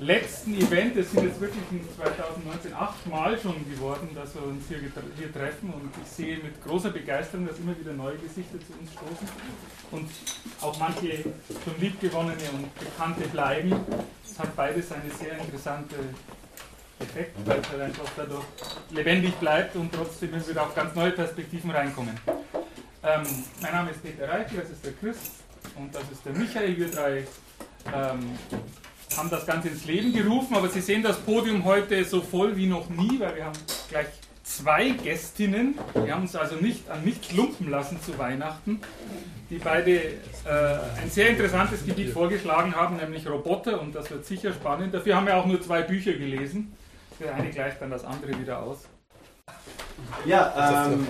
letzten 0.00 0.54
Event. 0.54 0.96
Es 0.96 1.10
sind 1.10 1.24
jetzt 1.24 1.40
wirklich 1.40 1.62
in 1.70 1.80
2019 1.96 2.72
achtmal 2.72 3.38
schon 3.38 3.68
geworden, 3.70 4.10
dass 4.14 4.34
wir 4.34 4.44
uns 4.44 4.64
hier, 4.68 4.78
hier 4.78 5.32
treffen 5.32 5.72
und 5.72 5.90
ich 6.02 6.08
sehe 6.08 6.38
mit 6.38 6.62
großer 6.64 6.90
Begeisterung, 6.90 7.46
dass 7.46 7.58
immer 7.58 7.78
wieder 7.78 7.92
neue 7.92 8.16
Gesichter 8.16 8.58
zu 8.60 8.72
uns 8.78 8.92
stoßen 8.92 9.28
und 9.90 10.08
auch 10.60 10.78
manche 10.78 11.22
schon 11.64 11.80
liebgewonnene 11.80 12.50
und 12.52 12.78
bekannte 12.78 13.28
bleiben. 13.28 13.74
Es 14.24 14.38
hat 14.38 14.54
beides 14.54 14.92
eine 14.92 15.10
sehr 15.10 15.38
interessante 15.38 15.96
Effekt, 17.00 17.36
weil 17.46 17.58
es 17.58 17.70
halt 17.70 17.80
einfach 17.82 18.10
dadurch 18.16 18.44
lebendig 18.90 19.34
bleibt 19.34 19.76
und 19.76 19.92
trotzdem 19.92 20.30
wieder 20.32 20.62
auf 20.62 20.74
ganz 20.74 20.94
neue 20.94 21.12
Perspektiven 21.12 21.70
reinkommen. 21.70 22.18
Ähm, 23.02 23.22
mein 23.62 23.72
Name 23.72 23.90
ist 23.90 24.02
Peter 24.02 24.28
Reich, 24.28 24.48
das 24.54 24.70
ist 24.70 24.84
der 24.84 24.92
Chris 24.92 25.16
und 25.76 25.94
das 25.94 26.02
ist 26.10 26.24
der 26.24 26.32
Michael. 26.32 26.76
Wir 26.76 26.90
drei 26.90 27.24
ähm, 27.94 28.38
haben 29.16 29.30
das 29.30 29.46
Ganze 29.46 29.68
ins 29.68 29.84
Leben 29.84 30.12
gerufen, 30.12 30.56
aber 30.56 30.68
Sie 30.68 30.80
sehen 30.80 31.02
das 31.02 31.18
Podium 31.18 31.64
heute 31.64 32.04
so 32.04 32.20
voll 32.20 32.56
wie 32.56 32.66
noch 32.66 32.88
nie, 32.88 33.18
weil 33.18 33.36
wir 33.36 33.44
haben 33.46 33.58
gleich 33.88 34.06
zwei 34.42 34.90
Gästinnen. 34.90 35.78
Wir 35.94 36.14
haben 36.14 36.22
uns 36.22 36.36
also 36.36 36.56
nicht 36.56 36.88
an 36.90 37.04
mich 37.04 37.20
klumpen 37.20 37.70
lassen 37.70 38.00
zu 38.02 38.18
Weihnachten, 38.18 38.80
die 39.50 39.58
beide 39.58 39.92
äh, 39.92 40.12
ein 41.02 41.10
sehr 41.10 41.30
interessantes 41.30 41.84
Gebiet 41.84 42.10
vorgeschlagen 42.10 42.74
haben, 42.74 42.96
nämlich 42.96 43.28
Roboter, 43.28 43.80
und 43.80 43.94
das 43.94 44.10
wird 44.10 44.24
sicher 44.24 44.52
spannend. 44.52 44.94
Dafür 44.94 45.16
haben 45.16 45.26
wir 45.26 45.36
auch 45.36 45.46
nur 45.46 45.60
zwei 45.60 45.82
Bücher 45.82 46.12
gelesen. 46.12 46.74
Das 47.18 47.30
eine 47.30 47.50
gleicht 47.50 47.80
dann 47.80 47.90
das 47.90 48.04
andere 48.04 48.38
wieder 48.38 48.62
aus. 48.62 48.78
Ja, 50.24 50.86
ähm, 50.86 51.06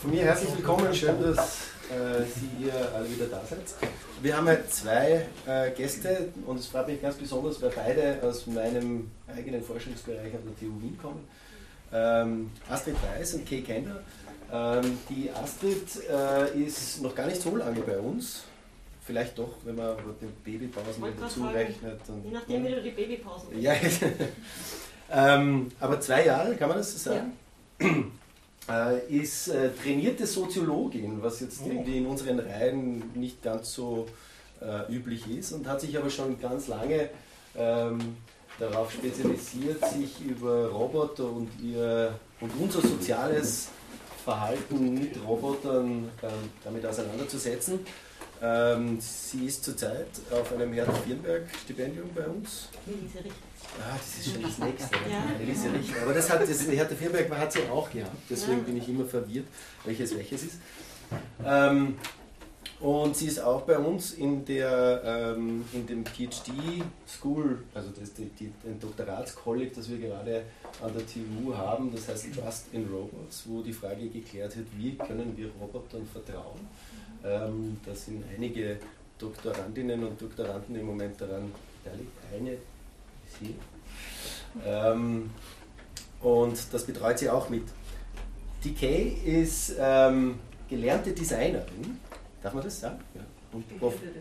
von 0.00 0.10
mir 0.10 0.22
herzlich 0.22 0.56
willkommen. 0.56 0.94
Schön, 0.94 1.20
dass 1.22 1.68
äh, 1.90 2.22
Sie 2.24 2.64
hier 2.64 2.74
alle 2.94 3.10
wieder 3.10 3.26
da 3.26 3.42
seid. 3.48 3.60
Wir 4.22 4.36
haben 4.36 4.48
heute 4.48 4.68
zwei 4.68 5.26
äh, 5.46 5.70
Gäste 5.70 6.28
und 6.46 6.58
es 6.58 6.66
freut 6.66 6.88
mich 6.88 7.00
ganz 7.00 7.16
besonders, 7.16 7.60
weil 7.62 7.70
beide 7.70 8.18
aus 8.22 8.46
meinem 8.46 9.10
eigenen 9.28 9.62
Forschungsbereich 9.62 10.34
an 10.34 10.40
der 10.44 10.58
TU 10.58 10.80
Wien 10.80 10.98
kommen. 11.00 11.26
Ähm, 11.92 12.50
Astrid 12.68 12.96
Weiß 13.02 13.34
und 13.34 13.46
Kay 13.46 13.62
Kender. 13.62 14.00
Ähm, 14.52 14.98
die 15.08 15.30
Astrid 15.30 15.86
äh, 16.10 16.58
ist 16.60 17.02
noch 17.02 17.14
gar 17.14 17.26
nicht 17.26 17.40
so 17.40 17.56
lange 17.56 17.80
bei 17.80 17.98
uns. 17.98 18.44
Vielleicht 19.04 19.38
doch, 19.38 19.54
wenn 19.64 19.76
man 19.76 19.96
den 20.20 20.32
Babypausen 20.44 21.04
dazu 21.20 21.44
rechnet. 21.46 22.00
Je 22.24 22.30
nachdem, 22.32 22.64
wie 22.64 22.70
du 22.70 22.82
die 22.82 22.90
Babypausen 22.90 23.60
Ja, 23.60 23.74
ähm, 25.12 25.70
aber 25.78 26.00
zwei 26.00 26.26
Jahre, 26.26 26.56
kann 26.56 26.68
man 26.68 26.78
das 26.78 26.92
so 26.92 27.10
sagen? 27.10 27.32
Ja. 27.80 27.86
Äh, 28.68 29.06
ist 29.08 29.48
äh, 29.48 29.70
trainierte 29.70 30.26
Soziologin, 30.26 31.22
was 31.22 31.40
jetzt 31.40 31.60
oh. 31.64 31.68
irgendwie 31.68 31.98
in 31.98 32.06
unseren 32.06 32.40
Reihen 32.40 33.12
nicht 33.14 33.42
ganz 33.42 33.72
so 33.72 34.06
äh, 34.60 34.92
üblich 34.92 35.24
ist 35.30 35.52
und 35.52 35.68
hat 35.68 35.80
sich 35.80 35.96
aber 35.96 36.10
schon 36.10 36.40
ganz 36.40 36.66
lange 36.66 37.10
ähm, 37.56 38.16
darauf 38.58 38.90
spezialisiert, 38.90 39.84
sich 39.90 40.20
über 40.20 40.66
Roboter 40.68 41.30
und, 41.30 41.48
ihr, 41.62 42.18
und 42.40 42.50
unser 42.58 42.80
soziales 42.80 43.68
Verhalten 44.24 44.94
mit 44.94 45.12
Robotern 45.24 46.08
ähm, 46.22 46.30
damit 46.64 46.84
auseinanderzusetzen. 46.84 47.80
Ähm, 48.42 48.98
sie 49.00 49.46
ist 49.46 49.64
zurzeit 49.64 50.08
auf 50.30 50.52
einem 50.52 50.72
Hertha-Firnberg-Stipendium 50.72 52.10
bei 52.14 52.26
uns. 52.26 52.68
Ah, 53.80 53.96
das 53.96 54.26
ist 54.26 54.32
schon 54.32 54.42
das 54.42 54.58
nächste. 54.58 54.96
Ja. 54.96 55.40
Elise 55.40 55.72
Richter. 55.72 56.02
Aber 56.02 56.14
das 56.14 56.30
hat 56.30 56.42
das 56.42 56.66
Hertha 56.66 56.94
Firberg 56.94 57.30
hat 57.30 57.52
sie 57.52 57.68
auch 57.68 57.90
gehabt, 57.90 58.16
deswegen 58.28 58.64
bin 58.64 58.76
ich 58.76 58.88
immer 58.88 59.04
verwirrt, 59.04 59.46
welches 59.84 60.16
welches 60.16 60.44
ist. 60.44 60.56
Ähm, 61.44 61.96
und 62.80 63.16
sie 63.16 63.26
ist 63.26 63.38
auch 63.38 63.62
bei 63.62 63.78
uns 63.78 64.12
in, 64.12 64.44
der, 64.44 65.34
ähm, 65.34 65.64
in 65.72 65.86
dem 65.86 66.04
PhD 66.04 66.82
School, 67.08 67.62
also 67.72 67.88
das, 67.98 68.12
die, 68.12 68.26
die, 68.26 68.52
ein 68.66 68.78
Doktoratskolleg, 68.78 69.74
das 69.74 69.88
wir 69.88 69.98
gerade 69.98 70.42
an 70.82 70.92
der 70.92 71.06
TU 71.06 71.54
haben, 71.54 71.90
das 71.90 72.08
heißt 72.08 72.34
Trust 72.34 72.66
in 72.72 72.86
Robots, 72.88 73.44
wo 73.46 73.62
die 73.62 73.72
Frage 73.72 74.08
geklärt 74.08 74.56
wird, 74.56 74.66
wie 74.76 74.94
können 74.94 75.34
wir 75.36 75.50
Robotern 75.58 76.06
vertrauen. 76.06 76.60
Ähm, 77.24 77.78
da 77.84 77.94
sind 77.94 78.22
einige 78.36 78.78
Doktorandinnen 79.18 80.04
und 80.04 80.20
Doktoranden 80.20 80.76
im 80.76 80.84
Moment 80.84 81.18
daran 81.18 81.50
beteiligt. 81.82 82.10
Eine 82.34 82.58
sie. 83.40 83.54
Ähm, 84.64 85.30
und 86.20 86.58
das 86.72 86.84
betreut 86.84 87.18
sie 87.18 87.28
auch 87.30 87.48
mit. 87.48 87.64
Die 88.64 88.74
Kay 88.74 89.16
ist 89.24 89.74
ähm, 89.78 90.38
gelernte 90.68 91.12
Designerin. 91.12 92.00
Darf 92.42 92.52
man 92.54 92.64
das 92.64 92.80
sagen? 92.80 92.98
Ja. 93.14 93.20
Und 93.52 93.64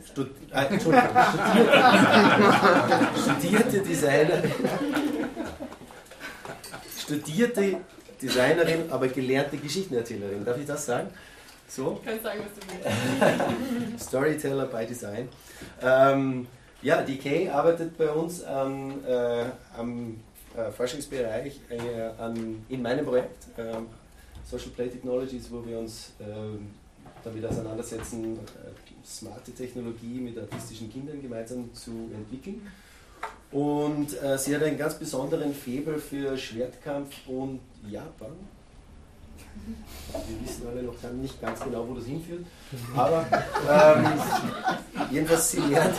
Stud 0.05 0.29
ah, 0.51 0.63
Entschuldigung, 0.63 1.09
studierte, 3.21 3.21
studierte 3.21 3.81
Designerin. 3.81 4.51
Studierte 6.97 7.77
Designerin, 8.21 8.89
aber 8.91 9.09
gelernte 9.09 9.57
Geschichtenerzählerin. 9.57 10.45
Darf 10.45 10.57
ich 10.57 10.65
das 10.65 10.85
sagen? 10.85 11.09
So? 11.67 11.99
Du 12.03 12.05
kannst 12.05 12.23
sagen, 12.23 12.39
was 12.39 12.53
du 12.53 12.61
willst. 13.97 14.07
Storyteller 14.07 14.67
by 14.67 14.85
Design. 14.85 15.27
Ähm, 15.81 16.47
ja, 16.85 17.01
Kay 17.01 17.49
arbeitet 17.49 17.97
bei 17.97 18.11
uns 18.11 18.43
an, 18.43 19.03
äh, 19.05 19.45
am 19.75 20.17
äh, 20.55 20.71
Forschungsbereich 20.71 21.59
äh, 21.69 22.21
an, 22.21 22.63
in 22.69 22.81
meinem 22.83 23.03
Projekt 23.03 23.47
ähm, 23.57 23.87
Social 24.49 24.69
Play 24.69 24.89
Technologies, 24.89 25.51
wo 25.51 25.65
wir 25.65 25.79
uns 25.79 26.13
ähm, 26.19 26.69
damit 27.23 27.43
auseinandersetzen, 27.43 28.37
äh, 28.37 29.03
smarte 29.03 29.51
Technologie 29.51 30.19
mit 30.19 30.37
autistischen 30.37 30.91
Kindern 30.91 31.19
gemeinsam 31.19 31.73
zu 31.73 31.89
entwickeln. 32.13 32.61
Und 33.51 34.21
äh, 34.21 34.37
sie 34.37 34.55
hat 34.55 34.61
einen 34.61 34.77
ganz 34.77 34.93
besonderen 34.93 35.55
Faible 35.55 35.97
für 35.97 36.37
Schwertkampf 36.37 37.27
und 37.27 37.61
Japan. 37.89 38.35
Wir 40.11 40.47
wissen 40.47 40.67
alle 40.67 40.83
noch 40.83 40.93
nicht 41.21 41.41
ganz 41.41 41.59
genau, 41.59 41.87
wo 41.87 41.93
das 41.93 42.05
hinführt. 42.05 42.45
Aber 42.95 43.25
ähm, 43.69 44.05
jedenfalls, 45.11 45.51
sie 45.51 45.59
lernt, 45.59 45.95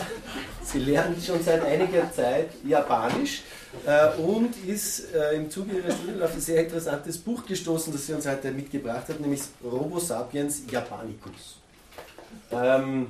sie 0.63 0.79
lernt 0.79 1.23
schon 1.23 1.43
seit 1.43 1.63
einiger 1.63 2.11
Zeit 2.11 2.49
Japanisch 2.65 3.43
äh, 3.85 4.15
und 4.17 4.55
ist 4.65 5.13
äh, 5.13 5.35
im 5.35 5.49
Zuge 5.49 5.77
ihrer 5.77 5.91
Studien 5.91 6.21
auf 6.21 6.33
ein 6.33 6.41
sehr 6.41 6.63
interessantes 6.63 7.17
Buch 7.17 7.45
gestoßen, 7.45 7.91
das 7.93 8.07
sie 8.07 8.13
uns 8.13 8.27
heute 8.27 8.51
mitgebracht 8.51 9.07
hat, 9.09 9.19
nämlich 9.19 9.41
Robo 9.63 9.99
Sapiens 9.99 10.61
Japanicus. 10.69 11.59
Ähm, 12.51 13.07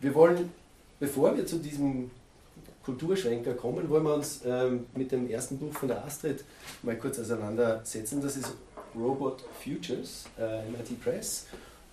wir 0.00 0.14
wollen, 0.14 0.52
bevor 1.00 1.36
wir 1.36 1.46
zu 1.46 1.58
diesem 1.58 2.10
Kulturschwenker 2.84 3.54
kommen, 3.54 3.88
wollen 3.90 4.04
wir 4.04 4.14
uns 4.14 4.40
ähm, 4.46 4.86
mit 4.94 5.12
dem 5.12 5.28
ersten 5.28 5.58
Buch 5.58 5.72
von 5.72 5.88
der 5.88 6.04
Astrid 6.04 6.44
mal 6.82 6.96
kurz 6.96 7.18
auseinandersetzen. 7.18 8.22
Das 8.22 8.36
ist 8.36 8.52
Robot 8.94 9.44
Futures, 9.62 10.26
äh, 10.38 10.68
MIT 10.70 11.02
Press. 11.02 11.46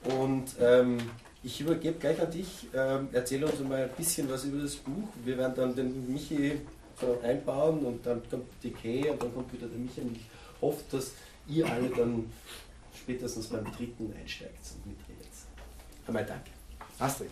Und 0.04 0.56
ähm, 0.60 0.98
ich 1.44 1.62
übergebe 1.62 2.00
gleich 2.00 2.20
an 2.22 2.32
dich. 2.32 2.68
Ähm, 2.74 3.10
erzähle 3.12 3.48
uns 3.48 3.60
mal 3.60 3.84
ein 3.84 3.90
bisschen 3.98 4.30
was 4.30 4.46
über 4.46 4.62
das 4.62 4.76
Buch. 4.76 5.10
Wir 5.24 5.38
werden 5.38 5.54
dann 5.56 5.76
den 5.76 6.12
Michi 6.12 6.62
einbauen 7.24 7.86
und 7.86 8.06
dann 8.06 8.22
kommt 8.30 8.46
die 8.64 8.72
Kay 8.72 9.10
und 9.10 9.22
dann 9.22 9.34
kommt 9.34 9.52
wieder 9.54 9.68
der 9.68 9.78
Michi. 9.78 10.02
Und 10.02 10.16
ich 10.16 10.26
hoffe, 10.62 10.84
dass 10.92 11.12
ihr 11.48 11.66
alle 11.70 11.90
dann 11.90 12.32
spätestens 12.96 13.48
beim 13.48 13.66
dritten 13.74 14.14
einsteigt 14.20 14.60
und 14.76 14.88
mitredet. 14.88 15.32
Einmal 16.08 16.26
danke. 16.26 16.52
Astrid. 17.00 17.30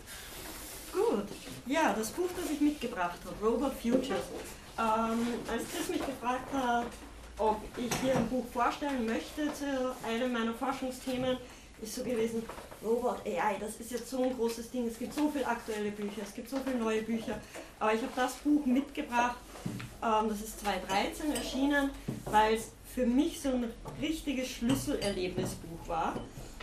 Gut. 0.92 1.26
Ja, 1.66 1.94
das 1.94 2.12
Buch, 2.12 2.30
das 2.40 2.52
ich 2.52 2.62
mitgebracht 2.62 3.18
habe, 3.26 3.46
Robot 3.46 3.74
Futures. 3.74 4.22
Ähm, 4.78 5.28
als 5.52 5.64
Chris 5.70 5.90
mich 5.90 6.06
gefragt 6.06 6.52
hat, 6.54 6.86
ob 7.38 7.62
ich 7.78 7.94
hier 8.02 8.16
ein 8.16 8.28
Buch 8.28 8.46
vorstellen 8.54 9.06
möchte 9.06 9.54
zu 9.54 9.66
einem 10.08 10.34
meiner 10.34 10.54
Forschungsthemen, 10.54 11.38
ist 11.82 11.96
so 11.96 12.04
gewesen, 12.04 12.44
Robot 12.84 13.26
AI, 13.26 13.58
das 13.60 13.76
ist 13.78 13.92
jetzt 13.92 14.10
so 14.10 14.24
ein 14.24 14.36
großes 14.36 14.72
Ding, 14.72 14.88
es 14.88 14.98
gibt 15.00 15.14
so 15.14 15.30
viele 15.30 15.48
aktuelle 15.48 15.92
Bücher, 15.92 16.22
es 16.24 16.34
gibt 16.34 16.50
so 16.50 16.58
viele 16.64 16.78
neue 16.78 17.02
Bücher, 17.02 17.40
aber 17.80 17.94
ich 17.94 18.02
habe 18.02 18.12
das 18.16 18.36
Buch 18.36 18.66
mitgebracht, 18.66 19.38
ähm, 20.02 20.30
das 20.30 20.42
ist 20.42 20.60
2013 20.62 21.34
erschienen, 21.34 21.90
weil 22.26 22.56
es 22.56 22.72
für 22.94 23.06
mich 23.06 23.42
so 23.42 23.50
ein 23.50 23.72
richtiges 24.02 24.50
Schlüsselerlebnisbuch 24.50 25.88
war. 25.88 26.16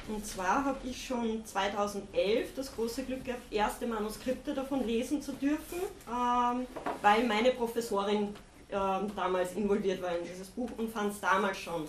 Und 0.08 0.26
zwar 0.26 0.64
habe 0.64 0.78
ich 0.84 1.06
schon 1.06 1.44
2011 1.44 2.55
das 2.56 2.75
große 2.75 3.05
Glück 3.05 3.25
gehabt, 3.25 3.52
erste 3.52 3.87
Manuskripte 3.87 4.55
davon 4.55 4.87
lesen 4.87 5.22
zu 5.22 5.32
dürfen, 5.32 5.81
ähm, 6.08 6.67
weil 7.02 7.26
meine 7.26 7.50
Professorin 7.52 8.34
damals 8.70 9.52
involviert 9.55 10.02
war 10.02 10.17
in 10.17 10.25
dieses 10.25 10.49
Buch 10.49 10.70
und 10.76 10.93
fand 10.93 11.12
es 11.12 11.20
damals 11.20 11.58
schon 11.58 11.88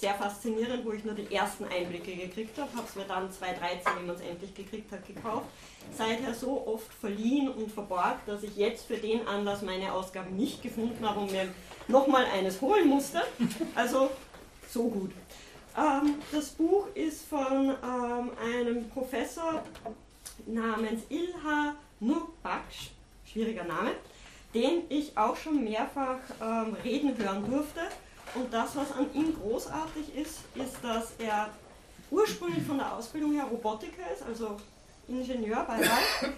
sehr 0.00 0.14
faszinierend, 0.14 0.84
wo 0.84 0.92
ich 0.92 1.04
nur 1.04 1.14
die 1.14 1.32
ersten 1.34 1.64
Einblicke 1.64 2.14
gekriegt 2.14 2.58
habe. 2.58 2.72
Habe 2.74 2.86
es 2.88 2.96
mir 2.96 3.04
dann 3.04 3.30
2013, 3.30 3.92
wie 4.00 4.06
man 4.06 4.16
es 4.16 4.22
endlich 4.22 4.54
gekriegt 4.54 4.90
hat, 4.92 5.06
gekauft. 5.06 5.46
Seither 5.96 6.32
so 6.32 6.66
oft 6.66 6.92
verliehen 6.94 7.48
und 7.48 7.70
verborgt, 7.70 8.26
dass 8.26 8.42
ich 8.42 8.56
jetzt 8.56 8.86
für 8.86 8.96
den 8.96 9.26
Anlass 9.26 9.62
meine 9.62 9.92
Ausgaben 9.92 10.36
nicht 10.36 10.62
gefunden 10.62 11.06
habe 11.06 11.20
und 11.20 11.32
mir 11.32 11.48
nochmal 11.88 12.24
eines 12.26 12.60
holen 12.60 12.88
musste. 12.88 13.22
Also 13.74 14.10
so 14.68 14.88
gut. 14.88 15.12
Ähm, 15.76 16.14
das 16.32 16.50
Buch 16.50 16.86
ist 16.94 17.26
von 17.26 17.74
ähm, 17.82 18.30
einem 18.42 18.88
Professor 18.90 19.62
namens 20.46 21.02
Ilha 21.08 21.74
Nurbaksh, 22.00 22.90
schwieriger 23.24 23.64
Name, 23.64 23.92
den 24.54 24.82
ich 24.88 25.16
auch 25.16 25.36
schon 25.36 25.62
mehrfach 25.64 26.18
ähm, 26.40 26.76
reden 26.84 27.16
hören 27.16 27.48
durfte. 27.50 27.80
Und 28.34 28.52
das, 28.52 28.76
was 28.76 28.92
an 28.92 29.06
ihm 29.14 29.34
großartig 29.34 30.14
ist, 30.14 30.40
ist, 30.54 30.76
dass 30.82 31.12
er 31.18 31.48
ursprünglich 32.10 32.64
von 32.64 32.78
der 32.78 32.94
Ausbildung 32.94 33.32
her 33.32 33.44
Robotiker 33.44 34.12
ist, 34.12 34.22
also 34.22 34.56
Ingenieur 35.08 35.64
bei 35.66 35.74
Ralf, 35.74 36.32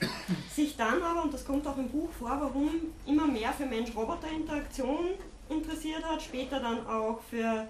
sich 0.55 0.77
dann 0.77 1.03
aber, 1.03 1.25
und 1.25 1.35
das 1.35 1.45
kommt 1.45 1.67
auch 1.67 1.77
im 1.77 1.89
Buch 1.89 2.09
vor, 2.19 2.31
warum 2.41 2.71
immer 3.07 3.27
mehr 3.27 3.53
für 3.53 3.67
Mensch-Roboter-Interaktion 3.67 5.11
interessiert 5.51 6.05
hat, 6.05 6.23
später 6.23 6.61
dann 6.61 6.87
auch 6.87 7.21
für 7.29 7.69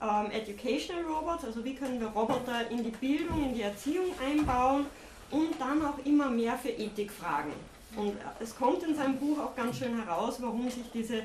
ähm, 0.00 0.30
Educational 0.30 1.04
Robots, 1.04 1.44
also 1.44 1.64
wie 1.64 1.74
können 1.74 2.00
wir 2.00 2.08
Roboter 2.08 2.70
in 2.70 2.84
die 2.84 2.90
Bildung, 2.90 3.42
in 3.42 3.54
die 3.54 3.62
Erziehung 3.62 4.06
einbauen 4.24 4.86
und 5.30 5.60
dann 5.60 5.84
auch 5.84 5.98
immer 6.04 6.30
mehr 6.30 6.56
für 6.56 6.70
Ethikfragen. 6.70 7.52
Und 7.96 8.16
es 8.40 8.56
kommt 8.56 8.82
in 8.82 8.94
seinem 8.94 9.18
Buch 9.18 9.38
auch 9.38 9.54
ganz 9.54 9.78
schön 9.78 9.96
heraus, 9.96 10.36
warum 10.40 10.68
sich 10.70 10.84
diese 10.92 11.22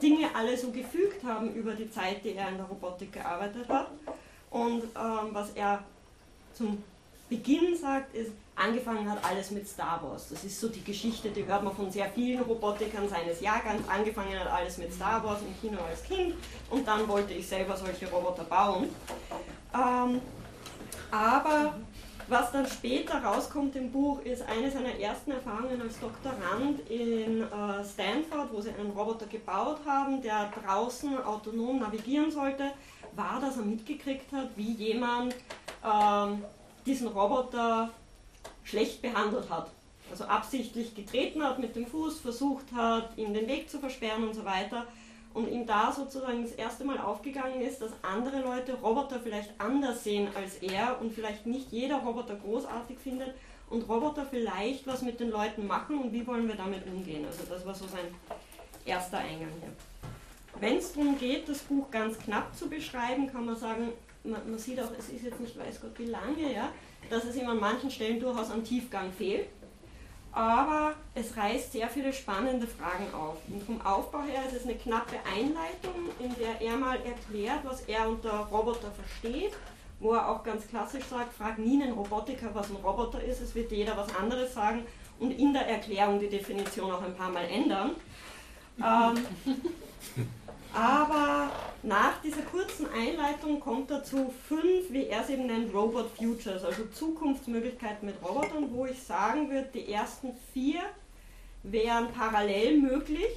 Dinge 0.00 0.28
alle 0.34 0.56
so 0.56 0.70
gefügt 0.70 1.24
haben 1.24 1.54
über 1.54 1.74
die 1.74 1.90
Zeit, 1.90 2.24
die 2.24 2.34
er 2.34 2.48
in 2.48 2.56
der 2.56 2.66
Robotik 2.66 3.12
gearbeitet 3.12 3.68
hat. 3.68 3.88
Und 4.50 4.82
ähm, 4.82 5.28
was 5.32 5.50
er 5.50 5.82
zum 6.54 6.82
Beginn 7.28 7.76
sagt, 7.76 8.14
ist, 8.14 8.32
angefangen 8.54 9.10
hat 9.10 9.24
alles 9.24 9.50
mit 9.50 9.66
Star 9.66 10.02
Wars. 10.02 10.28
Das 10.28 10.44
ist 10.44 10.60
so 10.60 10.68
die 10.68 10.84
Geschichte, 10.84 11.30
die 11.30 11.46
hört 11.46 11.64
man 11.64 11.74
von 11.74 11.90
sehr 11.90 12.10
vielen 12.10 12.42
Robotikern 12.42 13.08
seines 13.08 13.40
Jahrgangs. 13.40 13.88
Angefangen 13.88 14.38
hat 14.38 14.48
alles 14.48 14.76
mit 14.78 14.92
Star 14.92 15.24
Wars 15.24 15.40
im 15.40 15.58
Kino 15.60 15.80
als 15.82 16.02
Kind 16.02 16.34
und 16.70 16.86
dann 16.86 17.08
wollte 17.08 17.32
ich 17.32 17.46
selber 17.48 17.76
solche 17.76 18.10
Roboter 18.10 18.44
bauen. 18.44 18.88
Ähm, 19.74 20.20
aber 21.10 21.74
was 22.32 22.50
dann 22.50 22.66
später 22.66 23.22
rauskommt 23.22 23.76
im 23.76 23.92
Buch, 23.92 24.20
ist 24.22 24.42
eine 24.48 24.70
seiner 24.70 24.98
ersten 24.98 25.32
Erfahrungen 25.32 25.80
als 25.82 26.00
Doktorand 26.00 26.80
in 26.88 27.42
äh, 27.42 27.84
Stanford, 27.84 28.50
wo 28.52 28.60
sie 28.60 28.70
einen 28.70 28.90
Roboter 28.90 29.26
gebaut 29.26 29.80
haben, 29.86 30.22
der 30.22 30.50
draußen 30.50 31.22
autonom 31.22 31.80
navigieren 31.80 32.30
sollte, 32.30 32.72
war, 33.14 33.38
dass 33.38 33.58
er 33.58 33.64
mitgekriegt 33.64 34.32
hat, 34.32 34.48
wie 34.56 34.72
jemand 34.72 35.34
ähm, 35.84 36.42
diesen 36.86 37.08
Roboter 37.08 37.90
schlecht 38.64 39.02
behandelt 39.02 39.50
hat. 39.50 39.68
Also 40.10 40.24
absichtlich 40.24 40.94
getreten 40.94 41.42
hat 41.42 41.58
mit 41.58 41.76
dem 41.76 41.86
Fuß, 41.86 42.20
versucht 42.20 42.72
hat, 42.74 43.10
ihm 43.16 43.34
den 43.34 43.46
Weg 43.46 43.68
zu 43.68 43.78
versperren 43.78 44.26
und 44.26 44.34
so 44.34 44.44
weiter. 44.46 44.86
Und 45.34 45.48
ihm 45.48 45.66
da 45.66 45.92
sozusagen 45.92 46.42
das 46.42 46.52
erste 46.52 46.84
Mal 46.84 46.98
aufgegangen 46.98 47.62
ist, 47.62 47.80
dass 47.80 47.92
andere 48.02 48.40
Leute 48.40 48.74
Roboter 48.74 49.18
vielleicht 49.18 49.50
anders 49.58 50.04
sehen 50.04 50.28
als 50.34 50.56
er 50.56 51.00
und 51.00 51.12
vielleicht 51.12 51.46
nicht 51.46 51.72
jeder 51.72 51.96
Roboter 51.96 52.36
großartig 52.36 52.98
findet 52.98 53.34
und 53.70 53.88
Roboter 53.88 54.26
vielleicht 54.26 54.86
was 54.86 55.02
mit 55.02 55.20
den 55.20 55.30
Leuten 55.30 55.66
machen 55.66 55.98
und 55.98 56.12
wie 56.12 56.26
wollen 56.26 56.46
wir 56.46 56.56
damit 56.56 56.86
umgehen. 56.86 57.24
Also 57.24 57.44
das 57.48 57.64
war 57.64 57.74
so 57.74 57.86
sein 57.86 58.14
erster 58.84 59.18
Eingang 59.18 59.48
hier. 59.60 59.72
Wenn 60.60 60.76
es 60.76 60.92
darum 60.92 61.18
geht, 61.18 61.48
das 61.48 61.60
Buch 61.60 61.90
ganz 61.90 62.18
knapp 62.18 62.54
zu 62.54 62.68
beschreiben, 62.68 63.32
kann 63.32 63.46
man 63.46 63.56
sagen, 63.56 63.88
man, 64.24 64.50
man 64.50 64.58
sieht 64.58 64.78
auch, 64.80 64.90
es 64.98 65.08
ist 65.08 65.24
jetzt 65.24 65.40
nicht 65.40 65.58
weiß 65.58 65.80
Gott 65.80 65.98
wie 65.98 66.06
lange, 66.06 66.52
ja, 66.52 66.68
dass 67.08 67.24
es 67.24 67.36
ihm 67.36 67.48
an 67.48 67.58
manchen 67.58 67.90
Stellen 67.90 68.20
durchaus 68.20 68.50
an 68.50 68.62
Tiefgang 68.62 69.10
fehlt. 69.12 69.48
Aber 70.32 70.94
es 71.14 71.36
reißt 71.36 71.72
sehr 71.72 71.88
viele 71.88 72.12
spannende 72.12 72.66
Fragen 72.66 73.12
auf. 73.14 73.36
Und 73.48 73.62
vom 73.64 73.80
Aufbau 73.82 74.22
her 74.22 74.42
ist 74.46 74.56
es 74.56 74.64
eine 74.64 74.76
knappe 74.76 75.16
Einleitung, 75.30 76.08
in 76.18 76.34
der 76.36 76.60
er 76.60 76.76
mal 76.78 76.98
erklärt, 77.04 77.60
was 77.64 77.82
er 77.82 78.08
unter 78.08 78.30
Roboter 78.50 78.90
versteht, 78.90 79.52
wo 80.00 80.14
er 80.14 80.28
auch 80.28 80.42
ganz 80.42 80.66
klassisch 80.66 81.04
sagt, 81.04 81.34
frag 81.34 81.58
nie 81.58 81.82
einen 81.82 81.92
Robotiker, 81.92 82.48
was 82.54 82.70
ein 82.70 82.76
Roboter 82.76 83.22
ist, 83.22 83.42
es 83.42 83.54
wird 83.54 83.70
jeder 83.72 83.96
was 83.96 84.14
anderes 84.16 84.54
sagen 84.54 84.86
und 85.20 85.32
in 85.32 85.52
der 85.52 85.68
Erklärung 85.68 86.18
die 86.18 86.30
Definition 86.30 86.90
auch 86.90 87.02
ein 87.02 87.14
paar 87.14 87.30
Mal 87.30 87.44
ändern. 87.44 87.90
Ähm, 88.78 89.26
aber 90.74 91.50
nach 91.82 92.20
dieser 92.22 92.42
kurzen 92.42 92.86
Einleitung 92.92 93.60
kommt 93.60 93.90
er 93.90 94.04
zu 94.04 94.32
fünf, 94.48 94.90
wie 94.90 95.06
er 95.06 95.22
es 95.22 95.30
eben 95.30 95.46
nennt, 95.46 95.74
Robot 95.74 96.10
Futures, 96.16 96.64
also 96.64 96.84
Zukunftsmöglichkeiten 96.86 98.06
mit 98.06 98.16
Robotern, 98.22 98.72
wo 98.72 98.86
ich 98.86 99.02
sagen 99.02 99.50
würde, 99.50 99.68
die 99.74 99.92
ersten 99.92 100.32
vier 100.52 100.80
wären 101.62 102.12
parallel 102.12 102.78
möglich. 102.78 103.36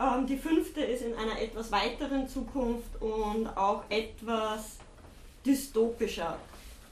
Ähm, 0.00 0.26
die 0.26 0.36
fünfte 0.36 0.80
ist 0.80 1.02
in 1.02 1.14
einer 1.14 1.40
etwas 1.40 1.70
weiteren 1.70 2.28
Zukunft 2.28 3.00
und 3.00 3.46
auch 3.56 3.84
etwas 3.88 4.78
dystopischer. 5.44 6.38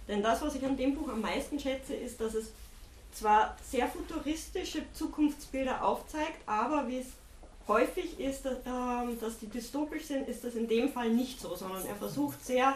Denn 0.08 0.22
das, 0.22 0.42
was 0.42 0.54
ich 0.54 0.64
an 0.64 0.76
dem 0.76 0.94
Buch 0.94 1.08
am 1.08 1.20
meisten 1.20 1.58
schätze, 1.58 1.94
ist, 1.94 2.20
dass 2.20 2.34
es 2.34 2.52
zwar 3.12 3.56
sehr 3.62 3.88
futuristische 3.88 4.82
Zukunftsbilder 4.92 5.84
aufzeigt, 5.84 6.38
aber 6.46 6.88
wie 6.88 6.98
es 6.98 7.06
häufig 7.68 8.18
ist, 8.20 8.44
dass, 8.44 8.58
ähm, 8.66 9.18
dass 9.20 9.38
die 9.38 9.48
dystopisch 9.48 10.04
sind, 10.04 10.28
ist 10.28 10.44
das 10.44 10.54
in 10.54 10.68
dem 10.68 10.90
Fall 10.90 11.10
nicht 11.10 11.40
so, 11.40 11.54
sondern 11.54 11.84
er 11.86 11.96
versucht 11.96 12.44
sehr 12.44 12.74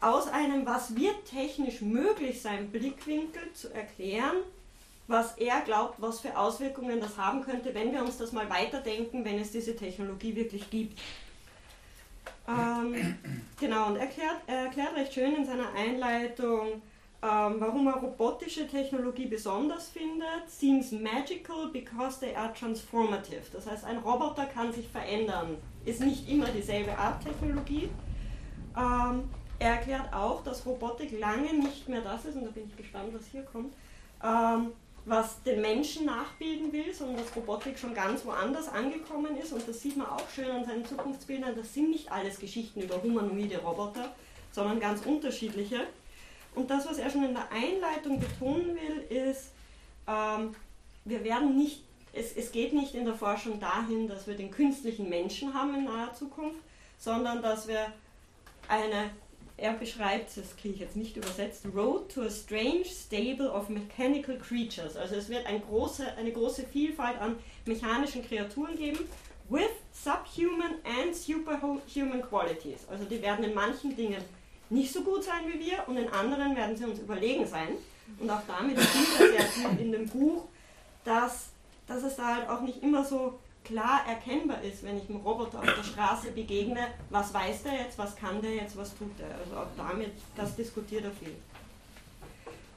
aus 0.00 0.28
einem, 0.28 0.64
was 0.64 0.94
wird 0.94 1.24
technisch 1.24 1.80
möglich 1.80 2.40
sein, 2.40 2.70
Blickwinkel 2.70 3.52
zu 3.52 3.72
erklären, 3.74 4.36
was 5.08 5.36
er 5.38 5.62
glaubt, 5.62 6.00
was 6.00 6.20
für 6.20 6.36
Auswirkungen 6.38 7.00
das 7.00 7.16
haben 7.16 7.42
könnte, 7.42 7.74
wenn 7.74 7.92
wir 7.92 8.02
uns 8.02 8.18
das 8.18 8.32
mal 8.32 8.48
weiterdenken, 8.48 9.24
wenn 9.24 9.38
es 9.38 9.50
diese 9.50 9.74
Technologie 9.74 10.36
wirklich 10.36 10.70
gibt. 10.70 11.00
Ähm, 12.46 13.16
genau, 13.58 13.88
und 13.88 13.96
erklärt, 13.96 14.36
er 14.46 14.66
erklärt 14.66 14.94
recht 14.94 15.14
schön 15.14 15.34
in 15.34 15.46
seiner 15.46 15.72
Einleitung, 15.72 16.80
warum 17.20 17.88
er 17.88 17.96
robotische 17.96 18.68
Technologie 18.68 19.26
besonders 19.26 19.88
findet, 19.88 20.48
seems 20.48 20.92
magical 20.92 21.68
because 21.72 22.20
they 22.20 22.34
are 22.34 22.52
transformative. 22.52 23.42
Das 23.52 23.66
heißt, 23.66 23.84
ein 23.84 23.98
Roboter 23.98 24.46
kann 24.46 24.72
sich 24.72 24.88
verändern, 24.88 25.56
ist 25.84 26.00
nicht 26.00 26.28
immer 26.28 26.46
dieselbe 26.46 26.96
Art 26.96 27.24
Technologie. 27.24 27.88
Ähm, 28.76 29.24
er 29.58 29.70
erklärt 29.70 30.12
auch, 30.12 30.44
dass 30.44 30.64
Robotik 30.64 31.18
lange 31.18 31.52
nicht 31.54 31.88
mehr 31.88 32.02
das 32.02 32.24
ist, 32.24 32.36
und 32.36 32.44
da 32.44 32.50
bin 32.50 32.66
ich 32.68 32.76
gespannt, 32.76 33.12
was 33.12 33.26
hier 33.26 33.42
kommt, 33.42 33.74
ähm, 34.22 34.68
was 35.04 35.42
den 35.42 35.60
Menschen 35.60 36.06
nachbilden 36.06 36.72
will, 36.72 36.92
sondern 36.94 37.16
dass 37.16 37.34
Robotik 37.34 37.78
schon 37.78 37.94
ganz 37.94 38.24
woanders 38.24 38.68
angekommen 38.68 39.36
ist. 39.38 39.52
Und 39.52 39.66
das 39.66 39.80
sieht 39.80 39.96
man 39.96 40.06
auch 40.06 40.28
schön 40.32 40.50
an 40.50 40.64
seinen 40.64 40.84
Zukunftsbildern. 40.84 41.56
Das 41.56 41.74
sind 41.74 41.90
nicht 41.90 42.12
alles 42.12 42.38
Geschichten 42.38 42.82
über 42.82 43.02
humanoide 43.02 43.58
Roboter, 43.58 44.14
sondern 44.52 44.78
ganz 44.78 45.04
unterschiedliche. 45.04 45.86
Und 46.58 46.68
das, 46.68 46.88
was 46.88 46.98
er 46.98 47.08
schon 47.08 47.22
in 47.22 47.34
der 47.34 47.52
Einleitung 47.52 48.18
betonen 48.18 48.74
will, 48.74 49.16
ist, 49.16 49.52
ähm, 50.08 50.56
wir 51.04 51.22
werden 51.22 51.56
nicht, 51.56 51.84
es, 52.12 52.32
es 52.36 52.50
geht 52.50 52.72
nicht 52.72 52.96
in 52.96 53.04
der 53.04 53.14
Forschung 53.14 53.60
dahin, 53.60 54.08
dass 54.08 54.26
wir 54.26 54.34
den 54.34 54.50
künstlichen 54.50 55.08
Menschen 55.08 55.54
haben 55.54 55.72
in 55.76 55.84
naher 55.84 56.12
Zukunft, 56.14 56.58
sondern 56.98 57.42
dass 57.42 57.68
wir 57.68 57.92
eine, 58.66 59.10
er 59.56 59.74
beschreibt, 59.74 60.36
das 60.36 60.56
kriege 60.56 60.74
ich 60.74 60.80
jetzt 60.80 60.96
nicht 60.96 61.16
übersetzt, 61.16 61.64
Road 61.76 62.12
to 62.12 62.22
a 62.22 62.30
strange 62.30 62.86
stable 62.86 63.48
of 63.48 63.68
mechanical 63.68 64.36
creatures. 64.36 64.96
Also 64.96 65.14
es 65.14 65.28
wird 65.28 65.46
ein 65.46 65.62
große, 65.62 66.16
eine 66.16 66.32
große 66.32 66.64
Vielfalt 66.64 67.20
an 67.20 67.36
mechanischen 67.66 68.26
Kreaturen 68.26 68.76
geben, 68.76 68.98
with 69.48 69.70
subhuman 69.92 70.74
and 70.84 71.14
superhuman 71.14 72.20
qualities. 72.20 72.80
Also 72.90 73.04
die 73.04 73.22
werden 73.22 73.44
in 73.44 73.54
manchen 73.54 73.94
Dingen 73.94 74.24
nicht 74.70 74.92
so 74.92 75.02
gut 75.02 75.24
sein 75.24 75.44
wie 75.46 75.60
wir 75.60 75.86
und 75.86 75.96
in 75.96 76.08
anderen 76.08 76.54
werden 76.56 76.76
sie 76.76 76.84
uns 76.84 76.98
überlegen 76.98 77.46
sein. 77.46 77.68
Und 78.18 78.30
auch 78.30 78.42
damit 78.46 78.80
spielt 78.80 79.20
er 79.20 79.46
sehr 79.46 79.68
gut 79.68 79.80
in 79.80 79.92
dem 79.92 80.08
Buch, 80.08 80.44
dass, 81.04 81.48
dass 81.86 82.02
es 82.02 82.16
da 82.16 82.36
halt 82.36 82.48
auch 82.48 82.60
nicht 82.62 82.82
immer 82.82 83.04
so 83.04 83.38
klar 83.64 84.00
erkennbar 84.08 84.62
ist, 84.62 84.82
wenn 84.82 84.96
ich 84.96 85.08
einem 85.08 85.20
Roboter 85.20 85.58
auf 85.58 85.74
der 85.74 85.82
Straße 85.82 86.30
begegne, 86.30 86.88
was 87.10 87.34
weiß 87.34 87.64
der 87.64 87.74
jetzt, 87.74 87.98
was 87.98 88.16
kann 88.16 88.40
der 88.40 88.54
jetzt, 88.54 88.76
was 88.76 88.96
tut 88.96 89.12
er. 89.20 89.38
Also 89.38 89.56
auch 89.56 89.76
damit, 89.76 90.12
das 90.36 90.56
diskutiert 90.56 91.04
er 91.04 91.10
viel. 91.12 91.34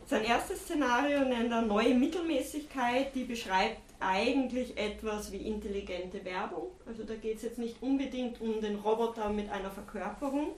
Sein 0.08 0.26
erstes 0.26 0.64
Szenario 0.64 1.22
nennt 1.22 1.52
er 1.52 1.62
neue 1.62 1.94
Mittelmäßigkeit, 1.94 3.16
die 3.16 3.24
beschreibt 3.24 3.80
eigentlich 4.02 4.78
etwas 4.78 5.32
wie 5.32 5.38
intelligente 5.38 6.26
Werbung. 6.26 6.68
Also 6.86 7.04
da 7.04 7.16
geht 7.16 7.38
es 7.38 7.44
jetzt 7.44 7.60
nicht 7.60 7.82
unbedingt 7.82 8.42
um 8.42 8.60
den 8.60 8.76
Roboter 8.76 9.30
mit 9.30 9.50
einer 9.50 9.72
Verkörperung, 9.72 10.50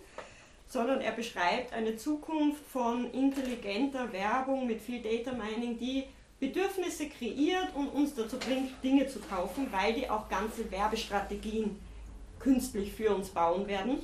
sondern 0.74 1.02
er 1.02 1.12
beschreibt 1.12 1.72
eine 1.72 1.96
Zukunft 1.98 2.66
von 2.66 3.12
intelligenter 3.12 4.12
Werbung 4.12 4.66
mit 4.66 4.82
viel 4.82 5.04
Data 5.04 5.32
Mining, 5.32 5.78
die 5.78 6.06
Bedürfnisse 6.40 7.10
kreiert 7.10 7.76
und 7.76 7.90
uns 7.90 8.16
dazu 8.16 8.38
bringt, 8.40 8.84
Dinge 8.84 9.08
zu 9.08 9.20
kaufen, 9.20 9.68
weil 9.72 9.94
die 9.94 10.10
auch 10.10 10.28
ganze 10.30 10.70
Werbestrategien 10.72 11.80
künstlich 12.40 12.92
für 12.92 13.14
uns 13.14 13.30
bauen 13.30 13.68
werden. 13.68 14.00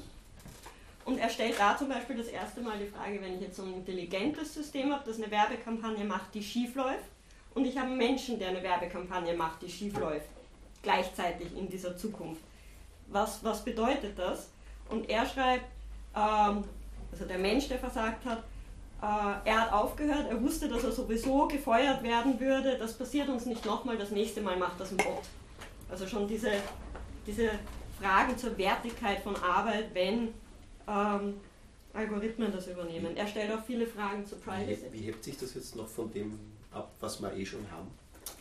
Und 1.06 1.18
er 1.18 1.30
stellt 1.30 1.60
da 1.60 1.76
zum 1.76 1.90
Beispiel 1.90 2.18
das 2.18 2.28
erste 2.28 2.62
Mal 2.62 2.78
die 2.78 2.86
Frage, 2.86 3.20
wenn 3.20 3.34
ich 3.34 3.42
jetzt 3.42 3.58
so 3.58 3.64
ein 3.64 3.74
intelligentes 3.74 4.54
System 4.54 4.94
habe, 4.94 5.04
das 5.08 5.18
eine 5.18 5.32
Werbekampagne 5.32 6.06
macht, 6.06 6.36
die 6.36 6.44
schief 6.44 6.76
läuft, 6.76 7.10
und 7.56 7.66
ich 7.66 7.76
habe 7.80 7.88
einen 7.88 7.98
Menschen, 7.98 8.38
der 8.38 8.50
eine 8.50 8.62
Werbekampagne 8.62 9.34
macht, 9.34 9.64
die 9.64 9.70
schief 9.70 9.98
läuft, 9.98 10.30
gleichzeitig 10.84 11.48
in 11.58 11.68
dieser 11.68 11.98
Zukunft. 11.98 12.44
Was, 13.08 13.44
was 13.44 13.66
bedeutet 13.66 14.20
das? 14.20 14.52
Und 14.88 15.10
er 15.10 15.26
schreibt, 15.26 15.66
ähm, 16.16 16.64
also 17.12 17.26
der 17.28 17.38
Mensch, 17.38 17.68
der 17.68 17.80
versagt 17.80 18.26
hat, 18.26 18.40
äh, 19.02 19.50
er 19.50 19.62
hat 19.62 19.74
aufgehört, 19.74 20.28
er 20.30 20.42
wusste, 20.42 20.68
dass 20.68 20.84
er 20.84 20.92
sowieso 20.92 21.48
gefeuert 21.48 22.04
werden 22.04 22.40
würde, 22.40 22.78
das 22.78 22.98
passiert 22.98 23.30
uns 23.30 23.46
nicht 23.46 23.66
nochmal, 23.66 23.98
das 23.98 24.12
nächste 24.12 24.42
Mal 24.42 24.58
macht 24.58 24.80
das 24.80 24.92
ein 24.92 24.98
Bot. 24.98 25.24
Also 25.90 26.06
schon 26.06 26.28
diese, 26.28 26.52
diese 27.26 27.50
Fragen 28.00 28.38
zur 28.38 28.58
Wertigkeit 28.58 29.22
von 29.22 29.36
Arbeit, 29.38 29.94
wenn 29.94 30.34
ähm, 30.88 31.36
Algorithmen 31.94 32.52
das 32.52 32.68
übernehmen. 32.68 33.16
Er 33.18 33.28
stellt 33.28 33.52
auch 33.52 33.64
viele 33.66 33.88
Fragen 33.88 34.26
zu 34.26 34.36
Privacy. 34.36 34.86
Wie, 34.92 35.00
wie 35.00 35.06
hebt 35.06 35.24
sich 35.24 35.38
das 35.38 35.54
jetzt 35.56 35.76
noch 35.76 35.88
von 35.88 36.12
dem 36.12 36.38
ab, 36.72 36.92
was 37.00 37.22
wir 37.22 37.34
eh 37.34 37.46
schon 37.46 37.66
haben? 37.72 37.88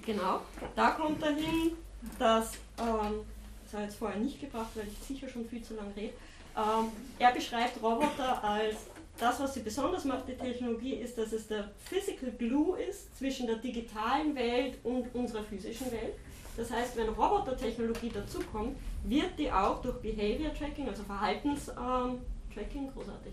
Genau, 0.04 0.40
da 0.76 0.90
kommt 0.90 1.22
dahin, 1.22 1.72
dass, 2.18 2.52
ähm, 2.78 3.24
das 3.64 3.72
habe 3.72 3.82
ich 3.82 3.90
jetzt 3.90 3.96
vorher 3.96 4.18
nicht 4.18 4.40
gebracht, 4.40 4.70
weil 4.74 4.86
ich 4.88 4.98
sicher 5.06 5.28
schon 5.28 5.46
viel 5.48 5.62
zu 5.62 5.74
lange 5.74 5.94
rede, 5.96 6.14
ähm, 6.58 6.90
er 7.18 7.32
beschreibt 7.32 7.82
Roboter 7.82 8.42
als 8.42 8.76
das, 9.18 9.40
was 9.40 9.54
sie 9.54 9.60
besonders 9.60 10.04
macht, 10.04 10.28
die 10.28 10.34
Technologie, 10.34 10.94
ist, 10.94 11.18
dass 11.18 11.32
es 11.32 11.48
der 11.48 11.70
Physical 11.84 12.30
Glue 12.32 12.78
ist 12.80 13.16
zwischen 13.16 13.46
der 13.46 13.56
digitalen 13.56 14.34
Welt 14.34 14.78
und 14.84 15.12
unserer 15.14 15.42
physischen 15.42 15.90
Welt. 15.90 16.14
Das 16.56 16.70
heißt, 16.70 16.96
wenn 16.96 17.08
Robotertechnologie 17.08 18.10
dazukommt, 18.10 18.76
wird 19.04 19.38
die 19.38 19.50
auch 19.50 19.80
durch 19.82 19.96
Behavior 19.98 20.52
Tracking, 20.54 20.88
also 20.88 21.02
Verhaltenstracking, 21.04 22.18
ähm, 22.56 22.92
großartig, 22.94 23.32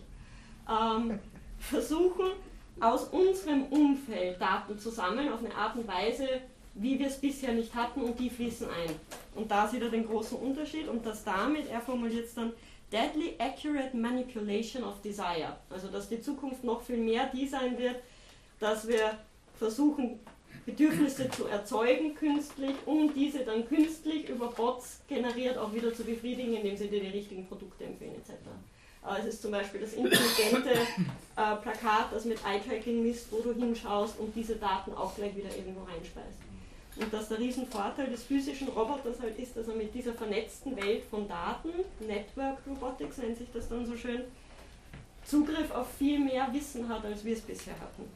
ähm, 0.70 1.20
versuchen, 1.60 2.32
aus 2.79 3.05
unserem 3.05 3.63
Umfeld 3.65 4.39
Daten 4.39 4.77
zu 4.77 4.89
sammeln 4.89 5.32
auf 5.32 5.39
eine 5.39 5.55
Art 5.55 5.75
und 5.75 5.88
Weise, 5.88 6.27
wie 6.75 7.00
wir 7.00 7.08
es 7.08 7.20
bisher 7.20 7.53
nicht 7.53 7.74
hatten 7.74 8.01
und 8.01 8.20
die 8.20 8.29
fließen 8.29 8.67
ein. 8.67 8.96
Und 9.34 9.50
da 9.50 9.67
sieht 9.67 9.82
er 9.82 9.89
den 9.89 10.05
großen 10.05 10.38
Unterschied 10.38 10.88
und 10.88 11.05
dass 11.05 11.24
damit, 11.24 11.70
er 11.70 11.79
formuliert 11.79 12.25
es 12.25 12.34
dann, 12.34 12.51
Deadly 12.95 13.35
Accurate 13.39 13.93
Manipulation 13.93 14.85
of 14.85 15.01
Desire. 15.01 15.57
Also 15.69 15.89
dass 15.89 16.07
die 16.07 16.21
Zukunft 16.21 16.63
noch 16.63 16.81
viel 16.81 16.97
mehr 16.97 17.29
die 17.33 17.45
sein 17.45 17.77
wird, 17.77 17.97
dass 18.61 18.87
wir 18.87 19.19
versuchen, 19.59 20.17
Bedürfnisse 20.65 21.29
zu 21.29 21.45
erzeugen 21.47 22.15
künstlich, 22.15 22.73
um 22.85 23.13
diese 23.13 23.39
dann 23.39 23.67
künstlich 23.67 24.29
über 24.29 24.47
Bots 24.47 25.01
generiert 25.09 25.57
auch 25.57 25.73
wieder 25.73 25.93
zu 25.93 26.05
befriedigen, 26.05 26.55
indem 26.55 26.77
sie 26.77 26.87
dir 26.87 27.01
die 27.01 27.09
richtigen 27.09 27.45
Produkte 27.45 27.83
empfehlen 27.83 28.15
etc. 28.15 28.31
Es 29.19 29.25
ist 29.25 29.41
zum 29.41 29.51
Beispiel 29.51 29.81
das 29.81 29.93
intelligente 29.93 30.71
äh, 30.71 31.55
Plakat, 31.57 32.11
das 32.11 32.23
mit 32.23 32.39
Eye-Tracking 32.45 33.03
misst, 33.03 33.31
wo 33.31 33.41
du 33.41 33.53
hinschaust 33.53 34.17
und 34.19 34.33
diese 34.33 34.55
Daten 34.55 34.93
auch 34.93 35.13
gleich 35.15 35.35
wieder 35.35 35.55
irgendwo 35.55 35.83
reinspeist. 35.83 36.44
Und 36.97 37.13
dass 37.13 37.27
der 37.27 37.39
Riesenvorteil 37.39 38.07
des 38.07 38.23
physischen 38.23 38.69
Roboters 38.69 39.19
halt 39.19 39.37
ist, 39.37 39.57
dass 39.57 39.67
er 39.67 39.75
mit 39.75 39.93
dieser 39.93 40.13
vernetzten 40.13 40.77
Welt 40.77 41.03
von 41.09 41.27
Daten, 41.27 41.69
Network 41.99 42.59
Robotics 42.65 43.17
nennt 43.17 43.37
sich 43.37 43.51
das 43.53 43.67
dann 43.67 43.85
so 43.85 43.97
schön, 43.97 44.21
Zugriff 45.25 45.71
auf 45.71 45.87
viel 45.97 46.19
mehr 46.19 46.47
Wissen 46.53 46.87
hat, 46.87 47.03
als 47.03 47.25
wir 47.25 47.33
es 47.33 47.41
bisher 47.41 47.73
hatten. 47.73 48.09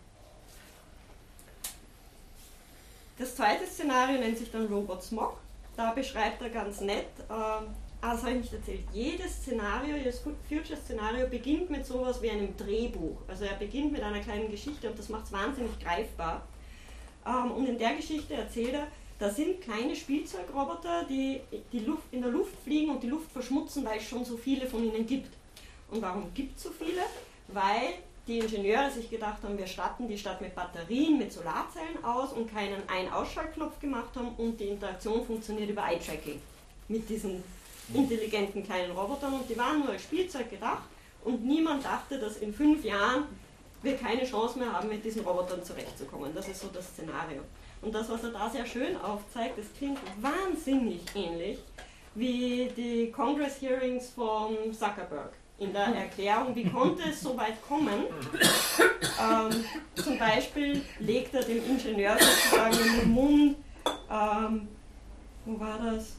Das 3.17 3.36
zweite 3.36 3.65
Szenario 3.67 4.17
nennt 4.19 4.38
sich 4.38 4.50
dann 4.50 4.67
Robot 4.67 5.03
Smog. 5.03 5.38
Da 5.75 5.91
beschreibt 5.91 6.41
er 6.41 6.50
ganz 6.50 6.79
nett, 6.79 7.07
äh, 7.27 7.33
ah, 7.33 7.65
das 8.01 8.21
habe 8.21 8.31
ich 8.31 8.41
nicht 8.41 8.53
erzählt, 8.53 8.83
jedes 8.93 9.41
Szenario, 9.41 9.98
jedes 9.98 10.21
Future-Szenario 10.48 11.27
beginnt 11.27 11.69
mit 11.69 11.86
sowas 11.86 12.21
wie 12.21 12.29
einem 12.29 12.55
Drehbuch. 12.55 13.17
Also 13.27 13.43
er 13.43 13.55
beginnt 13.55 13.91
mit 13.91 14.03
einer 14.03 14.19
kleinen 14.19 14.50
Geschichte 14.50 14.89
und 14.89 14.98
das 14.98 15.09
macht 15.09 15.25
es 15.25 15.31
wahnsinnig 15.33 15.77
greifbar. 15.79 16.43
Ähm, 17.26 17.52
und 17.52 17.66
in 17.66 17.78
der 17.78 17.96
Geschichte 17.96 18.34
erzählt 18.34 18.74
er, 18.74 18.88
da 19.20 19.30
sind 19.30 19.62
kleine 19.62 19.96
Spielzeugroboter, 19.96 21.04
die, 21.10 21.42
die 21.74 21.80
Luft, 21.80 22.04
in 22.12 22.22
der 22.22 22.32
Luft 22.32 22.54
fliegen 22.64 22.92
und 22.92 23.04
die 23.04 23.10
Luft 23.10 23.32
verschmutzen, 23.32 23.84
weil 23.86 23.98
es 23.98 24.08
schon 24.08 24.24
so 24.24 24.38
viele 24.38 24.66
von 24.66 24.84
ihnen 24.84 25.06
gibt. 25.06 25.36
Und 25.92 26.02
warum 26.02 26.34
gibt 26.34 26.58
es 26.58 26.64
so 26.64 26.70
viele? 26.70 27.02
Weil 27.50 27.96
die 28.28 28.40
Ingenieure 28.40 28.92
sich 28.92 29.10
gedacht 29.10 29.44
haben, 29.44 29.58
wir 29.58 29.68
statten 29.68 30.08
die 30.08 30.18
Stadt 30.18 30.40
mit 30.40 30.56
Batterien, 30.56 31.18
mit 31.18 31.34
Solarzellen 31.34 32.04
aus 32.04 32.32
und 32.32 32.54
keinen 32.54 32.88
Ein-Ausschaltknopf 32.88 33.80
gemacht 33.80 34.16
haben 34.16 34.30
und 34.38 34.60
die 34.60 34.68
Interaktion 34.68 35.26
funktioniert 35.26 35.70
über 35.70 35.84
Eye-Tracking 35.84 36.40
mit 36.88 37.10
diesen 37.10 37.44
intelligenten 37.94 38.64
kleinen 38.64 38.92
Robotern 38.92 39.34
und 39.34 39.50
die 39.50 39.58
waren 39.58 39.80
nur 39.80 39.90
als 39.90 40.04
Spielzeug 40.04 40.50
gedacht 40.50 40.84
und 41.26 41.44
niemand 41.44 41.84
dachte, 41.84 42.20
dass 42.20 42.38
in 42.38 42.54
fünf 42.54 42.86
Jahren 42.86 43.24
wir 43.81 43.98
keine 43.98 44.25
Chance 44.25 44.59
mehr 44.59 44.74
haben, 44.74 44.89
mit 44.89 45.03
diesen 45.03 45.21
Robotern 45.24 45.63
zurechtzukommen. 45.63 46.33
Das 46.33 46.48
ist 46.48 46.62
so 46.62 46.67
das 46.74 46.88
Szenario. 46.88 47.41
Und 47.81 47.95
das, 47.95 48.09
was 48.09 48.24
er 48.24 48.31
da 48.31 48.50
sehr 48.50 48.65
schön 48.65 48.98
aufzeigt, 48.98 49.57
das 49.57 49.65
klingt 49.77 50.00
wahnsinnig 50.21 51.01
ähnlich 51.15 51.59
wie 52.15 52.69
die 52.75 53.12
Congress 53.12 53.62
Hearings 53.62 54.09
von 54.09 54.74
Zuckerberg. 54.74 55.33
In 55.59 55.74
der 55.74 55.88
Erklärung, 55.88 56.55
wie 56.55 56.69
konnte 56.69 57.03
es 57.09 57.21
so 57.21 57.38
weit 57.38 57.62
kommen? 57.67 58.05
Ähm, 59.21 59.65
zum 59.95 60.17
Beispiel 60.17 60.81
legt 61.00 61.33
er 61.33 61.43
dem 61.43 61.63
Ingenieur 61.65 62.17
sozusagen 62.17 62.77
in 62.77 63.00
den 63.01 63.12
Mund, 63.12 63.55
ähm, 64.09 64.67
wo 65.45 65.59
war 65.59 65.77
das? 65.79 66.15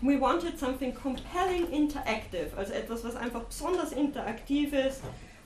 We 0.00 0.20
wanted 0.20 0.58
something 0.58 0.94
compelling 0.94 1.68
interactive, 1.72 2.50
also 2.56 2.72
etwas, 2.72 3.04
was 3.04 3.16
einfach 3.16 3.42
besonders 3.42 3.92
interaktiv 3.92 4.72
ist, 4.72 5.00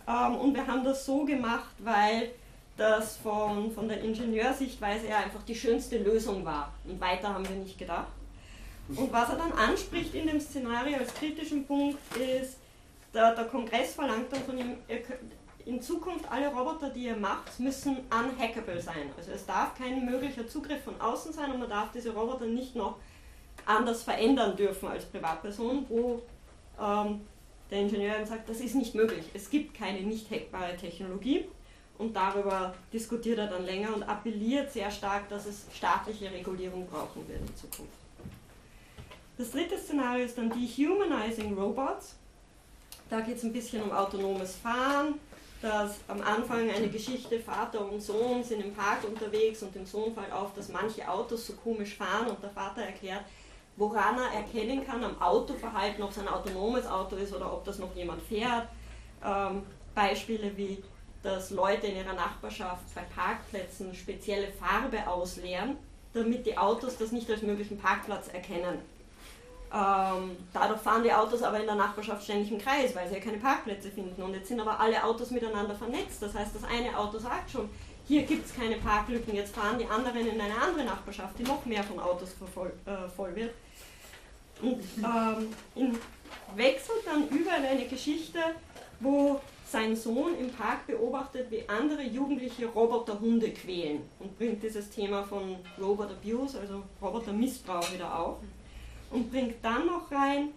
ähm, 0.09 0.37
und 0.37 0.55
wir 0.55 0.67
haben 0.67 0.85
das 0.85 1.05
so 1.05 1.25
gemacht, 1.25 1.75
weil 1.79 2.31
das 2.77 3.17
von, 3.19 3.71
von 3.73 3.89
der 3.89 4.01
Ingenieursichtweise 4.03 5.09
her 5.09 5.19
einfach 5.19 5.43
die 5.43 5.55
schönste 5.55 5.99
Lösung 5.99 6.45
war. 6.45 6.73
Und 6.85 7.01
weiter 7.01 7.35
haben 7.35 7.47
wir 7.49 7.57
nicht 7.57 7.79
gedacht. 7.79 8.07
Und 8.89 9.13
was 9.13 9.29
er 9.29 9.37
dann 9.37 9.53
anspricht 9.53 10.15
in 10.15 10.29
dem 10.29 10.41
Szenario 10.41 10.97
als 10.97 11.13
kritischen 11.13 11.67
Punkt 11.67 11.99
ist, 12.17 12.57
der, 13.13 13.35
der 13.35 13.45
Kongress 13.45 13.95
verlangt 13.95 14.33
dann 14.33 14.43
von 14.45 14.57
ihm, 14.57 14.77
in 15.67 15.83
Zukunft 15.83 16.25
alle 16.31 16.49
Roboter, 16.49 16.89
die 16.89 17.05
ihr 17.05 17.17
macht, 17.17 17.61
müssen 17.61 17.99
unhackable 18.11 18.81
sein. 18.81 19.11
Also 19.19 19.33
es 19.33 19.45
darf 19.45 19.77
kein 19.77 20.07
möglicher 20.07 20.49
Zugriff 20.49 20.83
von 20.85 20.99
außen 20.99 21.33
sein 21.33 21.53
und 21.53 21.61
man 21.61 21.69
darf 21.69 21.91
diese 21.93 22.15
Roboter 22.15 22.47
nicht 22.47 22.75
noch 22.75 22.97
anders 23.67 24.03
verändern 24.03 24.57
dürfen 24.57 24.89
als 24.89 25.05
Privatperson, 25.05 25.85
wo 25.91 26.23
ähm, 26.81 27.21
der 27.71 27.81
Ingenieur 27.81 28.25
sagt, 28.27 28.49
das 28.49 28.61
ist 28.61 28.75
nicht 28.75 28.95
möglich. 28.95 29.25
Es 29.35 29.51
gibt 29.51 29.75
keine 29.75 30.01
nicht 30.01 30.31
hackbare 30.31 30.77
Technologie. 30.77 31.45
Und 31.99 32.15
darüber 32.15 32.75
diskutiert 32.93 33.39
er 33.39 33.49
dann 33.49 33.65
länger 33.65 33.95
und 33.95 34.05
appelliert 34.05 34.73
sehr 34.73 34.91
stark, 34.91 35.29
dass 35.29 35.47
es 35.47 35.67
staatliche 35.75 36.31
Regulierung 36.31 36.87
brauchen 36.87 37.29
wird 37.29 37.41
in 37.41 37.57
Zukunft. 37.57 37.93
Das 39.37 39.51
dritte 39.51 39.77
Szenario 39.77 40.25
ist 40.25 40.39
dann 40.39 40.51
Dehumanizing 40.51 41.59
Robots. 41.59 42.15
Da 43.11 43.21
geht 43.21 43.37
es 43.37 43.43
ein 43.43 43.53
bisschen 43.53 43.83
um 43.83 43.91
autonomes 43.91 44.57
Fahren. 44.57 45.15
Dass 45.61 45.97
am 46.07 46.21
Anfang 46.23 46.71
eine 46.71 46.89
Geschichte, 46.89 47.41
Vater 47.41 47.91
und 47.91 48.01
Sohn 48.01 48.45
sind 48.45 48.65
im 48.65 48.73
Park 48.73 49.03
unterwegs 49.03 49.61
und 49.65 49.75
dem 49.75 49.85
Sohn 49.85 50.15
fällt 50.15 50.31
auf, 50.31 50.55
dass 50.55 50.69
manche 50.69 51.09
Autos 51.09 51.49
so 51.49 51.55
komisch 51.55 51.97
fahren 51.97 52.29
und 52.29 52.41
der 52.41 52.51
Vater 52.51 52.83
erklärt, 52.83 53.25
woran 53.79 54.19
er 54.19 54.41
erkennen 54.41 54.85
kann 54.85 55.03
am 55.05 55.21
Autoverhalten, 55.23 56.03
ob 56.03 56.11
es 56.11 56.19
ein 56.19 56.29
autonomes 56.29 56.87
Auto 56.87 57.17
ist 57.17 57.33
oder 57.33 57.53
ob 57.53 57.65
das 57.65 57.79
noch 57.79 57.95
jemand 57.95 58.21
fährt. 58.23 58.69
Ähm, 59.25 59.63
Beispiele 59.95 60.57
wie, 60.57 60.83
dass 61.23 61.51
Leute 61.51 61.87
in 61.87 61.97
ihrer 61.97 62.13
Nachbarschaft 62.13 62.95
bei 62.95 63.03
Parkplätzen 63.03 63.95
spezielle 63.95 64.49
Farbe 64.49 65.07
ausleeren, 65.09 65.77
damit 66.13 66.45
die 66.45 66.59
Autos 66.59 66.99
das 66.99 67.13
nicht 67.13 67.31
als 67.31 67.43
möglichen 67.43 67.79
Parkplatz 67.79 68.29
erkennen. 68.29 68.79
Ähm, 69.73 70.37
dadurch 70.53 70.81
fahren 70.81 71.03
die 71.05 71.13
Autos 71.13 71.43
aber 71.43 71.61
in 71.61 71.67
der 71.67 71.75
Nachbarschaft 71.75 72.25
ständig 72.25 72.51
im 72.51 72.59
Kreis, 72.59 72.97
weil 72.97 73.07
sie 73.07 73.15
ja 73.15 73.21
keine 73.21 73.39
Parkplätze 73.39 73.91
finden. 73.91 74.23
Und 74.23 74.35
jetzt 74.35 74.49
sind 74.49 74.61
aber 74.61 74.81
alle 74.81 75.05
Autos 75.05 75.31
miteinander 75.31 75.75
vernetzt. 75.75 76.23
Das 76.23 76.35
heißt, 76.35 76.55
das 76.55 76.65
eine 76.65 76.97
Auto 76.99 77.19
sagt 77.19 77.51
schon, 77.51 77.69
hier 78.09 78.23
gibt 78.23 78.47
es 78.47 78.55
keine 78.55 78.77
Parklücken, 78.77 79.35
jetzt 79.35 79.55
fahren 79.55 79.79
die 79.79 79.87
anderen 79.87 80.27
in 80.27 80.41
eine 80.41 80.59
andere 80.59 80.85
Nachbarschaft, 80.85 81.39
die 81.39 81.43
noch 81.43 81.67
mehr 81.67 81.85
von 81.85 82.01
Autos 82.01 82.31
äh, 82.87 83.09
voll 83.15 83.37
wird. 83.37 83.53
Und 84.63 84.83
ähm, 85.77 85.99
wechselt 86.57 87.03
dann 87.07 87.29
über 87.29 87.57
in 87.57 87.65
eine 87.65 87.87
Geschichte, 87.87 88.39
wo 89.01 89.41
sein 89.71 89.95
Sohn 89.95 90.39
im 90.39 90.51
Park 90.51 90.87
beobachtet, 90.87 91.51
wie 91.51 91.63
andere 91.69 92.03
Jugendliche 92.03 92.67
Roboterhunde 92.67 93.51
quälen 93.51 94.01
und 94.19 94.37
bringt 94.39 94.63
dieses 94.63 94.89
Thema 94.91 95.23
von 95.25 95.57
Robot 95.81 96.11
Abuse, 96.11 96.59
also 96.59 96.83
Robotermissbrauch 97.03 97.93
wieder 97.93 98.19
auf 98.19 98.39
und 99.11 99.31
bringt 99.31 99.57
dann 99.63 99.87
noch 99.87 100.11
rein, 100.11 100.51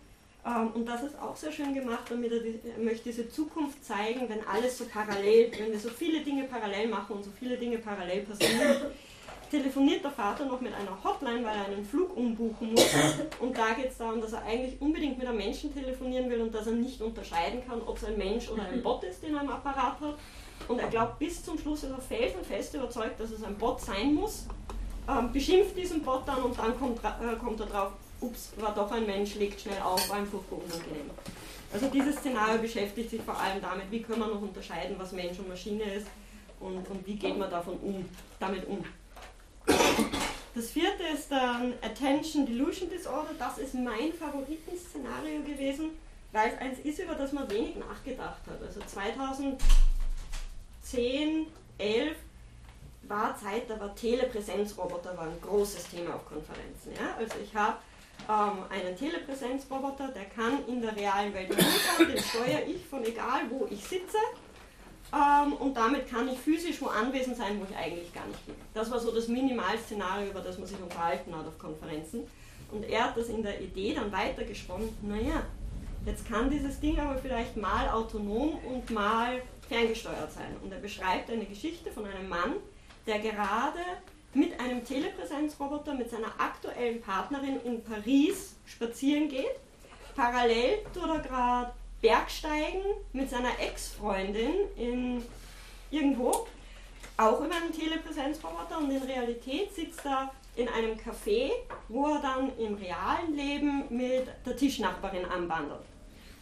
Ähm, 0.44 0.72
und 0.74 0.88
das 0.88 1.04
ist 1.04 1.20
auch 1.20 1.36
sehr 1.36 1.52
schön 1.52 1.74
gemacht, 1.74 2.06
damit 2.10 2.32
er, 2.32 2.40
die, 2.40 2.60
er 2.76 2.84
möchte 2.84 3.04
diese 3.10 3.30
Zukunft 3.30 3.86
zeigen, 3.86 4.28
wenn 4.28 4.46
alles 4.48 4.78
so 4.80 4.86
parallel, 4.86 5.52
wenn 5.58 5.72
wir 5.72 5.80
so 5.80 5.90
viele 5.90 6.22
Dinge 6.22 6.46
parallel 6.46 6.88
machen 6.88 7.18
und 7.18 7.24
so 7.24 7.32
viele 7.40 7.58
Dinge 7.58 7.78
parallel 7.78 8.22
passieren. 8.22 8.92
Telefoniert 9.52 10.04
der 10.04 10.12
Vater 10.12 10.46
noch 10.46 10.62
mit 10.62 10.74
einer 10.74 10.98
Hotline, 11.04 11.46
weil 11.46 11.58
er 11.58 11.66
einen 11.66 11.86
Flug 11.86 12.16
umbuchen 12.16 12.72
muss. 12.72 12.86
Und 13.40 13.58
da 13.58 13.74
geht 13.74 13.92
es 13.92 13.98
darum, 13.98 14.22
dass 14.22 14.32
er 14.32 14.44
eigentlich 14.44 14.80
unbedingt 14.82 15.18
mit 15.18 15.28
einem 15.28 15.38
Menschen 15.38 15.74
telefonieren 15.74 16.30
will 16.30 16.42
und 16.42 16.56
dass 16.56 16.68
er 16.68 16.74
nicht 16.74 17.02
unterscheiden 17.02 17.62
kann, 17.68 17.82
ob 17.82 17.98
es 17.98 18.06
ein 18.06 18.18
Mensch 18.18 18.50
oder 18.50 18.64
ein 18.64 18.82
Bot 18.84 19.04
ist, 19.04 19.22
den 19.22 19.36
er 19.36 19.42
im 19.42 19.50
Apparat 19.50 20.00
hat. 20.00 20.16
Und 20.68 20.80
er 20.80 20.88
glaubt 20.88 21.20
bis 21.20 21.44
zum 21.44 21.58
Schluss, 21.58 21.84
ist 21.84 21.92
er 21.92 22.00
felsenfest 22.00 22.74
überzeugt, 22.76 23.20
dass 23.20 23.32
es 23.32 23.44
ein 23.44 23.58
Bot 23.58 23.82
sein 23.82 24.14
muss. 24.14 24.46
Ähm, 25.10 25.32
beschimpft 25.34 25.76
diesen 25.76 26.02
Bot 26.02 26.22
dann 26.26 26.44
und 26.44 26.58
dann 26.58 26.78
kommt, 26.80 27.00
äh, 27.00 27.36
kommt 27.38 27.60
er 27.60 27.66
drauf, 27.66 27.92
ups, 28.22 28.52
war 28.58 28.74
doch 28.74 28.92
ein 28.92 29.06
Mensch, 29.06 29.36
legt 29.36 29.60
schnell 29.60 29.82
auf, 29.82 30.08
war 30.10 30.20
ihm 30.20 30.28
furchtbar 30.28 30.60
unangenehm. 30.64 31.10
Also 31.74 31.88
dieses 31.88 32.18
Szenario 32.18 32.62
beschäftigt 32.62 33.10
sich 33.10 33.22
vor 33.22 33.38
allem 33.38 33.62
damit, 33.62 33.90
wie 33.90 34.02
können 34.02 34.20
wir 34.20 34.28
noch 34.28 34.42
unterscheiden, 34.42 34.96
was 35.00 35.12
Mensch 35.12 35.40
und 35.40 35.50
Maschine 35.50 35.84
ist 35.84 36.08
und, 36.60 36.88
und 36.90 37.06
wie 37.08 37.16
geht 37.16 37.38
man 37.38 37.50
davon 37.50 37.78
um, 37.80 38.06
damit 38.40 38.66
um. 38.68 38.84
Das 40.54 40.72
vierte 40.72 41.04
ist 41.04 41.32
dann 41.32 41.76
Attention 41.82 42.46
Delusion 42.46 42.90
Disorder. 42.90 43.34
Das 43.40 43.58
ist 43.58 43.74
mein 43.74 44.12
Favoritenszenario 44.14 45.44
gewesen, 45.44 45.92
weil 46.32 46.52
es 46.52 46.58
eins 46.60 46.80
ist, 46.80 47.00
über 47.00 47.16
das 47.16 47.32
man 47.32 47.50
wenig 47.50 47.78
nachgedacht 47.78 48.42
hat. 48.48 48.62
Also 48.62 48.82
2010, 48.82 51.48
11 51.78 52.18
war 53.04 53.38
Zeit, 53.38 53.70
da 53.70 53.80
war 53.80 53.96
Telepräsenzroboter 53.96 55.16
war 55.18 55.26
ein 55.26 55.42
großes 55.42 55.90
Thema 55.90 56.16
auf 56.16 56.26
Konferenzen. 56.26 56.94
Ja? 56.96 57.16
Also 57.18 57.36
ich 57.44 57.56
habe 57.56 57.78
ähm, 58.30 58.66
einen 58.70 58.96
Telepräsenzroboter, 58.96 60.10
der 60.10 60.26
kann 60.26 60.66
in 60.68 60.82
der 60.82 60.96
realen 60.96 61.34
Welt 61.34 61.50
rumfahren, 61.50 62.08
den 62.08 62.24
steuere 62.24 62.68
ich 62.68 62.86
von 62.86 63.04
egal 63.04 63.42
wo 63.50 63.66
ich 63.70 63.84
sitze 63.84 64.18
ähm, 65.14 65.54
und 65.54 65.76
damit 65.76 66.10
kann 66.10 66.28
ich 66.30 66.40
physisch 66.40 66.82
wo 66.82 66.88
anwesend 66.88 67.38
sein, 67.38 67.60
wo 67.60 67.66
ich 67.70 67.76
eigentlich 67.76 68.14
gar 68.14 68.26
nicht 68.28 68.46
bin. 68.46 68.56
Das 68.74 68.90
war 68.92 69.00
so 69.00 69.12
das 69.12 69.28
Minimalszenario, 69.28 70.30
über 70.30 70.40
das 70.40 70.58
man 70.58 70.68
sich 70.68 70.80
unterhalten 70.80 71.36
hat 71.36 71.46
auf 71.46 71.58
Konferenzen. 71.60 72.28
Und 72.72 72.84
er 72.84 73.06
hat 73.06 73.18
das 73.18 73.28
in 73.28 73.44
der 73.44 73.60
Idee 73.60 73.94
dann 73.94 74.12
weitergesponnen, 74.12 74.90
naja, 75.02 75.44
jetzt 76.06 76.28
kann 76.28 76.50
dieses 76.50 76.80
Ding 76.80 76.98
aber 76.98 77.18
vielleicht 77.18 77.58
mal 77.58 77.90
autonom 77.90 78.58
und 78.60 78.90
mal 78.90 79.42
ferngesteuert 79.68 80.32
sein. 80.32 80.56
Und 80.64 80.72
er 80.72 80.80
beschreibt 80.80 81.30
eine 81.30 81.46
Geschichte 81.46 81.92
von 81.92 82.06
einem 82.06 82.30
Mann, 82.30 82.56
der 83.06 83.20
gerade 83.20 83.80
mit 84.34 84.58
einem 84.62 84.86
Telepräsenzroboter 84.86 85.94
mit 85.94 86.10
seiner 86.10 86.32
aktuellen 86.38 87.02
Partnerin 87.02 87.60
in 87.66 87.84
Paris 87.84 88.56
spazieren 88.66 89.28
geht. 89.28 89.60
Parallel 90.16 90.80
tut 90.94 91.10
er 91.10 91.20
gerade 91.20 91.74
Bergsteigen 92.02 92.82
mit 93.14 93.30
seiner 93.30 93.60
Ex-Freundin 93.60 94.54
in 94.76 95.24
irgendwo, 95.92 96.48
auch 97.18 97.40
über 97.42 97.56
einen 97.56 97.72
Telepräsenzroboter 97.72 98.80
und 98.80 98.90
in 98.90 99.04
Realität 99.04 99.74
sitzt 99.76 100.06
er 100.06 100.32
in 100.56 100.68
einem 100.68 100.98
Café, 100.98 101.52
wo 101.88 102.08
er 102.08 102.22
dann 102.22 102.58
im 102.58 102.76
realen 102.76 103.36
Leben 103.36 103.84
mit 103.90 104.28
der 104.46 104.58
Tischnachbarin 104.58 105.26
anwandert. 105.26 105.86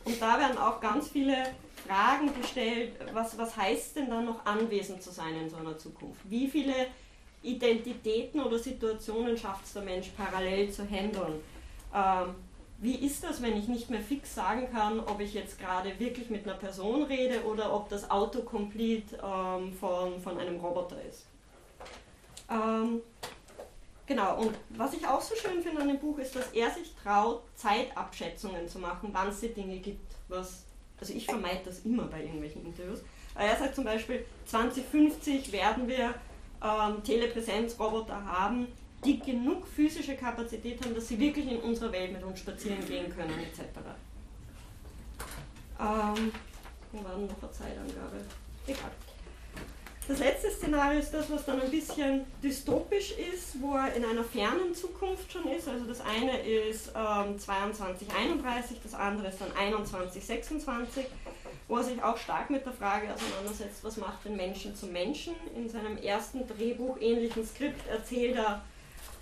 Und 0.06 0.22
da 0.22 0.39
werden 0.39 0.58
auch 0.58 0.80
ganz 0.80 1.10
viele 1.10 1.36
Fragen 1.86 2.32
gestellt, 2.42 2.94
was, 3.13 3.38
was 3.38 3.56
heißt 3.56 3.98
denn 3.98 4.10
dann 4.10 4.25
noch 4.25 4.46
anwesend 4.46 5.04
zu 5.04 5.12
sein 5.12 5.36
in 5.36 5.50
so 5.50 5.58
einer 5.58 5.78
Zukunft? 5.78 6.22
Wie 6.24 6.48
viele 6.48 6.88
Identitäten 7.44 8.42
oder 8.42 8.58
Situationen 8.58 9.38
schafft 9.38 9.66
es 9.66 9.74
der 9.74 9.84
Mensch 9.84 10.10
parallel 10.18 10.72
zu 10.72 10.84
handeln? 10.89 11.42
Ähm, 11.94 12.36
wie 12.81 12.95
ist 12.95 13.24
das, 13.24 13.41
wenn 13.41 13.57
ich 13.57 13.67
nicht 13.67 13.89
mehr 13.89 14.00
fix 14.00 14.33
sagen 14.36 14.69
kann, 14.71 15.00
ob 15.01 15.19
ich 15.19 15.33
jetzt 15.33 15.59
gerade 15.59 16.00
wirklich 16.00 16.29
mit 16.29 16.45
einer 16.45 16.55
Person 16.55 17.03
rede 17.03 17.43
oder 17.43 17.74
ob 17.74 17.89
das 17.89 18.09
Autocomplete 18.09 19.17
ähm, 19.17 19.74
von, 19.74 20.19
von 20.21 20.38
einem 20.38 20.59
Roboter 20.59 20.98
ist. 21.03 21.25
Ähm, 22.50 23.01
genau, 24.05 24.37
und 24.39 24.55
was 24.70 24.94
ich 24.94 25.05
auch 25.05 25.22
so 25.22 25.35
schön 25.35 25.61
finde 25.61 25.81
an 25.81 25.89
dem 25.89 26.00
Buch 26.00 26.18
ist, 26.20 26.35
dass 26.35 26.51
er 26.53 26.70
sich 26.70 26.96
traut, 27.03 27.42
Zeitabschätzungen 27.55 28.68
zu 28.70 28.79
machen, 28.79 29.09
wann 29.11 29.27
es 29.27 29.42
die 29.42 29.53
Dinge 29.53 29.77
gibt. 29.79 30.15
Was, 30.29 30.63
also 31.00 31.13
ich 31.13 31.25
vermeide 31.25 31.61
das 31.65 31.79
immer 31.79 32.03
bei 32.03 32.22
irgendwelchen 32.22 32.65
Interviews. 32.65 33.00
Er 33.35 33.57
sagt 33.57 33.75
zum 33.75 33.83
Beispiel, 33.83 34.25
2050 34.46 35.51
werden 35.51 35.87
wir 35.87 36.13
ähm, 36.63 37.03
Telepräsenzroboter 37.03 38.25
haben, 38.25 38.68
die 39.03 39.20
genug 39.20 39.66
physische 39.68 40.16
Kapazität 40.16 40.83
haben, 40.83 40.94
dass 40.94 41.07
sie 41.07 41.20
wirklich 41.20 41.50
in 41.50 41.59
unserer 41.59 41.92
Welt 41.92 42.12
mit 42.12 42.24
uns 42.24 42.40
spazieren 42.40 42.85
gehen 42.85 43.14
können, 43.14 43.40
etc. 43.40 43.62
Ähm, 45.79 46.31
wo 46.92 47.03
war 47.03 47.18
noch 47.18 47.42
eine 47.42 47.51
Zeitangabe? 47.51 48.18
Egal. 48.68 48.92
Das 50.09 50.18
letzte 50.18 50.50
Szenario 50.50 51.00
ist 51.00 51.14
das, 51.14 51.29
was 51.29 51.46
dann 51.46 51.62
ein 51.62 51.70
bisschen 51.70 52.25
dystopisch 52.42 53.12
ist, 53.31 53.62
wo 53.62 53.75
er 53.75 53.94
in 53.94 54.03
einer 54.03 54.24
fernen 54.24 54.74
Zukunft 54.74 55.31
schon 55.31 55.48
ist. 55.51 55.68
Also 55.68 55.85
das 55.85 56.01
eine 56.01 56.40
ist 56.40 56.88
ähm, 56.96 57.38
2231, 57.38 58.79
das 58.81 58.96
andere 58.96 59.27
ist 59.27 59.40
dann 59.40 59.51
2126, 59.51 61.05
wo 61.68 61.77
er 61.77 61.83
sich 61.83 62.01
auch 62.01 62.18
stark 62.18 62.50
mit 62.50 62.66
der 62.66 62.74
Frage 62.74 63.14
auseinandersetzt, 63.14 63.83
was 63.83 63.98
macht 63.98 64.25
den 64.25 64.35
Menschen 64.35 64.75
zum 64.75 64.92
Menschen. 64.92 65.35
In 65.55 65.70
seinem 65.70 65.98
ersten 65.98 66.48
Drehbuch 66.48 66.98
ähnlichen 67.00 67.46
Skript 67.46 67.88
erzählt 67.88 68.35
er 68.35 68.64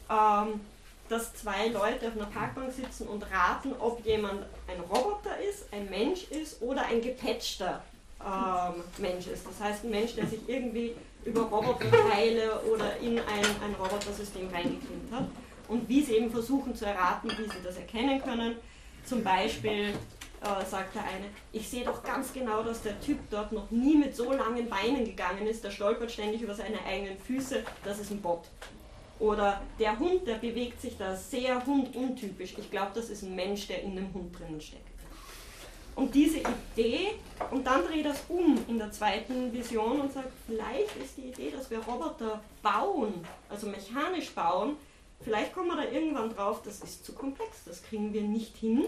ähm, 0.10 0.62
dass 1.10 1.34
zwei 1.36 1.68
Leute 1.68 2.08
auf 2.08 2.16
einer 2.16 2.26
Parkbank 2.26 2.72
sitzen 2.74 3.08
und 3.08 3.24
raten, 3.32 3.74
ob 3.80 4.06
jemand 4.06 4.46
ein 4.68 4.80
Roboter 4.82 5.38
ist, 5.40 5.72
ein 5.72 5.90
Mensch 5.90 6.24
ist 6.26 6.62
oder 6.62 6.86
ein 6.86 7.02
gepatchter 7.02 7.82
ähm, 8.22 8.84
Mensch 8.98 9.28
ist. 9.28 9.46
Das 9.48 9.60
heißt, 9.60 9.86
ein 9.86 9.92
Mensch, 9.92 10.16
der 10.16 10.28
sich 10.28 10.40
irgendwie 10.48 10.96
über 11.24 11.42
Roboterteile 11.42 12.62
oder 12.72 12.98
in 12.98 13.20
ein, 13.20 13.46
ein 13.64 13.76
Robotersystem 13.80 14.50
reingeklimmt 14.50 15.12
hat. 15.12 15.28
Und 15.68 15.88
wie 15.90 16.02
sie 16.02 16.16
eben 16.16 16.32
versuchen 16.32 16.76
zu 16.76 16.86
erraten, 16.86 17.30
wie 17.30 17.44
sie 17.44 17.64
das 17.64 17.78
erkennen 17.78 18.22
können. 18.22 18.56
Zum 19.06 19.24
Beispiel 19.24 19.94
äh, 20.42 20.66
sagt 20.70 20.96
der 20.96 21.04
eine, 21.04 21.26
ich 21.52 21.68
sehe 21.68 21.84
doch 21.84 22.04
ganz 22.04 22.32
genau, 22.32 22.64
dass 22.64 22.82
der 22.82 23.00
Typ 23.02 23.18
dort 23.30 23.52
noch 23.52 23.70
nie 23.72 23.96
mit 23.96 24.16
so 24.16 24.32
langen 24.32 24.70
Beinen 24.70 25.04
gegangen 25.06 25.48
ist, 25.48 25.64
der 25.64 25.72
stolpert 25.72 26.12
ständig 26.12 26.42
über 26.42 26.54
seine 26.54 26.84
eigenen 26.86 27.18
Füße, 27.18 27.64
das 27.84 28.00
ist 28.00 28.12
ein 28.12 28.22
Bot. 28.22 28.46
Oder 29.20 29.62
der 29.80 29.98
Hund, 29.98 30.28
der 30.28 30.36
bewegt 30.36 30.82
sich 30.82 30.98
da 30.98 31.16
sehr 31.16 31.66
hunduntypisch. 31.66 32.54
Ich 32.58 32.70
glaube, 32.70 32.92
das 32.94 33.10
ist 33.10 33.24
ein 33.24 33.36
Mensch, 33.36 33.68
der 33.68 33.82
in 33.82 33.96
dem 33.96 34.14
Hund 34.14 34.38
drinnen 34.38 34.62
steckt. 34.62 34.84
Und 35.96 36.14
diese 36.14 36.38
Idee, 36.76 37.16
und 37.50 37.66
dann 37.66 37.84
dreht 37.84 38.06
das 38.06 38.24
um 38.30 38.60
in 38.68 38.78
der 38.78 38.92
zweiten 38.92 39.52
Vision 39.52 40.00
und 40.00 40.14
sagt, 40.14 40.32
vielleicht 40.46 40.96
ist 41.04 41.18
die 41.18 41.30
Idee, 41.30 41.50
dass 41.50 41.72
wir 41.72 41.80
Roboter 41.80 42.40
bauen, 42.62 43.26
also 43.50 43.66
mechanisch 43.66 44.30
bauen, 44.30 44.78
vielleicht 45.22 45.54
kommen 45.54 45.70
wir 45.70 45.78
da 45.78 45.92
irgendwann 45.92 46.30
drauf, 46.30 46.62
das 46.64 46.82
ist 46.82 47.04
zu 47.04 47.14
komplex, 47.14 47.64
das 47.66 47.82
kriegen 47.82 48.14
wir 48.14 48.22
nicht 48.22 48.56
hin. 48.58 48.86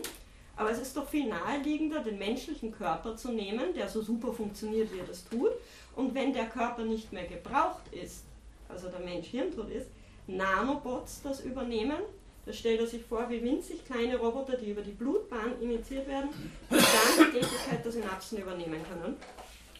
Aber 0.55 0.69
es 0.69 0.77
ist 0.77 0.95
doch 0.95 1.09
viel 1.09 1.27
naheliegender, 1.27 2.01
den 2.01 2.19
menschlichen 2.19 2.71
Körper 2.71 3.15
zu 3.15 3.31
nehmen, 3.31 3.73
der 3.73 3.89
so 3.89 4.03
super 4.03 4.31
funktioniert, 4.31 4.93
wie 4.93 4.99
er 4.99 5.05
das 5.05 5.27
tut. 5.27 5.51
Und 5.95 6.13
wenn 6.13 6.31
der 6.31 6.45
Körper 6.45 6.83
nicht 6.83 7.11
mehr 7.11 7.25
gebraucht 7.25 7.91
ist, 7.91 8.23
also 8.67 8.87
der 8.89 8.99
Mensch 8.99 9.27
hirntot 9.27 9.71
ist, 9.71 9.87
Nanobots 10.29 11.21
das 11.21 11.41
übernehmen. 11.41 11.97
Das 12.45 12.57
stellt 12.57 12.79
er 12.79 12.87
sich 12.87 13.03
vor 13.03 13.29
wie 13.29 13.43
winzig 13.43 13.85
kleine 13.85 14.17
Roboter, 14.17 14.57
die 14.57 14.71
über 14.71 14.81
die 14.81 14.91
Blutbahn 14.91 15.61
initiiert 15.61 16.07
werden, 16.07 16.29
die 16.69 16.75
dann 16.75 17.31
die 17.31 17.39
Tätigkeit 17.39 17.83
der 17.83 17.91
Synapsen 17.91 18.39
übernehmen 18.39 18.81
können. 18.89 19.17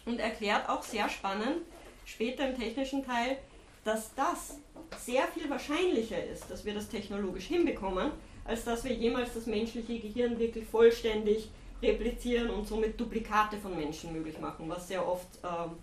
Und 0.06 0.20
erklärt 0.20 0.68
auch 0.68 0.82
sehr 0.82 1.08
spannend, 1.08 1.62
später 2.04 2.48
im 2.48 2.56
technischen 2.56 3.04
Teil, 3.04 3.38
dass 3.84 4.14
das 4.14 4.58
sehr 4.98 5.26
viel 5.28 5.48
wahrscheinlicher 5.48 6.22
ist, 6.24 6.50
dass 6.50 6.64
wir 6.64 6.74
das 6.74 6.88
technologisch 6.88 7.46
hinbekommen, 7.46 8.12
als 8.44 8.64
dass 8.64 8.84
wir 8.84 8.92
jemals 8.92 9.34
das 9.34 9.46
menschliche 9.46 9.98
Gehirn 9.98 10.38
wirklich 10.38 10.66
vollständig 10.66 11.48
replizieren 11.82 12.50
und 12.50 12.66
somit 12.66 13.00
Duplikate 13.00 13.56
von 13.56 13.76
Menschen 13.76 14.12
möglich 14.12 14.38
machen, 14.38 14.68
was 14.68 14.88
sehr 14.88 15.06
oft 15.06 15.28
ähm, 15.42 15.76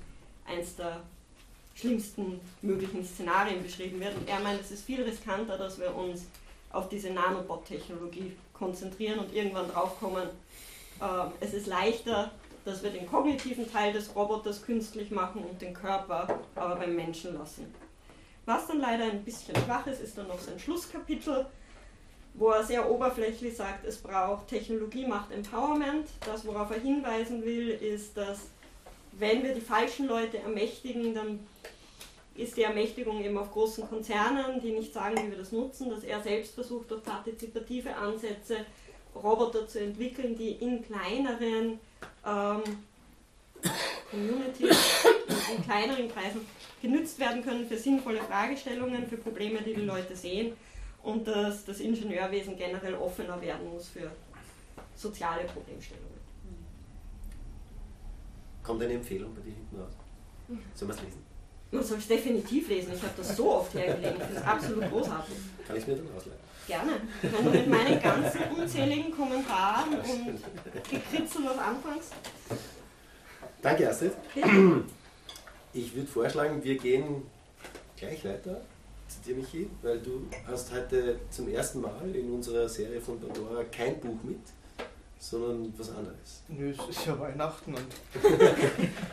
eins 0.45 0.75
der 0.75 1.01
schlimmsten 1.77 2.39
möglichen 2.61 3.05
Szenarien 3.05 3.61
beschrieben 3.61 3.99
wird. 3.99 4.15
Er 4.25 4.39
meint, 4.39 4.59
es 4.59 4.71
ist 4.71 4.85
viel 4.85 5.03
riskanter, 5.03 5.57
dass 5.57 5.79
wir 5.79 5.95
uns 5.95 6.25
auf 6.71 6.89
diese 6.89 7.11
Nanobot-Technologie 7.11 8.33
konzentrieren 8.53 9.19
und 9.19 9.33
irgendwann 9.33 9.69
draufkommen, 9.69 10.27
äh, 10.99 11.05
es 11.39 11.53
ist 11.53 11.67
leichter, 11.67 12.31
dass 12.65 12.83
wir 12.83 12.89
den 12.89 13.07
kognitiven 13.07 13.71
Teil 13.71 13.93
des 13.93 14.13
Roboters 14.15 14.61
künstlich 14.63 15.11
machen 15.11 15.43
und 15.43 15.61
den 15.61 15.73
Körper 15.73 16.39
aber 16.55 16.75
beim 16.75 16.95
Menschen 16.95 17.37
lassen. 17.37 17.73
Was 18.45 18.67
dann 18.67 18.79
leider 18.79 19.05
ein 19.05 19.23
bisschen 19.23 19.55
schwach 19.55 19.85
ist, 19.87 20.01
ist 20.01 20.17
dann 20.17 20.27
noch 20.27 20.39
sein 20.39 20.59
Schlusskapitel, 20.59 21.45
wo 22.33 22.49
er 22.49 22.63
sehr 22.63 22.89
oberflächlich 22.89 23.55
sagt, 23.55 23.85
es 23.85 23.97
braucht 23.97 24.47
Technologie 24.47 25.05
macht 25.05 25.31
Empowerment. 25.31 26.07
Das, 26.25 26.45
worauf 26.45 26.71
er 26.71 26.79
hinweisen 26.79 27.43
will, 27.43 27.69
ist, 27.69 28.15
dass 28.15 28.49
wenn 29.19 29.43
wir 29.43 29.53
die 29.53 29.61
falschen 29.61 30.07
Leute 30.07 30.39
ermächtigen, 30.39 31.13
dann 31.13 31.39
ist 32.35 32.55
die 32.55 32.63
Ermächtigung 32.63 33.23
eben 33.23 33.37
auf 33.37 33.51
großen 33.51 33.87
Konzernen, 33.89 34.61
die 34.61 34.71
nicht 34.71 34.93
sagen, 34.93 35.15
wie 35.17 35.31
wir 35.31 35.37
das 35.37 35.51
nutzen, 35.51 35.89
dass 35.89 36.03
er 36.03 36.21
selbst 36.21 36.53
versucht, 36.53 36.91
durch 36.91 37.03
partizipative 37.03 37.95
Ansätze 37.95 38.65
Roboter 39.15 39.67
zu 39.67 39.79
entwickeln, 39.79 40.37
die 40.37 40.51
in 40.51 40.83
kleineren 40.83 41.79
ähm, 42.25 42.61
Communities, 44.11 44.77
in 45.55 45.63
kleineren 45.63 46.11
Kreisen 46.11 46.45
genützt 46.81 47.19
werden 47.19 47.43
können 47.43 47.67
für 47.67 47.77
sinnvolle 47.77 48.21
Fragestellungen, 48.21 49.07
für 49.07 49.17
Probleme, 49.17 49.61
die 49.61 49.73
die 49.73 49.81
Leute 49.81 50.15
sehen 50.15 50.55
und 51.03 51.27
dass 51.27 51.65
das 51.65 51.79
Ingenieurwesen 51.79 52.55
generell 52.55 52.93
offener 52.95 53.41
werden 53.41 53.71
muss 53.71 53.87
für 53.87 54.11
soziale 54.95 55.45
Problemstellungen. 55.45 56.16
Kommt 58.67 58.83
eine 58.83 58.95
Empfehlung 58.95 59.33
bei 59.33 59.39
dir 59.39 59.53
hinten 59.53 59.77
raus? 59.77 59.93
Sollen 60.75 60.91
wir 60.91 60.95
es 60.95 61.01
lesen? 61.01 61.23
Man 61.71 61.83
soll 61.83 61.97
es 61.99 62.07
definitiv 62.07 62.67
lesen. 62.67 62.91
Ich 62.93 63.01
habe 63.01 63.13
das 63.15 63.37
so 63.37 63.51
oft 63.53 63.73
hergelegt. 63.73 64.17
Ich 64.17 64.23
finde 64.25 64.41
es 64.41 64.45
absolut 64.45 64.89
großartig. 64.89 65.35
Kann 65.65 65.75
ich 65.77 65.83
es 65.83 65.87
mir 65.87 65.95
dann 65.95 66.07
ausleihen? 66.13 66.39
Gerne. 66.67 66.91
Wenn 67.21 67.45
du 67.45 67.49
mit 67.49 67.67
meinen 67.69 68.01
ganzen 68.01 68.41
unzähligen 68.57 69.11
Kommentaren 69.11 69.93
und 69.93 70.41
Gekritzel 70.89 71.43
noch 71.43 71.57
anfängst. 71.57 72.11
Danke, 73.61 73.89
Astrid. 73.89 74.11
Ich 75.71 75.95
würde 75.95 76.07
vorschlagen, 76.07 76.61
wir 76.61 76.77
gehen 76.77 77.23
gleich 77.95 78.25
weiter 78.25 78.59
zu 79.07 79.21
dir, 79.25 79.35
Michi, 79.35 79.69
weil 79.81 79.99
du 80.01 80.27
hast 80.45 80.73
heute 80.73 81.19
zum 81.29 81.47
ersten 81.47 81.79
Mal 81.79 82.13
in 82.13 82.33
unserer 82.33 82.67
Serie 82.67 82.99
von 82.99 83.17
Pandora 83.17 83.63
kein 83.63 83.97
Buch 84.01 84.21
mit, 84.23 84.41
sondern 85.19 85.73
was 85.77 85.89
anderes. 85.89 86.43
Nö, 86.47 86.71
es 86.71 86.95
ist 86.97 87.05
ja 87.05 87.19
Weihnachten 87.19 87.73
und 87.73 87.85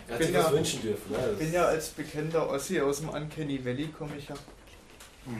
Er 0.08 0.14
hat 0.14 0.22
sich 0.22 0.34
was 0.34 0.44
ja- 0.46 0.52
wünschen 0.52 0.82
dürfen. 0.82 1.12
Ne? 1.12 1.18
ich 1.32 1.38
bin 1.38 1.52
ja 1.52 1.64
als 1.66 1.88
bekannter 1.90 2.48
Ossi 2.48 2.80
aus 2.80 3.00
dem 3.00 3.08
Uncanny 3.08 3.64
Valley, 3.64 3.88
komme 3.88 4.16
ich 4.16 4.28
ja. 4.28 4.34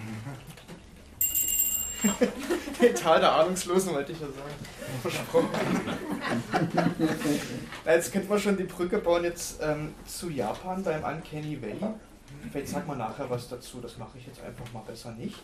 Den 2.80 2.94
Tal 2.94 3.20
der 3.20 3.32
Ahnungslosen 3.32 3.94
wollte 3.94 4.12
ich 4.12 4.20
ja 4.20 4.26
sagen. 4.26 4.54
Versprochen. 5.00 5.48
Na, 7.84 7.92
jetzt 7.94 8.12
könnte 8.12 8.28
man 8.28 8.38
schon 8.38 8.56
die 8.58 8.64
Brücke 8.64 8.98
bauen 8.98 9.24
jetzt 9.24 9.58
ähm, 9.62 9.94
zu 10.06 10.28
Japan 10.28 10.82
beim 10.82 11.02
Uncanny 11.02 11.60
Valley. 11.62 11.94
Vielleicht 12.52 12.68
sag 12.68 12.86
mal 12.86 12.96
nachher 12.96 13.28
was 13.30 13.48
dazu, 13.48 13.80
das 13.80 13.96
mache 13.96 14.18
ich 14.18 14.26
jetzt 14.26 14.42
einfach 14.42 14.70
mal 14.72 14.82
besser 14.86 15.12
nicht. 15.12 15.36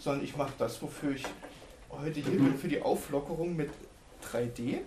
Sondern 0.00 0.24
ich 0.24 0.36
mache 0.36 0.52
das, 0.58 0.82
wofür 0.82 1.12
ich 1.14 1.22
heute 1.90 2.18
hier 2.20 2.32
bin, 2.38 2.58
für 2.58 2.68
die 2.68 2.82
Auflockerung 2.82 3.54
mit 3.54 3.70
3D. 4.32 4.78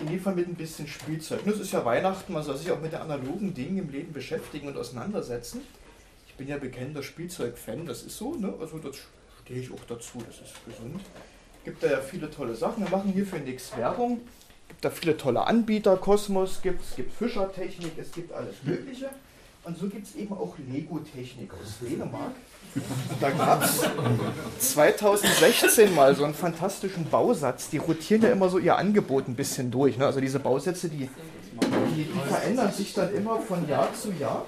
In 0.00 0.08
jedem 0.08 0.22
Fall 0.22 0.34
mit 0.34 0.48
ein 0.48 0.54
bisschen 0.54 0.88
Spielzeug. 0.88 1.46
Es 1.46 1.60
ist 1.60 1.72
ja 1.72 1.84
Weihnachten, 1.84 2.32
man 2.32 2.42
soll 2.42 2.56
sich 2.56 2.70
auch 2.70 2.80
mit 2.80 2.92
den 2.92 3.00
analogen 3.00 3.52
Dingen 3.54 3.78
im 3.78 3.90
Leben 3.90 4.12
beschäftigen 4.12 4.68
und 4.68 4.76
auseinandersetzen. 4.76 5.60
Ich 6.26 6.34
bin 6.34 6.48
ja 6.48 6.56
bekannter 6.56 7.02
Spielzeug-Fan, 7.02 7.86
das 7.86 8.02
ist 8.02 8.16
so, 8.16 8.34
ne? 8.34 8.54
Also 8.58 8.78
das 8.78 8.96
stehe 9.44 9.60
ich 9.60 9.70
auch 9.70 9.84
dazu, 9.86 10.18
das 10.26 10.36
ist 10.36 10.54
gesund. 10.64 11.00
Gibt 11.64 11.82
da 11.82 11.88
ja 11.88 12.00
viele 12.00 12.30
tolle 12.30 12.54
Sachen. 12.54 12.84
Wir 12.84 12.90
machen 12.90 13.12
hier 13.12 13.26
für 13.26 13.38
nichts 13.38 13.76
Werbung. 13.76 14.22
Gibt 14.68 14.84
da 14.84 14.90
viele 14.90 15.16
tolle 15.16 15.46
Anbieter, 15.46 15.96
Kosmos 15.98 16.62
gibt 16.62 16.82
es, 16.82 16.96
gibt 16.96 17.12
Fischertechnik, 17.12 17.92
es 17.98 18.10
gibt 18.12 18.32
alles 18.32 18.62
Mögliche. 18.62 19.10
Und 19.64 19.78
so 19.78 19.88
gibt 19.88 20.06
es 20.06 20.16
eben 20.16 20.32
auch 20.32 20.56
Lego-Technik 20.58 21.52
aus 21.52 21.78
Dänemark. 21.80 22.32
Da 23.20 23.30
gab 23.30 23.62
es 23.62 23.82
2016 24.74 25.94
mal 25.94 26.14
so 26.14 26.24
einen 26.24 26.34
fantastischen 26.34 27.04
Bausatz. 27.08 27.68
Die 27.68 27.76
rotieren 27.76 28.22
ja 28.22 28.30
immer 28.30 28.48
so 28.48 28.58
ihr 28.58 28.76
Angebot 28.76 29.28
ein 29.28 29.34
bisschen 29.34 29.70
durch. 29.70 29.98
Ne? 29.98 30.06
Also 30.06 30.20
diese 30.20 30.38
Bausätze, 30.38 30.88
die, 30.88 31.10
die, 31.96 32.04
die 32.04 32.10
verändern 32.28 32.72
sich 32.72 32.94
dann 32.94 33.14
immer 33.14 33.40
von 33.40 33.68
Jahr 33.68 33.92
zu 33.94 34.12
Jahr. 34.12 34.46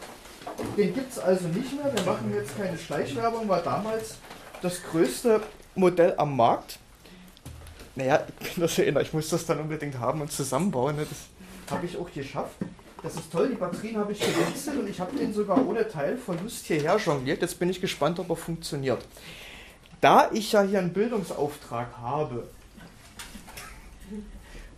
Den 0.77 0.95
gibt 0.95 1.13
es 1.13 1.19
also 1.19 1.49
nicht 1.49 1.75
mehr. 1.75 1.93
Wir 1.95 2.05
machen 2.05 2.33
jetzt 2.35 2.57
keine 2.57 2.79
Schleichwerbung, 2.79 3.49
war 3.49 3.63
damals 3.63 4.17
das 4.63 4.83
größte 4.91 5.43
Modell 5.75 6.15
am 6.17 6.37
Markt. 6.37 6.79
Naja, 7.97 8.23
ich 8.41 8.55
kann 8.55 8.63
das 8.63 8.79
erinnern, 8.79 9.03
ich 9.03 9.13
muss 9.13 9.29
das 9.29 9.45
dann 9.47 9.61
unbedingt 9.61 9.99
haben 9.99 10.21
und 10.21 10.33
zusammenbauen. 10.33 10.97
Ne? 10.97 11.07
Das 11.09 11.73
habe 11.77 11.87
ich 11.87 11.97
auch 11.97 12.11
geschafft. 12.11 12.57
Das 13.05 13.15
ist 13.17 13.31
toll, 13.31 13.51
die 13.51 13.57
Batterien 13.57 13.99
habe 13.99 14.13
ich 14.13 14.19
gewechselt 14.19 14.79
und 14.79 14.89
ich 14.89 14.99
habe 14.99 15.15
den 15.15 15.35
sogar 15.35 15.63
ohne 15.67 15.87
Teilverlust 15.87 16.65
hierher 16.65 16.97
jongliert. 16.97 17.43
Jetzt 17.43 17.59
bin 17.59 17.69
ich 17.69 17.79
gespannt, 17.79 18.19
ob 18.19 18.31
er 18.31 18.37
funktioniert. 18.37 19.05
Da 20.01 20.31
ich 20.33 20.53
ja 20.53 20.63
hier 20.63 20.79
einen 20.79 20.95
Bildungsauftrag 20.95 21.99
habe 21.99 22.49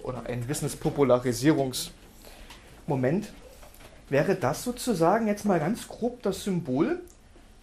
oder 0.03 0.27
einen 0.27 0.49
Wissenspopularisierungsmoment, 0.49 3.33
wäre 4.09 4.35
das 4.35 4.65
sozusagen 4.65 5.29
jetzt 5.29 5.45
mal 5.45 5.61
ganz 5.61 5.87
grob 5.87 6.21
das 6.25 6.43
Symbol 6.43 7.01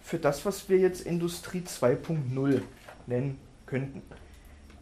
für 0.02 0.18
das, 0.18 0.46
was 0.46 0.70
wir 0.70 0.78
jetzt 0.78 1.02
Industrie 1.02 1.60
2.0 1.60 2.62
nennen 3.06 3.38
könnten. 3.66 4.00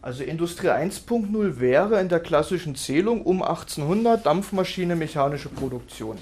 Also 0.03 0.23
Industrie 0.25 0.67
1.0 0.67 1.59
wäre 1.61 2.01
in 2.01 2.09
der 2.09 2.19
klassischen 2.19 2.75
Zählung 2.75 3.21
um 3.21 3.41
1800 3.41 4.25
Dampfmaschine, 4.25 4.97
mechanische 4.97 5.47
Produktion. 5.47 6.17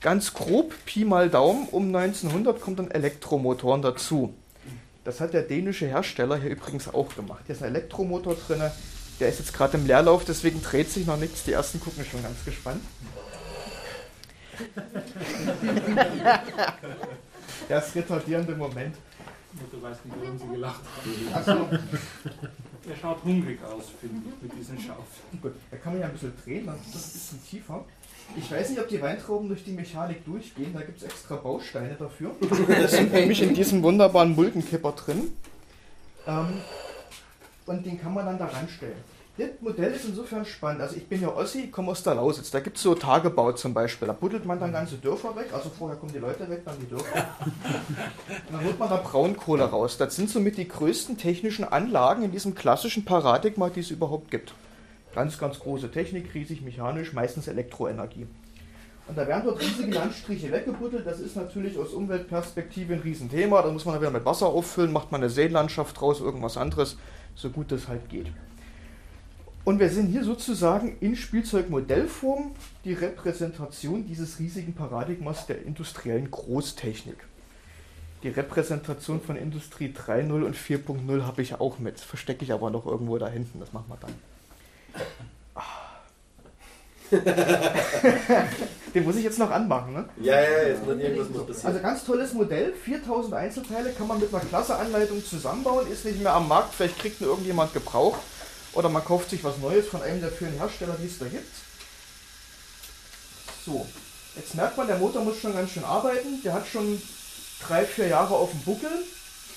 Ganz 0.00 0.32
grob, 0.32 0.72
Pi 0.86 1.04
mal 1.04 1.28
Daumen, 1.28 1.68
um 1.68 1.94
1900 1.94 2.58
kommt 2.58 2.78
dann 2.78 2.90
Elektromotoren 2.90 3.82
dazu. 3.82 4.32
Das 5.04 5.20
hat 5.20 5.34
der 5.34 5.42
dänische 5.42 5.88
Hersteller 5.88 6.38
hier 6.38 6.48
übrigens 6.52 6.88
auch 6.88 7.14
gemacht. 7.14 7.42
Hier 7.44 7.54
ist 7.54 7.62
ein 7.62 7.68
Elektromotor 7.68 8.34
drin, 8.34 8.62
der 9.20 9.28
ist 9.28 9.40
jetzt 9.40 9.52
gerade 9.52 9.76
im 9.76 9.86
Leerlauf, 9.86 10.24
deswegen 10.24 10.62
dreht 10.62 10.90
sich 10.90 11.06
noch 11.06 11.18
nichts. 11.18 11.44
Die 11.44 11.52
ersten 11.52 11.80
gucken 11.80 12.02
schon 12.10 12.22
ganz 12.22 12.42
gespannt. 12.46 12.80
Das 17.68 17.94
retardierende 17.94 18.56
Moment. 18.56 18.96
Mutter 19.52 19.82
weiß 19.82 19.98
nicht, 20.04 20.16
warum 20.22 20.38
sie 20.38 20.46
gelacht 20.48 20.80
hat. 20.80 21.46
Also, 21.46 21.68
Er 22.88 22.96
schaut 22.96 23.22
hungrig 23.24 23.58
aus, 23.64 23.84
finde 24.00 24.22
ich, 24.28 24.42
mit 24.42 24.58
diesen 24.58 24.78
Schaufeln. 24.78 25.40
Gut, 25.42 25.52
da 25.70 25.76
kann 25.76 25.92
man 25.92 26.00
ja 26.02 26.06
ein 26.08 26.12
bisschen 26.12 26.32
drehen, 26.44 26.66
dann 26.66 26.76
ist 26.76 26.94
das 26.94 27.04
ein 27.04 27.12
bisschen 27.12 27.44
tiefer. 27.48 27.84
Ich 28.36 28.50
weiß 28.50 28.70
nicht, 28.70 28.80
ob 28.80 28.88
die 28.88 29.02
Weintrauben 29.02 29.48
durch 29.48 29.64
die 29.64 29.72
Mechanik 29.72 30.24
durchgehen, 30.24 30.72
da 30.72 30.80
gibt 30.82 30.98
es 30.98 31.04
extra 31.04 31.36
Bausteine 31.36 31.94
dafür. 31.98 32.30
Das 32.68 32.92
sind 32.92 33.12
nämlich 33.12 33.42
in 33.42 33.54
diesem 33.54 33.82
wunderbaren 33.82 34.34
Muldenkipper 34.34 34.92
drin. 34.92 35.32
Ähm, 36.26 36.46
und 37.66 37.84
den 37.84 38.00
kann 38.00 38.14
man 38.14 38.26
dann 38.26 38.38
da 38.38 38.46
ranstellen. 38.46 38.94
Das 39.40 39.48
Modell 39.62 39.92
ist 39.92 40.04
insofern 40.04 40.44
spannend. 40.44 40.82
Also 40.82 40.96
ich 40.96 41.06
bin 41.06 41.22
ja 41.22 41.34
Ossi, 41.34 41.68
komme 41.68 41.92
aus 41.92 42.02
der 42.02 42.14
Lausitz. 42.14 42.50
Da 42.50 42.60
gibt 42.60 42.76
es 42.76 42.82
so 42.82 42.94
Tagebau 42.94 43.52
zum 43.52 43.72
Beispiel. 43.72 44.06
Da 44.06 44.12
buddelt 44.12 44.44
man 44.44 44.60
dann 44.60 44.70
ganze 44.70 44.96
Dörfer 44.96 45.34
weg. 45.34 45.46
Also 45.50 45.70
vorher 45.70 45.96
kommen 45.96 46.12
die 46.12 46.18
Leute 46.18 46.46
weg, 46.50 46.60
dann 46.66 46.74
die 46.78 46.86
Dörfer. 46.86 47.26
Und 47.46 48.52
dann 48.52 48.64
holt 48.64 48.78
man 48.78 48.90
da 48.90 48.96
Braunkohle 48.96 49.64
raus. 49.64 49.96
Das 49.96 50.14
sind 50.14 50.28
somit 50.28 50.58
die 50.58 50.68
größten 50.68 51.16
technischen 51.16 51.64
Anlagen 51.64 52.22
in 52.22 52.32
diesem 52.32 52.54
klassischen 52.54 53.06
Paradigma, 53.06 53.70
die 53.70 53.80
es 53.80 53.90
überhaupt 53.90 54.30
gibt. 54.30 54.52
Ganz, 55.14 55.38
ganz 55.38 55.58
große 55.58 55.90
Technik, 55.90 56.34
riesig 56.34 56.60
mechanisch, 56.60 57.14
meistens 57.14 57.48
Elektroenergie. 57.48 58.26
Und 59.08 59.16
da 59.16 59.26
werden 59.26 59.44
dort 59.46 59.62
riesige 59.62 59.90
Landstriche 59.90 60.52
weggebuddelt. 60.52 61.06
Das 61.06 61.18
ist 61.18 61.34
natürlich 61.34 61.78
aus 61.78 61.94
Umweltperspektive 61.94 62.92
ein 62.92 63.00
Riesenthema. 63.00 63.62
Da 63.62 63.70
muss 63.70 63.86
man 63.86 63.94
dann 63.94 64.02
wieder 64.02 64.12
mit 64.12 64.26
Wasser 64.26 64.48
auffüllen, 64.48 64.92
macht 64.92 65.10
man 65.10 65.22
eine 65.22 65.30
Seenlandschaft 65.30 65.98
draus, 65.98 66.20
irgendwas 66.20 66.58
anderes, 66.58 66.98
so 67.34 67.48
gut 67.48 67.72
es 67.72 67.88
halt 67.88 68.10
geht. 68.10 68.26
Und 69.64 69.78
wir 69.78 69.90
sehen 69.90 70.06
hier 70.06 70.24
sozusagen 70.24 70.96
in 71.00 71.16
Spielzeugmodellform 71.16 72.52
die 72.84 72.94
Repräsentation 72.94 74.06
dieses 74.06 74.38
riesigen 74.38 74.72
Paradigmas 74.74 75.46
der 75.46 75.62
industriellen 75.64 76.30
Großtechnik. 76.30 77.18
Die 78.22 78.28
Repräsentation 78.28 79.20
von 79.20 79.36
Industrie 79.36 79.94
3.0 79.96 80.44
und 80.44 80.56
4.0 80.56 81.22
habe 81.22 81.42
ich 81.42 81.60
auch 81.60 81.78
mit. 81.78 82.00
Verstecke 82.00 82.44
ich 82.44 82.52
aber 82.52 82.70
noch 82.70 82.86
irgendwo 82.86 83.18
da 83.18 83.28
hinten. 83.28 83.60
Das 83.60 83.72
machen 83.72 83.86
wir 83.88 83.98
dann. 84.00 84.14
Den 88.94 89.04
muss 89.04 89.16
ich 89.16 89.24
jetzt 89.24 89.38
noch 89.38 89.50
anmachen, 89.50 89.92
ne? 89.94 90.04
Ja, 90.20 90.40
ja, 90.40 90.68
jetzt 90.68 90.84
muss 90.86 90.96
irgendwas 90.96 91.28
muss 91.30 91.46
passieren. 91.46 91.66
Also 91.66 91.80
ganz 91.80 92.04
tolles 92.04 92.32
Modell, 92.34 92.72
4000 92.72 93.34
Einzelteile 93.34 93.90
kann 93.90 94.06
man 94.06 94.20
mit 94.20 94.32
einer 94.32 94.44
klasse 94.44 94.76
Anleitung 94.76 95.24
zusammenbauen, 95.24 95.90
ist 95.90 96.04
nicht 96.04 96.22
mehr 96.22 96.34
am 96.34 96.46
Markt, 96.48 96.74
vielleicht 96.74 96.98
kriegt 96.98 97.20
ihn 97.20 97.26
irgendjemand 97.26 97.72
Gebrauch 97.72 98.16
oder 98.72 98.88
man 98.88 99.04
kauft 99.04 99.30
sich 99.30 99.42
was 99.44 99.58
Neues 99.58 99.86
von 99.86 100.02
einem 100.02 100.20
der 100.20 100.30
führenden 100.30 100.60
Hersteller, 100.60 100.96
die 101.00 101.06
es 101.06 101.18
da 101.18 101.26
gibt. 101.26 101.54
So, 103.64 103.86
jetzt 104.36 104.54
merkt 104.54 104.76
man, 104.76 104.86
der 104.86 104.98
Motor 104.98 105.22
muss 105.22 105.38
schon 105.38 105.54
ganz 105.54 105.70
schön 105.72 105.84
arbeiten, 105.84 106.42
der 106.42 106.54
hat 106.54 106.66
schon 106.66 107.00
drei, 107.66 107.84
vier 107.84 108.08
Jahre 108.08 108.34
auf 108.34 108.50
dem 108.50 108.62
Buckel, 108.62 109.04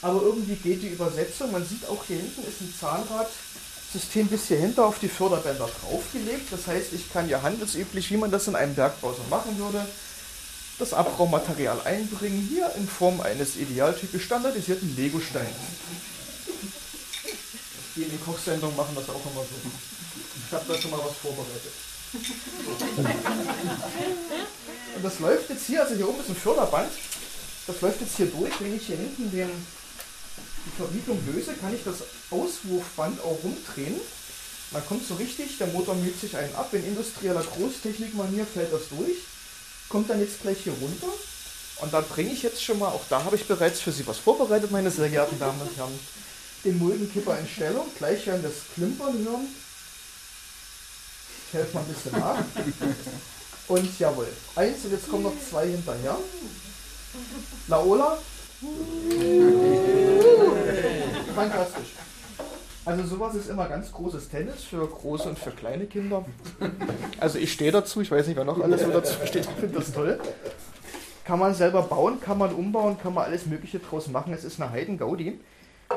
aber 0.02 0.22
irgendwie 0.22 0.56
geht 0.56 0.82
die 0.82 0.90
Übersetzung. 0.90 1.52
Man 1.52 1.66
sieht 1.66 1.88
auch 1.88 2.04
hier 2.06 2.18
hinten 2.18 2.42
ist 2.42 2.62
ein 2.62 2.74
Zahnradsystem 2.78 4.28
bis 4.28 4.48
hier 4.48 4.58
hinter 4.58 4.86
auf 4.86 5.00
die 5.00 5.08
Förderbänder 5.08 5.70
draufgelegt. 5.82 6.52
Das 6.52 6.68
heißt, 6.68 6.92
ich 6.94 7.12
kann 7.14 7.28
hier 7.28 7.42
handelsüblich, 7.42 8.12
wie 8.12 8.18
man 8.18 8.32
das 8.32 8.48
in 8.48 8.56
einem 8.56 8.76
Bergbau 8.76 9.14
so 9.14 9.24
machen 9.30 9.58
würde, 9.58 9.86
das 10.80 10.94
Abraumaterial 10.94 11.80
einbringen, 11.86 12.48
hier 12.50 12.70
in 12.76 12.88
Form 12.88 13.22
eines 13.22 13.56
idealtypisch 13.56 14.26
standardisierten 14.26 14.96
Lego-Steins. 14.98 15.56
Die 17.96 18.04
in 18.04 18.10
den 18.10 18.24
Kochsendungen 18.24 18.76
machen 18.76 18.96
das 18.96 19.10
auch 19.10 19.22
immer 19.26 19.42
so. 19.42 19.56
Ich 20.48 20.54
habe 20.54 20.66
da 20.68 20.80
schon 20.80 20.92
mal 20.92 21.00
was 21.00 21.16
vorbereitet. 21.18 21.74
Und 24.96 25.04
das 25.04 25.20
läuft 25.20 25.50
jetzt 25.50 25.66
hier, 25.66 25.82
also 25.82 25.96
hier 25.96 26.08
oben 26.08 26.20
ist 26.20 26.30
ein 26.30 26.36
Förderband, 26.36 26.92
das 27.68 27.82
läuft 27.82 28.02
jetzt 28.02 28.18
hier 28.18 28.28
durch. 28.28 28.52
Wenn 28.60 28.76
ich 28.76 28.86
hier 28.86 28.98
hinten 28.98 29.32
den, 29.32 29.50
die 30.66 30.72
Verriegelung 30.78 31.20
löse, 31.34 31.54
kann 31.54 31.74
ich 31.74 31.84
das 31.84 32.04
Auswurfband 32.30 33.20
auch 33.22 33.38
rumdrehen. 33.44 34.00
Man 34.72 34.86
kommt 34.88 35.08
so 35.08 35.16
richtig, 35.16 35.58
der 35.60 35.68
Motor 35.68 35.96
müht 35.96 36.20
sich 36.20 36.36
einen 36.36 36.54
ab, 36.56 36.74
in 36.74 36.86
industrieller 36.86 37.44
Großtechnikmanier 37.44 38.46
fällt 38.46 38.74
das 38.74 38.90
durch, 38.90 39.18
kommt 39.90 40.10
dann 40.10 40.20
jetzt 40.20 40.42
gleich 40.42 40.58
hier 40.64 40.74
runter 40.74 41.10
und 41.78 41.94
da 41.94 42.02
bringe 42.02 42.32
ich 42.32 42.42
jetzt 42.42 42.64
schon 42.64 42.80
mal, 42.80 42.88
auch 42.88 43.04
da 43.08 43.24
habe 43.24 43.36
ich 43.36 43.46
bereits 43.46 43.82
für 43.82 43.92
Sie 43.92 44.08
was 44.08 44.18
vorbereitet, 44.18 44.72
meine 44.72 44.90
sehr 44.90 45.10
geehrten 45.10 45.38
Damen 45.38 45.62
und 45.62 45.78
Herren, 45.78 46.00
den 46.64 46.80
Muldenkipper 46.80 47.38
in 47.40 47.48
Stellung, 47.48 47.86
gleich 47.98 48.26
werden 48.26 48.44
das 48.44 48.54
Klimpern 48.74 49.14
hören. 49.24 49.48
Ich 51.48 51.54
helfe 51.54 51.74
mal 51.76 51.82
ein 51.82 51.94
bisschen 51.94 52.20
nach. 52.20 52.38
Und 53.68 54.00
jawohl, 54.00 54.28
eins 54.56 54.86
und 54.86 54.92
jetzt 54.92 55.10
kommen 55.10 55.24
noch 55.24 55.34
zwei 55.50 55.68
hinterher. 55.68 56.18
Laola. 57.68 58.18
Fantastisch. 61.36 61.90
Also 62.86 63.06
sowas 63.06 63.36
ist 63.36 63.50
immer 63.50 63.70
ganz 63.70 63.92
großes 63.92 64.30
Tennis 64.30 64.64
für 64.64 64.86
große 64.86 65.30
und 65.30 65.40
für 65.40 65.52
kleine 65.52 65.86
Kinder. 65.86 66.26
Also 67.20 67.40
ich 67.40 67.54
stehe 67.54 67.72
dazu, 67.72 68.02
ich 68.02 68.12
weiß 68.12 68.28
nicht, 68.28 68.36
wer 68.36 68.44
noch 68.44 68.60
alles 68.60 68.82
so 68.82 68.90
dazu 68.90 69.14
steht, 69.26 69.46
ich 69.46 69.60
finde 69.60 69.80
das 69.80 69.94
toll. 69.94 70.20
Kann 71.24 71.40
man 71.40 71.56
selber 71.56 71.84
bauen, 71.84 72.20
kann 72.20 72.38
man 72.38 72.54
umbauen, 72.54 72.98
kann 73.02 73.14
man 73.14 73.24
alles 73.26 73.46
mögliche 73.46 73.80
draus 73.80 74.08
machen. 74.08 74.34
Es 74.34 74.44
ist 74.44 74.60
eine 74.60 74.72
Heiden-Gaudi. 74.72 75.40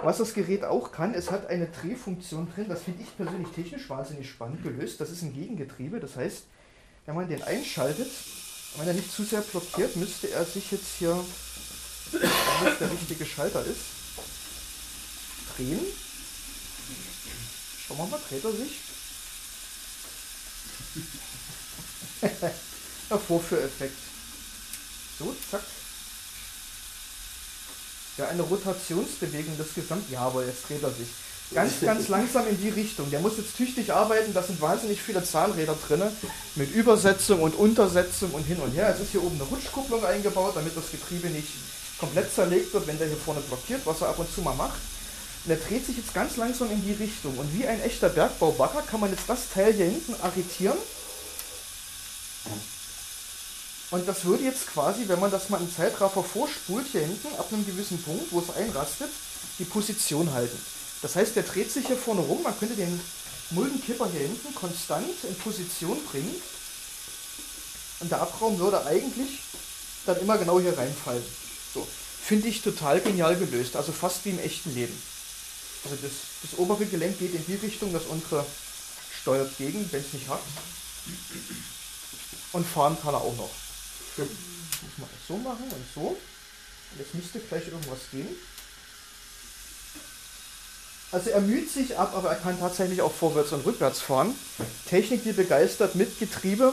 Was 0.03 0.19
das 0.19 0.35
Gerät 0.35 0.65
auch 0.65 0.93
kann, 0.93 1.15
es 1.15 1.31
hat 1.31 1.47
eine 1.49 1.67
Drehfunktion 1.67 2.49
drin, 2.55 2.69
das 2.69 2.83
finde 2.83 3.03
ich 3.03 3.17
persönlich 3.17 3.49
technisch 3.49 3.89
wahnsinnig 3.89 4.29
spannend 4.29 4.63
gelöst. 4.63 5.01
Das 5.01 5.11
ist 5.11 5.23
ein 5.23 5.35
Gegengetriebe, 5.35 6.01
das 6.01 6.17
heißt, 6.17 6.45
wenn 7.07 7.15
man 7.15 7.29
den 7.29 7.43
einschaltet, 7.43 8.11
wenn 8.77 8.89
er 8.89 8.95
nicht 8.95 9.11
zu 9.11 9.25
sehr 9.25 9.41
blockiert, 9.41 9.97
müsste 9.97 10.31
er 10.31 10.45
sich 10.45 10.71
jetzt 10.71 10.97
hier, 10.99 11.19
damit 12.13 12.81
der 12.81 12.91
richtige 12.93 13.27
Schalter 13.27 13.65
ist, 13.65 13.81
drehen. 15.57 15.81
Schauen 17.87 17.99
wir 17.99 18.07
mal, 18.07 18.21
dreht 18.29 18.45
er 18.45 18.53
sich? 18.53 18.81
Der 23.11 23.19
Vorführeffekt. 23.19 23.99
So, 25.19 25.35
zack. 25.51 25.63
Ja, 28.17 28.29
eine 28.29 28.43
Rotationsbewegung 28.43 29.57
des 29.59 29.75
Gesamt. 29.75 30.11
Ja, 30.11 30.21
aber 30.21 30.45
jetzt 30.45 30.69
dreht 30.69 30.83
er 30.83 30.91
sich. 30.91 31.09
Ganz, 31.55 31.81
ganz 31.81 32.09
langsam 32.09 32.49
in 32.49 32.61
die 32.61 32.71
Richtung. 32.71 33.09
Der 33.11 33.21
muss 33.21 33.37
jetzt 33.37 33.57
tüchtig 33.57 33.93
arbeiten. 33.93 34.35
Da 34.35 34.43
sind 34.43 34.61
wahnsinnig 34.61 35.01
viele 35.01 35.23
Zahnräder 35.23 35.77
drin. 35.87 36.03
Mit 36.57 36.75
Übersetzung 36.75 37.41
und 37.43 37.55
Untersetzung 37.55 38.33
und 38.33 38.45
hin 38.45 38.59
und 38.59 38.73
her. 38.73 38.93
Es 38.93 39.01
ist 39.01 39.13
hier 39.13 39.23
oben 39.23 39.37
eine 39.37 39.45
Rutschkupplung 39.45 40.05
eingebaut, 40.05 40.57
damit 40.57 40.77
das 40.77 40.91
Getriebe 40.91 41.29
nicht 41.29 41.49
komplett 41.99 42.35
zerlegt 42.35 42.75
wird, 42.75 42.87
wenn 42.87 42.99
der 42.99 43.07
hier 43.07 43.17
vorne 43.17 43.41
blockiert, 43.41 43.83
was 43.85 44.01
er 44.01 44.09
ab 44.09 44.19
und 44.19 44.35
zu 44.35 44.43
mal 44.43 44.55
macht. 44.55 44.79
Und 45.45 45.53
er 45.53 45.59
dreht 45.59 45.87
sich 45.87 45.97
jetzt 45.97 46.13
ganz 46.13 46.37
langsam 46.37 46.71
in 46.71 46.85
die 46.85 46.95
Richtung. 46.95 47.39
Und 47.39 47.57
wie 47.57 47.67
ein 47.67 47.81
echter 47.83 48.09
Bergbaubacker 48.09 48.83
kann 48.83 49.01
man 49.01 49.11
jetzt 49.11 49.29
das 49.29 49.49
Teil 49.55 49.73
hier 49.73 49.87
hinten 49.87 50.15
arretieren. 50.21 50.77
Und 53.91 54.09
das 54.09 54.25
würde 54.25 54.45
jetzt 54.45 54.67
quasi, 54.67 55.07
wenn 55.07 55.21
man 55.21 55.31
das 55.31 55.49
mal 55.49 55.61
im 55.61 55.73
Zeitraffer 55.75 56.25
vorspult, 56.25 56.87
hier 56.91 57.03
hinten, 57.03 57.29
ab 57.37 57.49
einem 57.53 57.65
gewissen 57.65 58.03
Punkt, 58.03 58.33
wo 58.33 58.41
es 58.41 58.51
einrastet, 58.51 59.11
die 59.59 59.65
Position 59.65 60.33
halten. 60.33 60.59
Das 61.03 61.15
heißt, 61.15 61.37
der 61.37 61.45
dreht 61.45 61.71
sich 61.71 61.87
hier 61.87 61.97
vorne 61.97 62.23
rum, 62.23 62.43
man 62.43 62.59
könnte 62.59 62.75
den 62.75 63.01
Muldenkipper 63.51 64.09
hier 64.11 64.23
hinten 64.23 64.55
konstant 64.55 65.25
in 65.29 65.37
Position 65.37 66.03
bringen. 66.11 66.35
Und 68.01 68.11
der 68.11 68.21
Abraum 68.21 68.59
würde 68.59 68.85
eigentlich 68.87 69.41
dann 70.05 70.21
immer 70.21 70.37
genau 70.37 70.59
hier 70.59 70.77
reinfallen. 70.77 71.23
So. 71.73 71.87
Finde 72.23 72.49
ich 72.49 72.63
total 72.63 73.01
genial 73.01 73.37
gelöst, 73.37 73.77
also 73.77 73.93
fast 73.93 74.25
wie 74.25 74.31
im 74.31 74.41
echten 74.41 74.75
Leben. 74.75 75.01
Also 75.85 75.97
das, 76.03 76.11
das 76.43 76.59
obere 76.59 76.85
Gelenk 76.87 77.21
geht 77.21 77.35
in 77.35 77.47
die 77.47 77.55
Richtung, 77.55 77.93
das 77.93 78.07
untere 78.07 78.45
steuert 79.21 79.57
gegen, 79.59 79.89
wenn 79.93 80.01
es 80.01 80.13
nicht 80.13 80.29
hat. 80.29 80.41
Und 82.53 82.67
fahren 82.67 82.97
kann 83.01 83.15
er 83.15 83.21
auch 83.21 83.37
noch. 83.37 83.51
Muss 84.25 84.99
man 84.99 85.09
so 85.29 85.37
machen 85.37 85.65
und 85.65 85.85
so. 85.95 86.17
Jetzt 86.99 87.15
müsste 87.15 87.41
gleich 87.41 87.67
irgendwas 87.67 87.99
gehen. 88.11 88.29
Also 91.13 91.31
er 91.31 91.41
müht 91.41 91.71
sich 91.71 91.97
ab, 91.97 92.13
aber 92.15 92.31
er 92.31 92.37
kann 92.37 92.59
tatsächlich 92.59 93.01
auch 93.01 93.13
vorwärts 93.13 93.53
und 93.53 93.65
rückwärts 93.65 94.01
fahren. 94.01 94.35
Technik, 94.89 95.23
die 95.25 95.33
begeistert 95.33 95.95
mit 95.95 96.19
Getriebe. 96.19 96.73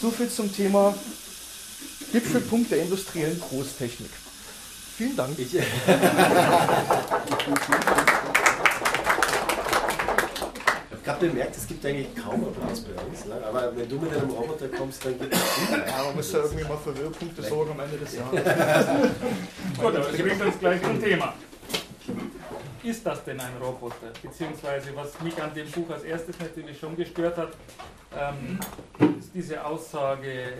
So 0.00 0.10
viel 0.10 0.30
zum 0.30 0.54
Thema 0.54 0.94
Gipfelpunkt 2.12 2.70
der 2.70 2.82
industriellen 2.82 3.40
Großtechnik. 3.40 4.10
Vielen 4.96 5.16
Dank. 5.16 5.38
Ich, 5.38 5.52
gerade 11.06 11.26
bemerkt, 11.28 11.56
es 11.56 11.66
gibt 11.66 11.86
eigentlich 11.86 12.08
kaum 12.16 12.44
Applaus 12.44 12.80
bei 12.80 13.00
uns. 13.02 13.24
Ne? 13.24 13.40
Aber 13.46 13.76
wenn 13.76 13.88
du 13.88 13.98
mit 13.98 14.12
einem 14.12 14.28
Roboter 14.28 14.68
kommst, 14.68 15.04
dann 15.04 15.18
gibt 15.18 15.32
es. 15.32 15.40
Ja, 15.70 16.04
man 16.04 16.16
muss 16.16 16.32
ja 16.32 16.40
irgendwie 16.40 16.64
mal 16.64 16.76
für 16.78 16.94
Höhepunkte 16.94 17.42
sorgen 17.42 17.70
am 17.70 17.80
Ende 17.80 17.98
des 17.98 18.16
Jahres. 18.16 18.40
Gut, 19.76 19.86
aber 19.86 19.98
das 19.98 20.16
bringt 20.16 20.42
uns 20.42 20.58
gleich 20.58 20.82
zum 20.82 21.00
Thema. 21.02 21.34
Ist 22.82 23.06
das 23.06 23.24
denn 23.24 23.40
ein 23.40 23.56
Roboter? 23.60 24.10
Beziehungsweise, 24.22 24.90
was 24.94 25.20
mich 25.20 25.40
an 25.40 25.54
dem 25.54 25.70
Buch 25.70 25.90
als 25.90 26.02
erstes 26.02 26.38
natürlich 26.38 26.78
schon 26.78 26.96
gestört 26.96 27.36
hat, 27.36 27.52
ähm, 28.16 28.58
ist 29.18 29.30
diese 29.34 29.64
Aussage, 29.64 30.54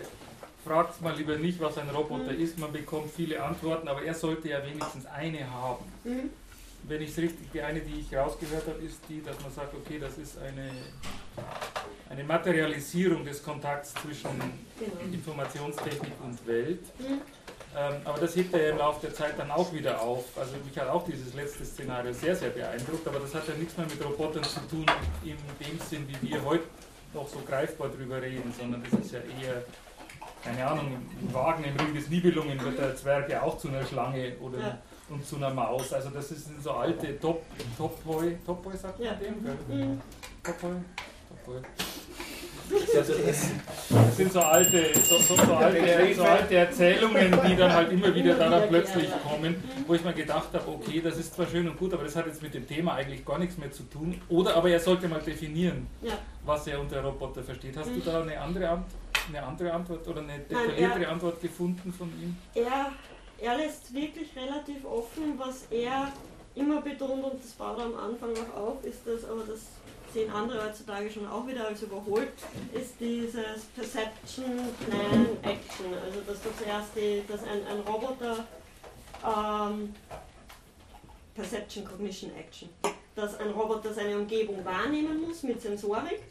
fragt 0.65 1.01
mal 1.01 1.15
lieber 1.15 1.37
nicht, 1.37 1.59
was 1.59 1.77
ein 1.77 1.89
Roboter 1.89 2.33
mhm. 2.33 2.41
ist, 2.41 2.57
man 2.57 2.71
bekommt 2.71 3.11
viele 3.13 3.41
Antworten, 3.41 3.87
aber 3.87 4.03
er 4.03 4.13
sollte 4.13 4.49
ja 4.49 4.59
wenigstens 4.65 5.05
eine 5.05 5.49
haben. 5.49 5.85
Wenn 6.87 7.01
ich 7.01 7.09
es 7.09 7.17
richtig, 7.17 7.51
die 7.51 7.61
eine, 7.61 7.81
die 7.81 7.99
ich 7.99 8.15
rausgehört 8.15 8.65
habe, 8.65 8.81
ist 8.81 9.01
die, 9.09 9.21
dass 9.21 9.37
man 9.41 9.51
sagt, 9.51 9.73
okay, 9.75 9.99
das 9.99 10.17
ist 10.17 10.37
eine, 10.39 10.71
eine 12.09 12.23
Materialisierung 12.23 13.25
des 13.25 13.43
Kontakts 13.43 13.93
zwischen 13.93 14.29
genau. 14.79 15.13
Informationstechnik 15.13 16.13
und 16.23 16.47
Welt. 16.47 16.79
Mhm. 16.99 17.21
Ähm, 17.75 17.93
aber 18.05 18.19
das 18.19 18.37
hebt 18.37 18.53
er 18.53 18.63
ja 18.63 18.69
im 18.71 18.77
Laufe 18.77 19.05
der 19.05 19.13
Zeit 19.13 19.37
dann 19.37 19.51
auch 19.51 19.73
wieder 19.73 20.01
auf. 20.01 20.23
Also 20.37 20.53
mich 20.65 20.79
hat 20.79 20.87
auch 20.87 21.03
dieses 21.03 21.33
letzte 21.33 21.65
Szenario 21.65 22.13
sehr, 22.13 22.35
sehr 22.35 22.51
beeindruckt, 22.51 23.05
aber 23.05 23.19
das 23.19 23.35
hat 23.35 23.45
ja 23.49 23.55
nichts 23.55 23.75
mehr 23.75 23.85
mit 23.85 24.03
Robotern 24.03 24.43
zu 24.45 24.61
tun, 24.69 24.85
in 25.25 25.35
dem 25.59 25.79
Sinn, 25.89 26.07
wie 26.07 26.29
wir 26.29 26.43
heute 26.45 26.63
noch 27.13 27.27
so 27.27 27.39
greifbar 27.45 27.89
drüber 27.89 28.21
reden, 28.21 28.53
sondern 28.57 28.81
das 28.89 28.99
ist 29.01 29.11
ja 29.11 29.19
eher 29.19 29.63
keine 30.43 30.65
Ahnung, 30.65 30.95
im 31.19 31.33
Wagen 31.33 31.65
im 31.65 31.75
Ring 31.75 31.93
des 31.93 32.09
Nibelungen 32.09 32.63
wird 32.63 32.77
der 32.77 32.95
Zwerg 32.95 33.29
ja 33.29 33.41
auch 33.41 33.57
zu 33.57 33.67
einer 33.67 33.85
Schlange 33.85 34.37
oder 34.39 34.59
ja 34.59 34.77
und 35.09 35.25
zu 35.25 35.37
einer 35.37 35.49
Maus. 35.49 35.93
Also 35.93 36.09
das 36.09 36.29
sind 36.29 36.61
so 36.61 36.71
alte 36.71 37.19
Top, 37.19 37.43
Top 37.77 38.03
Boy, 38.03 38.37
Top 38.45 38.63
Boy 38.63 38.75
sagt 38.75 38.99
man 38.99 39.07
ja. 39.07 39.13
dem, 39.15 39.43
gell? 39.43 39.57
Mhm. 39.67 40.01
Top 40.43 40.61
Boy, 40.61 40.71
Top 41.29 41.45
Boy. 41.45 41.61
Das 42.93 44.17
sind 44.17 44.33
so 44.33 44.41
alte, 44.41 44.93
so, 44.93 45.17
so, 45.19 45.35
so, 45.35 45.53
alte, 45.53 46.13
so 46.13 46.23
alte 46.23 46.55
Erzählungen, 46.55 47.31
die 47.45 47.55
dann 47.55 47.71
halt 47.71 47.91
immer 47.91 48.13
wieder 48.13 48.35
da 48.35 48.59
plötzlich 48.59 49.09
kommen, 49.23 49.55
wo 49.85 49.93
ich 49.93 50.03
mir 50.03 50.13
gedacht 50.13 50.49
habe, 50.53 50.67
okay, 50.67 51.01
das 51.01 51.17
ist 51.17 51.33
zwar 51.33 51.47
schön 51.47 51.67
und 51.69 51.77
gut, 51.77 51.93
aber 51.93 52.03
das 52.03 52.15
hat 52.15 52.25
jetzt 52.27 52.41
mit 52.41 52.53
dem 52.53 52.67
Thema 52.67 52.95
eigentlich 52.95 53.25
gar 53.25 53.39
nichts 53.39 53.57
mehr 53.57 53.71
zu 53.71 53.83
tun. 53.83 54.19
Oder 54.27 54.55
aber 54.55 54.69
er 54.69 54.79
sollte 54.79 55.07
mal 55.07 55.21
definieren, 55.21 55.87
was 56.45 56.67
er 56.67 56.79
unter 56.79 57.01
Roboter 57.01 57.41
versteht. 57.41 57.77
Hast 57.77 57.89
du 57.89 58.01
da 58.01 58.21
eine 58.21 58.39
andere, 58.39 58.83
eine 59.29 59.43
andere 59.43 59.71
Antwort 59.71 60.05
oder 60.07 60.21
eine 60.21 60.39
detailliertere 60.39 61.07
Antwort 61.07 61.41
gefunden 61.41 61.93
von 61.93 62.09
ihm? 62.21 62.35
Ja, 62.53 62.91
er 63.39 63.57
lässt 63.57 63.93
wirklich 63.93 64.35
relativ 64.35 64.85
offen, 64.85 65.37
was 65.37 65.65
er 65.69 66.11
immer 66.55 66.81
betont, 66.81 67.23
und 67.23 67.43
das 67.43 67.51
baut 67.51 67.77
er 67.77 67.85
am 67.85 67.95
Anfang 67.95 68.31
auch 68.31 68.59
auf, 68.59 68.83
ist 68.83 69.01
das, 69.05 69.25
aber 69.25 69.43
das 69.43 69.59
sehen 70.13 70.31
andere 70.31 70.65
heutzutage 70.65 71.09
schon 71.09 71.27
auch 71.27 71.45
wieder 71.45 71.67
als 71.67 71.81
überholt, 71.81 72.31
ist 72.73 72.93
dieses 72.99 73.65
Perception, 73.75 74.69
Plan, 74.85 75.27
Action. 75.43 75.93
Also 76.03 76.21
dass 76.21 76.41
du 76.41 76.49
zuerst 76.57 76.89
die, 76.95 77.23
dass 77.27 77.43
ein, 77.43 77.65
ein 77.67 77.79
Roboter 77.81 78.47
ähm, 79.25 79.93
Perception, 81.35 81.85
Cognition, 81.85 82.31
Action. 82.35 82.69
Dass 83.15 83.39
ein 83.39 83.49
Roboter 83.51 83.93
seine 83.93 84.17
Umgebung 84.17 84.63
wahrnehmen 84.63 85.21
muss 85.21 85.43
mit 85.43 85.61
Sensorik 85.61 86.21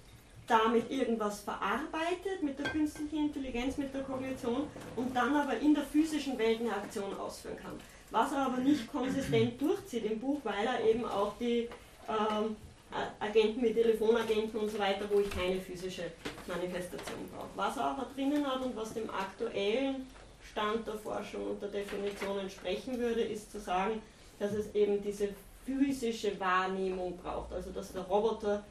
damit 0.46 0.90
irgendwas 0.90 1.40
verarbeitet 1.40 2.42
mit 2.42 2.58
der 2.58 2.68
künstlichen 2.68 3.16
Intelligenz, 3.26 3.76
mit 3.76 3.92
der 3.92 4.02
Kognition 4.02 4.68
und 4.94 5.14
dann 5.14 5.34
aber 5.34 5.58
in 5.58 5.74
der 5.74 5.84
physischen 5.84 6.38
Welt 6.38 6.60
eine 6.60 6.74
Aktion 6.74 7.16
ausführen 7.18 7.56
kann. 7.60 7.72
Was 8.10 8.32
er 8.32 8.46
aber 8.46 8.58
nicht 8.58 8.90
konsistent 8.90 9.60
durchzieht 9.60 10.04
im 10.04 10.20
Buch, 10.20 10.40
weil 10.44 10.64
er 10.64 10.84
eben 10.88 11.04
auch 11.04 11.32
die 11.38 11.68
ähm, 12.08 12.56
Agenten 13.18 13.62
wie 13.62 13.74
Telefonagenten 13.74 14.60
und 14.60 14.70
so 14.70 14.78
weiter, 14.78 15.06
wo 15.10 15.20
ich 15.20 15.30
keine 15.30 15.60
physische 15.60 16.04
Manifestation 16.46 17.28
brauche. 17.34 17.48
Was 17.56 17.76
er 17.76 17.84
aber 17.84 18.06
drinnen 18.14 18.46
hat 18.46 18.62
und 18.62 18.76
was 18.76 18.94
dem 18.94 19.10
aktuellen 19.10 20.06
Stand 20.52 20.86
der 20.86 20.94
Forschung 20.94 21.50
und 21.50 21.62
der 21.62 21.70
Definition 21.70 22.38
entsprechen 22.38 22.98
würde, 22.98 23.22
ist 23.22 23.50
zu 23.50 23.58
sagen, 23.58 24.00
dass 24.38 24.52
es 24.52 24.72
eben 24.74 25.02
diese 25.02 25.30
physische 25.64 26.38
Wahrnehmung 26.38 27.18
braucht. 27.18 27.52
Also 27.52 27.70
dass 27.70 27.92
der 27.92 28.02
Roboter 28.02 28.64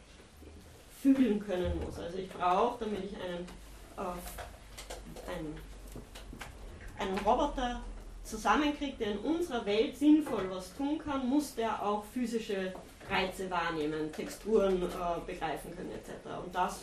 fühlen 1.14 1.46
können 1.46 1.80
muss. 1.84 2.00
Also 2.00 2.18
ich 2.18 2.30
brauche, 2.30 2.84
damit 2.84 3.04
ich 3.06 3.16
einen, 3.16 3.46
äh, 3.98 5.32
einen, 5.32 5.56
einen 6.98 7.18
Roboter 7.20 7.82
zusammenkriege, 8.24 8.98
der 8.98 9.12
in 9.12 9.20
unserer 9.20 9.66
Welt 9.66 9.98
sinnvoll 9.98 10.50
was 10.50 10.76
tun 10.76 10.98
kann, 10.98 11.30
muss 11.30 11.54
der 11.56 11.86
auch 11.86 12.04
physische 12.14 12.74
Reize 13.10 13.50
wahrnehmen, 13.52 14.12
Texturen 14.12 14.82
äh, 14.82 15.32
begreifen 15.32 15.76
können 15.76 15.92
etc. 15.92 16.12
Und 16.44 16.56
das 16.56 16.80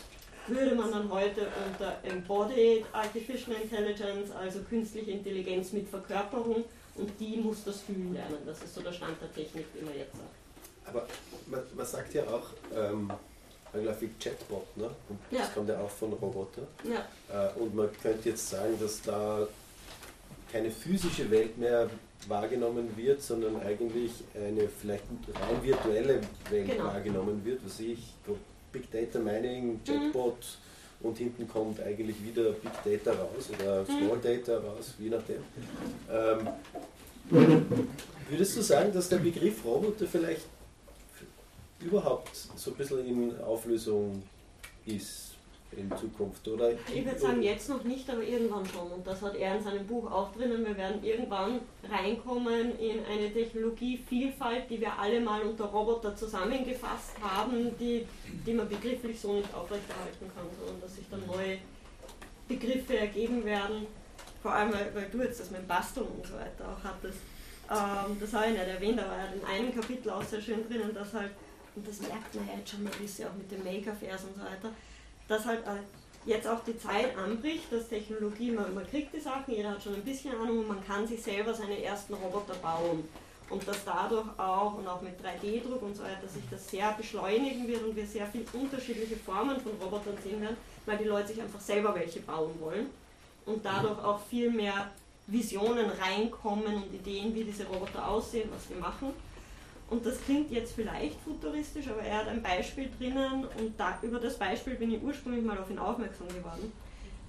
würde 0.47 0.75
man 0.75 0.91
dann 0.91 1.09
heute 1.11 1.47
unter 1.67 1.97
Embodied 2.03 2.85
Artificial 2.93 3.55
Intelligence, 3.61 4.31
also 4.31 4.59
künstliche 4.61 5.11
Intelligenz 5.11 5.71
mit 5.73 5.87
Verkörperung, 5.89 6.63
und 6.95 7.19
die 7.19 7.37
muss 7.37 7.63
das 7.63 7.81
Fühlen 7.81 8.13
lernen. 8.13 8.37
Das 8.45 8.61
ist 8.61 8.75
so 8.75 8.81
der 8.81 8.93
Stand 8.93 9.19
der 9.21 9.33
Technik, 9.33 9.65
wie 9.73 9.83
man 9.83 9.95
jetzt 9.95 10.11
sagt. 10.11 10.29
Aber 10.85 11.07
man, 11.47 11.61
man 11.75 11.85
sagt 11.85 12.13
ja 12.13 12.23
auch, 12.23 12.49
ähm, 12.75 13.11
landläufig 13.73 14.11
Chatbot, 14.19 14.77
ne? 14.77 14.89
Und 15.09 15.19
ja. 15.31 15.39
das 15.39 15.53
kommt 15.53 15.69
ja 15.69 15.79
auch 15.79 15.89
von 15.89 16.13
Robotern. 16.13 16.67
Ja. 16.83 17.47
Äh, 17.47 17.59
und 17.59 17.75
man 17.75 17.89
könnte 18.01 18.29
jetzt 18.29 18.49
sagen, 18.49 18.77
dass 18.79 19.01
da 19.01 19.47
keine 20.51 20.69
physische 20.69 21.29
Welt 21.31 21.57
mehr 21.57 21.89
wahrgenommen 22.27 22.95
wird, 22.95 23.21
sondern 23.21 23.61
eigentlich 23.61 24.11
eine 24.35 24.69
vielleicht 24.69 25.03
rein 25.33 25.63
virtuelle 25.63 26.21
Welt 26.49 26.69
genau. 26.69 26.85
wahrgenommen 26.85 27.43
wird, 27.43 27.59
was 27.65 27.79
ich, 27.79 28.13
Big 28.71 28.89
Data 28.91 29.19
Mining, 29.19 29.81
Chatbot 29.85 30.37
mhm. 31.01 31.07
und 31.07 31.17
hinten 31.17 31.47
kommt 31.47 31.81
eigentlich 31.81 32.23
wieder 32.23 32.51
Big 32.51 33.03
Data 33.03 33.11
raus 33.19 33.49
oder 33.59 33.81
mhm. 33.81 33.85
Small 33.85 34.19
Data 34.21 34.57
raus, 34.57 34.93
je 34.99 35.09
nachdem. 35.09 35.43
Ähm, 36.09 36.47
würdest 38.29 38.57
du 38.57 38.61
sagen, 38.61 38.93
dass 38.93 39.09
der 39.09 39.17
Begriff 39.17 39.65
Roboter 39.65 40.05
vielleicht 40.07 40.45
überhaupt 41.83 42.35
so 42.35 42.71
ein 42.71 42.77
bisschen 42.77 43.05
in 43.05 43.41
Auflösung 43.41 44.23
ist 44.85 45.33
in 45.77 45.91
Zukunft, 45.97 46.47
oder? 46.47 46.71
Ich 46.71 47.05
würde 47.05 47.19
sagen, 47.19 47.41
jetzt 47.41 47.69
noch 47.69 47.83
nicht, 47.83 48.09
aber 48.09 48.23
irgendwann 48.23 48.65
schon. 48.65 48.91
Und 48.91 49.05
das 49.05 49.21
hat 49.21 49.35
er 49.35 49.57
in 49.57 49.63
seinem 49.63 49.85
Buch 49.87 50.09
auch 50.11 50.31
drinnen. 50.33 50.65
Wir 50.65 50.77
werden 50.77 51.03
irgendwann 51.03 51.61
reinkommen 51.89 52.77
in 52.79 53.03
eine 53.05 53.31
Technologievielfalt, 53.31 54.69
die 54.69 54.81
wir 54.81 54.97
alle 54.97 55.19
mal 55.19 55.41
unter 55.41 55.65
Roboter 55.65 56.15
zusammengefasst 56.15 57.13
haben, 57.21 57.71
die, 57.79 58.05
die 58.45 58.53
man 58.53 58.69
begrifflich 58.69 59.19
so 59.19 59.33
nicht 59.33 59.53
aufrechterhalten 59.53 60.31
kann, 60.35 60.45
sondern 60.59 60.81
dass 60.81 60.95
sich 60.95 61.05
dann 61.09 61.25
neue 61.25 61.57
Begriffe 62.47 62.97
ergeben 62.97 63.43
werden. 63.45 63.87
Vor 64.41 64.53
allem, 64.53 64.73
weil, 64.73 65.07
du 65.11 65.21
jetzt 65.21 65.39
das 65.39 65.51
mit 65.51 65.67
Basteln 65.67 66.05
und 66.05 66.25
so 66.25 66.33
weiter 66.33 66.65
auch 66.65 66.83
hattest. 66.83 67.19
Ähm, 67.71 68.17
das 68.19 68.33
habe 68.33 68.47
ich 68.47 68.51
nicht 68.51 68.67
erwähnt, 68.67 68.99
aber 68.99 69.15
er 69.15 69.29
hat 69.29 69.35
in 69.35 69.45
einem 69.45 69.73
Kapitel 69.73 70.09
auch 70.09 70.23
sehr 70.23 70.41
schön 70.41 70.67
drinnen, 70.67 70.93
dass 70.93 71.13
halt 71.13 71.31
und 71.75 71.87
das 71.87 72.01
merkt 72.01 72.35
man 72.35 72.47
ja 72.47 72.53
jetzt 72.57 72.71
schon 72.71 72.85
ein 72.85 72.91
bisschen 72.99 73.27
auch 73.27 73.33
mit 73.33 73.51
dem 73.51 73.63
Maker-Vers 73.63 74.23
und 74.25 74.35
so 74.35 74.41
weiter, 74.41 74.73
dass 75.27 75.45
halt 75.45 75.65
äh, 75.65 75.79
jetzt 76.25 76.47
auch 76.47 76.63
die 76.63 76.77
Zeit 76.77 77.17
anbricht, 77.17 77.71
dass 77.71 77.89
Technologie, 77.89 78.51
man, 78.51 78.73
man 78.73 78.87
kriegt 78.87 79.13
die 79.13 79.19
Sachen, 79.19 79.53
jeder 79.53 79.71
hat 79.71 79.83
schon 79.83 79.95
ein 79.95 80.03
bisschen 80.03 80.35
Ahnung 80.35 80.59
und 80.59 80.67
man 80.67 80.85
kann 80.85 81.07
sich 81.07 81.21
selber 81.21 81.53
seine 81.53 81.81
ersten 81.83 82.13
Roboter 82.13 82.55
bauen. 82.55 83.07
Und 83.49 83.67
dass 83.67 83.83
dadurch 83.85 84.27
auch 84.39 84.75
und 84.75 84.87
auch 84.87 85.01
mit 85.01 85.13
3D-Druck 85.19 85.81
und 85.81 85.95
so 85.95 86.03
weiter 86.03 86.27
sich 86.27 86.43
das 86.49 86.71
sehr 86.71 86.91
beschleunigen 86.93 87.67
wird 87.67 87.83
und 87.83 87.95
wir 87.95 88.07
sehr 88.07 88.25
viele 88.25 88.45
unterschiedliche 88.53 89.17
Formen 89.17 89.59
von 89.59 89.73
Robotern 89.81 90.17
sehen 90.23 90.41
werden, 90.41 90.57
weil 90.85 90.97
die 90.97 91.03
Leute 91.03 91.27
sich 91.27 91.41
einfach 91.41 91.59
selber 91.59 91.93
welche 91.93 92.21
bauen 92.21 92.53
wollen 92.59 92.87
und 93.45 93.63
dadurch 93.63 94.03
auch 94.03 94.21
viel 94.27 94.49
mehr 94.49 94.89
Visionen 95.27 95.89
reinkommen 95.89 96.75
und 96.75 96.93
Ideen, 96.93 97.35
wie 97.35 97.43
diese 97.43 97.65
Roboter 97.65 98.07
aussehen, 98.07 98.49
was 98.53 98.67
sie 98.67 98.75
machen. 98.75 99.13
Und 99.89 100.05
das 100.05 100.21
klingt 100.23 100.49
jetzt 100.51 100.73
vielleicht 100.73 101.19
futuristisch, 101.21 101.87
aber 101.87 102.01
er 102.01 102.19
hat 102.19 102.27
ein 102.27 102.41
Beispiel 102.41 102.89
drinnen 102.97 103.45
und 103.45 103.79
da, 103.79 103.99
über 104.01 104.19
das 104.19 104.37
Beispiel 104.37 104.75
bin 104.75 104.91
ich 104.91 105.03
ursprünglich 105.03 105.43
mal 105.43 105.57
auf 105.57 105.69
ihn 105.69 105.77
aufmerksam 105.77 106.27
geworden. 106.29 106.71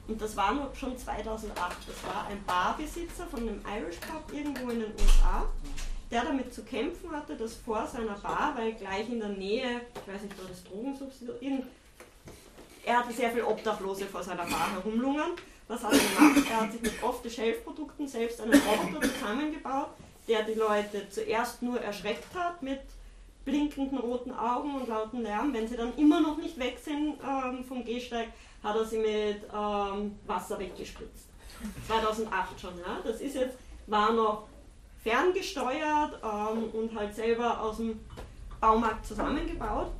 Und 0.06 0.20
das 0.20 0.36
war 0.36 0.54
noch 0.54 0.74
schon 0.74 0.96
2008. 0.96 1.76
Das 1.86 2.04
war 2.04 2.26
ein 2.28 2.42
Barbesitzer 2.46 3.26
von 3.26 3.40
einem 3.40 3.60
Irish 3.78 3.96
Pub 3.96 4.32
irgendwo 4.32 4.70
in 4.70 4.80
den 4.80 4.92
USA, 4.92 5.46
der 6.10 6.24
damit 6.24 6.52
zu 6.52 6.62
kämpfen 6.62 7.10
hatte, 7.10 7.36
dass 7.36 7.54
vor 7.54 7.86
seiner 7.86 8.14
Bar, 8.14 8.54
weil 8.56 8.74
gleich 8.74 9.08
in 9.08 9.20
der 9.20 9.30
Nähe, 9.30 9.80
ich 9.94 10.12
weiß 10.12 10.22
nicht, 10.22 10.38
war 10.38 10.48
das 10.48 10.62
Drogensubstitut, 10.64 11.36
er 12.84 12.98
hatte 12.98 13.12
sehr 13.14 13.30
viele 13.30 13.46
Obdachlose 13.46 14.04
vor 14.04 14.22
seiner 14.22 14.44
Bar 14.44 14.72
herumlungern. 14.74 15.32
Was 15.68 15.82
hat 15.82 15.94
er 15.94 15.98
gemacht? 15.98 16.46
Er 16.50 16.60
hat 16.60 16.72
sich 16.72 16.82
mit 16.82 17.02
Off-the-Shelf-Produkten 17.02 18.06
selbst 18.06 18.40
einen 18.42 18.52
Roboter 18.52 19.08
zusammengebaut, 19.10 19.88
der 20.28 20.42
die 20.42 20.54
Leute 20.54 21.08
zuerst 21.10 21.62
nur 21.62 21.80
erschreckt 21.80 22.34
hat 22.34 22.62
mit 22.62 22.80
blinkenden 23.44 23.98
roten 23.98 24.32
Augen 24.32 24.74
und 24.74 24.88
lauten 24.88 25.22
Lärm. 25.22 25.52
Wenn 25.52 25.68
sie 25.68 25.76
dann 25.76 25.96
immer 25.96 26.20
noch 26.20 26.38
nicht 26.38 26.58
weg 26.58 26.78
sind 26.82 27.18
ähm, 27.22 27.64
vom 27.64 27.84
Gehsteig, 27.84 28.28
hat 28.62 28.76
er 28.76 28.84
sie 28.84 28.98
mit 28.98 29.42
ähm, 29.54 30.18
Wasser 30.26 30.58
weggespritzt. 30.58 31.28
2008 31.86 32.60
schon, 32.60 32.78
ja. 32.78 33.00
Das 33.04 33.20
ist 33.20 33.34
jetzt, 33.34 33.58
war 33.86 34.12
noch 34.12 34.46
ferngesteuert 35.02 36.18
ähm, 36.22 36.70
und 36.72 36.94
halt 36.94 37.14
selber 37.14 37.60
aus 37.60 37.76
dem 37.76 38.00
Baumarkt 38.60 39.06
zusammengebaut. 39.06 39.92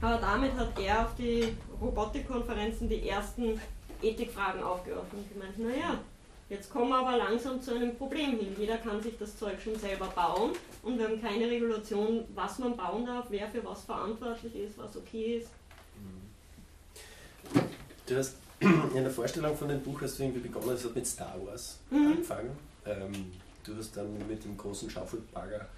Aber 0.00 0.16
damit 0.18 0.54
hat 0.54 0.78
er 0.78 1.02
auf 1.04 1.14
die 1.16 1.56
Robotikkonferenzen 1.80 2.88
die 2.88 3.08
ersten 3.08 3.60
Ethikfragen 4.00 4.62
aufgeworfen 4.62 5.18
und 5.18 5.32
gemeint, 5.32 5.58
naja, 5.58 5.98
Jetzt 6.48 6.70
kommen 6.70 6.88
wir 6.88 6.96
aber 6.96 7.18
langsam 7.18 7.60
zu 7.60 7.74
einem 7.74 7.94
Problem 7.94 8.38
hin. 8.38 8.56
Jeder 8.58 8.78
kann 8.78 9.02
sich 9.02 9.18
das 9.18 9.36
Zeug 9.36 9.60
schon 9.62 9.76
selber 9.76 10.06
bauen 10.06 10.52
und 10.82 10.98
wir 10.98 11.06
haben 11.06 11.20
keine 11.20 11.46
Regulation, 11.46 12.24
was 12.34 12.58
man 12.58 12.74
bauen 12.74 13.04
darf, 13.04 13.26
wer 13.28 13.48
für 13.48 13.62
was 13.64 13.82
verantwortlich 13.82 14.54
ist, 14.56 14.78
was 14.78 14.96
okay 14.96 15.38
ist. 15.38 15.50
Du 18.06 18.16
hast 18.16 18.36
in 18.60 18.94
der 18.94 19.10
Vorstellung 19.10 19.54
von 19.56 19.68
dem 19.68 19.82
Buch 19.82 20.00
hast 20.00 20.18
du 20.18 20.22
irgendwie 20.22 20.40
begonnen, 20.40 20.70
es 20.70 20.84
hat 20.84 20.94
mit 20.94 21.06
Star 21.06 21.34
Wars 21.44 21.78
mhm. 21.90 22.06
angefangen. 22.12 22.50
Ähm, 22.86 23.32
du 23.64 23.76
hast 23.76 23.94
dann 23.96 24.16
mit 24.26 24.42
dem 24.42 24.56
großen 24.56 24.88
Schaufelbagger 24.88 25.68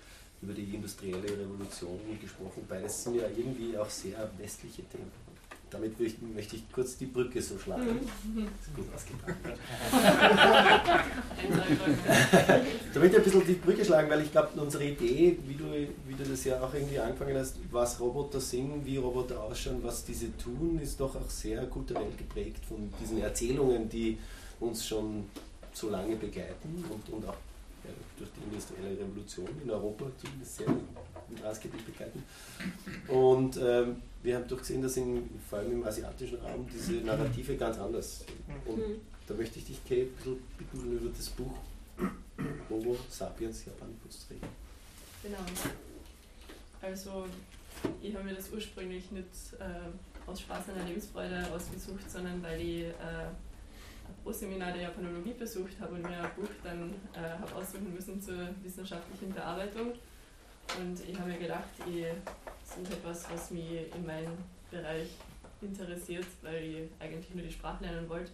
über 0.40 0.52
die 0.54 0.74
industrielle 0.74 1.24
Revolution 1.24 1.98
gesprochen. 2.20 2.64
Beides 2.68 3.04
sind 3.04 3.16
ja 3.16 3.24
irgendwie 3.36 3.76
auch 3.76 3.90
sehr 3.90 4.30
westliche 4.38 4.82
Themen 4.84 5.10
damit 5.70 5.94
möchte 6.34 6.56
ich 6.56 6.72
kurz 6.72 6.96
die 6.96 7.06
Brücke 7.06 7.40
so 7.40 7.56
schlagen. 7.58 8.00
Mhm. 8.24 8.48
Das 8.58 8.66
ist 8.66 8.74
gut 8.74 8.86
ausgetragen. 8.94 9.36
damit 12.94 13.14
ein 13.14 13.22
bisschen 13.22 13.46
die 13.46 13.54
Brücke 13.54 13.84
schlagen, 13.84 14.10
weil 14.10 14.22
ich 14.22 14.32
glaube, 14.32 14.60
unsere 14.60 14.84
Idee, 14.84 15.38
wie 15.46 15.54
du, 15.54 15.64
wie 16.08 16.14
du 16.14 16.24
das 16.28 16.44
ja 16.44 16.60
auch 16.60 16.74
irgendwie 16.74 16.98
angefangen 16.98 17.36
hast, 17.36 17.56
was 17.70 18.00
Roboter 18.00 18.40
sind, 18.40 18.84
wie 18.84 18.96
Roboter 18.96 19.40
ausschauen, 19.42 19.78
was 19.82 20.04
diese 20.04 20.36
tun, 20.36 20.80
ist 20.82 21.00
doch 21.00 21.14
auch 21.14 21.30
sehr 21.30 21.64
kulturell 21.66 22.10
geprägt 22.16 22.64
von 22.66 22.92
diesen 23.00 23.20
Erzählungen, 23.20 23.88
die 23.88 24.18
uns 24.58 24.86
schon 24.86 25.26
so 25.72 25.90
lange 25.90 26.16
begleiten 26.16 26.84
und, 26.90 27.14
und 27.14 27.28
auch 27.28 27.36
ja, 27.84 27.90
durch 28.18 28.30
die 28.36 28.42
industrielle 28.44 28.98
Revolution 28.98 29.48
in 29.62 29.70
Europa 29.70 30.06
zumindest 30.20 30.56
sehr 30.56 30.66
maßgeblich 31.42 31.84
begleiten. 31.84 32.24
Und 33.08 33.56
ähm, 33.56 33.96
wir 34.22 34.36
haben 34.36 34.48
durchgesehen, 34.48 34.82
dass 34.82 34.96
in, 34.96 35.28
vor 35.48 35.60
allem 35.60 35.72
im 35.72 35.84
asiatischen 35.84 36.38
Raum 36.40 36.66
diese 36.72 36.92
Narrative 37.04 37.56
ganz 37.56 37.78
anders 37.78 38.20
sind. 38.20 38.66
Und 38.66 38.78
mhm. 38.78 39.00
da 39.26 39.34
möchte 39.34 39.58
ich 39.58 39.66
dich, 39.66 39.84
Kay, 39.84 40.02
ein 40.02 40.08
bisschen 40.16 40.38
bitten, 40.58 40.92
über 40.92 41.10
das 41.10 41.28
Buch 41.30 41.54
Homo 42.68 42.96
sapiens 43.08 43.64
Japanicus 43.64 44.26
reden. 44.30 44.48
Genau. 45.22 45.38
Also, 46.82 47.26
ich 48.02 48.14
habe 48.14 48.24
mir 48.24 48.34
das 48.34 48.50
ursprünglich 48.50 49.10
nicht 49.10 49.28
äh, 49.58 50.28
aus 50.28 50.40
Spaß 50.40 50.68
an 50.70 50.76
der 50.76 50.84
Lebensfreude 50.84 51.46
ausgesucht, 51.52 52.10
sondern 52.10 52.42
weil 52.42 52.60
ich 52.60 52.84
äh, 52.84 53.26
ein 54.10 54.14
Pro-Seminar 54.22 54.72
der 54.72 54.82
Japanologie 54.82 55.34
besucht 55.38 55.78
habe 55.80 55.94
und 55.94 56.02
mir 56.02 56.22
ein 56.22 56.30
Buch 56.36 56.48
dann 56.62 56.94
äh, 57.14 57.38
habe 57.38 57.54
aussuchen 57.54 57.92
müssen 57.94 58.20
zur 58.20 58.48
wissenschaftlichen 58.62 59.32
Bearbeitung. 59.32 59.92
Und 60.78 61.08
ich 61.08 61.18
habe 61.18 61.30
mir 61.30 61.38
gedacht, 61.38 61.68
ich 61.86 62.04
ist 62.82 62.92
etwas, 62.92 63.30
was 63.30 63.50
mich 63.50 63.92
in 63.94 64.06
meinem 64.06 64.32
Bereich 64.70 65.08
interessiert, 65.60 66.26
weil 66.42 66.62
ich 66.64 66.76
eigentlich 66.98 67.34
nur 67.34 67.44
die 67.44 67.52
Sprache 67.52 67.84
lernen 67.84 68.08
wollte. 68.08 68.30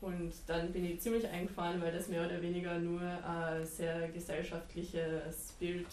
Und 0.00 0.32
dann 0.46 0.72
bin 0.72 0.84
ich 0.86 1.00
ziemlich 1.00 1.28
eingefahren, 1.28 1.80
weil 1.82 1.92
das 1.92 2.08
mehr 2.08 2.24
oder 2.24 2.40
weniger 2.40 2.78
nur 2.78 3.02
ein 3.02 3.66
sehr 3.66 4.08
gesellschaftliches 4.08 5.54
Bild, 5.58 5.86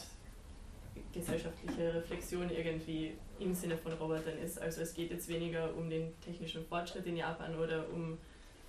gesellschaftliche 1.14 1.94
Reflexion 1.94 2.50
irgendwie 2.50 3.14
im 3.40 3.54
Sinne 3.54 3.78
von 3.78 3.92
Robotern 3.94 4.38
ist. 4.44 4.62
Also 4.62 4.82
es 4.82 4.94
geht 4.94 5.12
jetzt 5.12 5.28
weniger 5.28 5.76
um 5.76 5.90
den 5.90 6.14
technischen 6.22 6.66
Fortschritt 6.66 7.06
in 7.06 7.18
Japan 7.18 7.54
oder 7.56 7.86
um 7.94 8.18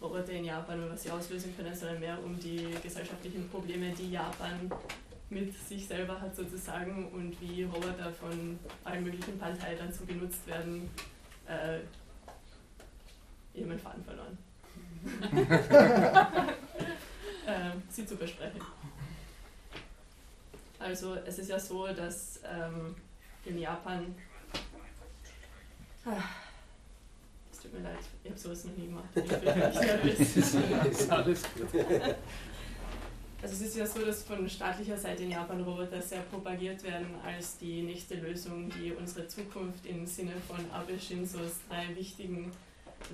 Roboter 0.03 0.33
in 0.33 0.45
Japan 0.45 0.83
und 0.83 0.91
was 0.91 1.05
sie 1.05 1.11
auslösen 1.11 1.57
können, 1.57 1.75
sondern 1.75 2.01
mehr 2.01 2.19
um 2.23 2.39
die 2.39 2.67
gesellschaftlichen 2.83 3.49
Probleme, 3.49 3.93
die 3.93 4.11
Japan 4.13 4.71
mit 5.31 5.55
sich 5.55 5.87
selber 5.87 6.21
hat 6.21 6.35
sozusagen 6.35 7.11
und 7.13 7.41
wie 7.41 7.65
Roboter 7.65 8.13
von 8.13 8.59
allen 8.85 9.05
möglichen 9.05 9.39
Parteien 9.39 9.79
dazu 9.79 10.07
genutzt 10.07 10.47
werden. 10.47 10.91
Äh, 11.47 11.81
ich 13.53 13.61
habe 13.61 13.69
meinen 13.69 13.81
Faden 13.81 14.05
verloren. 14.05 14.39
äh, 17.47 17.71
sie 17.89 18.07
zu 18.07 18.17
besprechen. 18.17 18.61
Also 20.79 21.17
es 21.27 21.39
ist 21.39 21.51
ja 21.51 21.59
so, 21.59 21.89
dass 21.89 22.41
ähm, 22.45 22.95
in 23.45 23.59
Japan 23.59 24.15
ah, 26.07 26.23
es 27.51 27.61
tut 27.61 27.75
mir 27.75 27.81
leid, 27.81 27.99
ich 28.23 28.31
habe 28.31 28.39
sowas 28.39 28.65
noch 28.65 28.77
nie 28.77 28.87
gemacht. 28.87 29.09
Ich 29.15 29.25
bin 29.25 29.39
nicht 29.45 29.81
nervös. 29.81 30.37
ist 30.37 31.11
alles 31.11 31.43
gut. 31.55 31.69
also 33.41 33.55
es 33.55 33.61
ist 33.61 33.77
ja 33.77 33.87
so, 33.87 34.05
dass 34.05 34.23
von 34.23 34.49
staatlicher 34.49 34.97
Seite 34.97 35.23
in 35.23 35.31
Japan 35.31 35.61
Roboter 35.63 36.03
sehr 36.03 36.21
propagiert 36.23 36.83
werden 36.83 37.07
als 37.25 37.57
die 37.59 37.83
nächste 37.83 38.17
Lösung, 38.17 38.69
die 38.71 38.93
unsere 38.93 39.29
Zukunft 39.29 39.87
im 39.87 40.07
Sinne 40.07 40.33
von 40.49 40.59
Abe 40.73 40.99
Shinzos 40.99 41.53
drei 41.69 41.95
wichtigen 41.95 42.51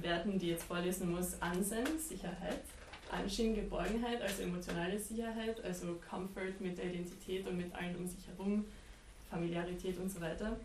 Werten, 0.01 0.39
die 0.39 0.49
jetzt 0.49 0.65
vorlesen 0.65 1.11
muss, 1.11 1.41
Ansen, 1.41 1.85
Sicherheit, 1.99 2.63
Anshin, 3.13 3.55
Geborgenheit, 3.55 4.23
also 4.23 4.43
emotionale 4.43 4.99
Sicherheit, 4.99 5.63
also 5.63 6.01
Comfort 6.09 6.59
mit 6.59 6.79
der 6.79 6.87
Identität 6.87 7.47
und 7.47 7.59
mit 7.59 7.75
allen 7.75 7.95
um 7.97 8.07
sich 8.07 8.27
herum, 8.27 8.65
Familiarität 9.31 9.99
und 9.99 10.11
so 10.11 10.21
weiter. 10.23 10.57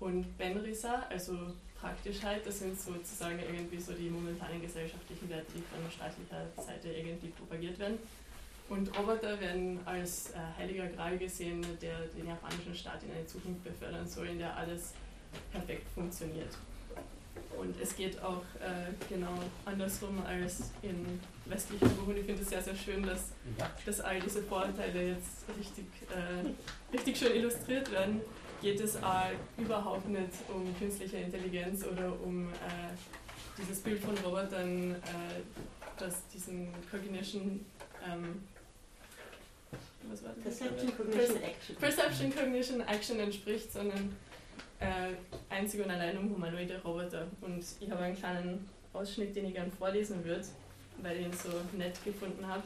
Und 0.00 0.36
Benrisa, 0.36 1.06
also 1.08 1.34
Praktischheit, 1.80 2.46
das 2.46 2.58
sind 2.58 2.78
sozusagen 2.78 3.38
irgendwie 3.40 3.80
so 3.80 3.92
die 3.92 4.10
momentanen 4.10 4.60
gesellschaftlichen 4.60 5.28
Werte, 5.30 5.46
die 5.54 5.62
von 5.62 5.90
staatlicher 5.90 6.46
Seite 6.62 6.88
irgendwie 6.90 7.28
propagiert 7.28 7.78
werden. 7.78 7.98
Und 8.68 8.96
Roboter 8.98 9.40
werden 9.40 9.80
als 9.86 10.30
äh, 10.30 10.34
heiliger 10.58 10.86
Gral 10.88 11.16
gesehen, 11.16 11.64
der 11.80 12.00
den 12.16 12.28
japanischen 12.28 12.74
Staat 12.74 13.02
in 13.02 13.10
eine 13.12 13.26
Zukunft 13.26 13.64
befördern 13.64 14.06
soll, 14.06 14.28
in 14.28 14.38
der 14.38 14.54
alles 14.56 14.92
perfekt 15.52 15.86
funktioniert. 15.94 16.54
Und 17.58 17.74
es 17.80 17.96
geht 17.96 18.22
auch 18.22 18.42
äh, 18.60 18.92
genau 19.08 19.34
andersrum 19.64 20.22
als 20.26 20.70
in 20.82 21.20
westlichen 21.46 21.88
Buchen. 21.96 22.16
Ich 22.16 22.26
finde 22.26 22.42
es 22.42 22.50
sehr, 22.50 22.62
sehr 22.62 22.76
schön, 22.76 23.02
dass, 23.02 23.30
dass 23.86 24.00
all 24.00 24.20
diese 24.20 24.42
Vorurteile 24.42 25.08
jetzt 25.08 25.44
richtig, 25.58 25.86
äh, 26.10 26.94
richtig 26.94 27.16
schön 27.16 27.34
illustriert 27.34 27.90
werden. 27.90 28.20
Geht 28.60 28.80
es 28.80 29.02
auch 29.02 29.30
überhaupt 29.56 30.08
nicht 30.08 30.30
um 30.52 30.76
künstliche 30.78 31.16
Intelligenz 31.18 31.84
oder 31.84 32.12
um 32.22 32.48
äh, 32.48 32.92
dieses 33.56 33.80
Bild 33.80 34.00
von 34.00 34.16
Robotern, 34.18 34.92
äh, 34.92 34.96
das 35.96 36.26
diesen 36.28 36.68
Cognition 36.90 37.64
ähm, 38.06 38.42
Perception, 40.42 40.92
Cognition, 40.96 41.42
Action. 41.42 41.76
Perception, 41.76 42.32
Cognition, 42.32 42.80
Action 42.82 43.20
entspricht, 43.20 43.72
sondern 43.72 44.16
äh, 44.80 45.12
einzig 45.50 45.84
und 45.84 45.90
allein 45.90 46.16
um 46.16 46.30
humanoide 46.30 46.80
Roboter. 46.82 47.26
Und 47.40 47.64
ich 47.80 47.90
habe 47.90 48.02
einen 48.02 48.16
kleinen 48.16 48.68
Ausschnitt, 48.92 49.34
den 49.34 49.46
ich 49.46 49.54
gerne 49.54 49.70
vorlesen 49.70 50.24
würde, 50.24 50.44
weil 51.02 51.18
ich 51.18 51.26
ihn 51.26 51.32
so 51.32 51.50
nett 51.76 52.02
gefunden 52.04 52.46
habe. 52.46 52.62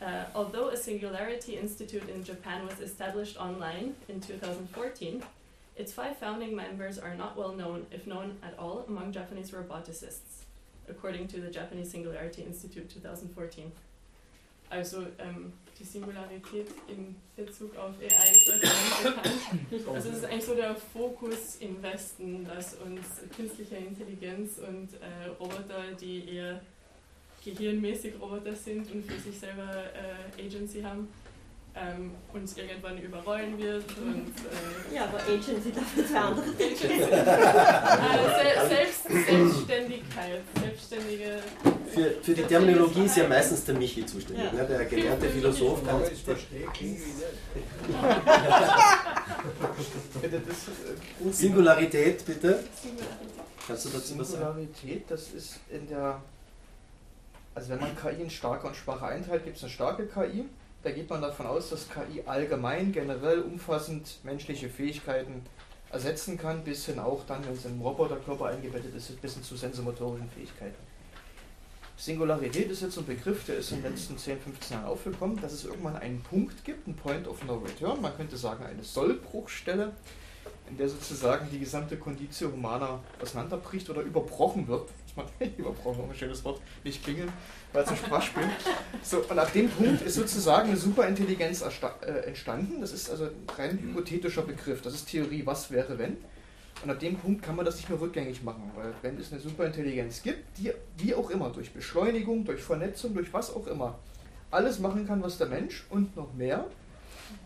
Uh, 0.00 0.24
although 0.34 0.68
a 0.70 0.76
Singularity 0.76 1.56
Institute 1.56 2.08
in 2.08 2.24
Japan 2.24 2.66
was 2.66 2.80
established 2.80 3.36
online 3.38 3.94
in 4.08 4.20
2014, 4.20 5.22
its 5.76 5.92
five 5.92 6.18
founding 6.18 6.56
members 6.56 6.98
are 6.98 7.14
not 7.14 7.36
well 7.36 7.52
known, 7.52 7.86
if 7.92 8.04
known 8.04 8.36
at 8.42 8.58
all, 8.58 8.84
among 8.88 9.12
Japanese 9.12 9.52
roboticists, 9.52 10.44
according 10.88 11.28
to 11.28 11.40
the 11.40 11.48
Japanese 11.48 11.92
Singularity 11.92 12.42
Institute 12.42 12.88
2014. 12.90 13.70
Also 14.70 15.06
ähm, 15.20 15.52
die 15.78 15.84
Singularität 15.84 16.68
in 16.88 17.16
Bezug 17.36 17.76
auf 17.76 17.94
AI 18.00 18.30
euch 18.30 18.46
bekannt. 18.46 19.88
Also 19.88 20.08
es 20.10 20.16
ist 20.18 20.24
eigentlich 20.24 20.44
so 20.44 20.54
der 20.54 20.74
Fokus 20.74 21.56
im 21.60 21.82
Westen, 21.82 22.44
dass 22.44 22.74
uns 22.74 23.22
künstliche 23.34 23.76
Intelligenz 23.76 24.58
und 24.58 24.88
äh, 24.94 25.28
Roboter, 25.40 25.92
die 26.00 26.36
eher 26.36 26.60
gehirnmäßig 27.44 28.14
Roboter 28.20 28.54
sind 28.54 28.90
und 28.92 29.04
für 29.04 29.18
sich 29.18 29.38
selber 29.38 29.70
äh, 30.38 30.42
Agency 30.42 30.82
haben, 30.82 31.08
ähm, 31.74 32.12
uns 32.32 32.56
irgendwann 32.56 32.96
überrollen 32.98 33.58
wird. 33.58 33.84
Und, 33.96 34.28
äh, 34.28 34.94
ja, 34.94 35.04
aber 35.04 35.20
Agency 35.22 35.72
dafür 35.72 36.06
zwei 36.06 36.18
andere 36.18 36.50
Dinge. 36.50 36.70
äh, 37.10 38.68
selbst, 38.68 39.08
Selbstständigkeit, 39.08 40.42
selbstständige. 40.60 41.38
Für, 41.88 42.10
für 42.22 42.34
die 42.34 42.42
Terminologie 42.42 43.06
ist 43.06 43.16
ja 43.16 43.26
meistens 43.26 43.64
der 43.64 43.74
Michi 43.74 44.04
zuständig, 44.04 44.44
ja. 44.44 44.52
ne? 44.52 44.66
der 44.66 44.84
gelernte 44.84 45.28
Philosoph 45.28 45.82
kann 45.84 46.00
jetzt. 46.00 46.26
Singularität, 51.32 52.24
bitte. 52.24 52.62
Kannst 53.66 53.86
du 53.86 53.88
dazu 53.90 54.18
was 54.18 54.32
sagen? 54.32 54.44
Singularität, 54.44 55.10
das 55.10 55.30
ist 55.30 55.60
in 55.70 55.88
der. 55.88 56.20
Also, 57.54 57.70
wenn 57.70 57.80
man 57.80 57.96
KI 57.96 58.22
in 58.22 58.30
starke 58.30 58.66
und 58.66 58.76
schwache 58.76 59.06
einteilt, 59.06 59.44
gibt 59.44 59.58
es 59.58 59.62
eine 59.62 59.72
starke 59.72 60.06
KI 60.06 60.46
da 60.82 60.90
geht 60.90 61.08
man 61.08 61.22
davon 61.22 61.46
aus, 61.46 61.70
dass 61.70 61.88
KI 61.88 62.22
allgemein, 62.26 62.92
generell 62.92 63.40
umfassend 63.40 64.18
menschliche 64.24 64.68
Fähigkeiten 64.68 65.42
ersetzen 65.90 66.38
kann, 66.38 66.64
bis 66.64 66.86
hin 66.86 66.98
auch 66.98 67.24
dann, 67.26 67.44
wenn 67.46 67.52
es 67.52 67.64
in 67.64 67.72
einen 67.72 67.82
Roboterkörper 67.82 68.46
eingebettet 68.46 68.94
ist, 68.94 69.20
bis 69.20 69.34
hin 69.34 69.42
zu 69.42 69.56
sensomotorischen 69.56 70.30
Fähigkeiten. 70.30 70.92
Singularität 71.96 72.70
ist 72.70 72.82
jetzt 72.82 72.98
ein 72.98 73.06
Begriff, 73.06 73.44
der 73.44 73.58
ist 73.58 73.70
in 73.70 73.82
den 73.82 73.92
letzten 73.92 74.18
10, 74.18 74.40
15 74.40 74.76
Jahren 74.76 74.86
aufgekommen, 74.86 75.40
dass 75.40 75.52
es 75.52 75.64
irgendwann 75.64 75.96
einen 75.96 76.20
Punkt 76.22 76.64
gibt, 76.64 76.86
einen 76.86 76.96
Point 76.96 77.28
of 77.28 77.44
No 77.44 77.58
Return, 77.58 78.00
man 78.00 78.16
könnte 78.16 78.36
sagen 78.36 78.64
eine 78.64 78.82
Sollbruchstelle, 78.82 79.92
in 80.68 80.76
der 80.78 80.88
sozusagen 80.88 81.48
die 81.52 81.60
gesamte 81.60 81.96
Conditio 81.96 82.50
Humana 82.50 82.98
auseinanderbricht 83.20 83.88
oder 83.90 84.00
überbrochen 84.00 84.66
wird. 84.66 84.88
Ich 85.06 85.14
meine, 85.14 85.52
überbrochen, 85.58 86.08
ein 86.08 86.16
schönes 86.16 86.42
Wort, 86.44 86.60
nicht 86.82 87.04
klingeln, 87.04 87.32
weil 87.72 87.82
es 87.84 87.88
ein 87.88 87.96
Sprachspiel. 87.96 88.44
So, 89.02 89.18
und 89.18 89.38
ab 89.38 89.52
dem 89.52 89.68
Punkt 89.68 90.02
ist 90.02 90.14
sozusagen 90.14 90.68
eine 90.68 90.76
Superintelligenz 90.76 91.62
äh, 91.62 92.06
entstanden. 92.26 92.80
Das 92.80 92.92
ist 92.92 93.10
also 93.10 93.24
ein 93.24 93.46
rein 93.56 93.78
hypothetischer 93.78 94.42
Begriff. 94.42 94.82
Das 94.82 94.94
ist 94.94 95.08
Theorie, 95.08 95.42
was 95.44 95.70
wäre, 95.70 95.98
wenn. 95.98 96.18
Und 96.82 96.90
ab 96.90 96.98
dem 96.98 97.16
Punkt 97.16 97.42
kann 97.42 97.56
man 97.56 97.64
das 97.64 97.76
nicht 97.76 97.88
mehr 97.88 98.00
rückgängig 98.00 98.42
machen, 98.42 98.70
weil 98.74 98.92
wenn 99.02 99.18
es 99.18 99.30
eine 99.30 99.40
Superintelligenz 99.40 100.22
gibt, 100.22 100.58
die 100.58 100.72
wie 100.98 101.14
auch 101.14 101.30
immer, 101.30 101.50
durch 101.50 101.72
Beschleunigung, 101.72 102.44
durch 102.44 102.62
Vernetzung, 102.62 103.14
durch 103.14 103.32
was 103.32 103.54
auch 103.54 103.66
immer, 103.68 103.98
alles 104.50 104.80
machen 104.80 105.06
kann, 105.06 105.22
was 105.22 105.38
der 105.38 105.46
Mensch 105.46 105.86
und 105.90 106.16
noch 106.16 106.34
mehr, 106.34 106.66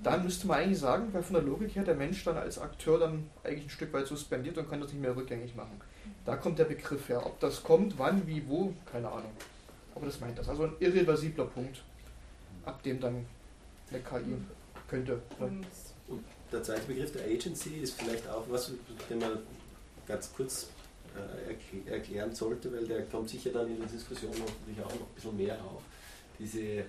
dann 0.03 0.25
müsste 0.25 0.47
man 0.47 0.59
eigentlich 0.59 0.79
sagen, 0.79 1.09
weil 1.13 1.23
von 1.23 1.35
der 1.35 1.43
Logik 1.43 1.75
her 1.77 1.85
der 1.85 1.95
Mensch 1.95 2.25
dann 2.25 2.37
als 2.37 2.59
Akteur 2.59 2.99
dann 2.99 3.29
eigentlich 3.45 3.67
ein 3.67 3.71
Stück 3.71 3.93
weit 3.93 4.07
suspendiert 4.07 4.57
und 4.59 4.71
kann 4.71 4.81
das 4.81 4.93
nicht 4.93 5.03
mehr 5.03 5.15
rückgängig 5.15 5.55
machen. 5.55 5.81
Da 6.25 6.37
kommt 6.37 6.59
der 6.59 6.65
Begriff 6.65 7.09
her. 7.09 7.25
Ob 7.25 7.39
das 7.41 7.63
kommt, 7.63 7.99
wann, 7.99 8.27
wie, 8.27 8.43
wo, 8.49 8.73
keine 8.91 9.09
Ahnung. 9.09 9.31
Aber 9.97 10.07
das 10.07 10.21
meint 10.21 10.39
das. 10.39 10.49
Also 10.49 10.65
ein 10.65 10.77
irreversibler 10.79 11.47
Punkt, 11.47 11.83
ab 12.65 12.83
dem 12.83 13.01
dann 13.01 13.27
eine 13.91 14.01
KI 14.01 14.37
könnte. 14.89 15.23
Ne? 15.41 15.63
Und 16.09 16.25
der 16.53 16.63
zweite 16.63 16.87
Begriff 16.87 17.13
der 17.13 17.25
Agency 17.25 17.79
ist 17.81 18.01
vielleicht 18.01 18.29
auch 18.29 18.45
was, 18.49 18.73
den 19.11 19.19
man 19.19 19.39
ganz 20.07 20.31
kurz 20.37 20.69
äh, 21.17 21.91
erklären 21.91 22.35
sollte, 22.35 22.73
weil 22.73 22.87
der 22.87 23.03
kommt 23.07 23.29
sicher 23.29 23.51
dann 23.51 23.69
in 23.69 23.79
der 23.79 23.89
Diskussion 23.89 24.31
hoffentlich 24.33 24.85
auch 24.85 24.95
noch 24.95 25.09
ein 25.09 25.15
bisschen 25.15 25.37
mehr 25.37 25.55
auf. 25.65 25.83
Diese 26.39 26.85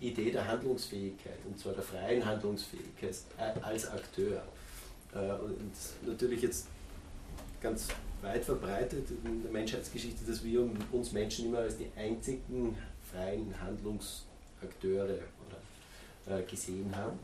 Idee 0.00 0.32
der 0.32 0.46
Handlungsfähigkeit, 0.46 1.38
und 1.46 1.58
zwar 1.58 1.72
der 1.74 1.82
freien 1.82 2.24
Handlungsfähigkeit 2.24 3.14
als 3.62 3.88
Akteur. 3.88 4.42
Äh, 5.14 5.18
und 5.18 5.72
natürlich 6.04 6.42
jetzt 6.42 6.66
ganz 7.60 7.88
weit 8.22 8.44
verbreitet 8.44 9.08
in 9.24 9.42
der 9.42 9.50
Menschheitsgeschichte, 9.50 10.24
dass 10.24 10.44
wir 10.44 10.68
uns 10.92 11.12
Menschen 11.12 11.46
immer 11.46 11.58
als 11.58 11.76
die 11.76 11.88
einzigen 11.96 12.76
freien 13.10 13.54
Handlungsakteure 13.60 15.18
oder, 16.26 16.38
äh, 16.38 16.42
gesehen 16.42 16.94
haben. 16.94 17.18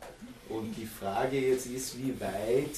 Und 0.48 0.74
die 0.76 0.86
Frage 0.86 1.38
jetzt 1.40 1.66
ist, 1.66 1.98
wie 1.98 2.18
weit 2.20 2.76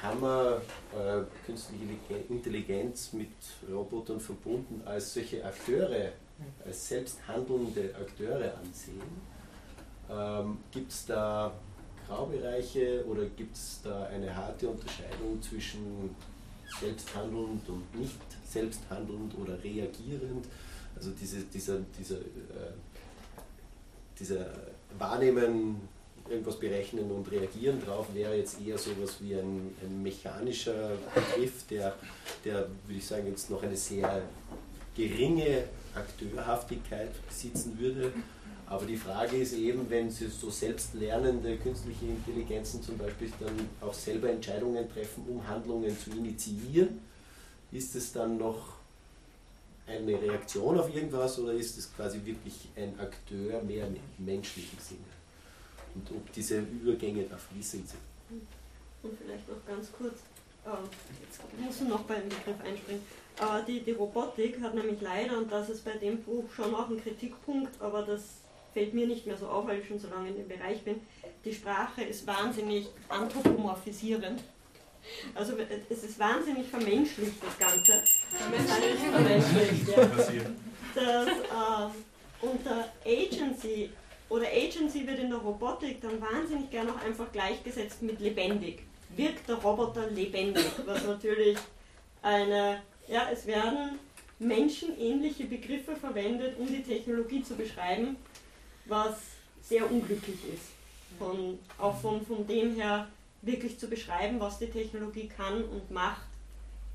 kann 0.00 0.20
man 0.20 0.54
äh, 0.54 1.22
künstliche 1.44 1.84
Intelligenz 2.28 3.12
mit 3.12 3.28
Robotern 3.70 4.20
verbunden 4.20 4.80
als 4.86 5.14
solche 5.14 5.44
Akteure 5.44 6.12
als 6.64 6.88
selbst 6.88 7.18
handelnde 7.26 7.94
Akteure 7.94 8.54
ansehen. 8.58 9.02
Ähm, 10.10 10.58
gibt 10.70 10.90
es 10.90 11.06
da 11.06 11.52
Graubereiche 12.06 13.04
oder 13.06 13.24
gibt 13.26 13.56
es 13.56 13.80
da 13.84 14.04
eine 14.06 14.34
harte 14.34 14.68
Unterscheidung 14.68 15.40
zwischen 15.40 16.14
selbsthandelnd 16.80 17.68
und 17.68 17.94
nicht 17.98 18.18
selbsthandelnd 18.48 19.36
oder 19.38 19.62
reagierend? 19.62 20.46
Also 20.96 21.10
diese, 21.20 21.40
dieser, 21.42 21.78
dieser, 21.98 22.16
äh, 22.16 22.72
dieser 24.18 24.46
Wahrnehmen, 24.98 25.88
irgendwas 26.28 26.58
berechnen 26.60 27.10
und 27.10 27.30
reagieren 27.30 27.82
drauf 27.84 28.06
wäre 28.14 28.36
jetzt 28.36 28.60
eher 28.64 28.78
so 28.78 28.90
etwas 28.92 29.20
wie 29.20 29.34
ein, 29.34 29.74
ein 29.82 30.02
mechanischer 30.02 30.92
Begriff, 31.14 31.66
der, 31.68 31.96
der, 32.44 32.68
würde 32.86 32.98
ich 32.98 33.06
sagen, 33.06 33.26
jetzt 33.26 33.50
noch 33.50 33.62
eine 33.62 33.76
sehr 33.76 34.22
geringe 34.96 35.64
Akteurhaftigkeit 35.94 37.10
besitzen 37.26 37.78
würde. 37.78 38.12
Aber 38.70 38.86
die 38.86 38.96
Frage 38.96 39.36
ist 39.36 39.52
eben, 39.54 39.90
wenn 39.90 40.12
Sie 40.12 40.28
so 40.28 40.48
selbstlernende 40.48 41.56
künstliche 41.56 42.06
Intelligenzen 42.06 42.80
zum 42.80 42.96
Beispiel 42.98 43.32
dann 43.40 43.68
auch 43.80 43.92
selber 43.92 44.30
Entscheidungen 44.30 44.88
treffen, 44.94 45.24
um 45.28 45.46
Handlungen 45.46 45.98
zu 45.98 46.12
initiieren, 46.12 47.00
ist 47.72 47.96
es 47.96 48.12
dann 48.12 48.38
noch 48.38 48.74
eine 49.88 50.22
Reaktion 50.22 50.78
auf 50.78 50.94
irgendwas 50.94 51.36
oder 51.40 51.52
ist 51.52 51.78
es 51.78 51.92
quasi 51.92 52.24
wirklich 52.24 52.68
ein 52.76 52.94
Akteur 53.00 53.60
mehr 53.62 53.88
im 53.88 53.96
menschlichen 54.24 54.78
Sinne? 54.78 55.00
Und 55.96 56.08
ob 56.12 56.32
diese 56.32 56.60
Übergänge 56.60 57.24
da 57.24 57.36
fließend 57.36 57.88
sind. 57.88 58.00
Und 59.02 59.18
vielleicht 59.18 59.48
noch 59.48 59.66
ganz 59.66 59.88
kurz, 59.98 60.14
äh, 60.64 60.70
jetzt 61.24 61.40
muss 61.58 61.80
ich 61.80 61.88
noch 61.88 62.02
beim 62.02 62.22
Begriff 62.22 62.60
einspringen. 62.64 63.02
Äh, 63.40 63.64
die, 63.66 63.80
die 63.80 63.92
Robotik 63.92 64.60
hat 64.60 64.76
nämlich 64.76 65.00
leider, 65.00 65.38
und 65.38 65.50
das 65.50 65.70
ist 65.70 65.84
bei 65.84 65.96
dem 65.96 66.22
Buch 66.22 66.44
schon 66.54 66.72
auch 66.72 66.88
ein 66.88 67.02
Kritikpunkt, 67.02 67.72
aber 67.82 68.02
das 68.02 68.20
fällt 68.72 68.94
mir 68.94 69.06
nicht 69.06 69.26
mehr 69.26 69.36
so 69.36 69.48
auf, 69.48 69.66
weil 69.66 69.80
ich 69.80 69.88
schon 69.88 69.98
so 69.98 70.08
lange 70.08 70.28
in 70.28 70.36
dem 70.36 70.48
Bereich 70.48 70.82
bin, 70.82 71.00
die 71.44 71.54
Sprache 71.54 72.02
ist 72.02 72.26
wahnsinnig 72.26 72.88
anthropomorphisierend. 73.08 74.42
Also 75.34 75.54
es 75.88 76.04
ist 76.04 76.18
wahnsinnig 76.18 76.68
vermenschlicht, 76.68 77.42
das 77.42 77.58
Ganze. 77.58 78.02
Vermenschlicht, 78.30 78.98
vermenschlicht, 79.10 79.88
ja. 79.88 80.50
Das, 80.94 81.28
äh, 81.28 82.46
unter 82.46 82.88
Agency 83.04 83.90
oder 84.28 84.46
Agency 84.46 85.06
wird 85.06 85.18
in 85.18 85.30
der 85.30 85.38
Robotik 85.38 86.00
dann 86.00 86.20
wahnsinnig 86.20 86.70
gern 86.70 86.88
auch 86.90 87.02
einfach 87.02 87.30
gleichgesetzt 87.32 88.02
mit 88.02 88.20
lebendig. 88.20 88.82
Wirkt 89.16 89.48
der 89.48 89.56
Roboter 89.56 90.08
lebendig, 90.10 90.66
was 90.86 91.04
natürlich 91.04 91.58
eine, 92.22 92.82
ja, 93.08 93.28
es 93.32 93.46
werden 93.46 93.98
menschenähnliche 94.38 95.44
Begriffe 95.44 95.96
verwendet, 95.96 96.58
um 96.58 96.66
die 96.66 96.82
Technologie 96.82 97.42
zu 97.42 97.54
beschreiben, 97.56 98.16
was 98.90 99.14
sehr 99.62 99.90
unglücklich 99.90 100.38
ist. 100.54 100.66
Von, 101.18 101.58
auch 101.78 101.98
von, 102.00 102.24
von 102.24 102.46
dem 102.46 102.74
her 102.74 103.08
wirklich 103.42 103.78
zu 103.78 103.88
beschreiben, 103.88 104.40
was 104.40 104.58
die 104.58 104.70
Technologie 104.70 105.28
kann 105.28 105.64
und 105.64 105.90
macht 105.90 106.22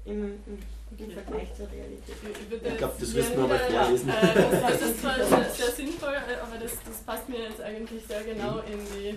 im, 0.06 0.40
im, 0.46 0.60
im 0.98 1.12
Vergleich 1.12 1.56
zur 1.56 1.70
Realität. 1.72 2.16
Ich, 2.24 2.72
ich 2.72 2.78
glaube, 2.78 2.94
das 3.00 3.14
wirst 3.14 3.36
du 3.36 3.42
aber 3.42 3.58
vorlesen. 3.58 4.10
Äh, 4.10 4.62
das 4.62 4.82
ist 4.82 5.02
zwar 5.02 5.16
sehr, 5.26 5.50
sehr, 5.50 5.72
sinnvoll, 5.72 6.14
äh, 6.14 6.36
aber 6.42 6.58
das, 6.62 6.74
das 6.86 6.98
passt 7.06 7.30
mir 7.30 7.50
jetzt 7.50 7.62
eigentlich 7.62 8.04
sehr 8.06 8.24
genau 8.24 8.60
in 8.60 8.80
die 8.94 9.16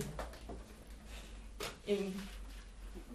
in 1.86 2.14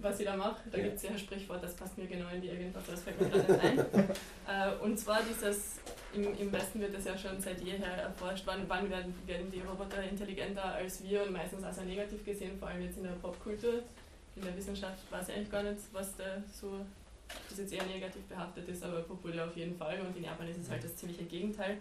was 0.03 0.19
ich 0.19 0.25
da 0.25 0.35
mache. 0.35 0.57
Da 0.71 0.79
gibt 0.79 0.97
es 0.97 1.03
ja 1.03 1.11
ein 1.11 1.17
Sprichwort, 1.17 1.63
das 1.63 1.73
passt 1.75 1.97
mir 1.97 2.05
genau 2.07 2.27
in 2.29 2.41
die 2.41 2.49
irgendwas, 2.49 2.83
das 2.85 3.01
fällt 3.01 3.21
mir 3.21 3.29
gerade 3.29 3.53
nicht 3.53 3.63
ein. 3.63 3.79
äh, 4.79 4.83
und 4.83 4.99
zwar 4.99 5.21
dieses, 5.23 5.77
im, 6.13 6.37
im 6.37 6.51
Westen 6.51 6.79
wird 6.79 6.95
das 6.95 7.05
ja 7.05 7.17
schon 7.17 7.39
seit 7.41 7.61
jeher 7.61 7.85
erforscht, 7.85 8.43
wann, 8.45 8.67
wann 8.67 8.89
werden, 8.89 9.13
werden 9.25 9.51
die 9.51 9.61
Roboter 9.61 10.03
intelligenter 10.03 10.63
als 10.63 11.03
wir 11.03 11.23
und 11.23 11.33
meistens 11.33 11.63
als 11.63 11.81
negativ 11.81 12.23
gesehen, 12.25 12.57
vor 12.57 12.67
allem 12.67 12.81
jetzt 12.83 12.97
in 12.97 13.03
der 13.03 13.11
Popkultur. 13.11 13.83
In 14.35 14.43
der 14.43 14.55
Wissenschaft 14.55 14.99
weiß 15.11 15.29
ich 15.29 15.35
eigentlich 15.35 15.51
gar 15.51 15.63
nicht, 15.63 15.79
was 15.91 16.15
da 16.15 16.41
so, 16.51 16.85
das 17.49 17.57
jetzt 17.59 17.73
eher 17.73 17.85
negativ 17.85 18.23
behaftet 18.23 18.67
ist, 18.67 18.83
aber 18.83 19.01
populär 19.01 19.45
auf 19.45 19.55
jeden 19.55 19.77
Fall. 19.77 19.99
Und 20.01 20.15
in 20.17 20.23
Japan 20.23 20.47
ist 20.47 20.59
es 20.59 20.69
halt 20.69 20.83
das 20.83 20.95
ziemliche 20.95 21.23
Gegenteil. 21.25 21.77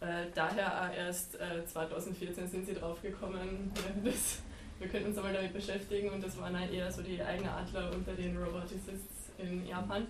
Äh, 0.00 0.26
daher 0.34 0.92
erst 0.96 1.36
äh, 1.36 1.64
2014 1.64 2.48
sind 2.48 2.66
sie 2.66 2.74
draufgekommen, 2.74 3.70
das 4.04 4.40
wir 4.80 4.88
könnten 4.88 5.08
uns 5.08 5.18
einmal 5.18 5.34
damit 5.34 5.52
beschäftigen 5.52 6.08
und 6.08 6.24
das 6.24 6.38
waren 6.38 6.58
halt 6.58 6.72
eher 6.72 6.90
so 6.90 7.02
die 7.02 7.22
eigenen 7.22 7.50
Adler 7.50 7.92
unter 7.94 8.14
den 8.14 8.34
Roboticists 8.34 9.28
in 9.36 9.66
Japan. 9.66 10.06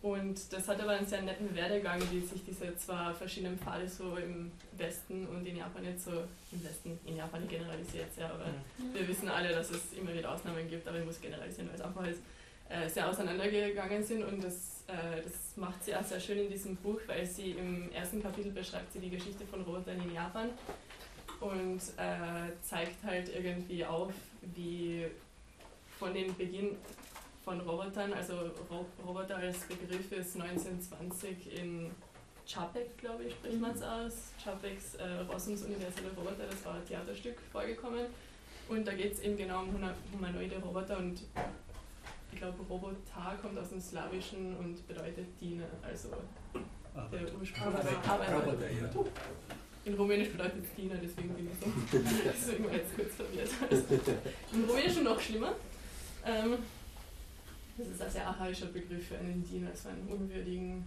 Und 0.00 0.52
das 0.52 0.68
hat 0.68 0.80
aber 0.80 0.92
einen 0.92 1.06
sehr 1.06 1.22
netten 1.22 1.52
Werdegang, 1.56 2.00
wie 2.12 2.20
sich 2.20 2.44
diese 2.44 2.76
zwei 2.76 3.12
verschiedenen 3.14 3.58
Pfade 3.58 3.88
so 3.88 4.16
im 4.16 4.52
Westen 4.76 5.26
und 5.26 5.44
in 5.44 5.56
Japan 5.56 5.84
jetzt 5.84 6.04
so, 6.04 6.12
im 6.52 6.64
Westen, 6.64 6.98
in 7.04 7.16
Japan 7.16 7.48
generalisiert 7.48 8.14
sehr, 8.14 8.30
aber 8.30 8.46
mhm. 8.46 8.94
wir 8.94 9.08
wissen 9.08 9.28
alle, 9.28 9.48
dass 9.48 9.70
es 9.70 9.92
immer 9.94 10.14
wieder 10.14 10.32
Ausnahmen 10.32 10.68
gibt, 10.70 10.86
aber 10.86 11.00
ich 11.00 11.04
muss 11.04 11.20
generalisieren, 11.20 11.68
weil 11.68 11.74
es 11.74 11.80
einfach 11.80 12.06
ist, 12.06 12.20
äh, 12.68 12.88
sehr 12.88 13.08
auseinandergegangen 13.08 14.04
sind 14.04 14.22
und 14.22 14.44
das, 14.44 14.84
äh, 14.86 15.22
das 15.24 15.56
macht 15.56 15.82
sie 15.82 15.96
auch 15.96 16.04
sehr 16.04 16.20
schön 16.20 16.38
in 16.38 16.50
diesem 16.50 16.76
Buch, 16.76 17.00
weil 17.08 17.26
sie 17.26 17.52
im 17.52 17.90
ersten 17.90 18.22
Kapitel 18.22 18.52
beschreibt 18.52 18.92
sie 18.92 19.00
die 19.00 19.10
Geschichte 19.10 19.44
von 19.46 19.62
Robotern 19.62 20.00
in 20.00 20.14
Japan 20.14 20.50
und 21.40 21.80
äh, 21.96 22.52
zeigt 22.62 23.02
halt 23.02 23.34
irgendwie 23.34 23.84
auf, 23.84 24.12
wie 24.54 25.06
von 25.98 26.14
dem 26.14 26.36
Beginn 26.36 26.76
von 27.48 27.60
Robotern, 27.62 28.12
also 28.12 28.34
Ro 28.70 28.84
Roboter 29.06 29.36
als 29.36 29.60
Begriff 29.60 30.12
ist 30.12 30.38
1920 30.38 31.58
in 31.58 31.90
Chapek, 32.46 32.98
glaube 32.98 33.24
ich, 33.24 33.32
spricht 33.32 33.58
man 33.58 33.70
es 33.70 33.82
aus. 33.82 34.12
Chapeks 34.44 34.96
äh, 34.96 35.20
Rossums 35.32 35.62
universelle 35.62 36.10
Roboter, 36.14 36.44
das 36.50 36.62
war 36.66 36.74
ein 36.74 36.86
Theaterstück 36.86 37.38
vorgekommen. 37.50 38.04
Und 38.68 38.86
da 38.86 38.92
geht 38.92 39.14
es 39.14 39.20
eben 39.20 39.38
genau 39.38 39.62
um 39.62 39.72
humanoide 40.12 40.58
Roboter 40.58 40.98
und 40.98 41.22
ich 42.32 42.38
glaube, 42.38 42.58
Robotar 42.68 43.38
kommt 43.40 43.58
aus 43.58 43.70
dem 43.70 43.80
Slawischen 43.80 44.54
und 44.58 44.86
bedeutet 44.86 45.28
Diener, 45.40 45.64
also 45.82 46.10
der 47.10 47.34
Ursprung. 47.40 47.68
Arbeiter. 47.68 48.10
Arbeiter. 48.10 48.70
Ja. 48.70 48.90
In 49.86 49.94
Rumänisch 49.94 50.28
bedeutet 50.28 50.64
es 50.64 50.74
Diener, 50.74 50.96
deswegen 51.02 51.30
bin 51.30 51.48
ich 51.50 51.58
so. 51.58 51.98
deswegen 52.26 52.64
war 52.66 52.74
jetzt 52.74 52.94
kurz 52.94 53.14
verwirrt. 53.14 53.48
Im 54.52 54.64
Rumänischen 54.64 55.04
noch 55.04 55.18
schlimmer. 55.18 55.54
Ähm, 56.26 56.58
das 57.78 57.86
ist 57.88 58.02
ein 58.02 58.10
sehr 58.10 58.26
archaischer 58.26 58.66
Begriff 58.66 59.08
für 59.08 59.18
einen 59.18 59.44
Diener, 59.44 59.70
so 59.74 59.88
einen 59.88 60.06
unwürdigen. 60.08 60.84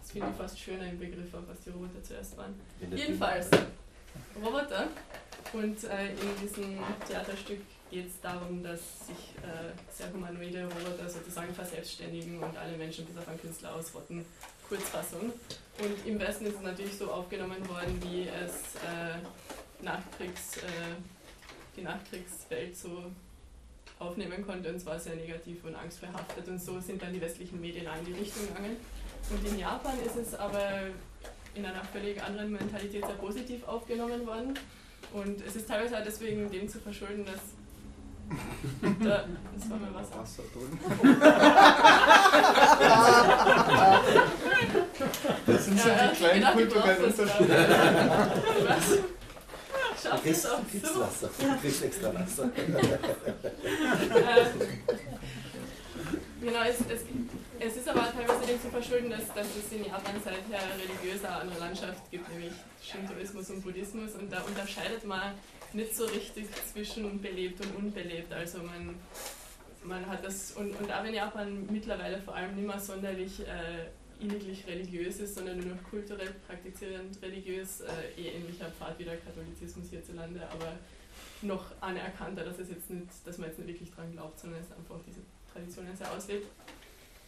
Das 0.00 0.12
finde 0.12 0.28
ich 0.30 0.36
fast 0.36 0.58
schöner 0.58 0.88
im 0.88 0.98
Begriff, 0.98 1.34
auch 1.34 1.48
was 1.48 1.60
die 1.60 1.70
Roboter 1.70 2.02
zuerst 2.02 2.36
waren. 2.36 2.54
Jedenfalls, 2.94 3.48
Roboter. 4.36 4.88
Und 5.52 5.84
äh, 5.84 6.10
in 6.10 6.40
diesem 6.40 6.78
Theaterstück 7.08 7.60
geht 7.90 8.06
es 8.06 8.20
darum, 8.20 8.62
dass 8.62 9.06
sich 9.06 9.34
äh, 9.42 9.72
sehr 9.90 10.12
humanoide 10.12 10.64
Roboter 10.64 11.08
sozusagen 11.08 11.52
verselbstständigen 11.52 12.38
und 12.38 12.56
alle 12.56 12.76
Menschen 12.76 13.04
bis 13.06 13.16
auf 13.16 13.26
einen 13.28 13.40
Künstler 13.40 13.74
ausrotten. 13.74 14.24
Kurzfassung. 14.68 15.32
Und 15.78 16.06
im 16.06 16.20
Westen 16.20 16.46
ist 16.46 16.54
es 16.54 16.62
natürlich 16.62 16.96
so 16.96 17.10
aufgenommen 17.10 17.68
worden, 17.68 18.00
wie 18.02 18.28
es 18.28 18.76
äh, 18.76 19.82
Nachkriegs, 19.82 20.58
äh, 20.58 20.94
die 21.76 21.82
Nachkriegswelt 21.82 22.76
so 22.76 23.10
aufnehmen 24.00 24.44
konnte, 24.44 24.70
und 24.70 24.80
zwar 24.80 24.98
sehr 24.98 25.14
negativ 25.14 25.62
und 25.64 25.74
angstverhaftet. 25.76 26.48
Und 26.48 26.60
so 26.60 26.80
sind 26.80 27.00
dann 27.02 27.12
die 27.12 27.20
westlichen 27.20 27.60
Medien 27.60 27.86
in 27.86 28.06
die 28.06 28.18
Richtung 28.18 28.48
gegangen. 28.48 28.76
Und 29.30 29.46
in 29.46 29.58
Japan 29.58 29.94
ist 30.04 30.16
es 30.16 30.34
aber 30.34 30.88
in 31.54 31.64
einer 31.64 31.84
völlig 31.84 32.20
anderen 32.22 32.50
Mentalität 32.52 33.04
sehr 33.04 33.14
positiv 33.16 33.66
aufgenommen 33.68 34.26
worden. 34.26 34.58
Und 35.12 35.44
es 35.46 35.56
ist 35.56 35.68
teilweise 35.68 35.98
auch 35.98 36.04
deswegen 36.04 36.50
dem 36.50 36.68
zu 36.68 36.80
verschulden, 36.80 37.24
dass 37.24 37.40
da, 39.02 39.24
das 39.56 39.70
war 39.70 39.78
mein 39.78 39.92
Wasser. 39.92 40.20
Wasser 40.20 40.42
drin. 40.54 40.78
das 45.46 45.64
sind 45.64 45.80
so 45.80 45.88
ja, 45.88 46.06
die 46.06 46.16
kleinen 46.16 46.52
kulturellen 46.52 47.04
Unterschiede. 47.04 47.66
Schaffst 50.10 50.26
du 50.26 50.30
es 50.30 50.46
auch 50.46 50.94
so? 50.94 51.00
Wasser. 51.00 51.30
Du 51.38 51.60
kriegst 51.60 51.84
extra 51.84 52.14
Wasser. 52.14 52.50
Ähm, 56.42 56.46
genau, 56.46 56.62
es, 56.62 56.80
es, 56.80 57.04
es 57.60 57.76
ist 57.76 57.88
aber 57.88 58.10
teilweise 58.12 58.46
dem 58.46 58.60
zu 58.60 58.70
verschulden, 58.70 59.10
dass, 59.10 59.28
dass 59.34 59.46
es 59.46 59.72
in 59.72 59.84
Japan 59.84 60.14
seither 60.24 60.60
religiöse 60.78 61.28
andere 61.28 61.60
Landschaft 61.60 62.10
gibt, 62.10 62.28
nämlich 62.30 62.52
Shintoismus 62.82 63.50
und 63.50 63.62
Buddhismus. 63.62 64.14
Und 64.14 64.32
da 64.32 64.40
unterscheidet 64.42 65.04
man 65.04 65.34
nicht 65.72 65.94
so 65.94 66.06
richtig 66.06 66.46
zwischen 66.72 67.20
belebt 67.20 67.64
und 67.64 67.76
unbelebt. 67.76 68.32
Also 68.32 68.58
man, 68.58 68.96
man 69.84 70.06
hat 70.06 70.24
das, 70.24 70.52
und, 70.52 70.74
und 70.80 70.92
auch 70.92 71.04
wenn 71.04 71.14
Japan 71.14 71.66
mittlerweile 71.70 72.20
vor 72.22 72.34
allem 72.34 72.54
nicht 72.56 72.66
mehr 72.66 72.80
sonderlich 72.80 73.40
äh, 73.40 73.90
inniglich 74.20 74.66
religiös 74.66 75.18
ist, 75.20 75.34
sondern 75.34 75.58
nur 75.58 75.74
noch 75.74 75.82
kulturell 75.84 76.34
praktizierend 76.46 77.20
religiös, 77.22 77.80
äh, 77.80 78.20
eh 78.20 78.36
ähnlicher 78.36 78.70
Pfad 78.70 78.98
wie 78.98 79.04
der 79.04 79.16
Katholizismus 79.16 79.90
hierzulande, 79.90 80.40
aber 80.50 80.76
noch 81.42 81.64
anerkannter, 81.80 82.44
dass 82.44 82.58
es 82.58 82.68
jetzt 82.68 82.90
nicht, 82.90 83.06
dass 83.24 83.38
man 83.38 83.48
jetzt 83.48 83.58
nicht 83.58 83.68
wirklich 83.68 83.90
dran 83.90 84.12
glaubt, 84.12 84.38
sondern 84.38 84.60
es 84.60 84.70
einfach 84.76 85.00
diese 85.06 85.20
Traditionen 85.52 85.96
sehr 85.96 86.12
auslebt. 86.12 86.46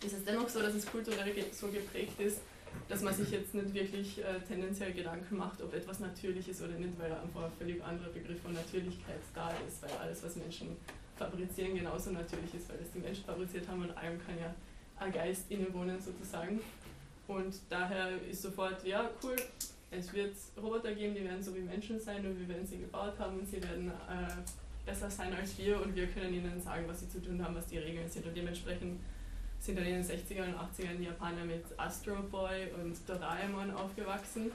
Ist 0.04 0.14
es 0.14 0.24
dennoch 0.24 0.48
so, 0.48 0.60
dass 0.60 0.74
es 0.74 0.84
kulturell 0.86 1.32
so 1.52 1.68
geprägt 1.68 2.20
ist, 2.20 2.40
dass 2.88 3.02
man 3.02 3.14
sich 3.14 3.30
jetzt 3.30 3.54
nicht 3.54 3.72
wirklich 3.74 4.18
äh, 4.18 4.40
tendenziell 4.46 4.92
Gedanken 4.92 5.36
macht, 5.36 5.62
ob 5.62 5.72
etwas 5.74 6.00
natürlich 6.00 6.48
ist 6.48 6.62
oder 6.62 6.72
nicht, 6.74 6.98
weil 6.98 7.12
einfach 7.12 7.44
ein 7.44 7.52
völlig 7.58 7.82
anderer 7.82 8.08
Begriff 8.10 8.40
von 8.42 8.52
Natürlichkeit 8.52 9.20
da 9.34 9.50
ist, 9.66 9.82
weil 9.82 9.92
alles, 9.98 10.22
was 10.22 10.36
Menschen 10.36 10.76
fabrizieren, 11.16 11.74
genauso 11.74 12.10
natürlich 12.10 12.54
ist, 12.54 12.68
weil 12.68 12.78
es 12.82 12.90
die 12.92 12.98
Menschen 12.98 13.24
fabriziert 13.24 13.68
haben 13.68 13.82
und 13.82 13.96
allem 13.96 14.18
kann 14.24 14.38
ja 14.38 14.54
ein 14.96 15.12
Geist 15.12 15.50
innewohnen 15.50 16.00
sozusagen. 16.00 16.60
Und 17.36 17.54
daher 17.68 18.10
ist 18.30 18.42
sofort, 18.42 18.84
ja, 18.84 19.10
cool, 19.22 19.36
es 19.90 20.12
wird 20.12 20.34
Roboter 20.56 20.94
geben, 20.94 21.14
die 21.14 21.24
werden 21.24 21.42
so 21.42 21.54
wie 21.54 21.60
Menschen 21.60 22.00
sein 22.00 22.24
und 22.26 22.38
wir 22.38 22.48
werden 22.48 22.66
sie 22.66 22.78
gebaut 22.78 23.18
haben 23.18 23.40
und 23.40 23.46
sie 23.46 23.62
werden 23.62 23.88
äh, 23.88 24.86
besser 24.86 25.10
sein 25.10 25.34
als 25.34 25.56
wir 25.58 25.80
und 25.80 25.94
wir 25.94 26.06
können 26.06 26.34
ihnen 26.34 26.60
sagen, 26.60 26.84
was 26.86 27.00
sie 27.00 27.08
zu 27.08 27.22
tun 27.22 27.42
haben, 27.44 27.54
was 27.54 27.66
die 27.66 27.78
Regeln 27.78 28.08
sind 28.08 28.26
und 28.26 28.36
dementsprechend 28.36 29.00
sind 29.60 29.78
dann 29.78 29.86
in 29.86 29.94
den 29.94 30.04
60er 30.04 30.44
und 30.44 30.56
80ern 30.56 30.96
die 30.98 31.04
Japaner 31.04 31.44
mit 31.44 31.64
Astro 31.76 32.16
Boy 32.22 32.68
und 32.82 32.96
Doraemon 33.06 33.70
aufgewachsen. 33.72 34.50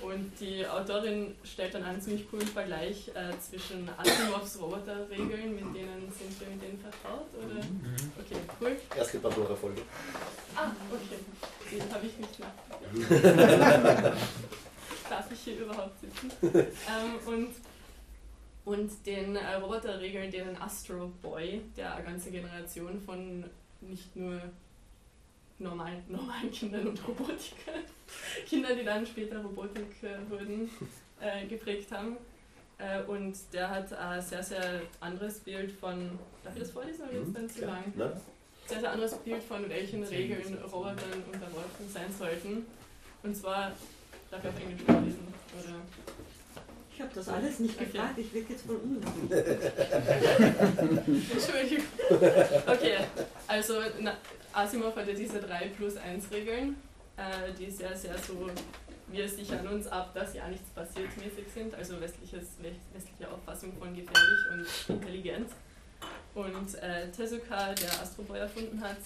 Und 0.00 0.32
die 0.40 0.66
Autorin 0.66 1.34
stellt 1.44 1.74
dann 1.74 1.84
einen 1.84 2.00
ziemlich 2.00 2.28
coolen 2.30 2.46
Vergleich 2.46 3.08
äh, 3.14 3.32
zwischen 3.40 3.88
Asimovs 3.96 4.60
Roboterregeln, 4.60 5.54
mit 5.54 5.74
denen 5.74 6.12
sind 6.12 6.40
wir 6.40 6.48
mit 6.48 6.62
denen 6.62 6.78
vertraut, 6.78 7.26
oder? 7.36 7.54
Mhm. 7.54 8.12
Okay, 8.18 8.36
cool. 8.60 8.76
Erste 8.96 9.18
Pandora-Folge. 9.18 9.82
Ah, 10.56 10.70
okay. 10.90 11.18
Den 11.70 11.94
habe 11.94 12.06
ich 12.06 12.18
nicht 12.18 12.38
nach. 12.40 12.48
Darf 15.10 15.32
ich 15.32 15.40
hier 15.40 15.60
überhaupt 15.60 16.00
sitzen? 16.00 16.30
ähm, 16.42 17.18
und, 17.26 17.54
und 18.64 19.06
den 19.06 19.36
äh, 19.36 19.54
Roboterregeln, 19.54 20.30
denen 20.30 20.56
Astro 20.60 21.12
Boy, 21.22 21.62
der 21.76 21.94
eine 21.94 22.04
ganze 22.04 22.30
Generation 22.30 23.00
von 23.00 23.44
nicht 23.80 24.14
nur 24.16 24.40
normalen, 25.62 26.02
normalen 26.08 26.50
Kindern 26.50 26.88
und 26.88 27.08
Robotikern, 27.08 27.82
Kindern, 28.46 28.78
die 28.78 28.84
dann 28.84 29.06
später 29.06 29.42
Robotik 29.42 30.02
äh, 30.02 30.30
wurden, 30.30 30.70
äh, 31.20 31.46
geprägt 31.46 31.90
haben. 31.92 32.16
Äh, 32.78 33.02
und 33.04 33.36
der 33.52 33.70
hat 33.70 33.92
ein 33.92 34.20
sehr, 34.20 34.42
sehr 34.42 34.82
anderes 35.00 35.38
Bild 35.40 35.72
von, 35.72 36.18
darf 36.42 36.54
ich 36.54 36.62
das 36.62 36.70
vorlesen 36.70 37.04
oder 37.08 37.18
jetzt 37.18 37.36
dann 37.36 37.48
zu 37.48 37.64
lang? 37.64 37.92
Ne? 37.96 38.20
Sehr, 38.66 38.80
sehr 38.80 38.92
anderes 38.92 39.14
Bild 39.18 39.42
von 39.42 39.68
welchen 39.68 40.02
Regeln 40.04 40.58
Robotern 40.64 41.22
unterworfen 41.32 41.88
sein 41.88 42.12
sollten. 42.16 42.66
Und 43.22 43.36
zwar, 43.36 43.72
darf 44.30 44.42
ich 44.42 44.50
auf 44.50 44.60
Englisch 44.60 44.82
vorlesen? 44.82 45.34
Oder? 45.58 45.76
Ich 46.94 47.00
habe 47.00 47.10
das 47.14 47.28
alles 47.28 47.58
nicht 47.58 47.74
Okay. 47.74 47.86
gefragt, 47.86 48.18
ich 48.18 48.32
wirke 48.34 48.52
jetzt 48.52 48.66
voll 48.66 48.76
unruhig. 48.76 49.30
Entschuldigung. 51.32 51.84
Okay, 52.66 52.98
also 53.46 53.74
na, 54.00 54.16
Asimov 54.52 54.94
hatte 54.96 55.14
diese 55.14 55.40
3 55.40 55.68
plus 55.76 55.96
1 55.96 56.30
Regeln, 56.30 56.76
äh, 57.16 57.52
die 57.58 57.70
sehr, 57.70 57.96
sehr 57.96 58.16
so, 58.18 58.48
wir 59.08 59.28
sichern 59.28 59.66
uns 59.68 59.86
ab, 59.88 60.12
dass 60.14 60.34
ja 60.34 60.46
nichts 60.48 60.68
passiert 60.70 61.08
mäßig 61.16 61.44
sind, 61.54 61.74
also 61.74 62.00
westliches, 62.00 62.46
westliche 62.92 63.30
Auffassung 63.30 63.72
von 63.78 63.94
gefährlich 63.94 64.38
und 64.52 64.66
intelligent. 64.96 65.48
Und 66.34 66.74
äh, 66.82 67.08
Tezuka, 67.10 67.72
der 67.74 67.90
Astro 68.02 68.22
Boy 68.22 68.38
erfunden 68.40 68.80
hat, 68.82 68.96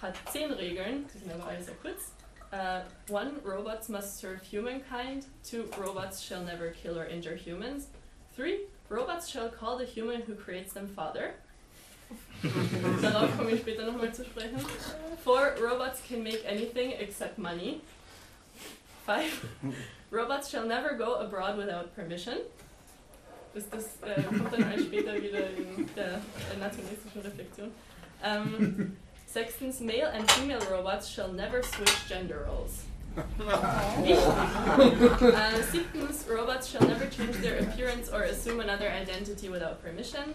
hat 0.00 0.14
10 0.32 0.52
Regeln, 0.52 1.04
die 1.14 1.18
sind 1.18 1.32
aber 1.32 1.46
alle 1.46 1.62
sehr 1.62 1.74
kurz. 1.74 2.12
Uh, 2.56 2.80
one, 3.08 3.36
robots 3.44 3.90
must 3.90 4.18
serve 4.18 4.42
humankind. 4.42 5.26
Two, 5.44 5.68
robots 5.76 6.22
shall 6.22 6.42
never 6.42 6.70
kill 6.70 6.98
or 6.98 7.04
injure 7.04 7.36
humans. 7.36 7.88
Three, 8.34 8.60
robots 8.88 9.28
shall 9.28 9.50
call 9.50 9.76
the 9.76 9.84
human 9.84 10.22
who 10.22 10.34
creates 10.34 10.72
them 10.72 10.88
father. 10.88 11.34
Darauf 12.42 13.36
komme 13.36 13.50
ich 13.50 13.60
später 13.60 13.84
nochmal 13.84 14.14
zu 14.14 14.24
sprechen. 14.24 14.58
Four, 15.22 15.56
robots 15.60 16.00
can 16.08 16.22
make 16.24 16.42
anything 16.46 16.92
except 16.92 17.36
money. 17.36 17.82
Five, 19.04 19.44
robots 20.10 20.48
shall 20.48 20.66
never 20.66 20.94
go 20.94 21.16
abroad 21.16 21.58
without 21.58 21.94
permission. 21.94 22.38
Das, 23.52 23.68
das 23.68 23.98
äh, 24.02 24.22
kommt 24.22 24.52
dann 24.52 24.78
später 24.78 25.14
wieder 25.20 25.50
in 25.50 25.88
der, 25.94 26.20
nationalistischen 26.58 27.20
Reflexion. 27.20 27.70
Ähm, 28.22 28.96
sechstens, 29.36 29.80
male 29.82 30.06
and 30.06 30.28
female 30.30 30.64
robots 30.70 31.06
shall 31.06 31.30
never 31.30 31.62
switch 31.62 32.08
gender 32.08 32.46
roles. 32.48 32.84
Uh, 35.26 35.62
robots 36.28 36.68
shall 36.68 36.86
never 36.86 37.06
change 37.06 37.36
their 37.36 37.58
appearance 37.58 38.10
or 38.10 38.22
assume 38.24 38.60
another 38.60 38.88
identity 38.90 39.48
without 39.48 39.82
permission. 39.82 40.34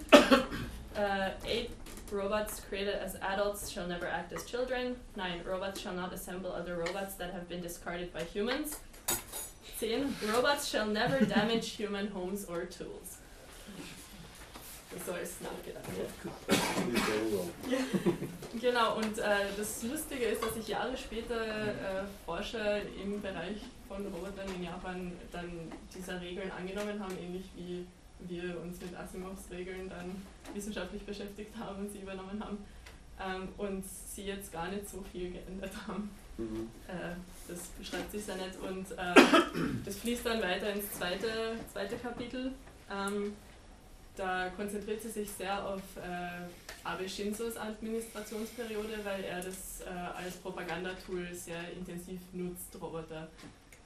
Uh, 0.95 1.29
eight, 1.47 1.69
robots 2.11 2.59
created 2.67 2.95
as 2.95 3.15
adults 3.21 3.69
shall 3.69 3.87
never 3.87 4.07
act 4.07 4.33
as 4.33 4.43
children. 4.45 4.95
Nine, 5.15 5.41
robots 5.45 5.79
shall 5.79 5.93
not 5.93 6.11
assemble 6.11 6.51
other 6.51 6.75
robots 6.75 7.13
that 7.15 7.31
have 7.31 7.47
been 7.47 7.61
discarded 7.61 8.11
by 8.11 8.23
humans. 8.23 8.79
Ten, 9.79 10.15
robots 10.27 10.67
shall 10.67 10.87
never 10.87 11.23
damage 11.23 11.69
human 11.69 12.07
homes 12.07 12.45
or 12.45 12.65
tools. 12.65 13.20
So 15.05 15.13
ist 15.13 15.41
nachgedacht. 15.41 15.85
Genau, 18.59 18.97
und 18.97 19.17
äh, 19.17 19.47
das 19.57 19.81
Lustige 19.83 20.25
ist, 20.25 20.43
dass 20.43 20.53
sich 20.53 20.67
Jahre 20.67 20.95
später 20.95 21.41
äh, 21.47 22.03
Forscher 22.25 22.81
im 23.01 23.21
Bereich 23.21 23.57
von 23.87 24.05
Robotern 24.05 24.53
in 24.55 24.63
Japan 24.63 25.13
dann 25.31 25.71
dieser 25.95 26.19
Regeln 26.19 26.51
angenommen 26.51 26.99
haben, 26.99 27.17
ähnlich 27.17 27.45
wie 27.55 27.85
wir 28.27 28.59
uns 28.61 28.79
mit 28.81 28.95
Asimovs 28.95 29.49
Regeln 29.49 29.89
dann 29.89 30.21
wissenschaftlich 30.53 31.03
beschäftigt 31.03 31.51
haben 31.57 31.79
und 31.79 31.91
sie 31.91 31.99
übernommen 31.99 32.43
haben. 32.43 32.57
Ähm, 33.19 33.47
und 33.57 33.83
sie 33.85 34.25
jetzt 34.25 34.51
gar 34.51 34.67
nicht 34.67 34.89
so 34.89 35.03
viel 35.11 35.31
geändert 35.31 35.73
haben. 35.87 36.09
Mhm. 36.37 36.69
Äh, 36.87 37.15
das 37.47 37.67
beschreibt 37.79 38.11
sich 38.11 38.27
ja 38.27 38.35
nicht 38.35 38.59
und 38.67 38.91
äh, 38.91 39.15
das 39.85 39.95
fließt 39.97 40.25
dann 40.25 40.41
weiter 40.41 40.73
ins 40.73 40.91
zweite, 40.91 41.55
zweite 41.71 41.95
Kapitel. 41.97 42.51
Ähm, 42.91 43.33
da 44.16 44.49
konzentriert 44.55 45.01
sie 45.01 45.09
sich 45.09 45.30
sehr 45.30 45.66
auf 45.66 45.82
äh, 45.97 46.47
Abe 46.84 47.07
Shinzos 47.07 47.57
Administrationsperiode, 47.57 48.99
weil 49.03 49.24
er 49.24 49.41
das 49.41 49.82
äh, 49.82 49.89
als 49.89 50.38
Propagandatool 50.38 51.34
sehr 51.34 51.72
intensiv 51.74 52.20
nutzt, 52.34 52.76
Roboter. 52.82 53.30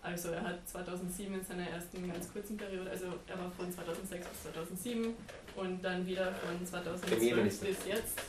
Also 0.01 0.29
er 0.29 0.43
hat 0.43 0.69
2007 0.69 1.33
in 1.33 1.43
seiner 1.43 1.67
ersten 1.67 2.07
ganz 2.07 2.31
kurzen 2.31 2.57
Periode, 2.57 2.89
also 2.91 3.07
er 3.27 3.39
war 3.39 3.49
von 3.51 3.71
2006 3.71 4.27
bis 4.27 4.43
2007 4.43 5.15
und 5.55 5.83
dann 5.83 6.05
wieder 6.05 6.31
von 6.33 6.63
2012 6.63 7.17
Premierminister. 7.17 7.65
bis 7.65 7.77
jetzt. 7.87 8.21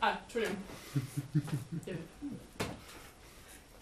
Ah, 0.00 0.18
Entschuldigung. 0.22 0.56
Ja. 1.86 1.94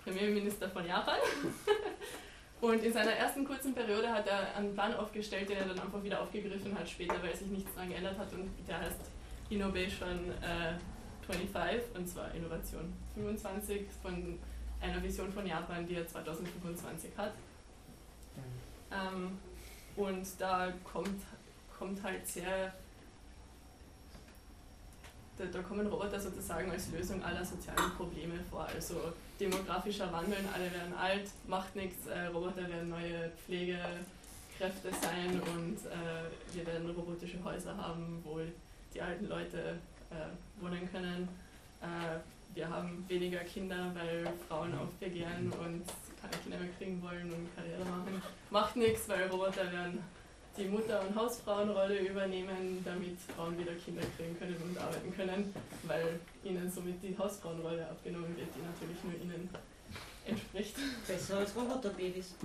Premierminister 0.05 0.71
von 0.71 0.87
Japan. 0.87 1.18
Und 2.61 2.84
in 2.84 2.92
seiner 2.92 3.12
ersten 3.12 3.44
kurzen 3.44 3.74
Periode 3.74 4.12
hat 4.12 4.26
er 4.26 4.54
einen 4.54 4.74
Plan 4.74 4.94
aufgestellt, 4.94 5.48
den 5.48 5.56
er 5.56 5.64
dann 5.64 5.80
einfach 5.80 6.02
wieder 6.02 6.20
aufgegriffen 6.20 6.78
hat 6.78 6.88
später, 6.88 7.22
weil 7.22 7.34
sich 7.34 7.48
nichts 7.48 7.74
daran 7.74 7.88
geändert 7.88 8.18
hat. 8.18 8.30
Und 8.34 8.50
der 8.68 8.80
heißt 8.80 9.00
Innovation 9.48 10.30
äh, 10.42 10.74
25, 11.26 11.96
und 11.96 12.08
zwar 12.08 12.34
Innovation 12.34 12.92
25 13.14 13.86
von 14.02 14.38
einer 14.80 15.02
Vision 15.02 15.32
von 15.32 15.46
Japan, 15.46 15.86
die 15.86 15.94
er 15.94 16.06
2025 16.06 17.11
hat. 17.16 17.32
Ähm, 18.92 19.38
und 19.96 20.26
da 20.38 20.72
kommt, 20.84 21.22
kommt 21.78 22.02
halt 22.02 22.26
sehr, 22.26 22.74
da, 25.38 25.44
da 25.46 25.62
kommen 25.62 25.86
Roboter 25.86 26.20
sozusagen 26.20 26.70
als 26.70 26.90
Lösung 26.90 27.22
aller 27.22 27.44
sozialen 27.44 27.90
Probleme 27.96 28.34
vor. 28.50 28.66
Also 28.66 29.12
demografischer 29.41 30.12
Wandel, 30.12 30.38
alle 30.55 30.70
werden 30.72 30.95
alt, 30.95 31.30
macht 31.49 31.74
nichts, 31.74 32.07
äh, 32.07 32.26
Roboter 32.26 32.68
werden 32.68 32.91
neue 32.91 33.30
Pflegekräfte 33.45 34.91
sein 35.01 35.41
und 35.55 35.78
äh, 35.86 36.55
wir 36.55 36.66
werden 36.66 36.91
robotische 36.91 37.43
Häuser 37.43 37.76
haben, 37.76 38.20
wo 38.22 38.41
die 38.95 39.01
alten 39.01 39.28
Leute 39.28 39.78
äh, 40.11 40.62
wohnen 40.62 40.88
können. 40.93 41.26
Äh, 41.80 42.18
wir 42.55 42.68
haben 42.68 43.05
weniger 43.09 43.38
Kinder, 43.41 43.93
weil 43.95 44.30
Frauen 44.49 44.74
aufbegehren 44.76 45.53
und 45.53 45.84
keine 46.20 46.43
Kinder 46.43 46.59
mehr 46.59 46.68
kriegen 46.78 47.03
wollen 47.03 47.32
und 47.32 47.57
Karriere 47.57 47.84
machen. 47.84 48.22
Macht 48.51 48.76
nichts, 48.76 49.09
weil 49.09 49.28
Roboter 49.28 49.72
werden 49.72 50.03
die 50.57 50.64
Mutter- 50.66 51.01
und 51.07 51.14
Hausfrauenrolle 51.14 51.98
übernehmen, 52.01 52.82
damit 52.84 53.16
Frauen 53.36 53.59
wieder 53.59 53.72
Kinder 53.74 54.03
kriegen 54.16 54.38
können 54.38 54.57
und 54.62 54.76
arbeiten 54.78 55.14
können, 55.14 55.55
weil 55.84 56.18
ihnen 56.44 56.70
somit 56.70 57.03
die 57.03 57.16
Hausfrauenrolle 57.16 57.86
abgenommen 57.88 58.36
wird, 58.36 58.48
die 58.55 58.62
natürlich 58.62 59.03
nur 59.05 59.14
ihnen 59.14 59.48
entspricht. 60.26 60.76
Besser 61.07 61.38
als 61.38 61.55
Roboterbabys. 61.57 62.34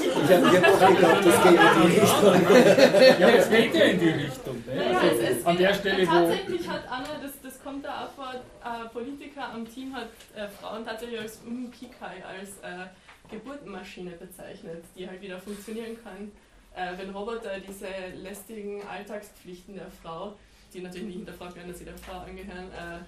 Ich 0.00 0.36
habe 0.36 0.50
hab 0.50 0.82
auch 0.82 0.88
geglaubt, 0.88 1.26
das 1.26 1.42
geht 1.42 1.60
in 1.60 1.80
die 1.82 2.00
Richtung. 2.00 3.20
Ja, 3.20 3.28
es 3.28 3.50
geht 3.50 3.74
ja 3.74 3.84
in 3.84 4.00
die 4.00 4.08
Richtung. 4.08 4.56
Ne? 4.66 4.74
Naja, 4.76 4.98
Also, 5.00 5.16
es, 5.22 5.38
es 5.38 5.46
an 5.46 5.56
der 5.56 5.74
Stelle, 5.74 6.06
wo. 6.06 6.10
tatsächlich 6.12 6.68
hat 6.68 6.82
Anna, 6.90 7.08
das, 7.22 7.32
das 7.42 7.62
kommt 7.62 7.84
da 7.84 8.04
auch 8.04 8.10
vor, 8.12 8.34
äh, 8.34 8.88
Politiker 8.90 9.48
am 9.52 9.68
Team 9.72 9.94
hat 9.94 10.08
äh, 10.36 10.48
Frauen 10.48 10.84
tatsächlich 10.84 11.20
als 11.20 11.40
Umkikai, 11.46 12.22
als 12.24 12.50
äh, 12.62 12.86
Geburtenmaschine 13.28 14.12
bezeichnet, 14.12 14.84
die 14.96 15.08
halt 15.08 15.20
wieder 15.20 15.38
funktionieren 15.38 15.96
kann. 16.02 16.30
Äh, 16.74 16.96
wenn 16.98 17.10
Roboter 17.10 17.58
diese 17.60 17.88
lästigen 18.16 18.82
Alltagspflichten 18.86 19.74
der 19.74 19.90
Frau, 20.02 20.36
die 20.72 20.80
natürlich 20.80 21.08
nicht 21.08 21.16
hinterfragt 21.16 21.56
werden, 21.56 21.68
dass 21.68 21.78
sie 21.78 21.84
der 21.84 21.98
Frau 21.98 22.20
angehören, 22.20 22.70
äh, 22.70 22.98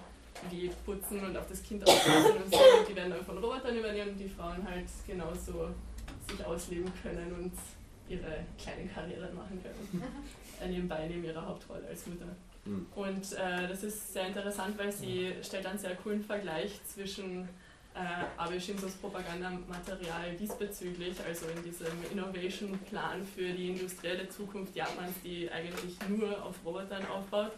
wie 0.49 0.69
putzen 0.85 1.23
und 1.23 1.37
auf 1.37 1.47
das 1.47 1.63
Kind 1.63 1.87
aufpassen 1.87 2.43
und 2.43 2.53
so, 2.53 2.59
die 2.89 2.95
werden 2.95 3.11
dann 3.11 3.25
von 3.25 3.37
Robotern 3.37 3.77
übernehmen 3.77 4.11
und 4.11 4.17
die 4.17 4.27
Frauen 4.27 4.67
halt 4.67 4.87
genauso 5.07 5.69
sich 6.29 6.45
ausleben 6.45 6.91
können 7.01 7.31
und 7.33 7.53
ihre 8.09 8.43
kleinen 8.61 8.93
Karrieren 8.93 9.33
machen 9.35 9.61
können. 9.61 10.03
Äh, 10.61 10.69
nebenbei 10.69 11.07
neben 11.07 11.23
ihrer 11.23 11.45
Hauptrolle 11.45 11.87
als 11.87 12.05
Mutter. 12.07 12.27
Mhm. 12.65 12.85
Und 12.95 13.33
äh, 13.33 13.67
das 13.67 13.83
ist 13.83 14.13
sehr 14.13 14.27
interessant, 14.27 14.77
weil 14.77 14.91
sie 14.91 15.33
stellt 15.41 15.65
einen 15.65 15.79
sehr 15.79 15.95
coolen 15.95 16.23
Vergleich 16.23 16.79
zwischen 16.85 17.47
äh, 17.95 18.25
Abe 18.37 18.59
Shinzos 18.59 18.93
Propagandamaterial 18.93 20.35
diesbezüglich, 20.39 21.15
also 21.25 21.45
in 21.47 21.63
diesem 21.63 21.93
Innovation-Plan 22.11 23.25
für 23.25 23.51
die 23.53 23.69
industrielle 23.69 24.27
Zukunft 24.29 24.75
Japans, 24.75 25.13
die 25.23 25.49
eigentlich 25.51 25.97
nur 26.09 26.43
auf 26.43 26.55
Robotern 26.65 27.05
aufbaut 27.05 27.51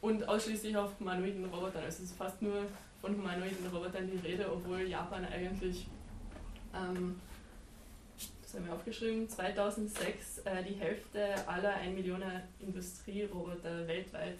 und 0.00 0.26
ausschließlich 0.28 0.76
auf 0.76 0.98
humanoiden 0.98 1.44
Robotern. 1.46 1.84
Also 1.84 2.02
es 2.02 2.10
ist 2.10 2.16
fast 2.16 2.42
nur 2.42 2.66
von 3.00 3.16
humanoiden 3.16 3.66
Robotern 3.72 4.10
die 4.10 4.26
Rede, 4.26 4.50
obwohl 4.50 4.82
Japan 4.82 5.24
eigentlich, 5.24 5.86
ähm, 6.74 7.20
das 8.42 8.54
haben 8.54 8.66
wir 8.66 8.74
aufgeschrieben, 8.74 9.28
2006 9.28 10.38
äh, 10.38 10.64
die 10.64 10.74
Hälfte 10.74 11.48
aller 11.48 11.74
1 11.74 11.94
Million 11.94 12.22
Industrieroboter 12.60 13.86
weltweit 13.86 14.38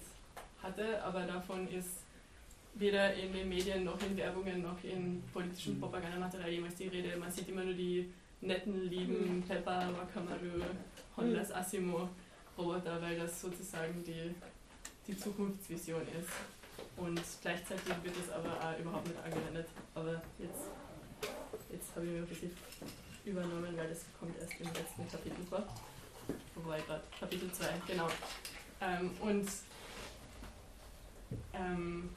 hatte, 0.62 1.02
aber 1.04 1.22
davon 1.22 1.68
ist 1.68 2.03
weder 2.75 3.14
in 3.14 3.33
den 3.33 3.49
Medien 3.49 3.85
noch 3.85 4.01
in 4.03 4.16
Werbungen 4.16 4.62
noch 4.62 4.83
in 4.83 5.22
politischem 5.33 5.79
Propagandamaterial 5.79 6.51
jemals 6.51 6.75
die 6.75 6.89
Rede. 6.89 7.16
Man 7.16 7.31
sieht 7.31 7.49
immer 7.49 7.64
nur 7.64 7.75
die 7.75 8.12
netten, 8.41 8.89
lieben 8.91 9.43
Pepper, 9.47 9.91
Wakamaru, 9.97 10.62
Hondas 11.16 11.53
Asimo 11.53 12.09
Roboter, 12.57 13.01
weil 13.01 13.18
das 13.18 13.41
sozusagen 13.41 14.03
die, 14.05 14.35
die 15.07 15.16
Zukunftsvision 15.16 16.03
ist 16.03 16.31
Und 16.97 17.20
gleichzeitig 17.43 17.87
wird 18.03 18.16
es 18.16 18.31
aber 18.31 18.51
auch 18.51 18.79
überhaupt 18.79 19.09
nicht 19.09 19.18
angewendet. 19.25 19.66
Aber 19.95 20.22
jetzt, 20.39 20.70
jetzt 21.70 21.97
habe 21.97 22.07
ich 22.07 22.12
mir 22.12 22.18
ein 22.18 22.27
bisschen 22.27 22.51
übernommen, 23.25 23.77
weil 23.77 23.89
das 23.89 24.05
kommt 24.18 24.39
erst 24.41 24.53
im 24.61 24.66
letzten 24.66 25.09
Kapitel 25.09 25.45
vor. 25.49 25.64
Wobei 26.55 26.81
gerade 26.81 27.03
Kapitel 27.18 27.51
2, 27.53 27.66
genau. 27.87 28.09
Ähm, 28.81 29.11
und 29.20 29.49
ähm, 31.53 32.11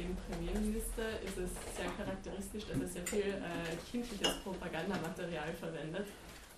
dem 0.00 0.16
Premierminister 0.16 1.20
ist 1.20 1.36
es 1.36 1.50
sehr 1.76 1.90
charakteristisch, 1.92 2.64
dass 2.66 2.80
er 2.80 2.88
sehr 2.88 3.06
viel 3.06 3.34
äh, 3.34 3.76
kindliches 3.90 4.36
Propagandamaterial 4.42 5.52
verwendet. 5.52 6.06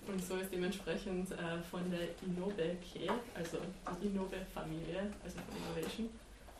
Und 0.07 0.23
so 0.23 0.37
ist 0.37 0.51
dementsprechend 0.51 1.31
äh, 1.31 1.61
von 1.69 1.89
der 1.91 2.09
Inoue-Ke, 2.25 3.11
also 3.35 3.57
die 4.01 4.07
Inoue-Familie, 4.07 5.11
also 5.23 5.37
von 5.47 5.57
Innovation, 5.57 6.09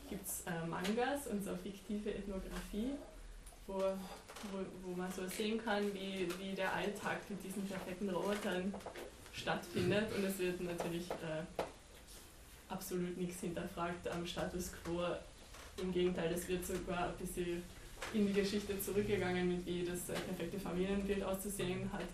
gibt 0.10 0.26
es 0.26 0.44
äh, 0.46 0.66
Mangas 0.68 1.28
und 1.28 1.44
so 1.44 1.56
fiktive 1.56 2.14
Ethnographie, 2.14 2.92
wo, 3.68 3.76
wo, 3.80 4.60
wo 4.84 4.96
man 4.96 5.12
so 5.12 5.28
sehen 5.28 5.64
kann, 5.64 5.94
wie, 5.94 6.28
wie 6.40 6.54
der 6.56 6.74
Alltag 6.74 7.20
mit 7.30 7.44
diesen 7.44 7.66
perfekten 7.66 8.10
Robotern 8.10 8.74
stattfindet. 9.34 10.14
Und 10.16 10.26
es 10.26 10.38
wird 10.40 10.62
natürlich 10.62 11.10
äh, 11.12 11.64
absolut 12.70 13.18
nichts 13.18 13.42
hinterfragt 13.42 14.08
am 14.08 14.26
Status 14.26 14.72
quo. 14.84 15.02
Im 15.82 15.92
Gegenteil, 15.92 16.32
es 16.34 16.48
wird 16.48 16.66
sogar 16.66 17.08
ein 17.08 17.16
bisschen 17.18 17.64
in 18.14 18.28
die 18.28 18.34
Geschichte 18.34 18.80
zurückgegangen, 18.80 19.48
mit 19.48 19.66
wie 19.66 19.84
das 19.84 20.02
perfekte 20.06 20.60
Familienbild 20.60 21.24
auszusehen 21.24 21.90
hat. 21.92 22.06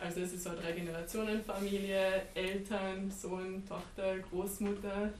Also 0.00 0.20
es 0.20 0.32
ist 0.32 0.44
so 0.44 0.50
eine 0.50 0.60
Drei-Generationen-Familie, 0.60 2.22
Eltern, 2.34 3.10
Sohn, 3.10 3.62
Tochter, 3.66 4.18
Großmutter 4.30 5.10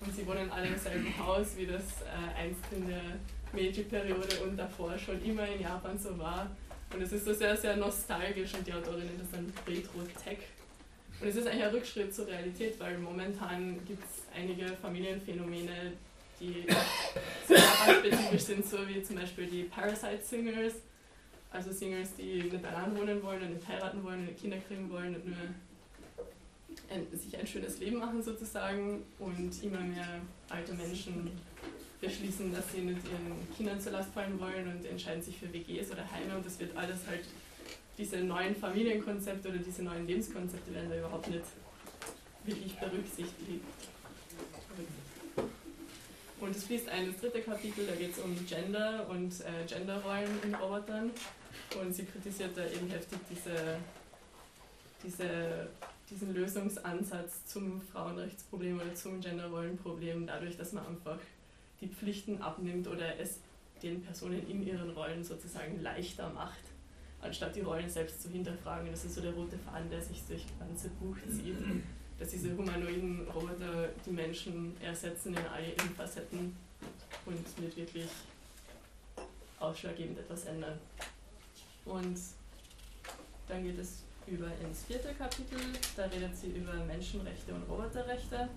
und 0.00 0.14
sie 0.14 0.26
wohnen 0.26 0.50
alle 0.50 0.68
im 0.68 0.78
selben 0.78 1.14
Haus, 1.18 1.56
wie 1.56 1.66
das 1.66 2.02
äh, 2.02 2.40
einst 2.40 2.60
in 2.72 2.88
der 2.88 3.02
Meiji-Periode 3.52 4.40
und 4.42 4.56
davor 4.56 4.98
schon 4.98 5.22
immer 5.24 5.46
in 5.46 5.60
Japan 5.60 5.98
so 5.98 6.18
war. 6.18 6.50
Und 6.92 7.02
es 7.02 7.12
ist 7.12 7.24
so 7.24 7.32
sehr, 7.32 7.56
sehr 7.56 7.76
nostalgisch 7.76 8.54
und 8.54 8.66
die 8.66 8.72
Autorin 8.72 9.06
nennt 9.06 9.20
das 9.20 9.30
dann 9.30 9.52
Retro-Tech. 9.66 10.38
Und 11.20 11.28
es 11.28 11.36
ist 11.36 11.46
eigentlich 11.46 11.64
ein 11.64 11.70
Rückschritt 11.70 12.14
zur 12.14 12.26
Realität, 12.26 12.78
weil 12.80 12.98
momentan 12.98 13.84
gibt 13.86 14.02
es 14.04 14.24
einige 14.34 14.66
Familienphänomene, 14.76 15.92
die 16.40 16.66
sehr 17.48 17.58
spezifisch 17.58 18.42
sind, 18.42 18.66
so 18.66 18.78
wie 18.88 19.02
zum 19.02 19.16
Beispiel 19.16 19.46
die 19.46 19.64
Parasite-Singers, 19.64 20.74
also 21.50 21.70
Singles, 21.70 22.10
die 22.18 22.42
nicht 22.42 22.64
allein 22.64 22.96
wohnen 22.96 23.22
wollen 23.22 23.42
und 23.42 23.54
nicht 23.54 23.68
heiraten 23.68 24.02
wollen 24.02 24.26
nicht 24.26 24.40
Kinder 24.40 24.56
kriegen 24.66 24.90
wollen 24.90 25.14
und 25.14 25.26
nur 25.26 25.36
ein, 26.90 27.06
sich 27.16 27.38
ein 27.38 27.46
schönes 27.46 27.78
Leben 27.78 27.98
machen 27.98 28.22
sozusagen 28.22 29.04
und 29.20 29.62
immer 29.62 29.80
mehr 29.80 30.20
alte 30.48 30.74
Menschen 30.74 31.30
beschließen, 32.00 32.52
dass 32.52 32.72
sie 32.72 32.80
nicht 32.80 33.00
ihren 33.06 33.56
Kindern 33.56 33.80
zur 33.80 33.92
Last 33.92 34.12
fallen 34.12 34.38
wollen 34.40 34.66
und 34.68 34.84
entscheiden 34.84 35.22
sich 35.22 35.38
für 35.38 35.52
WGs 35.52 35.90
oder 35.92 36.10
Heime 36.10 36.36
und 36.36 36.44
das 36.44 36.58
wird 36.58 36.76
alles 36.76 37.06
halt, 37.06 37.24
diese 37.96 38.18
neuen 38.18 38.56
Familienkonzepte 38.56 39.48
oder 39.48 39.58
diese 39.58 39.84
neuen 39.84 40.06
Lebenskonzepte 40.06 40.74
werden 40.74 40.90
da 40.90 40.98
überhaupt 40.98 41.28
nicht 41.28 41.44
wirklich 42.44 42.74
berücksichtigt. 42.74 43.64
Und 46.44 46.54
es 46.54 46.64
fließt 46.64 46.90
ein 46.90 47.06
das 47.06 47.20
dritte 47.22 47.40
Kapitel, 47.40 47.86
da 47.86 47.94
geht 47.94 48.12
es 48.12 48.18
um 48.18 48.36
Gender 48.46 49.06
und 49.08 49.32
äh, 49.40 49.64
Genderrollen 49.66 50.28
in 50.42 50.54
Robotern. 50.54 51.10
Und 51.80 51.94
sie 51.94 52.04
kritisiert 52.04 52.54
da 52.54 52.66
eben 52.66 52.86
heftig 52.90 53.18
diese, 53.30 53.78
diese, 55.02 55.68
diesen 56.10 56.34
Lösungsansatz 56.34 57.46
zum 57.46 57.80
Frauenrechtsproblem 57.80 58.76
oder 58.76 58.94
zum 58.94 59.22
Genderrollenproblem, 59.22 60.26
dadurch, 60.26 60.58
dass 60.58 60.74
man 60.74 60.86
einfach 60.86 61.18
die 61.80 61.88
Pflichten 61.88 62.42
abnimmt 62.42 62.88
oder 62.88 63.18
es 63.18 63.38
den 63.82 64.02
Personen 64.02 64.46
in 64.46 64.66
ihren 64.66 64.90
Rollen 64.90 65.24
sozusagen 65.24 65.80
leichter 65.80 66.28
macht, 66.28 66.60
anstatt 67.22 67.56
die 67.56 67.62
Rollen 67.62 67.88
selbst 67.88 68.22
zu 68.22 68.28
hinterfragen. 68.28 68.90
Das 68.90 69.02
ist 69.06 69.14
so 69.14 69.22
der 69.22 69.32
rote 69.32 69.56
Faden, 69.56 69.88
der 69.88 70.02
sich 70.02 70.22
durch 70.28 70.44
das 70.44 70.58
ganze 70.58 70.90
Buch 70.90 71.16
zieht 71.26 71.56
dass 72.18 72.30
diese 72.30 72.56
humanoiden 72.56 73.26
Roboter 73.28 73.88
die 74.06 74.10
Menschen 74.10 74.76
ersetzen 74.80 75.34
in 75.34 75.46
all 75.46 75.64
ihren 75.64 75.94
Facetten 75.96 76.56
und 77.26 77.58
nicht 77.60 77.76
wirklich 77.76 78.08
ausschlaggebend 79.58 80.18
etwas 80.18 80.44
ändern. 80.44 80.78
Und 81.84 82.18
dann 83.48 83.62
geht 83.62 83.78
es 83.78 84.02
über 84.26 84.46
ins 84.62 84.84
vierte 84.84 85.12
Kapitel, 85.14 85.58
da 85.96 86.04
redet 86.04 86.36
sie 86.36 86.48
über 86.48 86.72
Menschenrechte 86.86 87.52
und 87.54 87.62
Roboterrechte. 87.68 88.48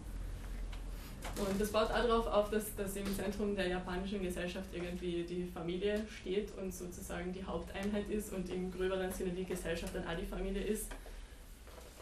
Und 1.36 1.60
das 1.60 1.72
baut 1.72 1.91
auch 1.91 2.03
darauf 2.03 2.28
auf, 2.28 2.49
dass, 2.51 2.74
dass 2.76 2.95
im 2.95 3.16
Zentrum 3.16 3.55
der 3.55 3.68
japanischen 3.68 4.22
Gesellschaft 4.22 4.68
irgendwie 4.74 5.24
die 5.24 5.45
Familie 5.45 6.05
steht 6.08 6.55
und 6.58 6.74
sozusagen 6.74 7.34
die 7.34 7.43
Haupteinheit 7.43 8.10
ist 8.10 8.32
und 8.32 8.49
im 8.49 8.72
gröberen 8.72 9.12
Sinne 9.12 9.32
die 9.32 9.43
Gesellschaft 9.43 9.93
dann 9.93 10.08
auch 10.08 10.16
die 10.16 10.26
Familie 10.26 10.62
ist. 10.62 10.89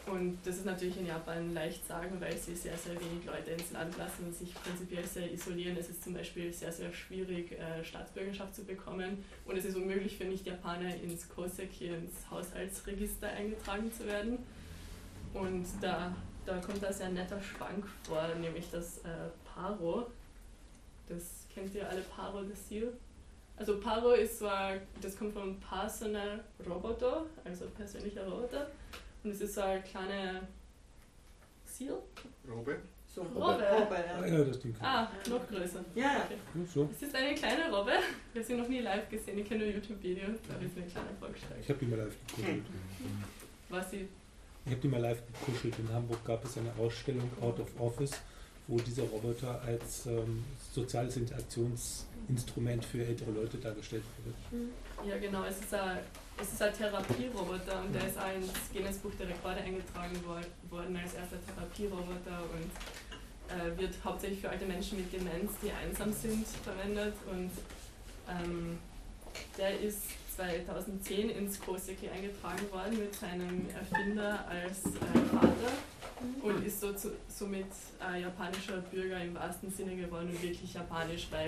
Und 0.06 0.38
das 0.44 0.58
ist 0.58 0.66
natürlich 0.66 0.96
in 0.98 1.06
Japan 1.06 1.52
leicht 1.52 1.84
sagen, 1.84 2.20
weil 2.20 2.36
sie 2.36 2.54
sehr, 2.54 2.76
sehr 2.76 2.94
wenig 2.94 3.24
Leute 3.26 3.50
ins 3.50 3.72
Land 3.72 3.98
lassen 3.98 4.26
und 4.26 4.34
sich 4.34 4.54
prinzipiell 4.54 5.04
sehr 5.04 5.32
isolieren. 5.32 5.76
Es 5.76 5.90
ist 5.90 6.04
zum 6.04 6.14
Beispiel 6.14 6.52
sehr, 6.52 6.70
sehr 6.70 6.92
schwierig, 6.92 7.52
äh, 7.52 7.84
Staatsbürgerschaft 7.84 8.54
zu 8.54 8.64
bekommen. 8.64 9.24
Und 9.44 9.56
es 9.56 9.64
ist 9.64 9.76
unmöglich 9.76 10.16
für 10.16 10.24
Nicht-Japaner 10.24 10.94
ins 11.02 11.28
Koseki, 11.28 11.88
ins 11.88 12.30
Haushaltsregister 12.30 13.28
eingetragen 13.28 13.92
zu 13.92 14.06
werden. 14.06 14.38
Und 15.34 15.66
da, 15.80 16.14
da 16.46 16.58
kommt 16.58 16.82
da 16.82 16.92
sehr 16.92 17.08
netter 17.08 17.42
Schwank 17.42 17.84
vor, 18.04 18.28
nämlich 18.40 18.70
das 18.70 18.98
äh, 18.98 19.08
Paro. 19.44 20.06
Das 21.08 21.46
kennt 21.52 21.74
ihr 21.74 21.88
alle 21.88 22.02
Paro, 22.02 22.42
das 22.42 22.68
Ziel? 22.68 22.92
Also 23.56 23.80
Paro 23.80 24.12
ist 24.12 24.42
ein, 24.42 24.82
das 25.00 25.18
kommt 25.18 25.32
von 25.32 25.58
Personal 25.58 26.44
Roboter, 26.68 27.24
also 27.44 27.64
persönlicher 27.76 28.24
Roboter. 28.24 28.70
Und 29.26 29.32
es 29.32 29.40
ist 29.40 29.54
so 29.56 29.60
eine 29.62 29.82
kleine 29.82 30.46
Seal. 31.64 31.98
Robbe. 32.48 32.78
So, 33.12 33.22
Robbe. 33.22 33.40
Robbe, 33.64 33.96
Ah, 33.96 34.24
ja. 34.24 34.38
ja, 34.38 34.44
das 34.44 34.60
Ding. 34.60 34.72
Ah, 34.80 35.08
noch 35.28 35.48
größer. 35.48 35.84
Ja, 35.96 36.22
Okay. 36.26 36.36
Ja, 36.54 36.64
so. 36.72 36.88
Es 36.94 37.02
ist 37.02 37.12
eine 37.16 37.34
kleine 37.34 37.68
Robbe. 37.74 37.90
Wir 38.32 38.40
haben 38.40 38.46
sie 38.46 38.54
noch 38.54 38.68
nie 38.68 38.80
live 38.82 39.08
gesehen. 39.08 39.36
Ich 39.38 39.48
kenne 39.48 39.64
nur 39.64 39.74
YouTube-Videos. 39.74 40.38
Da 40.48 40.60
wird 40.60 40.72
sie 40.72 40.80
eine 40.82 40.90
kleine 40.90 41.08
vorgestellt. 41.18 41.60
Ich 41.60 41.68
habe 41.68 41.78
die 41.80 41.86
mal 41.86 41.98
live 41.98 42.14
gekuschelt. 42.28 42.62
Was 43.68 43.90
sie. 43.90 44.08
Ich 44.64 44.70
habe 44.70 44.80
die 44.80 44.88
mal 44.88 45.00
live 45.00 45.22
gekuschelt. 45.26 45.76
In 45.80 45.92
Hamburg 45.92 46.24
gab 46.24 46.44
es 46.44 46.56
eine 46.58 46.70
Ausstellung 46.78 47.28
Out 47.40 47.58
of 47.58 47.80
Office, 47.80 48.12
wo 48.68 48.76
dieser 48.78 49.02
Roboter 49.02 49.60
als 49.62 50.06
ähm, 50.06 50.44
soziales 50.72 51.16
Interaktionsinstrument 51.16 52.84
für 52.84 53.04
ältere 53.04 53.32
Leute 53.32 53.56
dargestellt 53.56 54.04
wurde. 54.22 55.08
Ja, 55.08 55.18
genau. 55.18 55.42
Es 55.42 55.58
ist 55.58 55.74
ein, 55.74 55.98
es 56.40 56.52
ist 56.52 56.62
ein 56.62 56.74
Therapieroboter 56.74 57.80
und 57.82 57.94
der 57.94 58.06
ist 58.06 58.18
auch 58.18 58.32
ins 58.34 58.50
Guinness 58.72 58.98
Buch 58.98 59.12
der 59.18 59.28
Rekorde 59.28 59.60
eingetragen 59.60 60.16
wor- 60.26 60.70
worden 60.76 60.96
als 60.96 61.14
erster 61.14 61.36
Therapieroboter 61.46 62.42
und 62.52 62.70
äh, 63.48 63.78
wird 63.78 63.94
hauptsächlich 64.04 64.40
für 64.40 64.50
alte 64.50 64.66
Menschen 64.66 64.98
mit 64.98 65.12
Demenz, 65.12 65.52
die 65.62 65.70
einsam 65.70 66.12
sind, 66.12 66.46
verwendet. 66.64 67.14
Und 67.30 67.50
ähm, 68.28 68.78
der 69.56 69.80
ist 69.80 70.00
2010 70.36 71.30
ins 71.30 71.58
Koseki 71.60 72.08
eingetragen 72.10 72.70
worden 72.70 72.98
mit 72.98 73.14
seinem 73.14 73.66
Erfinder 73.70 74.44
als 74.48 74.84
äh, 74.86 75.18
Vater 75.30 75.72
und 76.42 76.66
ist 76.66 76.80
so 76.80 76.92
zu, 76.92 77.12
somit 77.28 77.66
äh, 78.02 78.20
japanischer 78.22 78.78
Bürger 78.78 79.20
im 79.22 79.34
wahrsten 79.34 79.70
Sinne 79.72 79.96
geworden 79.96 80.28
und 80.30 80.42
wirklich 80.42 80.74
japanisch, 80.74 81.28
weil 81.30 81.44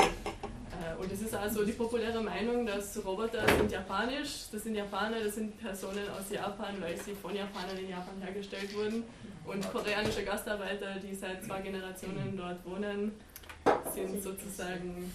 und 0.99 1.13
es 1.13 1.23
ist 1.23 1.35
also 1.35 1.65
die 1.65 1.73
populäre 1.73 2.23
Meinung, 2.23 2.67
dass 2.67 3.03
Roboter 3.05 3.45
sind 3.57 3.71
japanisch, 3.71 4.49
das 4.53 4.65
sind 4.65 4.75
Japaner, 4.75 5.21
das 5.23 5.35
sind 5.37 5.59
Personen 5.59 6.09
aus 6.11 6.31
Japan, 6.31 6.81
weil 6.81 6.97
sie 6.97 7.15
von 7.15 7.35
Japanern 7.35 7.79
in 7.79 7.91
Japan 7.91 8.21
hergestellt 8.21 8.75
wurden 8.75 9.05
und 9.45 9.73
koreanische 9.73 10.25
Gastarbeiter, 10.25 10.97
die 10.99 11.15
seit 11.15 11.45
zwei 11.45 11.61
Generationen 11.61 12.37
dort 12.37 12.65
wohnen, 12.67 13.13
sind 13.95 14.23
sozusagen 14.23 15.11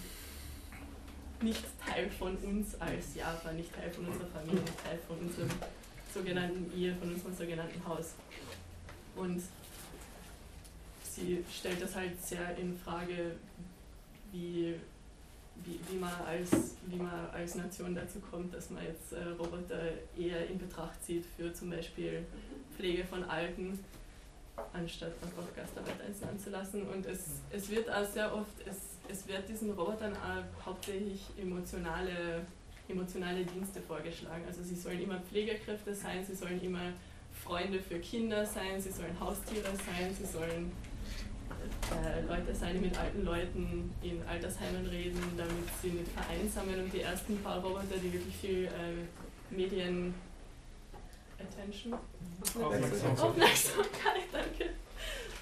nicht 1.40 1.64
Teil 1.84 2.10
von 2.10 2.36
uns 2.36 2.80
als 2.80 3.14
Japan, 3.14 3.56
nicht 3.56 3.72
Teil 3.74 3.90
von 3.90 4.06
unserer 4.06 4.26
Familie, 4.26 4.60
nicht 4.60 4.84
Teil 4.84 4.98
von 5.06 5.18
unserem 5.18 5.50
sogenannten 6.12 6.72
Ehe, 6.76 6.94
von 6.96 7.12
unserem 7.12 7.34
sogenannten 7.34 7.86
Haus. 7.86 8.14
Und 9.16 9.42
sie 11.02 11.44
stellt 11.52 11.82
das 11.82 11.94
halt 11.94 12.20
sehr 12.20 12.56
in 12.56 12.76
Frage, 12.78 13.36
wie, 14.32 14.74
wie, 15.64 15.80
wie, 15.88 15.98
man 15.98 16.12
als, 16.26 16.76
wie 16.86 16.96
man 16.96 17.30
als 17.32 17.54
Nation 17.54 17.94
dazu 17.94 18.20
kommt, 18.20 18.52
dass 18.54 18.70
man 18.70 18.84
jetzt 18.84 19.12
äh, 19.12 19.24
Roboter 19.38 19.80
eher 20.18 20.48
in 20.48 20.58
Betracht 20.58 21.02
zieht 21.04 21.24
für 21.36 21.52
zum 21.52 21.70
Beispiel 21.70 22.26
Pflege 22.76 23.04
von 23.04 23.24
Alten, 23.24 23.78
anstatt 24.72 25.12
einfach 25.22 25.54
Gastarbeiter 25.54 26.04
ins 26.06 26.20
Land 26.20 26.40
zu 26.40 26.50
lassen. 26.50 26.82
Und 26.88 27.06
es, 27.06 27.40
es 27.50 27.70
wird 27.70 27.90
auch 27.90 28.04
sehr 28.04 28.34
oft, 28.34 28.54
es, 28.66 28.76
es 29.08 29.26
wird 29.28 29.48
diesen 29.48 29.72
Robotern 29.72 30.14
auch 30.16 30.66
hauptsächlich 30.66 31.22
emotionale, 31.40 32.44
emotionale 32.88 33.44
Dienste 33.44 33.80
vorgeschlagen. 33.80 34.44
Also 34.46 34.62
sie 34.62 34.76
sollen 34.76 35.00
immer 35.00 35.20
Pflegekräfte 35.20 35.94
sein, 35.94 36.24
sie 36.24 36.34
sollen 36.34 36.60
immer 36.62 36.92
Freunde 37.42 37.80
für 37.80 37.98
Kinder 37.98 38.44
sein, 38.44 38.80
sie 38.80 38.90
sollen 38.90 39.18
Haustiere 39.18 39.70
sein, 39.86 40.14
sie 40.14 40.26
sollen 40.26 40.72
äh, 41.90 42.20
Leute 42.26 42.54
sein, 42.54 42.74
die 42.74 42.80
mit 42.80 42.98
alten 42.98 43.24
Leuten 43.24 43.94
in 44.02 44.22
Altersheimen 44.26 44.86
reden, 44.86 45.20
damit 45.36 45.68
sie 45.82 45.88
nicht 45.90 46.10
vereinsamen 46.12 46.84
und 46.84 46.92
die 46.92 47.00
ersten 47.00 47.38
paar 47.42 47.62
Roboter, 47.62 47.96
die 48.02 48.12
wirklich 48.12 48.36
viel 48.36 48.64
äh, 48.64 49.54
Medien 49.54 50.14
Attention 51.38 51.94
Aufmerksamkeit. 51.94 53.20
Aufmerksamkeit, 53.20 54.22
danke, 54.32 54.70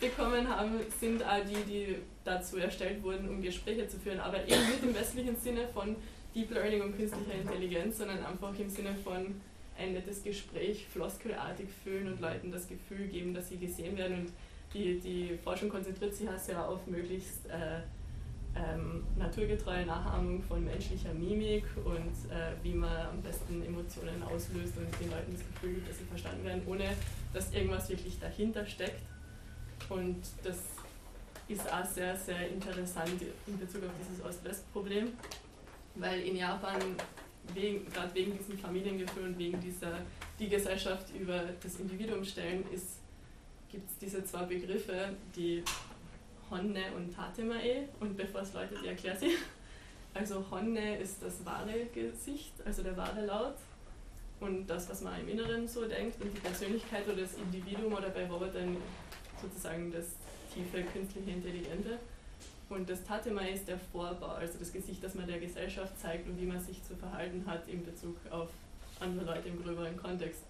bekommen 0.01 0.49
haben, 0.49 0.81
sind 1.01 1.23
auch 1.25 1.45
die, 1.45 1.71
die 1.71 1.97
dazu 2.25 2.59
erstellt 2.59 3.03
wurden, 3.03 3.29
um 3.29 3.43
Gespräche 3.43 3.87
zu 3.89 3.99
führen, 3.99 4.21
aber 4.21 4.43
eben 4.43 4.67
nicht 4.67 4.83
im 4.83 4.95
westlichen 4.95 5.37
Sinne 5.37 5.69
von 5.73 5.97
Deep 6.35 6.51
Learning 6.51 6.83
und 6.83 6.97
künstlicher 6.97 7.35
Intelligenz, 7.35 7.99
sondern 7.99 8.25
einfach 8.25 8.59
im 8.59 8.69
Sinne 8.69 8.95
von 9.05 9.35
ein 9.79 9.93
nettes 9.93 10.23
Gespräch 10.23 10.87
floskelartig 10.93 11.69
fühlen 11.83 12.09
und 12.09 12.21
Leuten 12.21 12.53
das 12.53 12.69
Gefühl 12.69 13.07
geben, 13.09 13.35
dass 13.35 13.49
sie 13.49 13.59
gesehen 13.59 13.97
werden. 13.97 14.21
Und 14.21 14.33
die, 14.75 14.99
die 14.99 15.39
Forschung 15.43 15.69
konzentriert 15.69 16.15
sich 16.15 16.27
ja 16.27 16.39
sehr 16.39 16.67
auf 16.67 16.87
möglichst 16.87 17.47
äh, 17.47 17.81
ähm, 18.55 19.05
naturgetreue 19.17 19.87
Nachahmung 19.87 20.43
von 20.43 20.65
menschlicher 20.65 21.13
Mimik 21.15 21.65
und 21.85 22.31
äh, 22.31 22.53
wie 22.63 22.75
man 22.75 23.07
am 23.07 23.23
besten 23.23 23.65
Emotionen 23.65 24.23
auslöst 24.23 24.77
und 24.77 25.01
den 25.01 25.11
Leuten 25.11 25.33
das 25.33 25.43
Gefühl 25.47 25.75
gibt, 25.75 25.89
dass 25.89 25.99
sie 25.99 26.05
verstanden 26.05 26.45
werden, 26.45 26.63
ohne 26.67 26.91
dass 27.33 27.53
irgendwas 27.53 27.89
wirklich 27.89 28.19
dahinter 28.19 28.67
steckt. 28.67 29.03
Und 29.89 30.21
das 30.43 30.59
ist 31.49 31.73
auch 31.73 31.85
sehr, 31.85 32.17
sehr 32.17 32.49
interessant 32.49 33.21
in 33.47 33.59
Bezug 33.59 33.85
auf 33.85 33.91
dieses 34.01 34.25
Ost-West-Problem, 34.25 35.09
weil 35.95 36.21
in 36.21 36.37
Japan, 36.37 36.81
wegen, 37.55 37.91
gerade 37.91 38.15
wegen 38.15 38.37
diesem 38.37 38.59
Familiengefühl 38.59 39.29
und 39.29 39.39
wegen 39.39 39.61
dieser 39.61 39.99
die 40.39 40.49
Gesellschaft 40.49 41.07
über 41.19 41.43
das 41.63 41.77
Individuum 41.77 42.25
stellen, 42.25 42.65
gibt 43.73 43.91
es 43.91 43.99
diese 43.99 44.25
zwei 44.25 44.45
Begriffe, 44.45 45.09
die 45.35 45.65
Honne 46.51 46.85
und 46.95 47.15
Tatemae. 47.15 47.89
Und 47.99 48.17
bevor 48.17 48.43
es 48.43 48.53
läutet, 48.53 48.79
ich 48.83 48.89
erkläre 48.89 49.19
sie. 49.19 49.31
Also 50.15 50.45
Honne 50.51 50.99
ist 50.99 51.23
das 51.23 51.45
wahre 51.45 51.87
Gesicht, 51.95 52.53
also 52.67 52.83
der 52.83 52.95
wahre 52.99 53.25
Laut 53.25 53.57
und 54.41 54.67
das, 54.67 54.91
was 54.91 55.01
man 55.01 55.19
im 55.21 55.29
Inneren 55.29 55.67
so 55.67 55.87
denkt 55.87 56.21
und 56.21 56.37
die 56.37 56.41
Persönlichkeit 56.41 57.07
oder 57.07 57.23
das 57.23 57.35
Individuum 57.35 57.95
oder 57.95 58.11
bei 58.11 58.27
Robotern 58.27 58.77
sozusagen 59.41 59.91
das 59.91 60.09
tiefe 60.53 60.83
künstliche 60.83 61.31
Intelligente. 61.31 61.99
Und 62.69 62.91
das 62.91 63.03
Tatemae 63.05 63.53
ist 63.53 63.69
der 63.69 63.79
Vorbau, 63.79 64.33
also 64.33 64.59
das 64.59 64.73
Gesicht, 64.73 65.03
das 65.03 65.15
man 65.15 65.27
der 65.27 65.39
Gesellschaft 65.39 65.99
zeigt 65.99 66.29
und 66.29 66.39
wie 66.41 66.47
man 66.47 66.61
sich 66.61 66.83
zu 66.85 66.95
verhalten 66.95 67.45
hat 67.47 67.67
in 67.69 67.85
Bezug 67.85 68.17
auf 68.31 68.49
andere 69.01 69.25
Leute 69.25 69.49
im 69.49 69.63
gröberen 69.63 69.97
Kontext. 69.97 70.43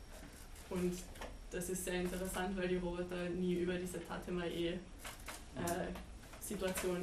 Und 0.70 0.94
das 1.52 1.68
ist 1.68 1.84
sehr 1.84 2.00
interessant, 2.00 2.56
weil 2.56 2.68
die 2.68 2.76
Roboter 2.76 3.28
nie 3.28 3.54
über 3.54 3.74
diese 3.74 4.04
Tatemae 4.06 4.48
äh, 4.72 4.78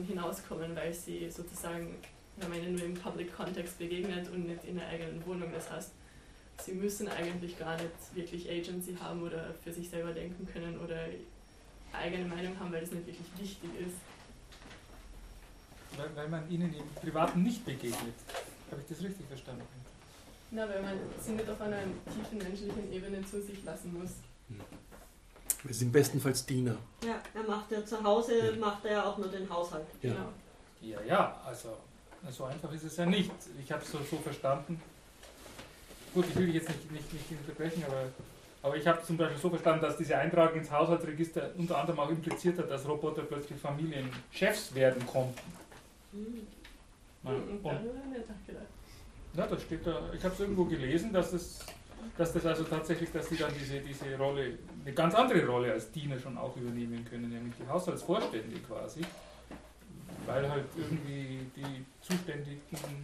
hinauskommen, 0.08 0.76
weil 0.76 0.94
sie 0.94 1.30
sozusagen, 1.30 1.96
wenn 2.38 2.50
man 2.50 2.60
ihnen 2.60 2.76
nur 2.76 2.86
im 2.86 2.94
Public 2.94 3.36
Context 3.36 3.78
begegnet 3.78 4.30
und 4.30 4.48
nicht 4.48 4.64
in 4.66 4.76
der 4.76 4.88
eigenen 4.88 5.26
Wohnung. 5.26 5.52
Das 5.52 5.72
heißt, 5.72 5.92
sie 6.64 6.74
müssen 6.74 7.08
eigentlich 7.08 7.58
gar 7.58 7.76
nicht 7.78 7.92
wirklich 8.14 8.50
Agency 8.50 8.96
haben 8.96 9.24
oder 9.24 9.54
für 9.64 9.72
sich 9.72 9.90
selber 9.90 10.12
denken 10.12 10.48
können 10.52 10.78
oder 10.80 11.06
eigene 11.94 12.26
Meinung 12.26 12.60
haben, 12.60 12.72
weil 12.72 12.82
das 12.82 12.92
nicht 12.92 13.08
wirklich 13.08 13.28
wichtig 13.40 13.70
ist. 13.80 13.98
Weil, 15.98 16.16
weil 16.16 16.30
man 16.30 16.50
ihnen 16.50 16.74
im 16.74 16.88
Privaten 17.02 17.44
nicht 17.44 17.66
begegnet. 17.66 18.14
Habe 18.70 18.82
ich 18.82 18.88
das 18.88 19.04
richtig 19.04 19.26
verstanden? 19.28 19.64
Na, 20.52 20.68
weil 20.68 20.82
man 20.82 20.98
sie 21.22 21.32
nicht 21.32 21.50
auf 21.50 21.62
einer 21.62 21.82
tiefen 22.14 22.38
menschlichen 22.38 22.92
Ebene 22.92 23.24
zu 23.26 23.42
sich 23.42 23.64
lassen 23.64 23.98
muss. 24.00 24.12
Wir 25.64 25.74
sind 25.76 25.92
bestenfalls 25.92 26.46
Diener. 26.46 26.78
Ja, 27.04 27.22
er 27.34 27.44
macht 27.44 27.72
ja 27.72 27.86
zu 27.86 28.02
Hause, 28.02 28.56
macht 28.60 28.86
er 28.86 28.92
ja 28.92 29.06
auch 29.06 29.18
nur 29.18 29.28
den 29.28 29.50
Haushalt. 29.50 29.86
Ja. 30.02 30.14
Genau. 30.14 30.30
Ja, 30.82 31.02
ja, 31.06 31.42
also 31.46 31.76
so 32.32 32.46
einfach 32.46 32.72
ist 32.72 32.84
es 32.84 32.96
ja 32.96 33.06
nicht. 33.06 33.32
Ich 33.62 33.72
habe 33.72 33.84
es 33.84 33.92
so, 33.92 34.00
so 34.10 34.18
verstanden. 34.18 34.82
Gut, 36.14 36.26
ich 36.30 36.36
will 36.36 36.46
dich 36.46 36.56
jetzt 36.56 36.70
nicht, 36.70 36.92
nicht, 36.92 37.14
nicht 37.14 37.42
unterbrechen, 37.42 37.84
aber, 37.86 38.04
aber 38.64 38.78
ich 38.78 38.88
habe 38.88 39.04
zum 39.04 39.18
Beispiel 39.18 39.38
so 39.38 39.50
verstanden, 39.50 39.82
dass 39.82 39.98
diese 39.98 40.18
Eintragung 40.18 40.60
ins 40.60 40.72
Haushaltsregister 40.72 41.52
unter 41.58 41.78
anderem 41.78 42.00
auch 42.00 42.10
impliziert 42.10 42.58
hat, 42.58 42.72
dass 42.72 42.88
Roboter 42.88 43.24
plötzlich 43.24 43.60
Familienchefs 43.60 44.74
werden 44.74 45.06
konnten. 45.06 45.54
Hm. 46.14 46.48
Ja, 47.24 47.32
Mhm, 47.32 47.60
und, 47.64 47.74
ja, 49.36 49.46
das 49.46 49.62
steht 49.62 49.86
da, 49.86 50.10
ich 50.14 50.24
habe 50.24 50.34
es 50.34 50.40
irgendwo 50.40 50.66
gelesen, 50.66 51.12
dass 51.14 51.32
das, 51.32 51.60
dass 52.18 52.34
das 52.34 52.46
also 52.46 52.64
tatsächlich, 52.64 53.12
dass 53.12 53.30
sie 53.30 53.38
dann 53.38 53.52
diese, 53.60 53.80
diese 53.80 54.18
Rolle, 54.18 54.58
eine 54.86 54.94
ganz 54.94 55.16
andere 55.16 55.46
Rolle 55.46 55.72
als 55.74 55.92
Diener 55.92 56.20
schon 56.20 56.38
auch 56.38 56.56
übernehmen 56.58 57.06
können, 57.10 57.30
nämlich 57.30 57.54
die 57.60 57.68
Haushaltsvorstände 57.68 58.60
quasi. 58.60 59.02
Weil 60.26 60.50
halt 60.50 60.66
irgendwie 60.78 61.40
die 61.56 61.86
Zuständigen 62.02 62.62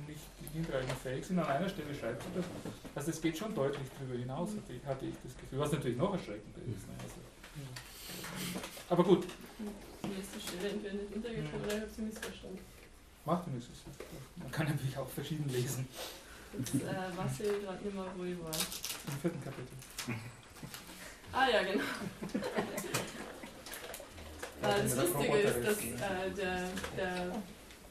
nicht 0.08 0.20
hinreichend 0.54 0.92
fähig 1.02 1.26
sind. 1.26 1.40
An 1.40 1.46
einer 1.48 1.70
Stelle 1.70 1.96
schreibt 1.96 2.22
sie 2.22 2.30
das. 2.36 2.46
Also 2.94 3.12
es 3.12 3.22
geht 3.22 3.38
schon 3.38 3.56
deutlich 3.56 3.88
darüber 3.98 4.18
hinaus, 4.20 4.50
hatte 4.50 4.74
ich, 4.74 4.86
hatte 4.86 5.06
ich 5.06 5.16
das 5.24 5.36
Gefühl. 5.38 5.60
Was 5.60 5.72
natürlich 5.72 5.98
noch 5.98 6.14
erschreckender 6.14 6.60
ist. 6.68 6.88
Ne? 6.88 6.94
Also, 7.02 7.16
aber 8.90 9.04
gut, 9.04 9.26
Mir 10.04 10.20
ist 10.20 10.36
die 10.36 10.42
Stelle 10.48 10.70
entweder 10.70 10.94
nicht 10.94 11.16
untergekommen 11.16 11.64
oder 11.66 11.76
ich 11.76 11.82
habe 11.82 11.92
sie 11.96 12.02
missverstanden. 12.04 12.60
macht 13.26 13.48
nichts. 13.48 13.70
Man 14.38 14.52
kann 14.52 14.68
natürlich 14.68 14.98
auch 14.98 15.10
verschieden 15.10 15.50
lesen. 15.50 15.88
Jetzt 16.58 16.76
äh, 16.76 16.80
ich 16.80 17.66
gerade 17.66 17.84
nicht 17.84 17.96
wo 18.18 18.24
ich 18.24 18.40
war. 18.40 18.52
Im 18.52 19.20
vierten 19.22 19.44
Kapitel. 19.44 19.76
Ah 21.34 21.48
ja, 21.50 21.64
genau. 21.64 21.84
Äh, 24.62 24.84
das 24.84 24.96
Lustige 24.96 25.38
ist, 25.38 25.68
dass 25.68 25.78
äh, 25.80 26.32
der, 26.38 26.70
der, 26.96 27.36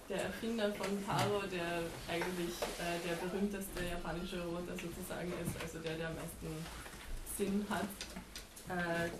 der 0.08 0.22
Erfinder 0.24 0.72
von 0.72 1.02
Paro, 1.04 1.42
der 1.52 1.82
eigentlich 2.08 2.54
äh, 2.80 2.98
der 3.06 3.14
berühmteste 3.16 3.84
japanische 3.84 4.40
Roboter 4.42 4.72
sozusagen 4.72 5.32
ist, 5.44 5.62
also 5.62 5.78
der, 5.80 5.96
der 5.96 6.08
am 6.08 6.14
meisten 6.14 6.48
Sinn 7.36 7.66
hat, 7.68 7.88
äh, 8.70 9.10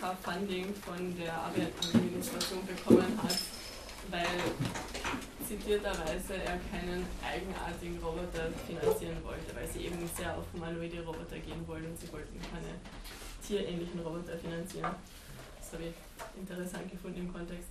kein 0.00 0.16
Funding 0.22 0.74
von 0.74 1.16
der 1.18 1.34
Arbeitsadministration 1.34 2.66
bekommen 2.66 3.20
hat, 3.22 3.38
weil 4.10 4.38
zitierterweise 5.46 6.34
er 6.34 6.58
keinen 6.70 7.06
eigenartigen 7.24 7.98
Roboter 8.02 8.52
finanzieren 8.66 9.16
wollte, 9.24 9.54
weil 9.54 9.66
sie 9.66 9.86
eben 9.86 9.98
sehr 10.16 10.36
auf 10.36 10.44
humanoide 10.52 11.00
Roboter 11.04 11.38
gehen 11.38 11.66
wollen 11.66 11.86
und 11.86 11.98
sie 11.98 12.12
wollten 12.12 12.38
keine 12.40 12.74
tierähnlichen 13.46 14.00
Roboter 14.00 14.36
finanzieren. 14.36 14.94
Das 15.58 15.72
habe 15.72 15.84
ich 15.84 16.40
interessant 16.40 16.90
gefunden 16.90 17.20
im 17.20 17.32
Kontext. 17.32 17.68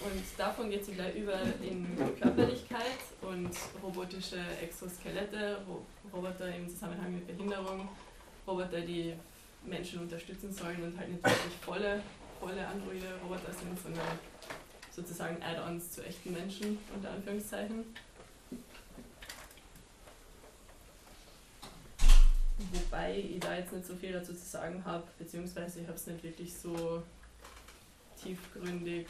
Und 0.00 0.22
davon 0.36 0.70
geht 0.70 0.84
sie 0.84 0.92
gleich 0.92 1.16
über 1.16 1.34
in 1.60 1.86
Körperlichkeit 2.20 3.02
und 3.20 3.50
robotische 3.82 4.38
Exoskelette, 4.62 5.58
Ro 5.66 5.84
Roboter 6.12 6.54
im 6.54 6.68
Zusammenhang 6.68 7.12
mit 7.12 7.26
Behinderung, 7.26 7.88
Roboter, 8.46 8.80
die 8.80 9.12
Menschen 9.66 10.00
unterstützen 10.00 10.52
sollen 10.52 10.82
und 10.82 10.98
halt 10.98 11.08
nicht 11.08 11.22
wirklich 11.22 11.54
volle, 11.60 12.00
volle 12.40 12.66
Androide-Roboter 12.66 13.52
sind, 13.52 13.78
sondern 13.80 14.18
sozusagen 14.90 15.42
Add-ons 15.42 15.92
zu 15.92 16.04
echten 16.04 16.32
Menschen, 16.32 16.78
unter 16.94 17.10
Anführungszeichen. 17.10 17.84
Wobei 22.72 23.18
ich 23.18 23.40
da 23.40 23.56
jetzt 23.56 23.72
nicht 23.72 23.86
so 23.86 23.94
viel 23.94 24.12
dazu 24.12 24.34
zu 24.34 24.44
sagen 24.44 24.84
habe, 24.84 25.04
beziehungsweise 25.18 25.80
ich 25.80 25.86
habe 25.86 25.96
es 25.96 26.06
nicht 26.06 26.22
wirklich 26.24 26.52
so 26.52 27.02
tiefgründig 28.20 29.06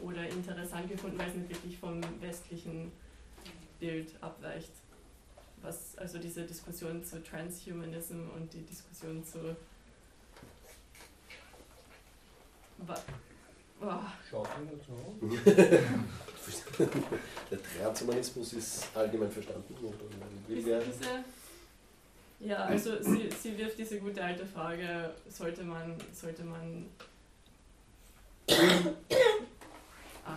oder 0.00 0.28
interessant 0.28 0.88
gefunden, 0.88 1.18
weil 1.18 1.28
es 1.28 1.34
nicht 1.34 1.50
wirklich 1.50 1.76
vom 1.78 2.00
westlichen 2.20 2.92
Bild 3.80 4.12
abweicht. 4.20 4.70
Was 5.60 5.98
also 5.98 6.18
diese 6.18 6.44
Diskussion 6.44 7.04
zu 7.04 7.20
Transhumanism 7.22 8.30
und 8.36 8.52
die 8.52 8.62
Diskussion 8.62 9.24
zu 9.24 9.56
Oh, 13.80 13.86
Der 17.50 17.58
Transhumanismus 17.80 18.52
ist 18.54 18.86
allgemein 18.94 19.30
verstanden. 19.30 19.74
Wäre- 20.48 20.82
diese, 20.84 21.24
ja, 22.40 22.56
also 22.64 23.02
sie, 23.02 23.28
sie 23.40 23.58
wirft 23.58 23.78
diese 23.78 23.98
gute 23.98 24.22
alte 24.22 24.46
Frage, 24.46 25.10
sollte 25.28 25.64
man, 25.64 25.96
sollte 26.12 26.44
man 26.44 26.86
Ach, 30.24 30.36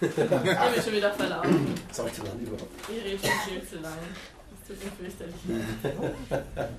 ich 0.00 0.18
habe 0.58 0.76
mich 0.76 0.84
schon 0.84 0.92
wieder 0.94 1.12
verlaufen. 1.12 1.74
Sollte 1.92 2.22
man 2.22 2.40
überhaupt. 2.40 2.90
Ich 2.90 3.04
rede 3.04 3.18
schon 3.18 3.30
viel 3.48 3.66
zu 3.66 3.76
lang. 3.78 3.98
Das 4.50 4.68
tut 4.68 4.84
mir 4.84 4.90
fürchterlich 4.92 5.34
leid. 6.30 6.70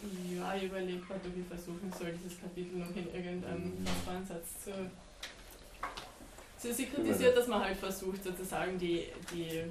Hm. 0.00 0.31
Ich 0.56 0.64
überlege 0.64 1.00
gerade, 1.00 1.20
ob 1.26 1.36
ich 1.36 1.46
versuchen 1.46 1.92
soll, 1.98 2.12
dieses 2.12 2.40
Kapitel 2.40 2.78
noch 2.78 2.94
in 2.94 3.14
irgendeinem 3.14 3.82
Nachbaransatz 3.84 4.64
zu. 4.64 4.70
Sie, 6.58 6.72
sie 6.72 6.86
kritisiert, 6.86 7.36
dass 7.36 7.48
man 7.48 7.62
halt 7.62 7.76
versucht, 7.76 8.22
sozusagen 8.22 8.78
die, 8.78 9.06
die 9.32 9.64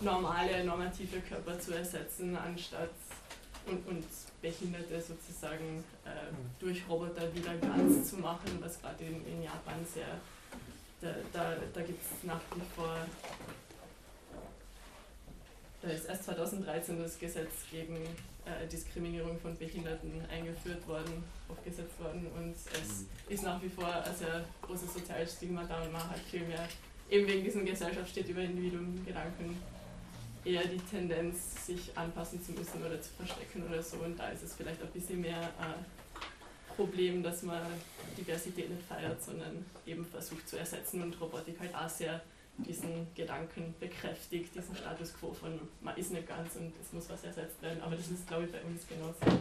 normale, 0.00 0.64
normative 0.64 1.20
Körper 1.20 1.58
zu 1.58 1.74
ersetzen, 1.74 2.36
anstatt 2.36 2.90
und, 3.66 3.86
und 3.86 4.04
Behinderte 4.40 5.00
sozusagen 5.00 5.84
äh, 6.04 6.10
durch 6.60 6.88
Roboter 6.88 7.34
wieder 7.34 7.54
ganz 7.56 8.10
zu 8.10 8.16
machen, 8.16 8.58
was 8.60 8.80
gerade 8.80 9.04
in, 9.04 9.26
in 9.26 9.42
Japan 9.42 9.84
sehr, 9.92 10.06
da, 11.00 11.08
da, 11.32 11.56
da 11.74 11.82
gibt 11.82 12.00
es 12.02 12.24
nach 12.24 12.40
wie 12.54 12.62
vor, 12.74 12.96
da 15.82 15.88
ist 15.88 16.06
erst 16.06 16.24
2013 16.24 17.02
das 17.02 17.18
Gesetz 17.18 17.52
gegen 17.70 17.98
äh, 18.62 18.66
Diskriminierung 18.66 19.38
von 19.40 19.56
Behinderten 19.56 20.22
eingeführt 20.30 20.86
worden, 20.88 21.24
aufgesetzt 21.48 21.98
worden 22.00 22.26
und 22.36 22.54
es 22.54 23.04
ist 23.28 23.42
nach 23.44 23.62
wie 23.62 23.68
vor 23.68 23.92
ein 23.92 24.16
sehr 24.16 24.44
großes 24.62 24.94
soziales 24.94 25.32
Stigma 25.32 25.64
da 25.64 25.82
und 25.82 25.92
man 25.92 26.08
hat 26.08 26.20
viel 26.30 26.42
mehr, 26.42 26.68
eben 27.10 27.26
wegen 27.26 27.44
diesem 27.44 27.64
Gesellschaft 27.64 28.10
steht 28.10 28.28
über 28.28 28.40
Individuum 28.40 29.04
Gedanken, 29.04 29.56
eher 30.44 30.66
die 30.66 30.78
Tendenz, 30.78 31.66
sich 31.66 31.96
anpassen 31.96 32.42
zu 32.42 32.52
müssen 32.52 32.84
oder 32.84 33.00
zu 33.00 33.10
verstecken 33.10 33.64
oder 33.68 33.82
so. 33.82 33.98
Und 33.98 34.18
da 34.18 34.28
ist 34.28 34.42
es 34.42 34.54
vielleicht 34.54 34.80
ein 34.82 34.88
bisschen 34.88 35.20
mehr 35.20 35.42
äh, 35.42 36.74
Problem, 36.74 37.22
dass 37.22 37.42
man 37.42 37.60
Diversität 38.16 38.70
nicht 38.70 38.82
feiert, 38.86 39.22
sondern 39.22 39.64
eben 39.86 40.06
versucht 40.06 40.48
zu 40.48 40.56
ersetzen 40.56 41.02
und 41.02 41.20
Robotik 41.20 41.58
halt 41.60 41.74
auch 41.74 41.88
sehr 41.88 42.22
diesen 42.58 43.06
Gedanken 43.14 43.74
bekräftigt, 43.78 44.54
diesen 44.54 44.74
Status 44.74 45.14
quo 45.14 45.32
von 45.32 45.58
man 45.80 45.96
ist 45.96 46.12
nicht 46.12 46.26
ganz 46.26 46.56
und 46.56 46.72
es 46.80 46.92
muss 46.92 47.08
was 47.08 47.24
ersetzt 47.24 47.62
werden. 47.62 47.80
Aber 47.82 47.94
das 47.94 48.08
ist, 48.08 48.26
glaube 48.26 48.44
ich, 48.44 48.52
bei 48.52 48.60
uns 48.62 48.82
genauso 48.88 49.40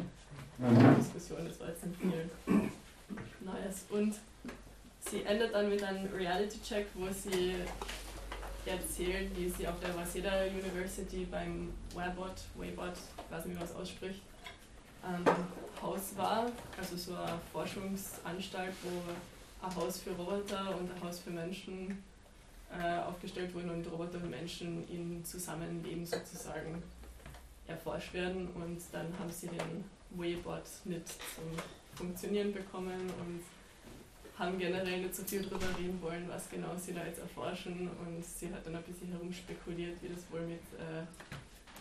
eine 0.59 0.95
Diskussion, 0.95 1.45
das 1.45 1.59
war 1.59 1.69
jetzt 1.69 1.85
nicht 1.85 1.99
viel 1.99 2.29
Neues. 3.41 3.85
Und 3.89 4.15
sie 5.09 5.23
endet 5.23 5.53
dann 5.53 5.69
mit 5.69 5.83
einem 5.83 6.11
Reality-Check, 6.13 6.87
wo 6.95 7.07
sie 7.11 7.55
erzählt, 8.65 9.35
wie 9.37 9.49
sie 9.49 9.67
auf 9.67 9.79
der 9.79 9.95
Waseda 9.95 10.43
University 10.45 11.25
beim 11.25 11.73
Webot, 11.95 12.35
Waybot, 12.55 12.93
ich 12.93 13.31
weiß 13.31 13.45
nicht, 13.45 13.55
wie 13.55 13.59
man 13.59 13.67
es 13.67 13.75
ausspricht, 13.75 14.21
ähm, 15.05 15.23
Haus 15.81 16.17
war, 16.17 16.51
also 16.77 16.97
so 16.97 17.15
eine 17.15 17.39
Forschungsanstalt, 17.51 18.73
wo 18.83 19.65
ein 19.65 19.75
Haus 19.75 19.99
für 19.99 20.11
Roboter 20.11 20.75
und 20.77 20.91
ein 20.91 21.03
Haus 21.03 21.19
für 21.19 21.29
Menschen 21.29 22.03
äh, 22.71 22.99
aufgestellt 22.99 23.53
wurden 23.53 23.69
und 23.69 23.91
Roboter 23.91 24.17
und 24.17 24.29
Menschen 24.29 24.87
im 24.89 25.23
Zusammenleben 25.23 26.05
sozusagen 26.05 26.81
erforscht 27.67 28.13
werden. 28.13 28.47
Und 28.55 28.79
dann 28.91 29.07
haben 29.19 29.31
sie 29.31 29.47
den 29.47 29.83
Waybot 30.11 30.63
mit 30.85 31.07
zum 31.07 31.45
Funktionieren 31.95 32.53
bekommen 32.53 33.01
und 33.19 33.41
haben 34.37 34.59
generell 34.59 35.01
nicht 35.01 35.15
so 35.15 35.23
viel 35.23 35.41
darüber 35.41 35.67
reden 35.79 35.99
wollen, 36.01 36.27
was 36.27 36.49
genau 36.49 36.75
sie 36.77 36.93
da 36.93 37.05
jetzt 37.05 37.19
erforschen. 37.19 37.89
Und 38.05 38.23
sie 38.23 38.53
hat 38.53 38.65
dann 38.65 38.75
ein 38.75 38.83
bisschen 38.83 39.09
herumspekuliert, 39.11 39.97
wie 40.01 40.09
das 40.09 40.23
wohl 40.31 40.41
mit, 40.41 40.61
äh, 40.77 41.01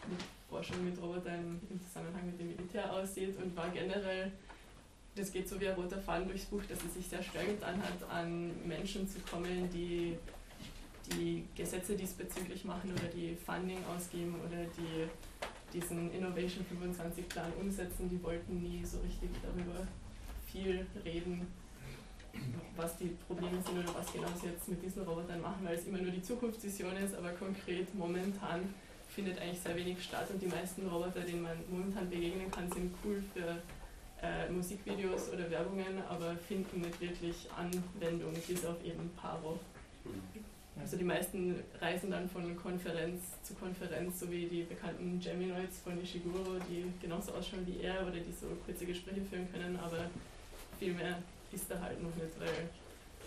mit 0.08 0.20
Forschung 0.48 0.84
mit 0.84 1.00
Robotern 1.00 1.60
im 1.68 1.80
Zusammenhang 1.82 2.26
mit 2.26 2.40
dem 2.40 2.48
Militär 2.48 2.90
aussieht. 2.92 3.36
Und 3.36 3.54
war 3.56 3.68
generell, 3.68 4.32
das 5.14 5.32
geht 5.32 5.48
so 5.48 5.60
wie 5.60 5.68
ein 5.68 5.74
roter 5.74 5.98
Faden 5.98 6.28
durchs 6.28 6.46
Buch, 6.46 6.62
dass 6.68 6.80
sie 6.80 6.88
sich 6.88 7.08
sehr 7.08 7.22
schwer 7.22 7.44
getan 7.44 7.82
hat, 7.82 8.08
an 8.10 8.50
Menschen 8.66 9.06
zu 9.08 9.18
kommen, 9.20 9.68
die 9.70 10.16
die 11.12 11.44
Gesetze 11.54 11.96
diesbezüglich 11.96 12.64
machen 12.64 12.92
oder 12.92 13.08
die 13.08 13.36
Funding 13.36 13.78
ausgeben 13.94 14.34
oder 14.44 14.64
die 14.76 15.08
diesen 15.72 16.10
Innovation 16.12 16.64
25 16.64 17.28
Plan 17.28 17.52
umsetzen, 17.60 18.08
die 18.08 18.22
wollten 18.22 18.62
nie 18.62 18.84
so 18.84 18.98
richtig 19.00 19.30
darüber 19.42 19.86
viel 20.50 20.86
reden, 21.04 21.46
was 22.76 22.96
die 22.98 23.16
Probleme 23.26 23.60
sind 23.62 23.78
oder 23.78 23.94
was 23.94 24.12
genau 24.12 24.28
sie 24.40 24.48
jetzt 24.48 24.68
mit 24.68 24.82
diesen 24.82 25.02
Robotern 25.02 25.40
machen, 25.40 25.64
weil 25.64 25.74
es 25.74 25.86
immer 25.86 25.98
nur 25.98 26.10
die 26.10 26.22
Zukunftsvision 26.22 26.96
ist, 26.96 27.14
aber 27.14 27.30
konkret 27.30 27.94
momentan 27.94 28.74
findet 29.08 29.38
eigentlich 29.40 29.60
sehr 29.60 29.76
wenig 29.76 30.02
statt 30.02 30.28
und 30.30 30.40
die 30.40 30.46
meisten 30.46 30.86
Roboter, 30.86 31.20
denen 31.20 31.42
man 31.42 31.56
momentan 31.70 32.08
begegnen 32.10 32.50
kann, 32.50 32.70
sind 32.70 32.94
cool 33.04 33.22
für 33.32 33.62
äh, 34.22 34.50
Musikvideos 34.50 35.30
oder 35.32 35.50
Werbungen, 35.50 36.02
aber 36.08 36.36
finden 36.36 36.80
nicht 36.80 37.00
wirklich 37.00 37.48
Anwendung, 37.56 38.34
bis 38.46 38.64
auf 38.64 38.82
eben 38.84 39.10
Paro. 39.16 39.58
Also 40.80 40.96
die 40.96 41.04
meisten 41.04 41.56
reisen 41.80 42.10
dann 42.10 42.28
von 42.28 42.54
Konferenz 42.56 43.22
zu 43.42 43.54
Konferenz, 43.54 44.20
so 44.20 44.30
wie 44.30 44.46
die 44.46 44.62
bekannten 44.62 45.18
Geminoids 45.20 45.78
von 45.82 46.00
Ishiguro, 46.00 46.56
die 46.68 46.92
genauso 47.00 47.32
ausschauen 47.32 47.66
wie 47.66 47.82
er 47.82 48.02
oder 48.02 48.20
die 48.20 48.32
so 48.32 48.46
kurze 48.64 48.84
Gespräche 48.84 49.22
führen 49.22 49.50
können, 49.50 49.78
aber 49.78 50.06
viel 50.78 50.92
mehr 50.92 51.18
ist 51.52 51.70
da 51.70 51.80
halt 51.80 52.02
noch 52.02 52.14
nicht, 52.14 52.38
weil 52.38 52.68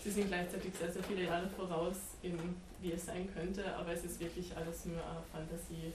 sie 0.02 0.10
sind 0.10 0.28
gleichzeitig 0.28 0.72
sehr, 0.78 0.92
sehr 0.92 1.02
viele 1.02 1.24
Jahre 1.24 1.48
voraus, 1.48 1.96
in, 2.22 2.38
wie 2.80 2.92
es 2.92 3.06
sein 3.06 3.28
könnte, 3.34 3.74
aber 3.74 3.92
es 3.92 4.04
ist 4.04 4.20
wirklich 4.20 4.56
alles 4.56 4.86
nur 4.86 4.96
eine 4.96 5.22
Fantasie, 5.32 5.92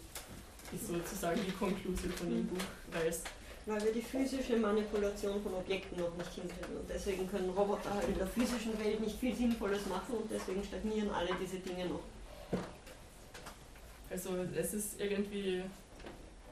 ist 0.73 0.87
sozusagen 0.87 1.39
die 1.45 1.51
Konklusion 1.51 2.11
von 2.11 2.29
dem 2.29 2.45
Buch, 2.47 2.63
weil 2.91 3.07
es 3.07 3.21
weil 3.65 3.83
wir 3.83 3.93
die 3.93 4.01
physische 4.01 4.57
Manipulation 4.57 5.41
von 5.41 5.55
Objekten 5.55 5.99
noch 5.99 6.15
nicht 6.15 6.33
hinkriegen. 6.33 6.77
Und 6.77 6.89
deswegen 6.89 7.29
können 7.29 7.49
Roboter 7.49 7.93
halt 7.93 8.07
in 8.07 8.17
der 8.17 8.27
physischen 8.27 8.77
Welt 8.79 8.99
nicht 8.99 9.19
viel 9.19 9.35
Sinnvolles 9.35 9.85
machen 9.87 10.15
und 10.15 10.29
deswegen 10.29 10.63
stagnieren 10.63 11.09
alle 11.09 11.29
diese 11.41 11.57
Dinge 11.57 11.87
noch. 11.87 12.03
Also 14.09 14.29
es 14.55 14.73
ist 14.73 15.01
irgendwie, 15.01 15.63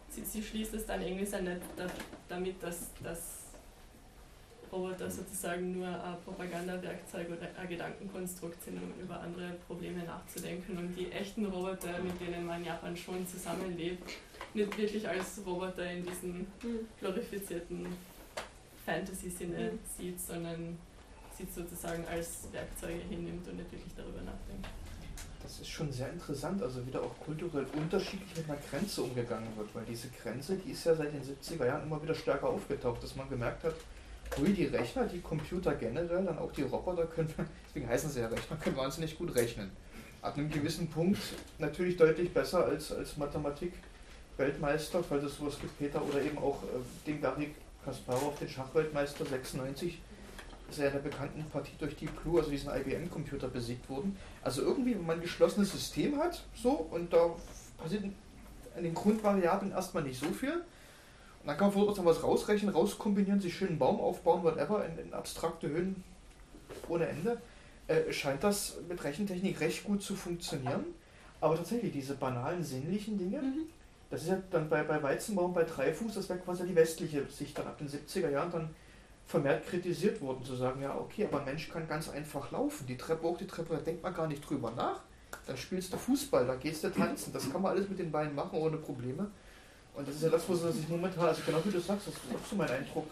sie, 0.10 0.24
sie 0.24 0.42
schließt 0.42 0.74
es 0.74 0.86
dann 0.86 1.02
irgendwie 1.02 1.28
damit, 2.28 2.62
dass, 2.64 2.90
dass 3.04 3.43
Roboter 4.74 5.10
sozusagen 5.10 5.78
nur 5.78 5.88
ein 5.88 6.16
Propagandawerkzeug 6.26 7.28
oder 7.30 7.48
ein 7.60 7.70
Gedankenkonstrukt 7.70 8.62
sind, 8.64 8.82
um 8.82 8.92
über 9.02 9.20
andere 9.20 9.54
Probleme 9.68 10.04
nachzudenken. 10.04 10.78
Und 10.78 10.96
die 10.96 11.12
echten 11.12 11.46
Roboter, 11.46 12.00
mit 12.04 12.20
denen 12.20 12.46
man 12.46 12.62
in 12.62 12.68
Japan 12.68 12.98
schon 12.98 13.26
zusammenlebt, 13.28 14.10
nicht 14.54 14.78
wirklich 14.78 15.08
als 15.08 15.40
Roboter 15.46 15.90
in 15.90 16.04
diesem 16.04 16.48
glorifizierten 17.00 17.88
Fantasy-Sinne 18.86 19.72
mhm. 19.72 19.80
sieht, 19.98 20.20
sondern 20.20 20.78
sie 21.38 21.46
sozusagen 21.46 22.06
als 22.08 22.48
Werkzeuge 22.52 23.02
hinnimmt 23.10 23.48
und 23.48 23.58
nicht 23.58 23.72
wirklich 23.72 23.94
darüber 23.96 24.22
nachdenkt. 24.22 24.68
Das 25.42 25.60
ist 25.60 25.70
schon 25.70 25.92
sehr 25.92 26.10
interessant, 26.10 26.62
also 26.64 26.86
wieder 26.88 27.02
auch 27.02 27.20
kulturell 27.20 27.66
unterschiedlich 27.76 28.30
mit 28.38 28.50
einer 28.50 28.60
Grenze 28.70 29.02
umgegangen 29.04 29.50
wird, 29.58 29.76
weil 29.76 29.84
diese 29.86 30.08
Grenze, 30.10 30.56
die 30.56 30.72
ist 30.72 30.86
ja 30.86 30.96
seit 30.96 31.14
den 31.14 31.22
70er 31.22 31.66
Jahren 31.66 31.84
immer 31.84 32.02
wieder 32.02 32.16
stärker 32.16 32.48
aufgetaucht, 32.48 33.04
dass 33.04 33.16
man 33.16 33.30
gemerkt 33.30 33.64
hat, 33.66 33.76
Hui, 34.38 34.54
die 34.54 34.66
Rechner, 34.66 35.06
die 35.06 35.20
Computer 35.20 35.76
generell, 35.76 36.26
dann 36.26 36.38
auch 36.38 36.52
die 36.52 36.64
Roboter 36.64 37.06
können, 37.06 37.34
deswegen 37.68 37.88
heißen 37.88 38.10
sie 38.10 38.22
ja 38.22 38.28
Rechner, 38.28 38.58
können 38.58 38.78
wahnsinnig 38.78 39.18
gut 39.18 39.36
rechnen. 39.36 39.72
Ab 40.22 40.38
einem 40.38 40.50
gewissen 40.50 40.88
Punkt 40.88 41.20
natürlich 41.60 41.98
deutlich 41.98 42.34
besser 42.34 42.66
als, 42.66 42.92
als 42.92 43.18
Mathematik-Weltmeister, 43.18 45.04
falls 45.04 45.26
es 45.26 45.38
sowas 45.38 45.60
gibt, 45.60 45.78
Peter, 45.78 46.02
oder 46.04 46.22
eben 46.22 46.38
auch 46.38 46.64
äh, 46.64 47.08
den 47.08 47.22
Garry 47.22 47.54
Kasparov, 47.84 48.40
den 48.40 48.50
Schachweltmeister 48.50 49.26
96, 49.26 50.00
ist 50.70 50.80
er 50.80 50.88
in 50.88 50.94
der 50.94 51.00
bekannten 51.00 51.44
Partie 51.52 51.74
durch 51.78 51.96
die 51.96 52.06
Blue, 52.06 52.40
also 52.40 52.50
diesen 52.50 52.70
IBM-Computer, 52.74 53.48
besiegt 53.50 53.90
worden. 53.90 54.18
Also 54.42 54.62
irgendwie, 54.62 54.96
wenn 54.96 55.06
man 55.06 55.18
ein 55.18 55.22
geschlossenes 55.22 55.72
System 55.72 56.18
hat, 56.18 56.44
so, 56.56 56.72
und 56.72 57.12
da 57.12 57.36
passiert 57.78 58.06
an 58.76 58.84
den 58.84 58.94
Grundvariablen 58.94 59.72
erstmal 59.72 60.04
nicht 60.04 60.20
so 60.20 60.32
viel, 60.32 60.64
dann 61.46 61.58
kann 61.58 61.68
man 61.68 61.86
versuchen, 61.86 62.06
was 62.06 62.24
rausrechnen, 62.24 62.74
rauskombinieren, 62.74 63.42
sich 63.42 63.56
schön 63.56 63.70
einen 63.70 63.80
Baum 63.80 64.00
aufbauen, 64.00 64.44
whatever, 64.44 64.86
in, 64.86 64.98
in 64.98 65.14
abstrakte 65.14 65.68
Höhen 65.68 66.04
ohne 66.88 67.08
Ende. 67.08 67.42
Äh, 67.88 68.12
scheint 68.14 68.44
das 68.44 68.78
mit 68.88 69.04
Rechentechnik 69.04 69.60
recht 69.60 69.84
gut 69.84 70.02
zu 70.02 70.16
funktionieren. 70.16 70.86
Aber 71.42 71.58
tatsächlich, 71.58 71.92
diese 71.92 72.16
banalen 72.16 72.64
sinnlichen 72.64 73.18
Dinge, 73.18 73.42
mhm. 73.42 73.66
das 74.10 74.24
ist 74.24 74.30
ja 74.30 74.42
dann 74.50 74.70
bei, 74.70 74.84
bei 74.84 75.04
Weizenbaum, 75.04 75.54
bei 75.54 75.64
Dreifuß, 75.64 76.14
das 76.14 76.30
wäre 76.30 76.40
quasi 76.40 76.66
die 76.66 76.76
westliche 76.76 77.26
Sicht 77.30 77.58
dann 77.58 77.68
ab 77.68 77.78
den 77.78 77.90
70er 77.90 78.30
Jahren 78.30 78.50
dann 78.50 78.70
vermehrt 79.26 79.66
kritisiert 79.66 80.22
worden, 80.22 80.44
zu 80.46 80.56
sagen, 80.56 80.82
ja, 80.82 80.98
okay, 80.98 81.26
aber 81.26 81.40
ein 81.40 81.46
Mensch 81.46 81.70
kann 81.70 81.88
ganz 81.88 82.10
einfach 82.10 82.52
laufen. 82.52 82.88
Die 82.88 82.98
Treppe 82.98 83.24
hoch, 83.24 83.38
die 83.38 83.48
Treppe, 83.48 83.74
da 83.76 83.82
denkt 83.82 84.04
man 84.04 84.14
gar 84.14 84.28
nicht 84.28 84.48
drüber 84.48 84.72
nach. 84.72 85.02
Dann 85.46 85.58
spielst 85.58 85.92
du 85.92 85.98
Fußball, 85.98 86.46
da 86.46 86.56
gehst 86.56 86.84
du 86.84 86.90
tanzen. 86.90 87.34
Das 87.34 87.52
kann 87.52 87.62
man 87.62 87.72
alles 87.74 87.90
mit 87.90 88.00
den 88.00 88.12
Beinen 88.12 88.36
machen, 88.36 88.60
ohne 88.60 88.78
Probleme. 88.78 89.30
Und 89.96 90.08
das 90.08 90.16
ist 90.16 90.24
ja 90.24 90.30
das, 90.30 90.48
wo 90.50 90.56
sie 90.56 90.72
sich 90.72 90.90
momentan, 90.90 91.28
also 91.28 91.42
genau 91.46 91.60
wie 91.64 91.72
du 91.72 91.80
sagst, 91.80 92.08
das 92.08 92.16
ist 92.16 92.24
auch 92.34 92.50
so 92.50 92.56
mein 92.56 92.70
Eindruck, 92.70 93.06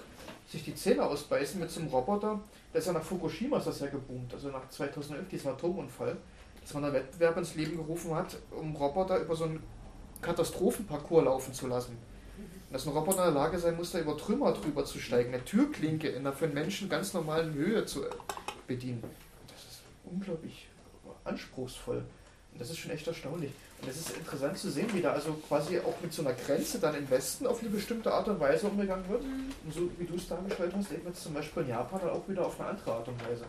sich 0.47 0.63
die 0.63 0.75
Zähne 0.75 1.03
ausbeißen 1.03 1.59
mit 1.59 1.69
so 1.69 1.79
einem 1.79 1.89
Roboter. 1.89 2.39
Der 2.73 2.79
ist 2.79 2.87
ja 2.87 2.93
nach 2.93 3.03
Fukushima 3.03 3.57
ist 3.57 3.67
das 3.67 3.79
ja 3.79 3.87
geboomt, 3.87 4.33
also 4.33 4.49
nach 4.49 4.67
2011, 4.69 5.29
diesem 5.29 5.51
Atomunfall, 5.51 6.17
dass 6.61 6.73
man 6.73 6.85
einen 6.85 6.93
Wettbewerb 6.93 7.37
ins 7.37 7.55
Leben 7.55 7.77
gerufen 7.77 8.13
hat, 8.15 8.37
um 8.51 8.75
Roboter 8.75 9.19
über 9.19 9.35
so 9.35 9.45
einen 9.45 9.61
Katastrophenparcours 10.21 11.25
laufen 11.25 11.53
zu 11.53 11.67
lassen. 11.67 11.97
Und 12.37 12.73
dass 12.73 12.85
ein 12.85 12.93
Roboter 12.93 13.27
in 13.27 13.33
der 13.33 13.43
Lage 13.43 13.59
sein 13.59 13.75
muss, 13.75 13.91
da 13.91 13.99
über 13.99 14.17
Trümmer 14.17 14.53
drüber 14.53 14.83
zu 14.83 14.99
steigen, 14.99 15.33
eine 15.33 15.43
Türklinke 15.45 16.07
in 16.09 16.19
einer 16.19 16.33
für 16.33 16.45
einen 16.45 16.53
Menschen 16.53 16.89
ganz 16.89 17.13
normalen 17.13 17.53
Höhe 17.53 17.85
zu 17.85 18.05
bedienen. 18.67 19.03
Das 19.47 19.63
ist 19.63 19.81
unglaublich 20.05 20.67
anspruchsvoll. 21.23 22.03
Und 22.53 22.61
das 22.61 22.69
ist 22.69 22.77
schon 22.77 22.91
echt 22.91 23.07
erstaunlich. 23.07 23.51
Es 23.87 23.97
ist 23.97 24.15
interessant 24.17 24.57
zu 24.57 24.69
sehen, 24.69 24.87
wie 24.93 25.01
da 25.01 25.13
also 25.13 25.33
quasi 25.47 25.79
auch 25.79 25.99
mit 26.01 26.13
so 26.13 26.21
einer 26.21 26.33
Grenze 26.33 26.79
dann 26.79 26.95
im 26.95 27.09
Westen 27.09 27.47
auf 27.47 27.59
eine 27.61 27.69
bestimmte 27.69 28.11
Art 28.13 28.27
und 28.27 28.39
Weise 28.39 28.67
umgegangen 28.67 29.07
wird. 29.09 29.23
Und 29.23 29.73
so 29.73 29.89
wie 29.97 30.05
du 30.05 30.15
es 30.15 30.27
dargestellt 30.27 30.71
hast, 30.75 30.91
eben 30.91 31.07
jetzt 31.07 31.23
zum 31.23 31.33
Beispiel 31.33 31.63
in 31.63 31.69
Japan 31.69 31.99
dann 31.99 32.09
auch 32.11 32.27
wieder 32.29 32.45
auf 32.45 32.59
eine 32.59 32.69
andere 32.69 32.93
Art 32.93 33.07
und 33.07 33.19
Weise. 33.27 33.45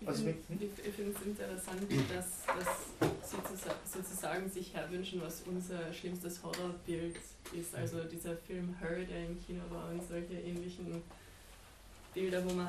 Ich 0.00 0.08
Also 0.08 0.26
ich 0.28 0.36
finde 0.46 0.66
es 0.66 1.26
interessant, 1.26 1.82
dass, 2.14 2.26
dass 2.46 3.30
sie 3.30 3.36
zusa- 3.36 3.74
sozusagen 4.02 4.50
sich 4.50 4.72
herwünschen, 4.74 5.20
was 5.24 5.42
unser 5.46 5.92
schlimmstes 5.92 6.42
Horrorbild 6.42 7.16
ist. 7.58 7.74
Also 7.74 8.04
dieser 8.04 8.36
Film 8.36 8.74
Her, 8.80 8.98
der 9.04 9.26
im 9.26 9.44
Kino 9.44 9.62
war 9.70 9.88
und 9.90 10.02
solche 10.06 10.34
ähnlichen 10.34 11.02
Bilder, 12.14 12.42
wo 12.48 12.54
man 12.54 12.66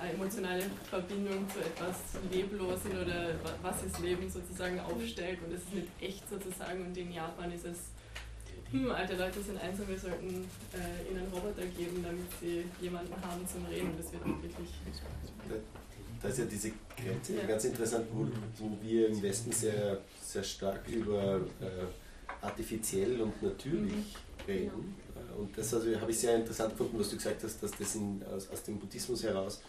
eine 0.00 0.12
emotionale 0.14 0.62
Verbindung 0.88 1.48
zu 1.50 1.58
etwas 1.60 1.96
Leblosen 2.30 2.92
oder 2.92 3.28
wa- 3.42 3.54
was 3.62 3.82
ist 3.82 3.98
Leben 4.00 4.30
sozusagen 4.30 4.78
aufstellt 4.80 5.38
und 5.44 5.52
es 5.52 5.62
ist 5.62 5.74
nicht 5.74 5.88
echt 6.00 6.28
sozusagen 6.30 6.86
und 6.86 6.96
in 6.96 7.12
Japan 7.12 7.50
ist 7.52 7.64
es 7.66 7.78
hm, 8.70 8.90
alte 8.90 9.16
Leute 9.16 9.42
sind 9.42 9.58
einsam, 9.60 9.88
wir 9.88 9.98
sollten 9.98 10.28
äh, 10.72 11.10
ihnen 11.12 11.26
Roboter 11.32 11.66
geben, 11.76 12.02
damit 12.02 12.26
sie 12.40 12.64
jemanden 12.80 13.12
haben 13.22 13.46
zum 13.46 13.64
Reden. 13.66 13.92
Das 13.96 14.12
wird 14.12 14.22
auch 14.22 14.42
wirklich 14.42 14.70
Da 16.22 16.28
ist 16.28 16.38
ja 16.38 16.44
diese 16.46 16.70
Grenze 16.96 17.36
Ja. 17.36 17.44
ganz 17.46 17.64
interessant, 17.64 18.06
wo, 18.12 18.26
wo 18.58 18.76
wir 18.82 19.08
im 19.08 19.22
Westen 19.22 19.52
sehr, 19.52 19.98
sehr 20.20 20.42
stark 20.42 20.88
über 20.88 21.36
äh, 21.60 22.44
artifiziell 22.44 23.20
und 23.20 23.40
natürlich 23.42 24.16
reden. 24.48 24.96
Und 25.38 25.56
das 25.56 25.72
also, 25.74 26.00
habe 26.00 26.10
ich 26.10 26.18
sehr 26.18 26.36
interessant 26.36 26.70
gefunden, 26.70 26.98
was 26.98 27.10
du 27.10 27.16
gesagt 27.16 27.42
hast, 27.42 27.62
dass 27.62 27.70
das 27.72 27.94
in, 27.94 28.22
aus, 28.34 28.48
aus 28.50 28.62
dem 28.62 28.78
Buddhismus 28.78 29.22
heraus 29.22 29.60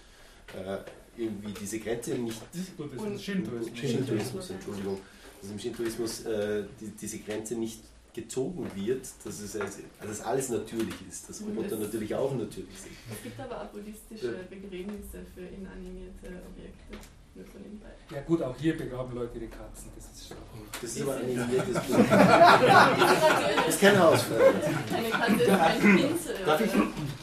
äh, 0.53 0.77
irgendwie 1.17 1.53
diese 1.59 1.79
Grenze 1.79 2.15
nicht. 2.15 2.39
Buddhismus, 2.77 3.23
Shintoismus. 3.23 3.79
Shintoismus, 3.79 4.49
Entschuldigung. 4.49 4.99
Dass 5.41 5.51
im 5.51 5.59
Shintoismus 5.59 6.25
äh, 6.25 6.63
die, 6.79 6.87
diese 6.89 7.19
Grenze 7.19 7.55
nicht 7.55 7.79
gezogen 8.13 8.69
wird, 8.75 9.05
dass 9.25 9.41
es 9.41 9.55
also, 9.57 9.79
dass 10.01 10.21
alles 10.21 10.49
natürlich 10.49 10.95
ist, 11.09 11.29
dass 11.29 11.41
Roboter 11.41 11.71
Das- 11.71 11.79
natürlich 11.79 12.15
auch 12.15 12.33
natürlich 12.33 12.79
sind. 12.79 12.93
Es 13.11 13.21
gibt 13.21 13.39
aber 13.39 13.61
auch 13.61 13.67
buddhistische 13.67 14.39
Begräbnisse 14.49 15.19
für 15.33 15.41
inanimierte 15.41 16.41
Objekte. 16.47 17.07
Nur 17.35 17.45
von 17.47 17.63
den 17.63 17.79
beiden. 17.79 17.95
Ja 18.11 18.21
gut, 18.21 18.41
auch 18.41 18.55
hier 18.57 18.77
begraben 18.77 19.13
Leute 19.13 19.37
die 19.39 19.47
Katzen. 19.47 19.91
Das 19.93 20.05
ist 20.05 20.29
schon. 20.29 20.37
Das 20.81 20.95
ist 20.95 21.01
aber 21.01 21.15
ein 21.15 21.23
animiertes 21.23 21.81
Bild. 21.87 22.09
Das 22.09 23.67
ist 23.67 23.81
kein 23.81 23.99
Hausfrau. 23.99 24.35
Eine 24.35 25.09
Katze 25.09 25.43
ist 25.43 25.49
ein 25.49 25.97
Pinsel. 25.97 26.35
Darf 26.45 26.61
ich, 26.61 26.71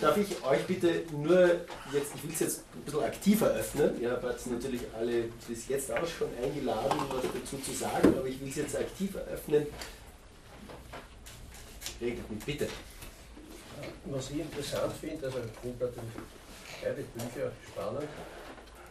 darf 0.00 0.16
ich 0.18 0.44
euch 0.44 0.66
bitte 0.66 1.04
nur 1.12 1.40
jetzt, 1.92 2.14
ich 2.14 2.22
will 2.24 2.30
es 2.32 2.40
jetzt 2.40 2.64
ein 2.74 2.82
bisschen 2.82 3.04
aktiver 3.04 3.46
öffnen. 3.46 4.00
Ihr 4.02 4.10
habt 4.10 4.46
natürlich 4.46 4.82
alle 4.94 5.22
bis 5.48 5.68
jetzt 5.68 5.90
auch 5.90 6.06
schon 6.06 6.28
eingeladen, 6.42 6.98
was 7.08 7.22
dazu 7.22 7.56
zu 7.58 7.72
sagen, 7.72 8.14
aber 8.18 8.26
ich 8.26 8.38
will 8.38 8.50
es 8.50 8.56
jetzt 8.56 8.76
aktiver 8.76 9.20
öffnen. 9.20 9.66
Regelt 12.02 12.30
mit, 12.30 12.44
bitte. 12.44 12.68
Was 14.04 14.30
ich 14.30 14.40
interessant 14.40 14.92
finde, 15.00 15.24
also 15.24 15.38
ich 15.38 15.58
finde 15.60 15.84
natürlich 15.86 16.10
beide 16.82 17.02
Bücher 17.02 17.52
spannend. 17.70 18.08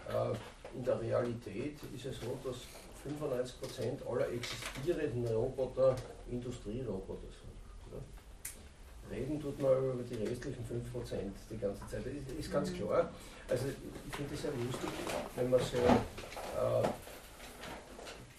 Äh, 0.10 0.36
In 0.74 0.84
der 0.84 1.00
Realität 1.02 1.78
ist 1.94 2.06
es 2.06 2.20
so, 2.20 2.38
dass 2.44 2.58
95% 3.04 4.08
aller 4.08 4.30
existierenden 4.30 5.28
Roboter 5.28 5.96
Industrieroboter 6.30 7.28
sind. 7.28 7.52
Ja. 7.92 9.16
Reden 9.16 9.42
tut 9.42 9.60
man 9.60 9.78
über 9.78 10.04
die 10.04 10.24
restlichen 10.24 10.64
5% 10.64 11.18
die 11.50 11.58
ganze 11.58 11.82
Zeit. 11.88 12.06
Das 12.06 12.14
ist, 12.14 12.40
ist 12.40 12.52
ganz 12.52 12.74
klar. 12.74 13.10
Also 13.50 13.66
ich 13.68 14.16
finde 14.16 14.34
es 14.34 14.42
sehr 14.42 14.52
lustig, 14.52 14.90
wenn 15.36 15.50
man 15.50 15.60
so, 15.60 15.78
äh, 15.78 16.88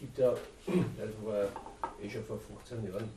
gibt 0.00 0.18
ja, 0.18 0.32
das 0.66 1.26
war 1.26 1.44
eh 2.02 2.08
schon 2.08 2.24
vor 2.24 2.38
15 2.38 2.84
Jahren, 2.90 3.10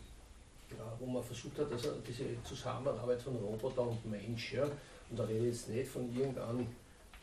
ja, 0.71 0.93
wo 0.99 1.05
man 1.05 1.23
versucht 1.23 1.57
hat, 1.59 1.71
also 1.71 1.93
diese 2.05 2.25
Zusammenarbeit 2.43 3.21
von 3.21 3.35
Roboter 3.37 3.87
und 3.87 4.05
Mensch, 4.09 4.53
ja, 4.53 4.63
und 4.63 5.17
da 5.17 5.23
rede 5.23 5.47
ich 5.47 5.55
jetzt 5.55 5.69
nicht 5.69 5.89
von 5.89 6.13
irgendeinem, 6.13 6.67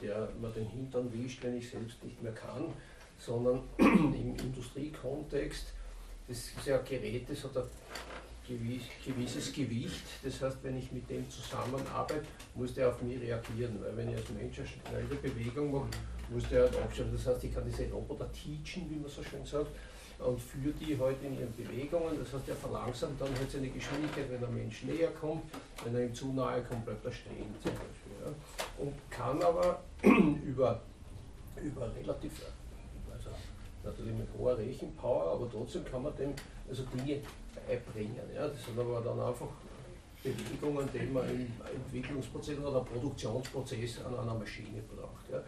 der 0.02 0.28
mir 0.40 0.50
den 0.50 0.66
Hintern 0.66 1.12
wischt, 1.12 1.42
wenn 1.42 1.56
ich 1.56 1.70
selbst 1.70 2.02
nicht 2.04 2.22
mehr 2.22 2.32
kann, 2.32 2.64
sondern 3.18 3.62
im 3.78 4.36
Industriekontext, 4.36 5.66
das 6.28 6.38
ist 6.38 6.66
ja 6.66 6.78
ein 6.78 6.84
Gerät, 6.84 7.28
das 7.28 7.44
hat 7.44 7.56
ein 7.56 7.64
gewiss, 8.46 8.82
gewisses 9.04 9.52
Gewicht, 9.52 10.02
das 10.22 10.40
heißt, 10.40 10.58
wenn 10.62 10.76
ich 10.76 10.90
mit 10.92 11.08
dem 11.08 11.28
zusammenarbeite, 11.30 12.24
muss 12.54 12.74
der 12.74 12.88
auf 12.88 13.00
mich 13.02 13.20
reagieren, 13.20 13.78
weil 13.80 13.96
wenn 13.96 14.10
ich 14.10 14.16
als 14.16 14.30
Mensch 14.30 14.58
eine 14.58 14.68
schnelle 14.68 15.14
Bewegung 15.20 15.72
mache, 15.72 15.88
muss 16.30 16.48
der 16.48 16.62
halt 16.62 16.76
abstellen. 16.76 17.12
Das 17.12 17.26
heißt, 17.26 17.44
ich 17.44 17.54
kann 17.54 17.64
diese 17.64 17.90
Roboter 17.90 18.30
teachen, 18.32 18.90
wie 18.90 18.96
man 18.96 19.10
so 19.10 19.22
schön 19.22 19.44
sagt, 19.44 19.68
und 20.18 20.40
führe 20.40 20.72
die 20.74 20.98
halt 20.98 21.16
in 21.22 21.38
ihren 21.38 21.52
Bewegungen. 21.52 22.18
Das 22.18 22.32
heißt, 22.32 22.48
er 22.48 22.56
verlangsamt 22.56 23.20
dann 23.20 23.28
halt 23.36 23.50
seine 23.50 23.68
Geschwindigkeit, 23.68 24.30
wenn 24.30 24.44
ein 24.44 24.54
Mensch 24.54 24.82
näher 24.84 25.10
kommt. 25.20 25.42
Wenn 25.84 25.94
er 25.94 26.04
ihm 26.04 26.14
zu 26.14 26.32
nahe 26.32 26.62
kommt, 26.62 26.84
bleibt 26.84 27.04
er 27.04 27.12
stehen 27.12 27.54
zum 27.62 27.72
Beispiel. 27.72 28.01
Ja. 28.22 28.84
Und 28.84 28.94
kann 29.10 29.42
aber 29.42 29.82
über, 30.02 30.80
über 31.62 31.94
relativ, 31.96 32.32
also 33.12 33.30
natürlich 33.84 34.14
mit 34.14 34.28
hoher 34.38 34.56
Rechenpower, 34.56 35.32
aber 35.32 35.50
trotzdem 35.50 35.84
kann 35.84 36.02
man 36.02 36.14
dem 36.16 36.34
also 36.68 36.84
Dinge 36.84 37.20
beibringen. 37.66 38.16
Ja. 38.34 38.48
Das 38.48 38.64
sind 38.64 38.78
aber 38.78 39.00
dann 39.00 39.20
einfach 39.20 39.48
Bewegungen, 40.22 40.88
die 40.94 41.06
man 41.06 41.28
im 41.28 41.48
Entwicklungsprozess 41.74 42.58
oder 42.58 42.80
Produktionsprozess 42.80 44.04
an 44.04 44.16
einer 44.16 44.34
Maschine 44.34 44.82
braucht. 44.82 45.28
Ja. 45.30 45.38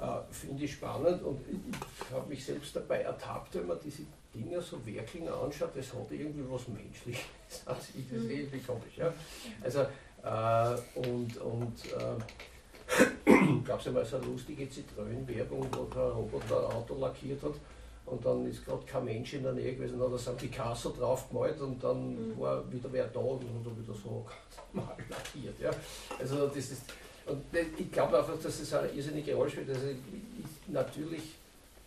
Äh, 0.00 0.22
Finde 0.32 0.64
ich 0.64 0.72
spannend 0.72 1.22
und 1.22 1.40
ich 1.48 2.10
habe 2.10 2.28
mich 2.28 2.44
selbst 2.44 2.74
dabei 2.74 3.02
ertappt, 3.02 3.54
wenn 3.54 3.68
man 3.68 3.78
diese 3.82 4.02
Dinge 4.34 4.60
so 4.60 4.84
wirklich 4.84 5.22
anschaut, 5.30 5.70
das 5.76 5.94
hat 5.94 6.10
irgendwie 6.10 6.44
was 6.50 6.68
Menschliches. 6.68 7.24
Also 7.66 7.82
ich 7.96 8.10
das 8.10 8.22
sehe 8.22 8.40
irgendwie 8.40 8.58
komisch. 8.58 8.96
Ja. 8.96 9.14
Also, 9.62 9.86
äh, 10.24 10.98
und 10.98 11.36
und 11.38 11.74
äh, 11.92 13.60
gab 13.64 13.80
es 13.80 13.86
ja 13.86 13.92
mal 13.92 14.04
so 14.04 14.16
eine 14.16 14.26
lustige 14.26 14.68
Zitrönen-Werbung, 14.68 15.66
wo 15.72 15.84
der 15.84 16.02
Roboter 16.02 16.68
ein 16.68 16.76
Auto 16.76 16.98
lackiert 16.98 17.42
hat 17.42 17.54
und 18.06 18.24
dann 18.24 18.46
ist 18.46 18.64
gerade 18.64 18.84
kein 18.84 19.04
Mensch 19.06 19.32
in 19.34 19.42
der 19.42 19.52
Nähe 19.52 19.74
gewesen, 19.74 19.98
dann 19.98 20.08
hat 20.08 20.14
er 20.14 20.18
sein 20.18 20.36
Picasso 20.36 20.90
drauf 20.90 21.28
gemalt 21.30 21.60
und 21.60 21.82
dann 21.82 22.14
Mhm. 22.34 22.40
war 22.40 22.70
wieder 22.72 22.88
wer 22.92 23.06
da 23.06 23.20
und 23.20 23.40
hat 23.42 23.66
er 23.66 23.76
wieder 23.82 23.94
so 24.02 24.26
mal 24.72 24.94
lackiert. 25.08 25.58
Ja. 25.60 25.70
Also 26.18 26.46
das 26.46 26.56
ist, 26.56 26.82
und 27.26 27.42
ich 27.78 27.90
glaube 27.90 28.18
einfach, 28.18 28.38
dass 28.42 28.60
es 28.60 28.74
eine 28.74 28.88
irrsinnige 28.88 29.34
Rolle 29.34 29.50
spielt. 29.50 29.70
Also 29.70 29.86
ich, 29.86 29.96
ich, 29.96 30.68
natürlich, 30.72 31.22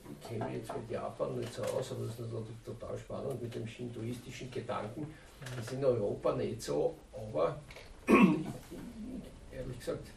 ich 0.10 0.28
kenne 0.28 0.46
mich 0.46 0.56
jetzt 0.56 0.76
mit 0.76 0.90
Japan 0.90 1.40
nicht 1.40 1.54
so 1.54 1.62
aus, 1.62 1.92
aber 1.92 2.06
das 2.06 2.14
ist 2.14 2.20
natürlich 2.22 2.64
total 2.66 2.98
spannend 2.98 3.40
mit 3.42 3.54
dem 3.54 3.68
shintoistischen 3.68 4.50
Gedanken. 4.50 5.14
Das 5.56 5.66
ist 5.66 5.74
in 5.74 5.86
Europa 5.86 6.34
nicht 6.34 6.60
so, 6.64 6.96
aber 7.14 7.60
ehrlich 8.08 9.80
gesagt, 9.80 10.08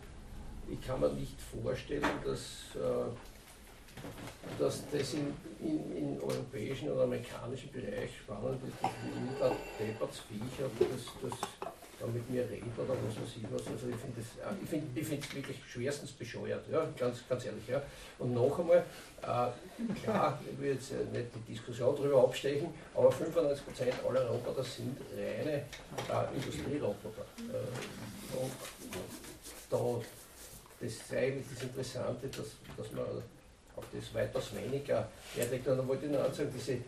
ich 0.71 0.81
kann 0.87 1.01
mir 1.01 1.13
nicht 1.13 1.37
vorstellen, 1.41 2.05
dass, 2.25 2.77
äh, 2.77 3.11
dass 4.59 4.85
das 4.91 5.15
in, 5.15 5.35
in, 5.61 5.97
in 5.97 6.21
europäischen 6.21 6.91
oder 6.91 7.05
amerikanischen 7.05 7.71
Bereich 7.73 8.17
spannend 8.19 8.61
ist, 8.65 8.83
dass 8.83 8.91
jeder 9.05 9.57
Deppertsviecher 9.79 10.71
das, 10.79 11.31
das 11.31 11.73
da 12.01 12.07
mit 12.07 12.29
mir 12.31 12.43
redet 12.49 12.77
oder 12.79 12.95
was 12.95 13.17
weiß 13.17 13.37
ich 13.37 13.45
was. 13.53 13.67
Also 13.67 13.89
ich 13.89 13.97
finde 13.97 14.21
es 14.21 14.69
find, 14.69 15.07
find's 15.07 15.35
wirklich 15.35 15.59
schwerstens 15.69 16.13
bescheuert, 16.13 16.65
ja, 16.73 16.89
ganz, 16.99 17.19
ganz 17.29 17.45
ehrlich. 17.45 17.69
Ja. 17.69 17.83
Und 18.19 18.35
noch 18.35 18.59
einmal, 18.59 18.85
äh, 19.23 20.03
klar, 20.03 20.41
ich 20.51 20.59
will 20.59 20.73
jetzt 20.73 20.93
äh, 20.93 21.05
nicht 21.13 21.29
die 21.35 21.53
Diskussion 21.53 21.95
darüber 21.95 22.25
abstechen, 22.25 22.69
aber 22.95 23.11
95% 23.11 23.61
aller 24.09 24.29
Roboter 24.29 24.65
sind 24.65 24.97
reine 25.15 25.53
äh, 25.53 26.35
Industrieroboter. 26.35 27.25
Äh, 27.39 28.37
und 28.37 28.53
da, 29.69 30.01
das 30.81 31.09
sei 31.09 31.29
eben 31.29 31.45
das 31.53 31.63
Interessante, 31.63 32.29
dass, 32.29 32.47
dass 32.77 32.93
man 32.93 33.05
auf 33.77 33.85
das 33.93 34.15
weitaus 34.15 34.55
weniger 34.55 35.09
Wert. 35.35 35.53
Und 35.67 35.79
dann 35.79 35.89
wollte 35.89 36.07
ich 36.07 36.13
noch 36.13 36.33
sagen, 36.33 36.51
diese 36.55 36.79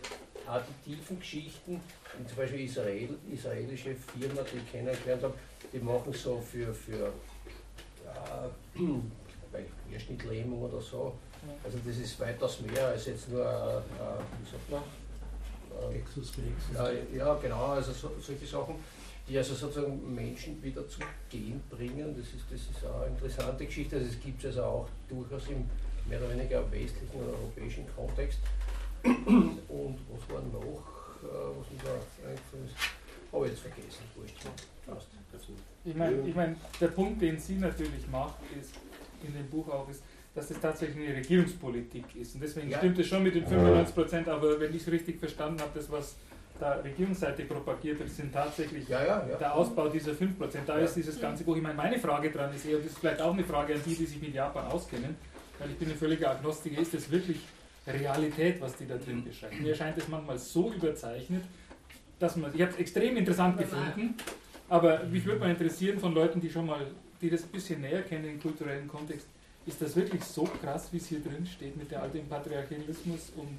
additiven 0.47 1.19
Geschichten, 1.19 1.81
wie 2.19 2.27
zum 2.27 2.36
Beispiel 2.36 2.60
Israel, 2.60 3.09
israelische 3.32 3.94
Firma, 3.94 4.43
die 4.43 4.59
ich 4.59 4.73
kennengelernt 4.73 5.23
habe, 5.23 5.35
die 5.73 5.78
machen 5.78 6.12
so 6.12 6.40
für, 6.40 6.73
für 6.74 7.12
ja, 8.05 8.51
bei 9.52 9.64
Querschnittlähmung 9.89 10.62
oder 10.62 10.81
so. 10.81 11.14
Also 11.64 11.78
das 11.85 11.97
ist 11.97 12.20
weitaus 12.20 12.60
mehr 12.60 12.89
als 12.89 13.06
jetzt 13.06 13.28
nur, 13.28 13.44
äh, 13.44 13.47
äh, 13.47 14.19
wie 14.40 14.51
sagt 14.51 14.70
man, 14.70 14.82
äh, 15.90 15.97
äh, 16.77 17.16
ja, 17.16 17.35
genau, 17.35 17.66
also 17.66 17.93
so, 17.93 18.12
solche 18.20 18.47
Sachen, 18.47 18.77
die 19.28 19.36
also 19.39 19.55
sozusagen 19.55 20.14
Menschen 20.14 20.62
wieder 20.62 20.89
zum 20.89 21.05
Gehen 21.28 21.60
bringen. 21.70 22.14
Das 22.16 22.27
ist, 22.27 22.44
das 22.51 22.60
ist 22.60 22.86
auch 22.86 23.02
eine 23.02 23.14
interessante 23.14 23.66
Geschichte. 23.66 23.97
Also 23.97 24.09
es 24.09 24.20
gibt 24.20 24.44
es 24.44 24.56
also 24.56 24.62
auch 24.62 24.89
durchaus 25.09 25.48
im 25.48 25.69
mehr 26.09 26.19
oder 26.20 26.31
weniger 26.31 26.70
westlichen 26.70 27.14
oder 27.14 27.39
europäischen 27.39 27.85
Kontext. 27.94 28.39
Und 29.05 29.99
was 30.11 30.31
war 30.35 30.43
noch, 30.43 30.62
äh, 31.23 31.59
was 31.59 31.70
mir 31.70 31.79
da 31.85 32.29
eingefallen 32.29 32.66
ist, 32.66 33.33
habe 33.33 33.47
ich 33.47 33.53
jetzt 33.53 33.62
vergessen. 33.62 34.03
Passt. 34.87 35.09
Ich 35.85 35.95
meine, 35.97 36.16
ich 36.29 36.35
mein, 36.35 36.57
der 36.81 36.89
Punkt, 36.89 37.20
den 37.23 37.39
sie 37.39 37.57
natürlich 37.57 38.07
macht, 38.11 38.37
ist 38.61 38.74
in 39.27 39.33
dem 39.35 39.49
Buch 39.49 39.69
auch, 39.69 39.89
ist, 39.89 40.03
dass 40.35 40.49
das 40.49 40.61
tatsächlich 40.61 41.07
eine 41.09 41.16
Regierungspolitik 41.16 42.05
ist. 42.16 42.35
Und 42.35 42.43
deswegen 42.43 42.70
Ja. 42.70 42.79
stimmt 42.79 42.99
es 42.99 43.07
schon 43.07 43.23
mit 43.23 43.35
den 43.35 43.47
95 43.47 43.95
Prozent, 43.95 44.29
aber 44.29 44.59
wenn 44.61 44.74
ich 44.74 44.83
es 44.83 44.89
richtig 44.93 45.19
verstanden 45.19 45.61
habe, 45.61 45.70
das, 45.74 45.91
was 45.91 46.16
da 46.61 46.74
Regierungsseite 46.74 47.45
propagiert 47.45 47.99
wird, 47.99 48.11
sind 48.11 48.33
tatsächlich 48.33 48.89
Ja, 48.89 49.03
ja, 49.05 49.27
ja. 49.29 49.37
der 49.37 49.55
Ausbau 49.55 49.89
dieser 49.89 50.15
5 50.15 50.39
Prozent. 50.39 50.69
Da 50.69 50.79
Ja. 50.79 50.85
ist 50.85 50.95
dieses 50.95 51.20
ganze 51.20 51.43
Buch. 51.45 51.57
Ich 51.57 51.62
meine, 51.62 51.74
meine 51.74 51.99
Frage 51.99 52.31
dran 52.31 52.55
ist 52.55 52.65
eher, 52.66 52.77
und 52.77 52.85
das 52.85 52.93
ist 52.93 52.99
vielleicht 52.99 53.20
auch 53.20 53.33
eine 53.33 53.45
Frage 53.45 53.74
an 53.74 53.81
die, 53.85 53.95
die 53.95 54.07
sich 54.07 54.20
mit 54.23 54.35
Japan 54.35 54.66
auskennen, 54.70 55.16
weil 55.59 55.70
ich 55.70 55.79
bin 55.79 55.91
ein 55.91 55.97
völliger 55.97 56.31
Agnostiker, 56.31 56.81
ist 56.81 56.95
das 56.95 57.11
wirklich 57.11 57.41
Realität, 57.87 58.61
was 58.61 58.77
die 58.77 58.87
da 58.87 58.97
drin 58.97 59.25
beschreiben? 59.25 59.63
Mir 59.63 59.71
erscheint 59.71 59.99
es 59.99 60.09
manchmal 60.09 60.39
so 60.39 60.73
überzeichnet, 60.73 61.43
dass 62.19 62.37
man, 62.37 62.55
ich 62.55 62.61
habe 62.61 62.73
es 62.73 62.79
extrem 62.79 63.17
interessant 63.17 63.59
gefunden, 63.59 64.15
aber 64.69 65.05
mich 65.05 65.25
würde 65.25 65.41
mal 65.41 65.51
interessieren 65.51 65.99
von 65.99 66.15
Leuten, 66.15 66.41
die 66.41 66.51
schon 66.51 66.67
mal, 66.67 66.87
die 67.21 67.29
das 67.29 67.43
ein 67.43 67.49
bisschen 67.49 67.81
näher 67.81 68.03
kennen 68.03 68.25
im 68.25 68.41
kulturellen 68.41 68.87
Kontext, 68.87 69.27
ist 69.67 69.81
das 69.81 69.95
wirklich 69.97 70.23
so 70.25 70.45
krass, 70.45 70.89
wie 70.93 70.97
es 70.97 71.07
hier 71.07 71.21
drin 71.21 71.47
steht 71.47 71.77
mit 71.77 71.91
der 71.91 72.03
alten 72.03 72.27
Patriarchalismus 72.29 73.33
und, 73.37 73.59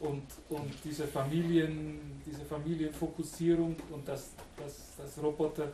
und, 0.00 0.22
und 0.48 0.72
dieser 0.84 1.06
Familien, 1.06 2.20
dieser 2.24 2.44
Familienfokussierung 2.44 3.76
und 3.90 4.06
dass, 4.08 4.30
dass, 4.56 4.96
dass 4.96 5.22
Roboter? 5.22 5.68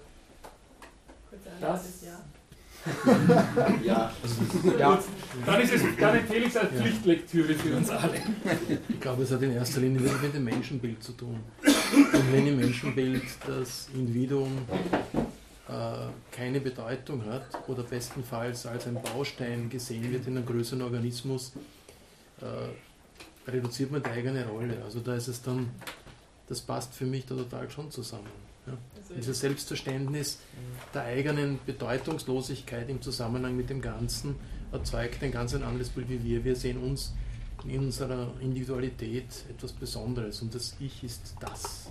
Das 1.61 2.05
ja. 3.85 4.13
Ja. 4.79 5.03
Dann, 5.45 5.61
ist 5.61 5.73
es, 5.75 5.83
dann 5.99 6.17
empfehle 6.17 6.47
ich 6.47 6.49
es 6.49 6.57
als 6.57 6.73
Pflichtlektüre 6.73 7.55
für 7.55 7.77
uns 7.77 7.91
alle. 7.91 8.23
Ich 8.89 9.01
glaube, 9.01 9.25
es 9.25 9.31
hat 9.31 9.43
in 9.43 9.53
erster 9.53 9.81
Linie 9.81 10.03
wirklich 10.03 10.23
mit 10.23 10.35
dem 10.35 10.45
Menschenbild 10.45 11.03
zu 11.03 11.13
tun. 11.13 11.41
Und 11.65 12.33
wenn 12.33 12.47
im 12.47 12.57
Menschenbild 12.57 13.25
das 13.47 13.89
Individuum 13.93 14.59
äh, 15.69 15.73
keine 16.31 16.61
Bedeutung 16.61 17.25
hat 17.27 17.47
oder 17.67 17.83
bestenfalls 17.83 18.67
als 18.67 18.87
ein 18.87 18.95
Baustein 19.03 19.69
gesehen 19.69 20.11
wird 20.13 20.27
in 20.27 20.37
einem 20.37 20.47
größeren 20.47 20.83
Organismus, 20.83 21.53
äh, 22.41 23.51
reduziert 23.51 23.91
man 23.91 24.03
die 24.03 24.11
eigene 24.11 24.47
Rolle. 24.47 24.81
Also 24.85 25.01
da 25.01 25.17
ist 25.17 25.29
es 25.29 25.43
dann, 25.43 25.71
das 26.49 26.61
passt 26.61 26.95
für 26.95 27.07
mich 27.07 27.27
da 27.27 27.35
total 27.35 27.69
schon 27.71 27.91
zusammen. 27.91 28.46
Ja. 28.67 28.73
Dieses 29.17 29.41
Selbstverständnis 29.41 30.39
der 30.93 31.03
eigenen 31.05 31.59
Bedeutungslosigkeit 31.65 32.89
im 32.89 33.01
Zusammenhang 33.01 33.57
mit 33.57 33.71
dem 33.71 33.81
Ganzen 33.81 34.35
erzeugt 34.73 35.23
ein 35.23 35.31
ganz 35.31 35.55
ein 35.55 35.63
anderes 35.63 35.91
Bild 35.91 36.09
wie 36.09 36.23
wir. 36.25 36.45
Wir 36.45 36.57
sehen 36.57 36.79
uns 36.83 37.15
in 37.65 37.79
unserer 37.81 38.33
Individualität 38.41 39.27
etwas 39.49 39.73
Besonderes 39.73 40.43
und 40.43 40.55
das 40.55 40.75
Ich 40.81 41.03
ist 41.05 41.37
das 41.41 41.91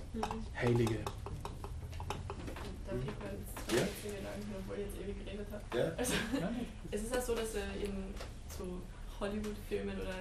Heilige. 0.61 0.95
Darf 2.85 2.97
ich 2.99 3.05
mal 3.05 3.33
jetzt 3.33 3.79
Ja. 3.79 3.87
obwohl 4.59 4.75
ich 4.77 4.85
jetzt 4.85 5.01
ewig 5.01 5.25
geredet 5.25 5.47
habe? 5.51 5.77
ja. 5.77 5.91
Also, 5.97 6.13
es 6.91 7.01
ist 7.03 7.17
auch 7.17 7.21
so, 7.21 7.35
dass 7.35 7.55
in 7.55 8.13
so 8.57 8.81
Hollywood-Filmen 9.19 9.95
oder 9.99 10.15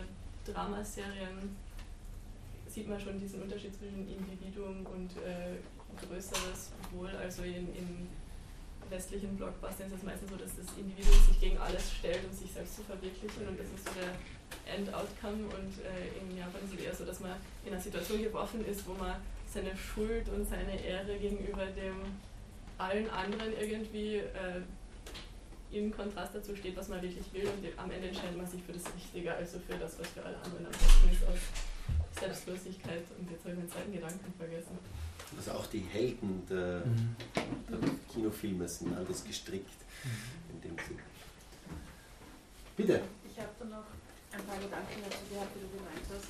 Dramaserien 0.53 1.57
sieht 2.69 2.89
man 2.89 3.01
schon 3.01 3.21
diesen 3.21 3.43
Unterschied 3.43 3.75
zwischen 3.77 4.09
Individuum 4.09 4.85
und 4.87 5.11
äh, 5.19 5.59
größeres 5.97 6.73
Wohl. 6.93 7.11
Also 7.11 7.43
in, 7.43 7.75
in 7.75 8.09
westlichen 8.91 9.37
Blockbustern 9.37 9.87
ist 9.87 9.97
es 9.97 10.03
meistens 10.03 10.31
so, 10.31 10.37
dass 10.37 10.57
das 10.57 10.67
Individuum 10.77 11.19
sich 11.27 11.41
gegen 11.41 11.59
alles 11.59 11.93
stellt, 11.93 12.25
um 12.25 12.33
sich 12.33 12.51
selbst 12.53 12.77
zu 12.77 12.83
verwirklichen 12.83 13.49
und 13.49 13.59
das 13.59 13.67
ist 13.67 13.85
so 13.85 13.93
der 13.99 14.15
End-Outcome 14.73 15.45
und 15.45 15.73
äh, 15.83 16.21
in 16.21 16.37
Japan 16.37 16.61
ist 16.65 16.75
es 16.75 16.81
eher 16.81 16.95
so, 16.95 17.05
dass 17.05 17.21
man 17.21 17.33
in 17.65 17.73
einer 17.73 17.81
Situation 17.81 18.23
geworfen 18.23 18.65
ist, 18.67 18.87
wo 18.87 18.95
man 18.95 19.17
seine 19.53 19.77
Schuld 19.77 20.29
und 20.29 20.47
seine 20.49 20.81
Ehre 20.81 21.17
gegenüber 21.19 21.67
dem 21.67 21.97
allen 22.79 23.09
anderen 23.11 23.53
irgendwie 23.59 24.17
äh, 24.17 24.63
in 25.71 25.91
Kontrast 25.91 26.35
dazu 26.35 26.55
steht, 26.55 26.77
was 26.77 26.89
man 26.89 27.03
wirklich 27.03 27.25
will 27.33 27.49
und 27.49 27.67
am 27.79 27.91
Ende 27.91 28.09
entscheidet 28.09 28.37
man 28.37 28.47
sich 28.47 28.63
für 28.63 28.73
das 28.73 28.85
Richtige, 28.95 29.35
also 29.35 29.59
für 29.59 29.75
das, 29.75 29.99
was 29.99 30.09
für 30.09 30.23
alle 30.23 30.37
anderen 30.37 30.67
am 30.67 30.73
besten 30.73 31.11
ist, 31.11 31.25
aus 31.27 32.21
Selbstlosigkeit 32.21 33.03
und 33.19 33.31
jetzt 33.31 33.41
habe 33.41 33.55
ich 33.55 33.59
meinen 33.59 33.71
zweiten 33.71 33.93
Gedanken 33.93 34.35
vergessen. 34.39 34.79
Also 35.37 35.53
auch 35.53 35.67
die 35.67 35.81
Helden 35.81 36.43
der, 36.49 36.83
Mhm. 36.87 37.17
der 37.69 37.79
Kinofilme 38.13 38.69
sind 38.69 38.97
anders 38.97 39.25
gestrickt 39.25 39.71
in 40.53 40.61
dem 40.61 40.77
Sinn. 40.87 40.99
Bitte. 42.77 43.01
Ich 43.31 43.39
habe 43.39 43.51
da 43.59 43.65
noch 43.67 43.85
ein 44.33 44.45
paar 44.47 44.59
Gedanken 44.59 45.01
dazu 45.09 45.23
gehabt, 45.31 45.51
wie 45.55 45.61
du 45.63 45.71
gemeint 45.79 46.07
hast, 46.11 46.29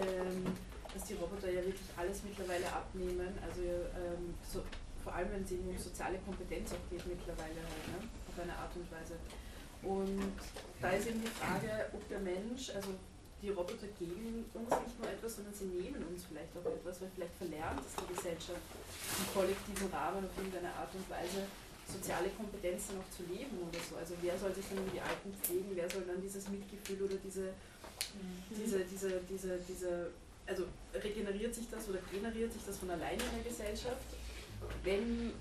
ähm, 0.00 0.44
dass 0.92 1.04
die 1.04 1.14
Roboter 1.14 1.48
ja 1.50 1.60
wirklich 1.64 1.88
alles 1.96 2.22
mittlerweile 2.24 2.66
abnehmen. 2.72 3.38
Also 3.46 3.62
ähm, 3.62 4.34
so, 4.50 4.62
vor 5.04 5.14
allem 5.14 5.30
wenn 5.32 5.44
es 5.44 5.52
eben 5.52 5.68
um 5.68 5.78
soziale 5.78 6.18
Kompetenz 6.18 6.72
auch 6.72 6.90
geht 6.90 7.06
mittlerweile 7.06 7.56
halt, 7.56 7.86
ne? 7.88 8.08
auf 8.28 8.42
eine 8.42 8.52
Art 8.56 8.74
und 8.76 8.90
Weise. 8.92 9.16
Und 9.82 10.32
da 10.82 10.90
ist 10.90 11.06
eben 11.08 11.22
die 11.22 11.28
Frage, 11.28 11.88
ob 11.94 12.06
der 12.08 12.20
Mensch, 12.20 12.68
also 12.70 12.88
die 13.42 13.50
Roboter 13.50 13.88
geben 13.98 14.44
uns 14.52 14.70
nicht 14.70 14.98
nur 15.00 15.08
etwas, 15.08 15.36
sondern 15.36 15.54
sie 15.54 15.64
nehmen 15.64 16.04
uns 16.04 16.24
vielleicht 16.28 16.52
auch 16.56 16.66
etwas, 16.68 17.00
weil 17.00 17.10
vielleicht 17.14 17.36
verlernt 17.40 17.80
es 17.80 17.96
die 17.96 18.12
Gesellschaft 18.12 18.68
im 19.16 19.26
kollektiven 19.32 19.88
Rahmen 19.88 20.24
auf 20.24 20.34
irgendeine 20.36 20.72
Art 20.76 20.92
und 20.92 21.08
Weise 21.08 21.48
soziale 21.88 22.28
Kompetenzen 22.36 22.96
noch 23.00 23.08
zu 23.10 23.24
leben 23.26 23.56
oder 23.64 23.80
so. 23.80 23.96
Also 23.96 24.14
wer 24.22 24.38
soll 24.38 24.54
sich 24.54 24.64
dann 24.68 24.78
um 24.78 24.90
die 24.92 25.00
Alten 25.00 25.32
pflegen, 25.42 25.72
wer 25.74 25.88
soll 25.90 26.04
dann 26.06 26.20
dieses 26.22 26.48
Mitgefühl 26.48 27.02
oder 27.02 27.16
diese, 27.18 27.50
diese, 28.54 28.84
diese, 28.84 29.20
diese, 29.26 29.58
diese, 29.66 30.10
also 30.46 30.64
regeneriert 30.94 31.54
sich 31.54 31.66
das 31.70 31.88
oder 31.88 31.98
generiert 32.12 32.52
sich 32.52 32.62
das 32.64 32.78
von 32.78 32.90
alleine 32.90 33.18
in 33.18 33.42
der 33.42 33.46
Gesellschaft, 33.50 34.06
wenn 34.82 35.32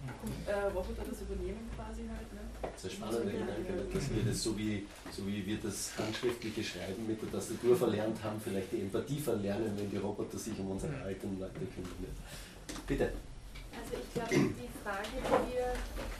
äh, 0.48 0.66
Roboter 0.74 1.04
das 1.10 1.22
übernehmen 1.22 1.70
quasi 1.76 2.04
halt. 2.08 2.28
Ne? 2.34 2.40
Das 2.62 2.84
ist 2.84 2.92
ein 2.92 2.98
spannender 2.98 3.32
Gedanke, 3.32 3.86
dass 3.94 4.10
wir 4.14 4.24
das 4.24 4.44
so 4.44 4.58
wie, 4.58 4.86
so 5.12 5.26
wie 5.28 5.46
wir 5.46 5.58
das 5.58 5.92
handschriftliche 5.98 6.64
Schreiben 6.64 7.08
mit 7.08 7.22
der 7.22 7.32
Tastatur 7.32 7.76
verlernt 7.76 8.22
haben, 8.24 8.40
vielleicht 8.42 8.72
die 8.72 8.82
Empathie 8.82 9.20
verlernen, 9.20 9.72
wenn 9.78 9.90
die 9.90 9.98
Roboter 9.98 10.38
sich 10.38 10.58
um 10.60 10.72
unsere 10.72 10.96
alten 11.02 11.40
Leute 11.40 11.60
kümmern. 11.74 12.16
Bitte. 12.86 13.14
Also 13.72 13.96
ich 14.02 14.14
glaube, 14.14 14.36
die 14.36 14.70
Frage, 14.84 15.16
die 15.16 15.56
wir 15.56 15.72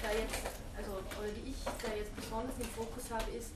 da 0.02 0.12
jetzt, 0.16 0.48
also 0.78 0.92
oder 1.20 1.32
die 1.36 1.52
ich 1.52 1.60
da 1.66 1.92
jetzt 1.92 2.16
besonders 2.16 2.56
im 2.60 2.70
Fokus 2.72 3.12
habe, 3.12 3.30
ist, 3.36 3.52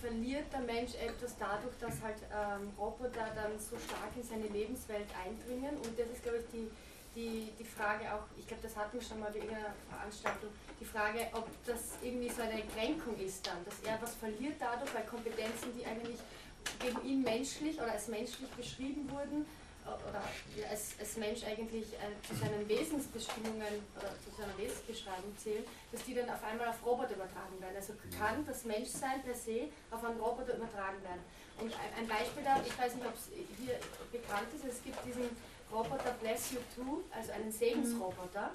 verliert 0.00 0.52
der 0.52 0.60
Mensch 0.60 0.92
etwas 1.00 1.34
dadurch, 1.38 1.74
dass 1.80 2.02
halt 2.02 2.20
ähm, 2.28 2.68
Roboter 2.76 3.32
dann 3.34 3.56
so 3.56 3.76
stark 3.80 4.12
in 4.14 4.22
seine 4.22 4.46
Lebenswelt 4.52 5.08
eindringen? 5.16 5.74
Und 5.80 5.98
das 5.98 6.10
ist, 6.12 6.22
glaube 6.22 6.44
ich, 6.44 6.46
die, 6.52 6.68
die, 7.16 7.50
die 7.58 7.64
Frage 7.64 8.12
auch, 8.12 8.24
ich 8.38 8.46
glaube, 8.46 8.62
das 8.62 8.76
hatten 8.76 9.00
wir 9.00 9.06
schon 9.06 9.18
mal 9.20 9.30
bei 9.30 9.38
irgendeiner 9.38 9.74
Veranstaltung, 9.88 10.50
die 10.78 10.84
Frage, 10.84 11.26
ob 11.32 11.48
das 11.64 11.96
irgendwie 12.02 12.28
so 12.28 12.42
eine 12.42 12.62
Kränkung 12.76 13.18
ist 13.18 13.46
dann, 13.46 13.64
dass 13.64 13.80
er 13.80 14.00
was 14.00 14.14
verliert 14.14 14.56
dadurch, 14.60 14.94
weil 14.94 15.04
Kompetenzen, 15.04 15.72
die 15.76 15.86
eigentlich 15.86 16.20
gegen 16.78 17.02
ihn 17.04 17.22
menschlich 17.22 17.76
oder 17.76 17.92
als 17.92 18.08
menschlich 18.08 18.50
beschrieben 18.50 19.10
wurden, 19.10 19.46
oder 19.86 20.22
als, 20.68 20.98
als 20.98 21.16
Mensch 21.16 21.44
eigentlich 21.44 21.94
äh, 21.94 22.10
zu 22.26 22.34
seinen 22.34 22.68
Wesensbestimmungen 22.68 23.86
oder 23.94 24.10
zu 24.18 24.34
seiner 24.34 24.56
Wesensbeschreibung 24.58 25.30
zählen, 25.38 25.64
dass 25.92 26.02
die 26.04 26.14
dann 26.14 26.28
auf 26.28 26.42
einmal 26.42 26.68
auf 26.68 26.84
Roboter 26.84 27.14
übertragen 27.14 27.60
werden. 27.60 27.76
Also 27.76 27.94
kann 28.18 28.44
das 28.46 28.64
Menschsein 28.64 29.22
per 29.22 29.34
se 29.34 29.68
auf 29.90 30.02
einen 30.04 30.18
Roboter 30.18 30.56
übertragen 30.56 31.00
werden. 31.02 31.22
Und 31.60 31.72
ein, 31.72 32.02
ein 32.02 32.08
Beispiel 32.08 32.42
da, 32.42 32.60
ich 32.66 32.76
weiß 32.76 32.96
nicht, 32.96 33.06
ob 33.06 33.14
es 33.14 33.30
hier 33.30 33.78
bekannt 34.10 34.48
ist, 34.54 34.64
es 34.64 34.82
gibt 34.82 34.98
diesen 35.06 35.30
Roboter 35.72 36.14
Bless 36.20 36.52
You 36.52 36.58
Too, 36.74 37.02
also 37.10 37.32
einen 37.32 37.50
Segensroboter, 37.50 38.50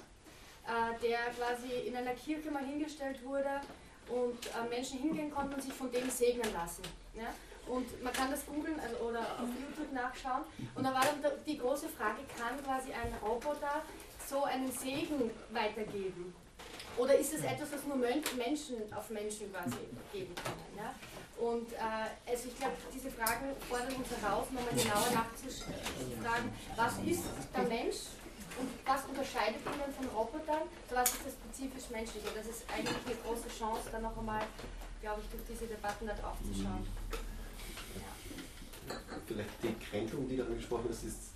äh, 0.66 1.00
der 1.00 1.18
quasi 1.36 1.86
in 1.86 1.96
einer 1.96 2.14
Kirche 2.14 2.50
mal 2.50 2.64
hingestellt 2.64 3.22
wurde 3.24 3.60
und 4.08 4.46
äh, 4.46 4.68
Menschen 4.68 4.98
hingehen 4.98 5.30
konnten 5.30 5.54
und 5.54 5.62
sich 5.62 5.72
von 5.72 5.90
dem 5.90 6.08
segnen 6.10 6.52
lassen. 6.52 6.82
Ja? 7.14 7.34
Und 7.66 8.02
man 8.02 8.12
kann 8.12 8.30
das 8.30 8.44
googeln 8.46 8.78
also, 8.80 8.96
oder 9.04 9.20
auf 9.20 9.48
YouTube 9.60 9.92
nachschauen. 9.92 10.42
Und 10.74 10.84
da 10.84 10.92
war 10.92 11.02
dann 11.02 11.32
die 11.46 11.58
große 11.58 11.88
Frage, 11.88 12.18
kann 12.36 12.62
quasi 12.64 12.92
ein 12.92 13.14
Roboter 13.22 13.82
so 14.28 14.44
einen 14.44 14.70
Segen 14.70 15.30
weitergeben? 15.50 16.34
Oder 16.96 17.16
ist 17.16 17.32
es 17.32 17.44
etwas, 17.44 17.72
was 17.72 17.84
nur 17.84 17.96
Menschen 17.96 18.92
auf 18.94 19.08
Menschen 19.10 19.50
quasi 19.52 19.76
geben 20.12 20.34
können? 20.34 20.76
Ja? 20.76 20.94
Und 21.42 21.72
äh, 21.72 22.30
also 22.30 22.46
ich 22.46 22.56
glaube, 22.56 22.76
diese 22.94 23.10
Fragen 23.10 23.50
fordern 23.68 23.98
uns 23.98 24.06
heraus, 24.14 24.46
nochmal 24.54 24.70
genauer 24.78 25.10
nachzufragen, 25.10 26.54
was 26.76 26.92
ist 27.02 27.24
der 27.50 27.66
Mensch 27.66 28.14
und 28.62 28.70
was 28.86 29.02
unterscheidet 29.10 29.58
ihn 29.58 29.92
von 29.98 30.06
Robotern? 30.14 30.70
So 30.88 30.94
was 30.94 31.10
ist 31.10 31.26
das 31.26 31.34
spezifisch 31.34 31.90
Menschliche? 31.90 32.30
Das 32.30 32.46
ist 32.46 32.62
eigentlich 32.70 32.94
eine 32.94 33.16
große 33.26 33.50
Chance, 33.50 33.90
dann 33.90 34.02
noch 34.02 34.16
einmal, 34.16 34.46
glaube 35.00 35.20
ich, 35.22 35.30
durch 35.34 35.42
diese 35.50 35.66
Debatten 35.66 36.06
da 36.06 36.14
drauf 36.14 36.38
zu 36.46 36.54
schauen. 36.54 36.86
Vielleicht 39.26 39.50
die 39.64 39.74
Kränkung, 39.90 40.28
die 40.28 40.36
du 40.36 40.44
angesprochen 40.46 40.86
hast, 40.90 41.02
ist, 41.02 41.34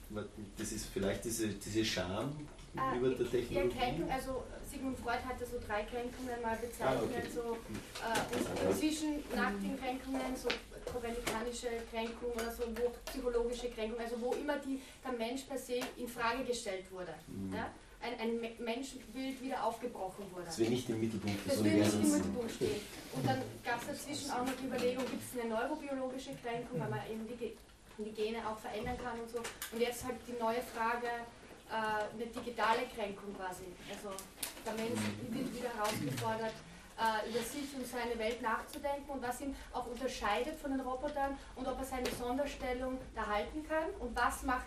das 0.57 0.71
ist 0.71 0.87
vielleicht 0.87 1.25
diese, 1.25 1.49
diese 1.49 1.85
Scham 1.85 2.47
Ah, 2.77 2.95
über 2.97 3.09
der 3.11 3.31
Technologie. 3.31 3.77
Kränkung, 3.79 4.11
also 4.11 4.43
Sigmund 4.71 4.99
Freud 4.99 5.19
hatte 5.27 5.45
so 5.47 5.59
drei 5.67 5.83
Kränkungen 5.85 6.41
mal 6.43 6.57
bezeichnet, 6.57 7.01
Ah, 7.01 7.03
okay. 7.03 7.29
so 7.33 7.57
äh, 8.03 8.69
und 8.69 8.79
zwischen 8.79 9.15
nackten 9.35 9.79
Kränkungen, 9.81 10.37
so 10.37 10.49
kopernikanische 10.93 11.69
Kränkung 11.91 12.33
oder 12.35 12.51
so, 12.53 12.65
wo 12.77 12.93
psychologische 13.11 13.69
Kränkung, 13.71 13.99
also 14.01 14.21
wo 14.21 14.33
immer 14.35 14.57
die, 14.59 14.81
der 15.05 15.13
Mensch 15.13 15.43
per 15.43 15.59
se 15.59 15.81
in 15.97 16.09
Frage 16.09 16.45
gestellt 16.45 16.85
wurde. 16.93 17.15
Mhm. 17.29 17.55
Ja? 17.55 17.71
Ein, 18.03 18.21
ein 18.21 18.41
Me- 18.41 18.55
Menschenbild 18.59 19.43
wieder 19.43 19.65
aufgebrochen 19.65 20.27
wurde. 20.33 20.45
Das 20.47 20.59
will 20.59 20.69
nicht 20.69 20.89
im 20.91 21.01
Mittelpunkt 21.01 21.47
des 21.47 21.57
nicht 21.57 21.67
im 21.67 21.73
Universums. 21.73 22.13
Mittelpunkt 22.13 22.53
stehen. 22.53 22.81
Und 23.15 23.27
dann 23.27 23.43
gab 23.65 23.81
es 23.81 23.87
dazwischen 23.89 24.31
auch 24.31 24.45
noch 24.45 24.53
die 24.61 24.67
Überlegung, 24.67 25.05
gibt 25.11 25.23
es 25.25 25.41
eine 25.41 25.49
neurobiologische 25.51 26.35
Kränkung, 26.45 26.79
weil 26.79 26.91
man 26.91 27.01
eben 27.11 27.27
die, 27.27 27.57
die 27.99 28.11
Gene 28.13 28.39
auch 28.47 28.59
verändern 28.59 28.97
kann 29.03 29.19
und 29.19 29.31
so. 29.31 29.39
Und 29.39 29.81
jetzt 29.81 30.05
halt 30.05 30.17
die 30.29 30.39
neue 30.39 30.61
Frage, 30.61 31.07
äh, 31.09 31.46
eine 31.75 32.27
digitale 32.27 32.87
Kränkung 32.95 33.35
quasi. 33.37 33.67
Also 33.91 34.17
der 34.65 34.75
Mensch 34.75 35.01
wird 35.31 35.55
wieder 35.55 35.75
herausgefordert, 35.75 36.55
äh, 36.99 37.29
über 37.29 37.41
sich 37.41 37.75
und 37.75 37.87
seine 37.87 38.19
Welt 38.19 38.41
nachzudenken 38.43 39.11
und 39.11 39.23
was 39.23 39.41
ihn 39.41 39.55
auch 39.73 39.87
unterscheidet 39.87 40.59
von 40.59 40.71
den 40.71 40.81
Robotern 40.81 41.37
und 41.57 41.67
ob 41.67 41.79
er 41.79 41.85
seine 41.85 42.11
Sonderstellung 42.11 42.99
erhalten 43.15 43.67
kann 43.69 43.91
und 44.01 44.17
was 44.17 44.43
macht 44.43 44.67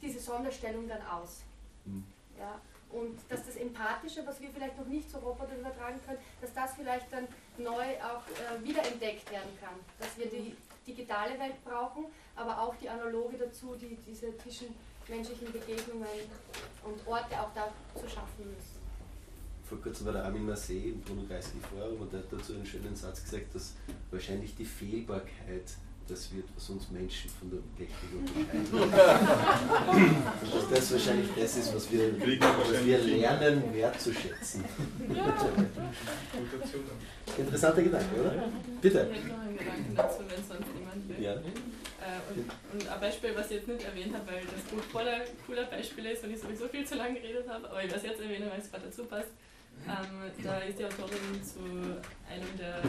diese 0.00 0.20
Sonderstellung 0.20 0.88
dann 0.88 1.02
aus. 1.06 1.42
Mhm. 1.84 2.04
Ja, 2.38 2.60
und 2.90 3.18
dass 3.28 3.44
das 3.44 3.56
Empathische, 3.56 4.26
was 4.26 4.40
wir 4.40 4.50
vielleicht 4.50 4.78
noch 4.78 4.86
nicht 4.86 5.10
zu 5.10 5.18
Robotern 5.18 5.58
übertragen 5.58 6.00
können, 6.06 6.18
dass 6.40 6.52
das 6.54 6.74
vielleicht 6.74 7.12
dann 7.12 7.26
neu 7.58 7.82
auch 8.02 8.22
äh, 8.28 8.62
wiederentdeckt 8.62 9.30
werden 9.30 9.50
kann. 9.60 9.74
Dass 9.98 10.16
wir 10.16 10.26
die 10.26 10.56
digitale 10.86 11.38
Welt 11.38 11.62
brauchen, 11.64 12.06
aber 12.36 12.60
auch 12.60 12.74
die 12.76 12.88
analoge 12.88 13.38
dazu, 13.38 13.74
die 13.74 13.96
diese 14.06 14.36
zwischenmenschlichen 15.06 15.52
Begegnungen 15.52 16.06
und 16.84 17.06
Orte 17.06 17.40
auch 17.40 17.52
da 17.54 17.68
zu 17.94 18.08
schaffen 18.08 18.46
müssen. 18.46 18.76
Vor 19.64 19.80
kurzem 19.80 20.06
war 20.06 20.12
der 20.12 20.24
Armin 20.24 20.46
Marseille 20.46 20.90
im 20.90 21.00
Bruno 21.00 21.22
Kreisky 21.28 21.58
Forum 21.60 22.00
und 22.00 22.12
der 22.12 22.20
hat 22.20 22.32
dazu 22.32 22.54
einen 22.54 22.66
schönen 22.66 22.94
Satz 22.94 23.24
gesagt, 23.24 23.54
dass 23.54 23.74
wahrscheinlich 24.10 24.54
die 24.56 24.64
Fehlbarkeit 24.64 25.64
das 26.08 26.32
wird, 26.32 26.44
was 26.54 26.70
uns 26.70 26.88
Menschen 26.90 27.28
von 27.30 27.50
der 27.50 27.58
Technik 27.76 28.12
unterscheidet. 28.14 28.72
und 30.42 30.54
dass 30.54 30.68
das 30.70 30.92
wahrscheinlich 30.92 31.28
das 31.36 31.56
ist, 31.56 31.74
was 31.74 31.90
wir, 31.90 32.12
was 32.20 32.84
wir 32.84 32.98
lernen 32.98 33.74
wertzuschätzen. 33.74 34.64
Interessanter 37.36 37.82
Gedanke, 37.82 38.20
oder? 38.20 38.48
Bitte. 38.80 39.10
Ich 39.10 39.16
hätte 39.18 39.28
noch 39.28 39.40
einen 39.40 39.58
Gedanken 39.58 39.96
dazu, 39.96 40.20
wenn 40.28 40.44
sonst 40.44 40.68
niemand 40.78 41.08
will. 41.08 41.24
Ja. 41.24 41.34
Äh, 42.06 42.32
und, 42.32 42.50
und 42.72 42.88
ein 42.88 43.00
Beispiel, 43.00 43.34
was 43.34 43.46
ich 43.46 43.56
jetzt 43.56 43.68
nicht 43.68 43.84
erwähnt 43.84 44.14
habe, 44.14 44.26
weil 44.26 44.42
das 44.44 44.62
Buch 44.70 44.82
voller 44.92 45.24
cooler 45.44 45.64
Beispiele 45.64 46.12
ist 46.12 46.22
und 46.22 46.30
ich 46.30 46.40
sowieso 46.40 46.68
viel 46.68 46.86
zu 46.86 46.94
lange 46.94 47.20
geredet 47.20 47.48
habe, 47.48 47.68
aber 47.68 47.82
ich 47.82 47.90
werde 47.90 48.06
es 48.06 48.10
jetzt 48.10 48.20
erwähnen, 48.20 48.48
weil 48.50 48.60
es 48.60 48.70
gerade 48.70 48.86
dazu 48.86 49.04
passt. 49.04 49.30
Ähm, 49.86 50.44
da 50.44 50.58
ist 50.58 50.78
die 50.78 50.84
Autorin 50.84 51.42
zu 51.42 51.60
einem 52.30 52.58
der 52.58 52.80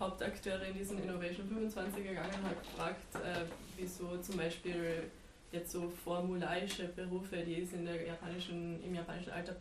Hauptakteure 0.00 0.66
in 0.66 0.74
diesen 0.74 1.02
Innovation 1.02 1.46
25 1.48 2.02
gegangen 2.02 2.30
und 2.40 2.48
hat 2.48 2.62
gefragt, 2.62 3.14
äh, 3.16 3.44
wieso 3.76 4.16
zum 4.18 4.38
Beispiel 4.38 5.04
jetzt 5.52 5.70
so 5.70 5.92
formularische 6.04 6.88
Berufe, 6.88 7.36
die 7.36 7.62
es 7.62 7.72
in 7.72 7.84
der 7.84 8.06
japanischen, 8.06 8.82
im 8.82 8.94
japanischen 8.94 9.32
Alltag 9.32 9.56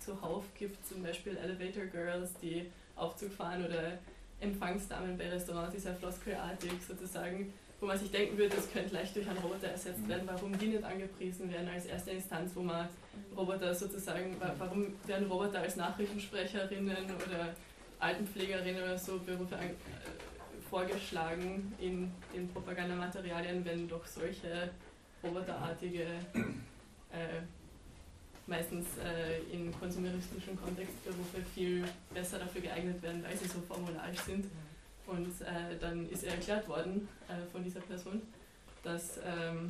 zuhauf 0.00 0.44
gibt, 0.54 0.86
zum 0.86 1.02
Beispiel 1.02 1.36
Elevator 1.36 1.86
Girls, 1.86 2.30
die 2.40 2.70
Aufzug 2.94 3.32
fahren 3.32 3.64
oder 3.64 3.98
Empfangsdamen 4.40 5.16
bei 5.18 5.30
Restaurants, 5.30 5.74
die 5.74 5.80
sehr 5.80 5.94
floskelartig 5.94 6.72
sozusagen, 6.86 7.52
wo 7.80 7.86
man 7.86 7.98
sich 7.98 8.10
denken 8.10 8.38
würde, 8.38 8.56
das 8.56 8.72
könnte 8.72 8.94
leicht 8.94 9.14
durch 9.14 9.28
einen 9.28 9.38
Roboter 9.38 9.68
ersetzt 9.68 10.08
werden, 10.08 10.22
warum 10.26 10.56
die 10.58 10.68
nicht 10.68 10.82
angepriesen 10.84 11.50
werden 11.52 11.68
als 11.68 11.84
erste 11.86 12.10
Instanz, 12.12 12.52
wo 12.54 12.62
man 12.62 12.88
Roboter 13.36 13.74
sozusagen, 13.74 14.38
wa- 14.40 14.54
warum 14.58 14.94
werden 15.06 15.26
Roboter 15.30 15.60
als 15.60 15.76
Nachrichtensprecherinnen 15.76 17.04
oder 17.16 17.54
Altenpflegerinnen 17.98 18.82
oder 18.82 18.96
so 18.98 19.18
Berufe 19.18 19.56
an, 19.56 19.64
äh, 19.66 19.72
vorgeschlagen 20.70 21.72
in 21.78 22.10
den 22.34 22.48
Propagandamaterialien, 22.48 23.64
wenn 23.64 23.88
doch 23.88 24.04
solche 24.06 24.70
roboterartige, 25.22 26.02
äh, 27.12 27.40
meistens 28.46 28.86
äh, 28.98 29.40
in 29.54 29.72
konsumieristischen 29.78 30.56
Kontext 30.60 31.04
Berufe 31.04 31.42
viel 31.54 31.84
besser 32.14 32.38
dafür 32.38 32.60
geeignet 32.62 33.02
werden, 33.02 33.22
weil 33.22 33.36
sie 33.36 33.48
so 33.48 33.60
formularisch 33.60 34.20
sind. 34.20 34.46
Und 35.06 35.40
äh, 35.40 35.78
dann 35.80 36.08
ist 36.10 36.24
ihr 36.24 36.30
erklärt 36.30 36.68
worden 36.68 37.08
äh, 37.28 37.50
von 37.52 37.62
dieser 37.62 37.80
Person, 37.80 38.22
dass, 38.82 39.18
ähm, 39.18 39.66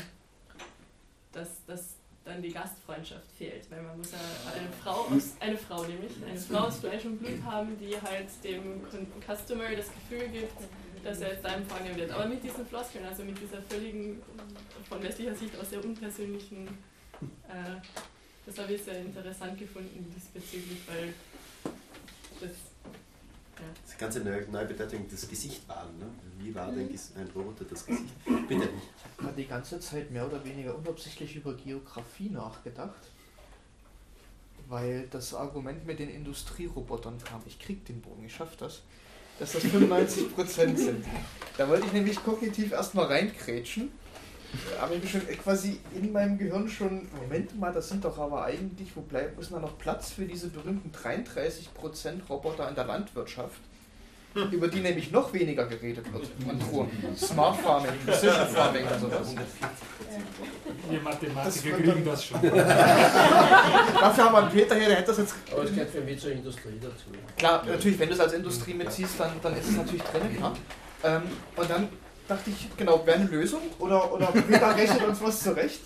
dass, 1.33 1.65
dass 1.67 1.97
dann 2.25 2.43
die 2.43 2.51
Gastfreundschaft 2.51 3.31
fehlt, 3.39 3.71
weil 3.71 3.83
man 3.83 3.97
muss 3.99 4.13
eine, 4.13 4.61
eine 4.61 4.73
Frau 4.83 5.07
aus, 5.15 5.35
eine 5.39 5.57
Frau 5.57 5.85
nämlich, 5.85 6.13
eine 6.27 6.39
Frau 6.39 6.67
aus 6.67 6.79
Fleisch 6.79 7.05
und 7.05 7.19
Blut 7.19 7.43
haben, 7.45 7.79
die 7.79 7.95
halt 8.01 8.29
dem 8.43 8.83
Customer 9.25 9.71
das 9.77 9.87
Gefühl 9.93 10.29
gibt, 10.29 10.59
dass 11.05 11.21
er 11.21 11.35
jetzt 11.35 11.45
da 11.45 11.55
empfangen 11.55 11.97
wird. 11.97 12.11
Aber 12.11 12.27
mit 12.27 12.43
diesen 12.43 12.67
Floskeln, 12.67 13.05
also 13.05 13.23
mit 13.23 13.41
dieser 13.41 13.63
völligen, 13.63 14.21
von 14.89 15.03
westlicher 15.03 15.35
Sicht 15.37 15.57
aus 15.57 15.71
sehr 15.71 15.85
unpersönlichen, 15.85 16.67
äh, 17.49 17.77
das 18.45 18.59
habe 18.59 18.73
ich 18.75 18.83
sehr 18.83 19.01
interessant 19.01 19.59
gefunden 19.59 20.13
diesbezüglich, 20.15 20.79
weil 20.87 21.15
das, 22.41 22.51
ja. 22.51 22.76
Das 23.85 23.97
ganze 23.99 24.21
neue, 24.21 24.43
neue 24.51 24.67
Bedeutung 24.67 25.09
des 25.09 25.29
Gesicht 25.29 25.67
wahren. 25.69 25.99
Ne? 25.99 26.07
Wie 26.39 26.55
war 26.55 26.71
denn 26.73 26.89
Ges- 26.91 27.17
ein 27.17 27.29
Roboter 27.35 27.65
das 27.65 27.87
Gesicht? 27.87 28.13
Bitte. 28.49 28.69
Ich 29.19 29.25
habe 29.25 29.35
die 29.37 29.47
ganze 29.47 29.81
Zeit 29.81 30.11
mehr 30.11 30.27
oder 30.27 30.45
weniger 30.45 30.77
unabsichtlich 30.77 31.37
über 31.37 31.55
Geografie 31.55 32.29
nachgedacht, 32.31 33.01
weil 34.69 35.07
das 35.11 35.33
Argument 35.35 35.87
mit 35.87 35.99
den 35.99 36.11
Industrierobotern 36.11 37.19
kam. 37.23 37.41
Ich 37.47 37.59
krieg 37.59 37.85
den 37.87 38.01
Bogen, 38.01 38.25
ich 38.27 38.35
schaff 38.35 38.57
das. 38.57 38.83
Dass 39.39 39.53
das 39.53 39.65
95% 39.65 40.77
sind. 40.77 41.05
Da 41.59 41.67
wollte 41.69 41.87
ich 41.87 41.93
nämlich 41.95 42.23
kognitiv 42.23 42.73
erstmal 42.73 43.07
reinkrätschen. 43.07 43.91
Aber 44.81 44.95
ich 44.95 45.01
bin 45.01 45.11
schon 45.11 45.21
quasi 45.43 45.81
in 45.95 46.13
meinem 46.13 46.39
Gehirn 46.39 46.69
schon, 46.69 47.09
Moment 47.21 47.59
mal, 47.59 47.73
das 47.73 47.89
sind 47.89 48.05
doch 48.05 48.19
aber 48.19 48.45
eigentlich, 48.45 48.95
wo 48.95 49.01
bleibt, 49.01 49.37
wo 49.37 49.41
ist 49.41 49.53
da 49.53 49.59
noch 49.59 49.79
Platz 49.79 50.11
für 50.11 50.25
diese 50.25 50.49
berühmten 50.49 50.91
33% 50.91 52.27
Roboter 52.29 52.69
in 52.69 52.75
der 52.75 52.85
Landwirtschaft? 52.85 53.61
über 54.53 54.69
die 54.69 54.81
nämlich 54.81 55.11
noch 55.11 55.33
weniger 55.33 55.67
geredet 55.67 56.05
wird. 56.13 56.29
Und. 56.73 57.19
Smart 57.19 57.57
Farming, 57.57 57.93
Precision 58.05 58.47
Farming 58.49 58.85
und 58.87 59.01
sowas. 59.01 59.35
Wir 60.89 61.01
Mathematiker 61.01 61.45
Das 61.45 61.63
kriegen 61.63 62.05
das 62.05 62.25
schon. 62.25 62.43
Dafür 62.43 64.25
haben 64.25 64.33
wir 64.33 64.39
einen 64.39 64.51
Peter 64.51 64.75
hier, 64.77 64.89
der 64.89 64.97
hätte 64.99 65.09
das 65.09 65.19
jetzt. 65.19 65.35
Aber 65.51 65.65
es 65.65 65.71
gehört 65.71 65.91
für 65.91 66.01
mich 66.03 66.21
zur 66.21 66.33
Industrie 66.33 66.79
dazu. 66.81 67.07
Klar, 67.37 67.65
natürlich, 67.67 67.99
wenn 67.99 68.09
du 68.09 68.15
es 68.15 68.21
als 68.21 68.33
Industrie 68.35 68.75
mitziehst, 68.75 69.19
dann, 69.19 69.31
dann 69.43 69.57
ist 69.57 69.69
es 69.69 69.77
natürlich 69.77 70.03
drin, 70.03 70.37
klar. 70.37 70.55
Ähm, 71.05 71.23
und 71.57 71.71
dann 71.71 71.89
dachte 72.29 72.51
ich, 72.51 72.77
genau, 72.77 73.05
wäre 73.07 73.19
eine 73.19 73.29
Lösung 73.29 73.61
oder, 73.79 74.13
oder 74.13 74.27
Peter 74.27 74.77
rechnet 74.77 75.05
uns 75.05 75.21
was 75.23 75.43
zurecht. 75.43 75.81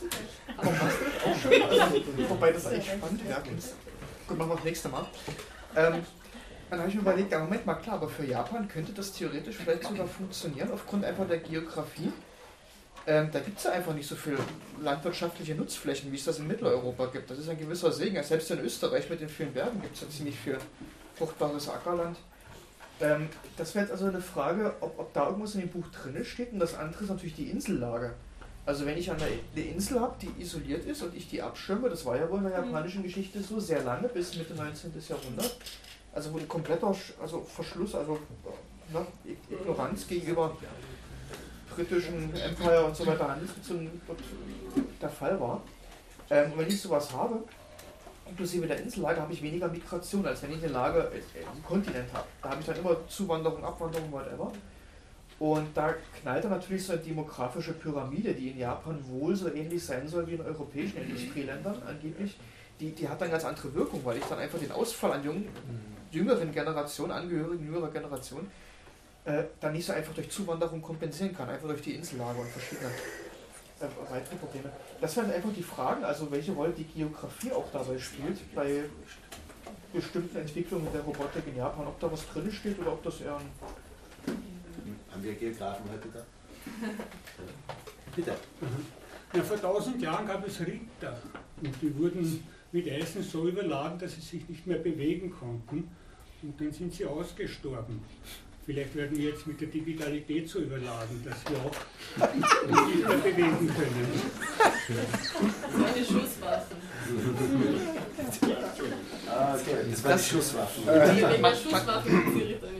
Also, 0.56 0.70
wobei 2.28 2.52
das 2.52 2.66
eigentlich 2.66 2.86
spannend 2.86 3.26
wäre. 3.26 3.42
Gut, 4.26 4.38
machen 4.38 4.50
wir 4.50 4.56
das 4.56 4.64
nächste 4.64 4.88
Mal. 4.88 5.06
Ähm, 5.76 6.04
dann 6.70 6.78
habe 6.78 6.88
ich 6.88 6.94
mir 6.94 7.00
überlegt, 7.00 7.32
ja, 7.32 7.40
Moment 7.40 7.66
mal, 7.66 7.74
klar, 7.74 7.96
aber 7.96 8.08
für 8.08 8.24
Japan 8.24 8.68
könnte 8.68 8.92
das 8.92 9.12
theoretisch 9.12 9.56
vielleicht 9.56 9.84
sogar 9.84 10.06
funktionieren, 10.06 10.70
aufgrund 10.72 11.04
einfach 11.04 11.26
der 11.26 11.38
Geografie. 11.38 12.12
Ähm, 13.06 13.28
da 13.32 13.40
gibt 13.40 13.58
es 13.58 13.64
ja 13.64 13.72
einfach 13.72 13.94
nicht 13.94 14.08
so 14.08 14.14
viel 14.14 14.38
landwirtschaftliche 14.80 15.54
Nutzflächen, 15.54 16.12
wie 16.12 16.16
es 16.16 16.24
das 16.24 16.38
in 16.38 16.46
Mitteleuropa 16.46 17.06
gibt. 17.06 17.30
Das 17.30 17.38
ist 17.38 17.48
ein 17.48 17.58
gewisser 17.58 17.90
Segen. 17.90 18.22
Selbst 18.22 18.50
in 18.50 18.60
Österreich 18.60 19.08
mit 19.10 19.20
den 19.20 19.28
vielen 19.28 19.52
Bergen 19.52 19.80
gibt 19.80 19.96
es 19.96 20.02
ja 20.02 20.08
ziemlich 20.08 20.38
viel 20.38 20.58
fruchtbares 21.14 21.68
Ackerland. 21.68 22.16
Ähm, 23.01 23.28
das 23.56 23.74
wäre 23.74 23.86
jetzt 23.86 23.93
also 23.93 24.06
eine 24.06 24.20
Frage, 24.20 24.74
ob, 24.81 24.98
ob 24.98 25.12
da 25.12 25.27
irgendwas 25.27 25.55
in 25.55 25.62
dem 25.62 25.70
Buch 25.70 25.86
drin 25.89 26.24
steht. 26.24 26.52
Und 26.52 26.59
das 26.59 26.74
andere 26.74 27.05
ist 27.05 27.10
natürlich 27.10 27.35
die 27.35 27.51
Insellage. 27.51 28.14
Also 28.66 28.86
wenn 28.86 28.98
ich 28.98 29.10
eine, 29.10 29.22
eine 29.22 29.64
Insel 29.64 30.01
habe, 30.01 30.16
die 30.20 30.40
isoliert 30.40 30.85
ist 30.85 31.02
und 31.02 31.16
ich 31.16 31.28
die 31.28 31.40
abschirme, 31.43 31.89
das 31.89 32.05
war 32.05 32.16
ja 32.16 32.28
wohl 32.31 32.39
in 32.39 32.44
der 32.44 32.52
japanischen 32.52 33.02
Geschichte 33.02 33.43
so 33.43 33.59
sehr 33.59 33.82
lange, 33.82 34.09
bis 34.09 34.36
Mitte 34.36 34.55
19. 34.55 34.93
Jahrhundert, 35.09 35.56
also 36.12 36.32
wo 36.32 36.39
ein 36.39 36.47
kompletter 36.47 36.94
also 37.20 37.40
Verschluss, 37.43 37.94
also 37.94 38.18
ne, 38.93 39.06
Ignoranz 39.51 40.06
gegenüber 40.06 40.56
britischen 41.74 42.35
Empire 42.36 42.85
und 42.85 42.94
so 42.94 43.06
weiter 43.06 43.28
Handelsbeziehungen 43.28 44.01
der 45.01 45.09
Fall 45.09 45.40
war. 45.40 45.62
Ähm, 46.28 46.52
und 46.52 46.59
wenn 46.59 46.68
ich 46.68 46.81
sowas 46.81 47.12
habe, 47.12 47.43
inklusive 48.31 48.66
der 48.66 48.81
Insellage, 48.81 49.20
habe 49.20 49.32
ich 49.32 49.43
weniger 49.43 49.69
Migration, 49.69 50.27
als 50.27 50.43
wenn 50.43 50.52
ich 50.52 50.62
eine 50.62 50.73
Lage 50.73 51.11
äh, 51.12 51.40
im 51.40 51.65
Kontinent 51.65 52.12
habe. 52.12 52.27
Da 52.43 52.51
habe 52.51 52.61
ich 52.61 52.66
dann 52.66 52.77
immer 52.77 52.97
Zuwanderung, 53.09 53.62
Abwanderung, 53.65 54.11
whatever. 54.11 54.52
Und 55.39 55.74
da 55.74 55.94
knallt 56.20 56.44
dann 56.44 56.51
natürlich 56.51 56.85
so 56.85 56.93
eine 56.93 57.01
demografische 57.01 57.73
Pyramide, 57.73 58.35
die 58.35 58.51
in 58.51 58.59
Japan 58.59 58.98
wohl 59.09 59.35
so 59.35 59.52
ähnlich 59.52 59.82
sein 59.82 60.07
soll 60.07 60.27
wie 60.27 60.35
in 60.35 60.43
europäischen 60.43 60.98
Industrieländern 60.98 61.82
angeblich. 61.86 62.36
Die, 62.78 62.90
die 62.93 63.09
hat 63.09 63.20
dann 63.20 63.31
ganz 63.31 63.44
andere 63.44 63.74
Wirkung, 63.74 64.05
weil 64.05 64.19
ich 64.19 64.24
dann 64.24 64.39
einfach 64.39 64.59
den 64.59 64.70
Ausfall 64.70 65.12
an 65.12 65.24
jungen, 65.24 65.48
jüngeren 66.11 66.52
Generationen, 66.52 67.12
Angehörigen 67.12 67.65
jüngerer 67.65 67.90
Generation, 67.90 68.47
äh, 69.24 69.44
dann 69.61 69.73
nicht 69.73 69.86
so 69.86 69.93
einfach 69.93 70.15
durch 70.15 70.31
Zuwanderung 70.31 70.82
kompensieren 70.82 71.35
kann, 71.35 71.48
einfach 71.48 71.69
durch 71.69 71.82
die 71.82 71.94
Insellage 71.94 72.39
und 72.39 72.48
verschiedene 72.48 72.90
äh, 73.81 74.12
weitere 74.12 74.36
Probleme. 74.36 74.70
Das 75.01 75.16
wären 75.16 75.31
einfach 75.31 75.52
die 75.57 75.62
Fragen, 75.62 76.05
also 76.05 76.31
welche 76.31 76.52
Rolle 76.52 76.73
die 76.73 76.85
Geografie 76.85 77.52
auch 77.52 77.70
dabei 77.73 77.98
spielt, 77.98 78.55
bei 78.55 78.85
bestimmten 79.93 80.36
Entwicklungen 80.36 80.89
der 80.93 81.01
Robotik 81.01 81.47
in 81.47 81.57
Japan, 81.57 81.86
ob 81.86 81.98
da 81.98 82.12
was 82.12 82.27
drin 82.28 82.51
steht 82.52 82.78
oder 82.78 82.93
ob 82.93 83.02
das 83.02 83.20
eher 83.20 83.36
ein 83.36 83.51
Haben 85.11 85.23
wir 85.23 85.35
Geografen 85.35 85.85
heute 85.90 86.09
da? 86.12 86.20
Bitte. 88.16 88.35
Ja, 89.32 89.43
vor 89.43 89.61
tausend 89.61 90.02
Jahren 90.02 90.27
gab 90.27 90.47
es 90.47 90.61
Ritter 90.61 91.16
und 91.62 91.74
die 91.81 91.97
wurden 91.97 92.44
mit 92.73 92.89
Eisen 92.89 93.23
so 93.23 93.48
überladen, 93.48 93.98
dass 93.98 94.15
sie 94.15 94.20
sich 94.20 94.48
nicht 94.48 94.66
mehr 94.66 94.78
bewegen 94.78 95.31
konnten 95.31 95.89
und 96.43 96.61
dann 96.61 96.73
sind 96.73 96.93
sie 96.93 97.07
ausgestorben. 97.07 98.02
Vielleicht 98.70 98.94
werden 98.94 99.18
wir 99.18 99.30
jetzt 99.30 99.44
mit 99.48 99.60
der 99.60 99.66
Digitalität 99.66 100.48
so 100.48 100.60
überladen, 100.60 101.24
dass 101.24 101.38
wir 101.51 101.59
auch 101.59 101.74
nicht 102.32 103.01
mehr 103.01 103.16
bewegen 103.16 103.66
können. 103.66 104.22
So 105.76 105.84
eine 105.84 106.05
Schusswaffe. 106.05 106.76
Okay, 109.26 109.76
das 109.90 110.05
war 110.05 110.16
die 110.16 110.22
Schusswaffen. 110.22 110.88
Äh, 110.88 111.56
Schusswaffe 111.56 112.10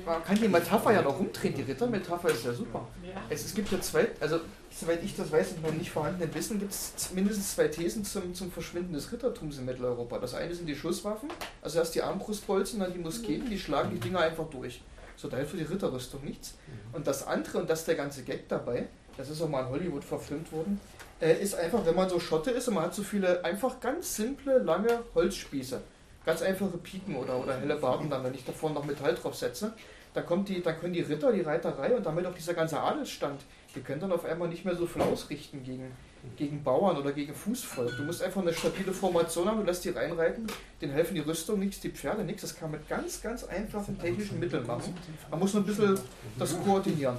man 0.07 0.25
kann 0.25 0.37
die 0.37 0.47
Metapher 0.47 0.93
ja 0.93 1.03
noch 1.03 1.19
rumdrehen. 1.19 1.57
Die 1.57 1.63
Rittermetapher 1.63 2.29
ist 2.29 2.45
ja 2.45 2.53
super. 2.53 2.87
Es, 3.29 3.45
es 3.45 3.53
gibt 3.53 3.73
ja 3.73 3.81
zwei, 3.81 4.11
also 4.21 4.39
soweit 4.71 5.03
ich 5.03 5.17
das 5.17 5.33
weiß, 5.33 5.55
in 5.55 5.63
meinem 5.63 5.79
nicht 5.79 5.91
vorhandenen 5.91 6.33
Wissen 6.33 6.61
gibt 6.61 6.71
es 6.71 7.11
mindestens 7.13 7.57
zwei 7.57 7.67
Thesen 7.67 8.05
zum, 8.05 8.33
zum 8.33 8.53
Verschwinden 8.53 8.93
des 8.93 9.11
Rittertums 9.11 9.59
in 9.59 9.65
Mitteleuropa. 9.65 10.21
Das 10.21 10.35
eine 10.35 10.55
sind 10.55 10.67
die 10.67 10.77
Schusswaffen, 10.77 11.31
also 11.63 11.81
erst 11.81 11.97
die 11.97 12.03
Armbrustbolzen, 12.03 12.79
dann 12.79 12.93
die 12.93 13.01
Musketen, 13.01 13.51
die 13.51 13.59
schlagen 13.59 13.91
die 13.91 13.99
Dinger 13.99 14.21
einfach 14.21 14.49
durch. 14.49 14.81
So, 15.21 15.29
da 15.29 15.37
hilft 15.37 15.51
für 15.51 15.59
die 15.59 15.65
Ritterrüstung 15.65 16.25
nichts. 16.25 16.55
Und 16.95 17.07
das 17.07 17.27
andere, 17.27 17.59
und 17.59 17.69
das 17.69 17.81
ist 17.81 17.89
der 17.89 17.95
ganze 17.95 18.23
Gag 18.23 18.49
dabei, 18.49 18.87
das 19.19 19.29
ist 19.29 19.43
auch 19.43 19.51
mal 19.51 19.65
in 19.65 19.69
Hollywood 19.69 20.03
verfilmt 20.03 20.51
worden, 20.51 20.81
äh, 21.21 21.35
ist 21.43 21.55
einfach, 21.55 21.85
wenn 21.85 21.95
man 21.95 22.09
so 22.09 22.19
Schotte 22.19 22.51
ist 22.53 22.69
und 22.69 22.75
man 22.75 22.85
hat 22.85 22.95
so 22.95 23.03
viele 23.03 23.45
einfach 23.45 23.81
ganz 23.81 24.17
simple, 24.17 24.61
lange 24.61 25.01
Holzspieße, 25.15 25.83
ganz 26.25 26.41
einfache 26.41 26.79
Piken 26.79 27.17
oder, 27.17 27.37
oder 27.39 27.55
helle 27.59 27.77
Barten 27.77 28.09
dann, 28.09 28.25
wenn 28.25 28.33
ich 28.33 28.47
davor 28.47 28.71
noch 28.71 28.87
Metall 28.87 29.15
drauf 29.15 29.35
setze, 29.35 29.75
dann, 30.15 30.25
kommt 30.25 30.49
die, 30.49 30.63
dann 30.63 30.81
können 30.81 30.95
die 30.95 31.03
Ritter, 31.03 31.33
die 31.33 31.43
Reiterei 31.43 31.95
und 31.95 32.07
damit 32.07 32.25
auch 32.25 32.35
dieser 32.35 32.55
ganze 32.55 32.81
Adelsstand, 32.81 33.43
die 33.75 33.81
können 33.81 34.01
dann 34.01 34.13
auf 34.13 34.25
einmal 34.25 34.49
nicht 34.49 34.65
mehr 34.65 34.75
so 34.75 34.87
viel 34.87 35.03
ausrichten 35.03 35.63
gegen, 35.63 35.93
gegen 36.37 36.63
Bauern 36.63 36.97
oder 36.97 37.13
gegen 37.13 37.35
Fußvolk. 37.35 37.97
Du 37.97 38.03
musst 38.03 38.23
einfach 38.23 38.43
eine 38.43 38.53
stabile 38.53 38.93
Formation 38.93 39.49
haben, 39.49 39.59
du 39.61 39.65
lässt 39.65 39.85
die 39.85 39.91
reinreiten, 39.91 40.47
denen 40.81 40.93
helfen 40.93 41.15
die 41.15 41.21
Rüstung 41.21 41.59
nichts, 41.59 41.81
die 41.81 41.91
Pferde 41.91 42.25
nichts, 42.25 42.43
das 42.43 42.57
kann 42.57 42.71
man 42.71 42.81
mit 42.81 42.89
ganz, 42.89 43.23
ganz 43.23 43.45
einfachen 43.45 43.99
technischen 43.99 44.39
Mitteln 44.39 44.67
machen. 44.67 44.95
Man 45.31 45.41
muss 45.41 45.55
nur 45.55 45.63
ein 45.63 45.67
bisschen 45.67 45.99
das 46.39 46.59
koordinieren. 46.63 47.17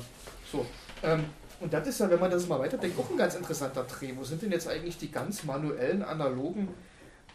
So. 0.51 0.65
Ähm, 1.03 1.25
und 1.59 1.71
das 1.71 1.87
ist 1.87 1.99
ja, 1.99 2.09
wenn 2.09 2.19
man 2.19 2.31
das 2.31 2.47
mal 2.47 2.59
weiterdenkt, 2.59 2.97
auch 2.99 3.09
ein 3.09 3.17
ganz 3.17 3.35
interessanter 3.35 3.83
Dreh. 3.83 4.13
Wo 4.15 4.23
sind 4.23 4.41
denn 4.41 4.51
jetzt 4.51 4.67
eigentlich 4.67 4.97
die 4.97 5.11
ganz 5.11 5.43
manuellen, 5.43 6.01
analogen 6.01 6.69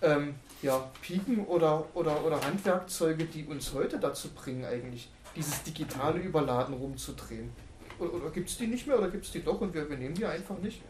ähm, 0.03 0.35
ja, 0.63 0.91
Piken 1.01 1.47
oder, 1.47 1.85
oder, 1.95 2.25
oder 2.25 2.45
Handwerkzeuge, 2.45 3.25
die 3.25 3.45
uns 3.45 3.73
heute 3.73 3.99
dazu 3.99 4.31
bringen, 4.31 4.65
eigentlich 4.65 5.09
dieses 5.37 5.63
digitale 5.63 6.19
Überladen 6.19 6.75
rumzudrehen? 6.75 7.51
Oder, 7.99 8.15
oder 8.15 8.31
gibt 8.31 8.51
es 8.51 8.59
die 8.59 8.67
nicht 8.67 8.87
mehr 8.87 8.99
oder 8.99 9.09
gibt 9.09 9.25
es 9.25 9.33
die 9.33 9.43
doch 9.43 9.61
und 9.61 9.73
wir 9.75 9.85
übernehmen 9.85 10.15
die 10.15 10.27
einfach 10.27 10.59
nicht? 10.59 10.83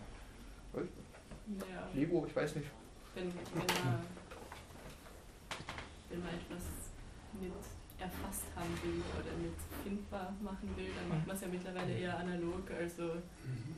Ja. 1.46 1.88
Lego, 1.94 2.26
ich 2.26 2.34
weiß 2.34 2.56
nicht. 2.56 2.68
Wenn, 3.14 3.26
wenn, 3.26 3.34
man, 3.54 4.00
wenn 6.10 6.20
man 6.20 6.34
etwas 6.34 6.64
mit 7.40 7.52
erfasst 7.98 8.44
haben 8.54 8.76
will 8.82 9.00
oder 9.16 9.32
mit 9.40 9.56
findbar 9.82 10.34
machen 10.42 10.68
will, 10.76 10.90
dann 10.94 11.08
macht 11.08 11.26
man 11.26 11.36
es 11.36 11.42
ja 11.42 11.48
mittlerweile 11.48 11.92
eher 11.96 12.18
analog, 12.18 12.70
also 12.78 13.16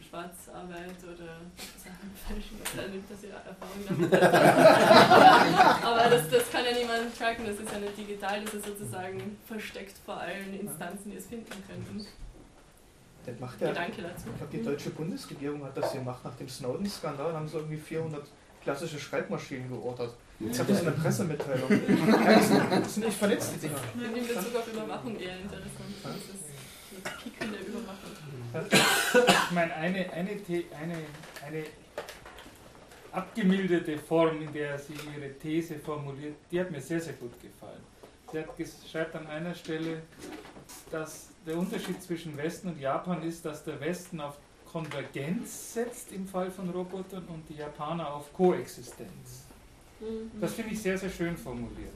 Schwarzarbeit 0.03 0.99
oder 1.05 1.39
Sachen 1.79 2.11
fälschen. 2.27 2.59
Da 2.75 2.89
nimmt 2.89 3.09
das 3.09 3.23
ja 3.23 3.37
Erfahrung 3.47 3.85
damit. 3.87 4.13
Aber 5.85 6.11
das, 6.11 6.29
das 6.31 6.51
kann 6.51 6.65
ja 6.65 6.73
niemand 6.73 7.17
tracken, 7.17 7.47
das 7.47 7.61
ist 7.61 7.71
ja 7.71 7.79
nicht 7.79 7.97
digital, 7.97 8.45
das 8.45 8.55
ist 8.55 8.67
sozusagen 8.67 9.39
versteckt 9.47 9.97
vor 10.05 10.17
allen 10.17 10.59
Instanzen, 10.59 11.11
die 11.13 11.17
es 11.17 11.27
finden 11.27 11.55
könnten. 11.69 12.05
Das 13.31 13.41
macht 13.41 13.61
ja, 13.61 13.69
Gedanke 13.69 14.03
dazu. 14.03 14.25
ich 14.31 14.37
glaube, 14.37 14.57
die 14.57 14.63
deutsche 14.63 14.91
Bundesregierung 14.91 15.65
hat 15.65 15.77
das 15.77 15.93
gemacht. 15.93 16.25
Nach 16.25 16.35
dem 16.35 16.49
Snowden-Skandal 16.49 17.33
haben 17.33 17.49
sie 17.49 17.57
irgendwie 17.57 17.77
400 17.77 18.23
klassische 18.63 18.99
Schreibmaschinen 18.99 19.69
geordert. 19.69 20.15
Ich 20.41 20.59
habe 20.59 20.71
das 20.73 20.79
in 20.81 20.85
der 20.87 20.93
Pressemitteilung. 20.93 21.69
Das 22.71 22.95
sind- 22.95 23.07
nicht 23.07 23.19
vernetzt, 23.19 23.53
die 23.55 23.59
Dinger. 23.67 23.79
In 24.17 24.27
Bezug 24.27 24.55
auf 24.57 24.69
Überwachung 24.73 25.19
eher 25.19 25.37
interessant. 25.39 25.73
Das 26.05 26.15
ist 26.17 26.45
der 27.41 27.67
Überwachung. 27.67 28.11
Ich 29.29 29.51
meine, 29.53 29.75
eine, 29.75 30.13
eine, 30.13 30.31
eine, 30.31 30.95
eine 31.47 31.65
abgemilderte 33.13 33.99
Form, 33.99 34.43
in 34.43 34.53
der 34.53 34.79
sie 34.79 34.95
ihre 35.17 35.33
These 35.39 35.79
formuliert, 35.79 36.37
die 36.51 36.61
hat 36.61 36.71
mir 36.71 36.81
sehr, 36.81 37.01
sehr 37.01 37.15
gut 37.15 37.33
gefallen. 37.41 37.81
Sie 38.31 38.39
hat 38.39 38.47
ges- 38.59 38.87
schreibt 38.91 39.15
an 39.17 39.27
einer 39.27 39.55
Stelle, 39.55 40.03
dass 40.91 41.28
der 41.47 41.59
Unterschied 41.59 42.03
zwischen 42.03 42.37
Westen 42.37 42.69
und 42.69 42.81
Japan 42.81 43.23
ist, 43.23 43.45
dass 43.45 43.65
der 43.65 43.81
Westen 43.81 44.21
auf 44.21 44.39
Konvergenz 44.71 45.75
setzt 45.75 46.13
im 46.13 46.27
Fall 46.27 46.51
von 46.51 46.69
Robotern 46.71 47.25
und 47.29 47.49
die 47.49 47.55
Japaner 47.55 48.13
auf 48.13 48.33
Koexistenz. 48.33 49.47
Mhm. 50.01 50.41
Das 50.41 50.55
finde 50.55 50.75
ich 50.75 50.83
sehr, 50.83 50.99
sehr 50.99 51.11
schön 51.11 51.37
formuliert. 51.37 51.95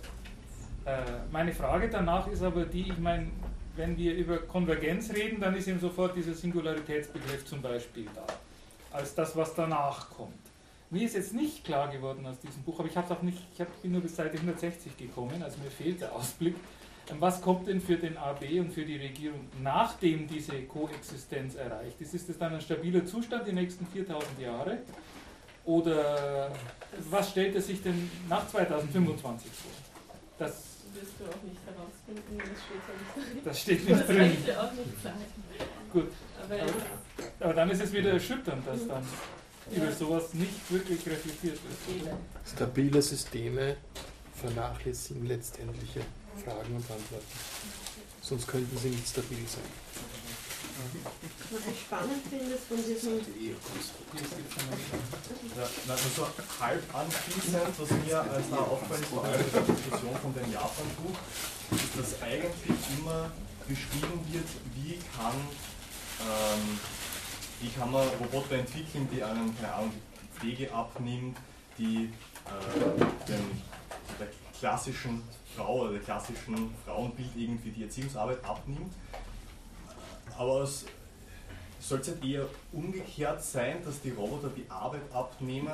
Äh, 0.85 1.03
meine 1.31 1.53
Frage 1.53 1.89
danach 1.89 2.27
ist 2.29 2.43
aber 2.43 2.65
die, 2.65 2.89
ich 2.91 2.99
meine, 2.99 3.31
wenn 3.77 3.97
wir 3.97 4.15
über 4.15 4.39
Konvergenz 4.39 5.13
reden, 5.13 5.41
dann 5.41 5.55
ist 5.55 5.69
eben 5.69 5.81
sofort 5.81 6.17
dieser 6.17 6.35
Singularitätsbegriff 6.35 7.45
zum 7.45 7.63
Beispiel 7.63 8.07
da, 8.15 8.27
als 8.91 9.15
das, 9.15 9.37
was 9.37 9.55
danach 9.55 10.11
kommt. 10.11 10.35
Mir 10.91 11.07
ist 11.07 11.15
jetzt 11.15 11.33
nicht 11.33 11.65
klar 11.65 11.89
geworden 11.89 12.27
aus 12.27 12.39
diesem 12.41 12.63
Buch, 12.65 12.79
aber 12.79 12.89
ich, 12.89 12.99
auch 12.99 13.23
nicht, 13.23 13.39
ich 13.55 13.61
hab, 13.61 13.81
bin 13.81 13.93
nur 13.93 14.03
bis 14.03 14.15
Seite 14.15 14.35
160 14.35 14.97
gekommen, 14.97 15.43
also 15.43 15.59
mir 15.63 15.71
fehlt 15.71 16.01
der 16.03 16.13
Ausblick. 16.13 16.55
Was 17.19 17.41
kommt 17.43 17.67
denn 17.67 17.81
für 17.81 17.97
den 17.97 18.17
AB 18.17 18.43
und 18.61 18.73
für 18.73 18.85
die 18.85 18.97
Regierung, 18.97 19.41
nachdem 19.63 20.27
diese 20.29 20.63
Koexistenz 20.63 21.55
erreicht 21.57 22.01
ist? 22.01 22.15
Ist 22.15 22.29
es 22.31 22.39
dann 22.39 22.55
ein 22.55 22.61
stabiler 22.61 23.05
Zustand 23.05 23.47
die 23.47 23.53
nächsten 23.53 23.87
4000 23.87 24.39
Jahre? 24.41 24.79
Oder 25.65 26.51
was 27.11 27.31
stellt 27.31 27.55
er 27.55 27.63
sich 27.63 27.83
denn 27.83 28.11
nach 28.29 28.49
2025 28.49 29.51
vor? 29.51 29.71
Das, 30.39 30.53
wirst 30.95 31.13
du 31.19 31.25
auch 31.25 31.43
nicht 31.43 31.61
herausfinden, 31.67 32.39
das 32.39 32.61
steht 32.61 32.87
ja 32.89 32.95
nicht 32.99 33.35
drin. 33.35 33.43
das 33.45 33.61
steht 33.61 33.89
nicht 33.89 34.01
Das 34.01 34.07
drin. 34.07 34.17
kann 34.19 34.33
ich 34.33 34.45
dir 34.45 34.61
auch 34.63 34.73
nicht 34.73 35.03
sagen. 35.03 35.25
Gut. 35.93 36.11
Aber 36.43 36.55
Aber, 36.55 36.65
es- 36.67 37.43
aber 37.43 37.55
dann 37.55 37.71
ist 37.71 37.83
es 37.83 37.93
wieder 37.93 38.11
erschütternd, 38.13 38.67
dass 38.67 38.87
dann 38.89 39.03
über 39.71 39.93
sowas 39.93 40.35
nicht 40.35 40.71
wirklich 40.73 40.99
reflektiert 41.07 41.59
wird. 41.63 42.15
Stabile 42.47 43.01
Systeme 43.03 43.77
vernachlässigen 44.35 45.27
letztendliche 45.27 46.01
Fragen 46.45 46.77
und 46.77 46.91
Antworten. 46.91 47.27
Sonst 48.21 48.47
könnten 48.47 48.77
sie 48.79 48.89
nicht 48.91 49.09
stabil 49.09 49.47
sein. 49.47 49.63
Was 51.51 51.61
ich 51.71 51.81
spannend 51.81 52.27
finde, 52.29 52.55
ist 52.55 52.65
von 52.65 52.77
diesem 52.79 53.19
Ja, 55.57 55.69
na, 55.87 55.97
so 55.97 56.27
halb 56.61 56.95
anschließend, 56.95 57.79
was 57.79 57.91
mir 57.91 58.21
als 58.21 58.51
da 58.51 58.57
auffällt, 58.57 59.05
vor 59.07 59.25
allem 59.25 59.41
in 59.41 59.53
der 59.53 59.63
Diskussion 59.63 60.17
von 60.17 60.35
dem 60.35 60.51
Japan-Buch, 60.51 61.19
ist, 61.73 61.99
dass 61.99 62.23
eigentlich 62.23 62.79
immer 62.99 63.31
beschrieben 63.69 64.25
wird, 64.33 64.49
wie 64.75 64.99
kann, 65.15 65.37
ähm, 66.21 66.81
wie 67.61 67.69
kann 67.69 67.91
man 67.91 68.09
Roboter 68.09 68.57
entwickeln, 68.57 69.09
die 69.13 69.23
einen, 69.23 69.55
keine 69.61 69.75
Ahnung, 69.75 69.93
die 70.23 70.39
Pflege 70.39 70.73
abnimmt, 70.73 71.37
die 71.79 72.11
äh, 72.47 73.29
dem, 73.29 73.63
der 74.19 74.29
klassischen 74.59 75.23
Frau 75.57 75.83
oder 75.83 75.93
der 75.93 76.01
klassischen 76.01 76.75
Frauenbild 76.85 77.31
irgendwie 77.37 77.71
die 77.71 77.83
Erziehungsarbeit 77.85 78.45
abnimmt. 78.45 78.93
Aber 80.39 80.63
es 80.63 80.85
sollte 81.81 82.13
es 82.13 82.25
eher 82.25 82.47
umgekehrt 82.73 83.43
sein, 83.43 83.85
dass 83.85 84.01
die 84.01 84.11
Roboter 84.11 84.51
die 84.57 84.65
Arbeit 84.71 85.03
abnehmen, 85.13 85.73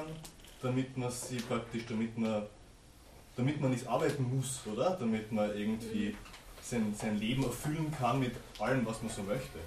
damit 0.63 0.97
man 0.97 1.11
sie 1.11 1.37
praktisch, 1.37 1.85
damit 1.89 2.17
man, 2.19 2.43
damit 3.37 3.61
man 3.61 3.71
nicht 3.71 3.87
arbeiten 3.87 4.35
muss, 4.37 4.61
oder? 4.67 4.97
Damit 4.99 5.31
man 5.31 5.51
irgendwie 5.57 6.17
sein, 6.63 6.95
sein 6.99 7.19
Leben 7.19 7.45
erfüllen 7.45 7.95
kann 7.97 8.21
mit 8.21 8.33
allem, 8.59 8.85
was 8.85 9.03
man 9.03 9.11
so 9.11 9.23
möchte. 9.23 9.59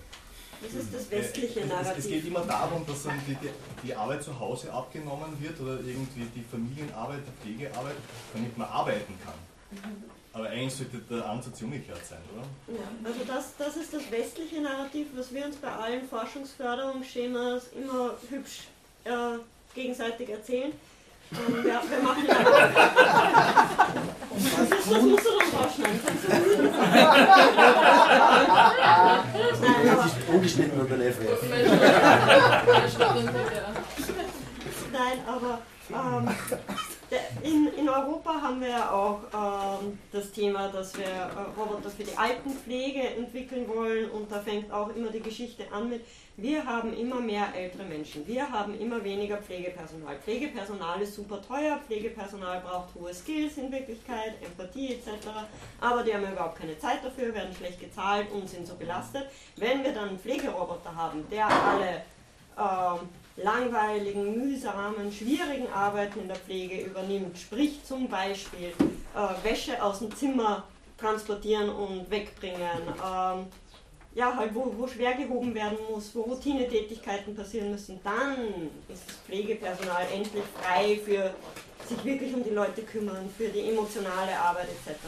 Das 0.62 0.74
ist 0.74 0.94
das 0.94 1.10
westliche 1.10 1.62
Äh, 1.62 1.64
es, 1.64 1.72
es, 1.72 1.72
Narrativ. 1.72 2.08
geht 2.08 2.26
immer 2.28 2.42
darum, 2.42 2.86
dass 2.86 3.04
dann 3.04 3.20
die, 3.28 3.36
die 3.84 3.96
Arbeit 3.96 4.22
zu 4.24 4.38
Hause 4.40 4.72
abgenommen 4.72 5.42
wird 5.42 5.60
oder 5.60 5.80
irgendwie 5.80 6.28
die 6.36 6.44
Familienarbeit, 6.44 7.22
die 7.26 7.56
Pflegearbeit, 7.56 7.96
damit 8.34 8.56
man 8.58 8.68
arbeiten 8.68 9.14
kann. 9.24 9.34
Aber 10.34 10.50
eigentlich 10.50 10.74
sollte 10.76 10.98
der 11.10 11.26
Ansatz 11.30 11.62
umgekehrt 11.62 12.06
sein, 12.08 12.20
oder? 12.34 12.46
Ja, 12.78 12.84
also 13.04 13.20
das, 13.28 13.54
das 13.58 13.76
ist 13.76 13.94
das 13.94 14.10
westliche 14.10 14.62
Narrativ, 14.62 15.08
was 15.16 15.34
wir 15.34 15.46
uns 15.46 15.58
bei 15.58 15.68
allen 15.70 16.08
Forschungsförderungsschemas 16.08 17.64
immer 17.74 18.14
hübsch 18.30 18.68
äh, 19.04 19.12
gegenseitig 19.76 20.30
erzählen. 20.30 20.72
Ähm, 21.34 21.66
ja, 21.66 21.82
wir 21.90 22.00
machen 22.04 22.26
ja 22.28 22.34
das, 24.34 24.80
ist, 24.80 24.92
das 24.92 25.02
musst 25.02 25.26
du 25.26 25.30
dann 25.40 25.50
rausschneiden. 25.62 26.00
Nein, 29.62 29.90
aber, 29.90 30.04
Nicht 30.04 30.30
ungeschnitten 30.30 30.80
und 30.82 30.92
dann 30.92 31.02
FF. 31.02 31.44
nein, 34.92 35.20
aber 35.26 35.62
ähm, 35.90 36.30
in, 37.44 37.68
in 37.78 37.90
Europa 37.90 38.42
haben 38.42 38.62
wir 38.62 38.70
ja 38.70 38.92
auch 38.92 39.02
auch 39.02 39.80
ähm, 39.82 40.00
das 40.12 40.32
Thema, 40.32 40.70
dass 40.70 40.98
wir 40.98 41.06
äh, 41.06 41.60
Roboter 41.60 41.90
für 41.90 42.04
die 42.04 42.16
Altenpflege 42.16 43.02
entwickeln 43.02 43.68
wollen 43.68 44.10
und 44.12 44.32
da 44.32 44.40
fängt 44.40 44.72
auch 44.72 44.96
immer 44.96 45.10
die 45.10 45.22
Geschichte 45.22 45.64
an 45.72 45.90
mit, 45.90 46.02
wir 46.38 46.66
haben 46.66 46.98
immer 46.98 47.20
mehr 47.20 47.48
ältere 47.56 47.84
Menschen, 47.84 48.26
wir 48.28 48.50
haben 48.50 48.80
immer 48.80 49.04
weniger 49.04 49.38
Pflegepersonal. 49.38 50.16
Pflegepersonal 50.18 51.02
ist 51.02 51.16
super 51.16 51.42
teuer, 51.42 51.80
Pflegepersonal 51.86 52.62
braucht 52.62 52.96
hohe 52.96 53.14
Skills 53.14 53.58
in 53.58 53.72
Wirklichkeit, 53.72 54.34
Empathie 54.42 54.94
etc. 54.94 55.28
Aber 55.80 56.04
die 56.04 56.14
haben 56.14 56.24
überhaupt 56.24 56.58
keine 56.58 56.78
Zeit 56.80 57.04
dafür, 57.04 57.34
werden 57.34 57.54
schlecht 57.54 57.80
gezahlt 57.80 58.32
und 58.32 58.50
sind 58.50 58.66
so 58.66 58.76
belastet. 58.76 59.28
Wenn 59.58 59.84
wir 59.84 59.94
dann 59.94 60.10
einen 60.10 60.20
Pflegeroboter 60.20 60.96
haben, 60.96 61.26
der 61.30 61.48
alle 61.48 62.02
ähm, 62.58 63.10
langweiligen, 63.44 64.38
mühsamen, 64.38 65.12
schwierigen 65.12 65.68
Arbeiten 65.72 66.22
in 66.22 66.28
der 66.28 66.38
Pflege 66.38 66.82
übernimmt, 66.82 67.38
sprich 67.38 67.84
zum 67.84 68.08
Beispiel 68.08 68.70
äh, 69.16 69.44
Wäsche 69.44 69.82
aus 69.84 70.00
dem 70.00 70.16
Zimmer 70.16 70.64
transportieren 70.98 71.70
und 71.70 72.10
wegbringen, 72.10 72.82
ähm, 72.88 73.46
ja, 74.14 74.36
halt 74.36 74.54
wo, 74.54 74.74
wo 74.78 74.88
schwer 74.88 75.14
gehoben 75.14 75.56
werden 75.56 75.78
muss, 75.90 76.14
wo 76.14 76.22
Routinetätigkeiten 76.22 77.36
passieren 77.36 77.72
müssen, 77.72 78.00
dann 78.04 78.70
ist 78.90 79.04
das 79.08 79.16
Pflegepersonal 79.26 80.06
endlich 80.14 80.44
frei 80.62 81.00
für 81.04 81.34
sich 81.88 82.04
wirklich 82.04 82.34
um 82.34 82.44
die 82.44 82.50
Leute 82.50 82.82
kümmern, 82.84 83.30
für 83.38 83.48
die 83.48 83.70
emotionale 83.70 84.38
Arbeit 84.38 84.68
etc. 84.70 85.00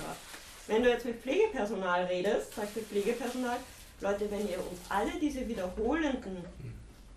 Wenn 0.68 0.84
du 0.84 0.90
jetzt 0.90 1.06
mit 1.06 1.22
Pflegepersonal 1.22 2.06
redest, 2.06 2.56
sagt 2.56 2.76
das 2.78 2.84
Pflegepersonal, 2.84 3.58
Leute, 4.00 4.32
wenn 4.32 4.50
ihr 4.50 4.58
uns 4.58 4.80
alle 4.90 5.12
diese 5.22 5.48
wiederholenden 5.48 6.38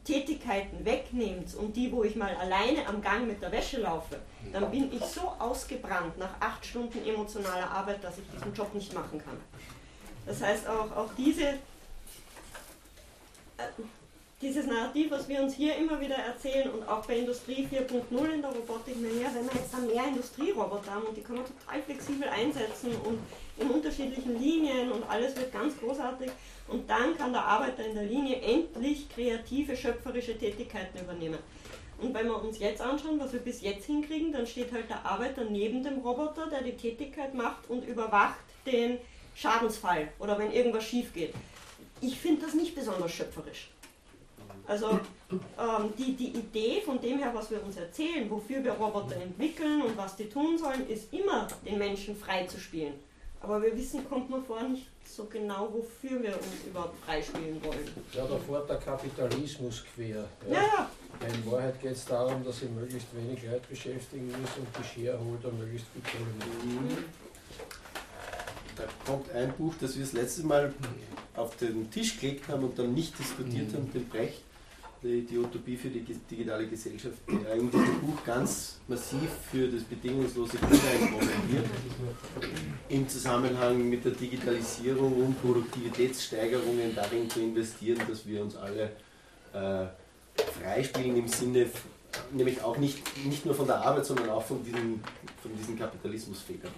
Tätigkeiten 0.07 0.85
wegnehmt 0.85 1.55
und 1.57 1.75
die, 1.77 1.91
wo 1.91 2.05
ich 2.05 2.15
mal 2.15 2.35
alleine 2.37 2.87
am 2.87 3.03
Gang 3.03 3.27
mit 3.27 3.43
der 3.43 3.51
Wäsche 3.51 3.81
laufe, 3.81 4.21
dann 4.53 4.71
bin 4.71 4.93
ich 4.93 5.03
so 5.05 5.23
ausgebrannt 5.39 6.17
nach 6.17 6.41
acht 6.41 6.65
Stunden 6.65 7.05
emotionaler 7.05 7.71
Arbeit, 7.71 8.03
dass 8.05 8.17
ich 8.19 8.25
diesen 8.33 8.55
Job 8.55 8.73
nicht 8.73 8.95
machen 8.95 9.21
kann. 9.23 9.37
Das 10.25 10.41
heißt, 10.41 10.69
auch, 10.69 10.97
auch 10.97 11.11
diese, 11.19 11.43
äh, 11.45 11.57
dieses 14.41 14.67
Narrativ, 14.67 15.11
was 15.11 15.29
wir 15.29 15.43
uns 15.43 15.55
hier 15.55 15.77
immer 15.77 16.01
wieder 16.01 16.17
erzählen 16.17 16.71
und 16.71 16.89
auch 16.89 17.05
bei 17.05 17.19
Industrie 17.19 17.67
4.0 17.67 18.33
in 18.33 18.43
der 18.43 18.51
Robotik, 18.51 19.01
naja, 19.01 19.29
wenn 19.35 19.45
wir 19.45 19.61
jetzt 19.61 19.75
dann 19.75 19.87
mehr 19.87 20.07
Industrieroboter 20.07 20.95
haben 20.95 21.07
und 21.07 21.17
die 21.17 21.23
kann 21.23 21.37
man 21.37 21.45
total 21.45 21.83
flexibel 21.83 22.29
einsetzen 22.29 22.93
und 23.05 23.19
in 23.59 23.71
unterschiedlichen 23.71 24.41
Linien 24.41 24.93
und 24.93 25.09
alles 25.09 25.37
wird 25.37 25.53
ganz 25.53 25.79
großartig, 25.79 26.31
und 26.69 26.89
dann 26.91 27.17
kann 27.17 27.33
der 27.33 27.45
Arbeiter 27.45 27.85
in 27.85 27.95
der 27.95 28.05
Linie 28.05 28.41
endlich 28.41 29.09
kreative, 29.09 29.77
schöpferische 29.77 30.37
Tätigkeiten 30.37 30.99
übernehmen. 30.99 31.39
Und 31.99 32.13
wenn 32.13 32.27
wir 32.27 32.43
uns 32.43 32.59
jetzt 32.59 32.81
anschauen, 32.81 33.19
was 33.19 33.33
wir 33.33 33.41
bis 33.41 33.63
jetzt 33.63 33.87
hinkriegen, 33.87 34.33
dann 34.33 34.47
steht 34.47 34.73
halt 34.73 34.91
der 34.91 35.05
Arbeiter 35.07 35.45
neben 35.45 35.83
dem 35.83 35.99
Roboter, 35.99 36.49
der 36.49 36.63
die 36.63 36.77
Tätigkeit 36.77 37.35
macht 37.35 37.71
und 37.71 37.87
überwacht 37.87 38.37
den 38.67 38.99
Schadensfall 39.35 40.09
oder 40.19 40.39
wenn 40.39 40.53
irgendwas 40.53 40.85
schief 40.85 41.15
geht. 41.15 41.33
Ich 42.01 42.19
finde 42.19 42.45
das 42.45 42.55
nicht 42.55 42.75
besonders 42.75 43.13
schöpferisch. 43.13 43.71
Also 44.67 44.99
ähm, 45.31 45.93
die, 45.97 46.15
die 46.15 46.29
Idee 46.29 46.83
von 46.85 47.01
dem 47.01 47.19
her, 47.19 47.31
was 47.33 47.51
wir 47.51 47.63
uns 47.63 47.77
erzählen, 47.77 48.29
wofür 48.29 48.63
wir 48.65 48.73
Roboter 48.73 49.17
entwickeln 49.17 49.81
und 49.81 49.97
was 49.97 50.17
die 50.17 50.29
tun 50.29 50.59
sollen, 50.59 50.89
ist 50.89 51.13
immer 51.13 51.47
den 51.65 51.79
Menschen 51.79 52.17
frei 52.17 52.45
zu 52.47 52.59
spielen. 52.59 52.95
Aber 53.47 53.63
wir 53.63 53.77
wissen, 53.77 54.05
kommt 54.09 54.29
man 54.29 54.45
vor, 54.45 54.61
nicht 54.65 54.89
so 55.05 55.25
genau, 55.27 55.73
wofür 55.73 56.21
wir 56.21 56.35
uns 56.35 56.67
überhaupt 56.67 56.99
freispielen 57.05 57.63
wollen. 57.63 57.89
Ja, 58.13 58.27
da 58.27 58.37
fährt 58.39 58.69
der 58.69 58.79
Kapitalismus 58.79 59.85
quer. 59.95 60.25
Ja. 60.51 60.53
Ja, 60.53 60.63
ja. 60.63 60.91
In 61.29 61.53
Wahrheit 61.53 61.81
geht 61.81 61.93
es 61.93 62.05
darum, 62.05 62.45
dass 62.45 62.59
sie 62.59 62.67
möglichst 62.67 63.07
wenig 63.15 63.41
Leute 63.45 63.69
beschäftigen 63.69 64.27
müssen 64.27 64.43
und 64.43 64.69
die 64.77 64.83
Shareholder 64.83 65.53
möglichst 65.53 65.87
viel 65.93 66.03
Kohle. 66.03 67.05
Da 68.75 68.83
kommt 69.07 69.31
ein 69.31 69.53
Buch, 69.53 69.75
das 69.81 69.95
wir 69.95 70.03
das 70.03 70.13
letzte 70.13 70.45
Mal 70.45 70.75
auf 71.37 71.57
den 71.57 71.89
Tisch 71.93 72.19
gelegt 72.19 72.49
haben 72.49 72.65
und 72.65 72.77
dann 72.77 72.95
nicht 72.95 73.17
diskutiert 73.17 73.73
haben, 73.73 73.93
den 73.93 74.09
Brecht, 74.09 74.43
die, 75.07 75.23
die 75.23 75.39
Utopie 75.39 75.77
für 75.77 75.89
die 75.89 76.01
digitale 76.01 76.67
Gesellschaft, 76.67 77.19
der 77.29 77.55
in 77.55 77.71
diesem 77.71 78.01
Buch 78.01 78.25
ganz 78.25 78.79
massiv 78.89 79.29
für 79.51 79.69
das 79.69 79.83
bedingungslose 79.85 80.59
Grundeinkommen 80.59 81.29
im 82.89 83.09
Zusammenhang 83.09 83.89
mit 83.89 84.05
der 84.05 84.13
Digitalisierung 84.13 85.25
und 85.25 85.41
Produktivitätssteigerungen 85.41 86.95
darin 86.95 87.31
zu 87.31 87.41
investieren, 87.41 88.01
dass 88.09 88.27
wir 88.27 88.43
uns 88.43 88.57
alle 88.57 88.93
äh, 89.53 89.87
freispielen 90.61 91.17
im 91.17 91.29
Sinne, 91.29 91.67
nämlich 92.33 92.63
auch 92.63 92.77
nicht, 92.79 93.03
nicht 93.27 93.47
nur 93.47 93.55
von 93.55 93.67
der 93.67 93.81
Arbeit, 93.81 94.07
sondern 94.07 94.31
auch 94.31 94.43
von 94.43 94.63
diesen, 94.65 95.03
von 95.43 95.57
diesen 95.57 95.79
Kapitalismusfehlern. 95.79 96.71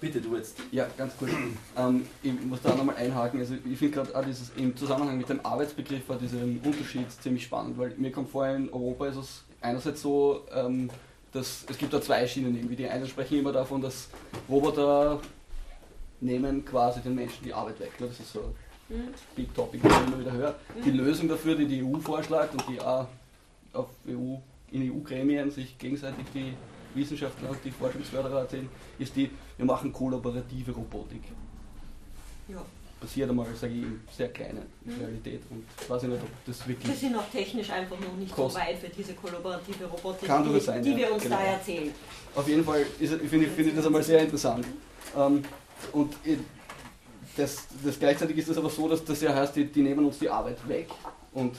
Bitte, 0.00 0.20
du 0.20 0.36
jetzt. 0.36 0.56
Ja, 0.70 0.86
ganz 0.96 1.16
kurz. 1.18 1.30
Ähm, 1.76 2.06
ich 2.22 2.32
muss 2.42 2.60
da 2.62 2.74
nochmal 2.74 2.96
einhaken. 2.96 3.40
Also 3.40 3.54
ich 3.54 3.78
finde 3.78 3.94
gerade 3.94 4.16
auch 4.16 4.24
dieses 4.24 4.50
im 4.56 4.76
Zusammenhang 4.76 5.18
mit 5.18 5.28
dem 5.28 5.44
Arbeitsbegriff 5.44 6.08
war 6.08 6.16
dieser 6.18 6.42
Unterschied 6.42 7.10
ziemlich 7.22 7.44
spannend, 7.44 7.76
weil 7.78 7.94
mir 7.96 8.10
kommt 8.12 8.30
vor, 8.30 8.46
in 8.46 8.72
Europa 8.72 9.06
ist 9.08 9.16
es 9.16 9.44
einerseits 9.60 10.00
so, 10.02 10.42
ähm, 10.54 10.90
dass 11.32 11.64
es 11.68 11.76
gibt 11.78 11.92
da 11.92 12.00
zwei 12.00 12.26
Schienen 12.26 12.56
irgendwie. 12.56 12.76
Die 12.76 12.88
einen 12.88 13.06
sprechen 13.06 13.38
immer 13.38 13.52
davon, 13.52 13.82
dass 13.82 14.08
Roboter 14.48 15.20
nehmen 16.20 16.64
quasi 16.64 17.00
den 17.00 17.14
Menschen 17.14 17.44
die 17.44 17.52
Arbeit 17.52 17.78
weg. 17.80 18.00
Ne? 18.00 18.06
Das 18.08 18.20
ist 18.20 18.32
so 18.32 18.40
ein 18.40 18.54
Mhm. 18.88 19.08
Big 19.34 19.52
Topic, 19.52 19.82
das 19.82 19.92
man 19.92 20.06
immer 20.06 20.20
wieder 20.20 20.30
hört. 20.32 20.60
Die 20.84 20.90
Mhm. 20.92 20.98
Lösung 20.98 21.28
dafür, 21.28 21.56
die 21.56 21.66
die 21.66 21.82
EU 21.82 21.98
vorschlägt 21.98 22.52
und 22.52 22.62
die 22.68 22.80
auch 22.80 23.08
auf 23.72 23.88
EU, 24.08 24.36
in 24.70 24.92
EU-Gremien 24.92 25.50
sich 25.50 25.76
gegenseitig 25.76 26.24
die 26.32 26.52
Wissenschaftler 26.96 27.50
und 27.50 27.58
die 27.64 27.70
Forschungsförderer 27.70 28.40
erzählen, 28.40 28.68
ist 28.98 29.14
die, 29.14 29.30
wir 29.56 29.66
machen 29.66 29.92
kollaborative 29.92 30.72
Robotik. 30.72 31.22
Ja. 32.48 32.62
Passiert 32.98 33.28
einmal, 33.28 33.46
sage 33.54 33.74
ich, 33.74 33.82
in 33.82 34.00
sehr 34.10 34.28
kleine 34.28 34.62
Mhm. 34.84 34.94
Realität 35.00 35.42
und 35.50 35.64
ich 35.80 35.90
weiß 35.90 36.02
nicht, 36.04 36.14
ob 36.22 36.28
das 36.46 36.60
Wir 36.60 36.68
wirklich 36.68 36.98
sind 36.98 37.14
auch 37.16 37.28
technisch 37.30 37.70
einfach 37.70 37.98
noch 38.00 38.16
nicht 38.16 38.34
Kost- 38.34 38.54
so 38.54 38.60
weit 38.60 38.78
für 38.78 38.88
diese 38.88 39.12
kollaborative 39.14 39.84
Robotik, 39.84 40.26
Kann 40.26 40.50
die, 40.50 40.58
sein, 40.60 40.82
die 40.82 40.90
ja, 40.92 40.96
wir 40.96 41.12
uns 41.12 41.22
genau. 41.22 41.36
da 41.36 41.42
erzählen. 41.42 41.92
Auf 42.34 42.48
jeden 42.48 42.64
Fall 42.64 42.84
finde 42.84 43.46
ich, 43.46 43.52
finde 43.52 43.70
ich 43.70 43.76
das 43.76 43.84
einmal 43.86 44.02
sehr 44.02 44.20
interessant. 44.20 44.66
Ähm, 45.16 45.42
und 45.92 46.14
äh, 46.24 46.36
das, 47.36 47.66
das 47.84 47.98
gleichzeitig 47.98 48.38
ist 48.38 48.48
es 48.48 48.56
aber 48.56 48.70
so, 48.70 48.88
dass 48.88 49.04
das 49.04 49.20
ja 49.20 49.34
heißt, 49.34 49.54
die, 49.56 49.66
die 49.66 49.82
nehmen 49.82 50.06
uns 50.06 50.18
die 50.18 50.30
Arbeit 50.30 50.66
weg. 50.66 50.88
Und 51.34 51.54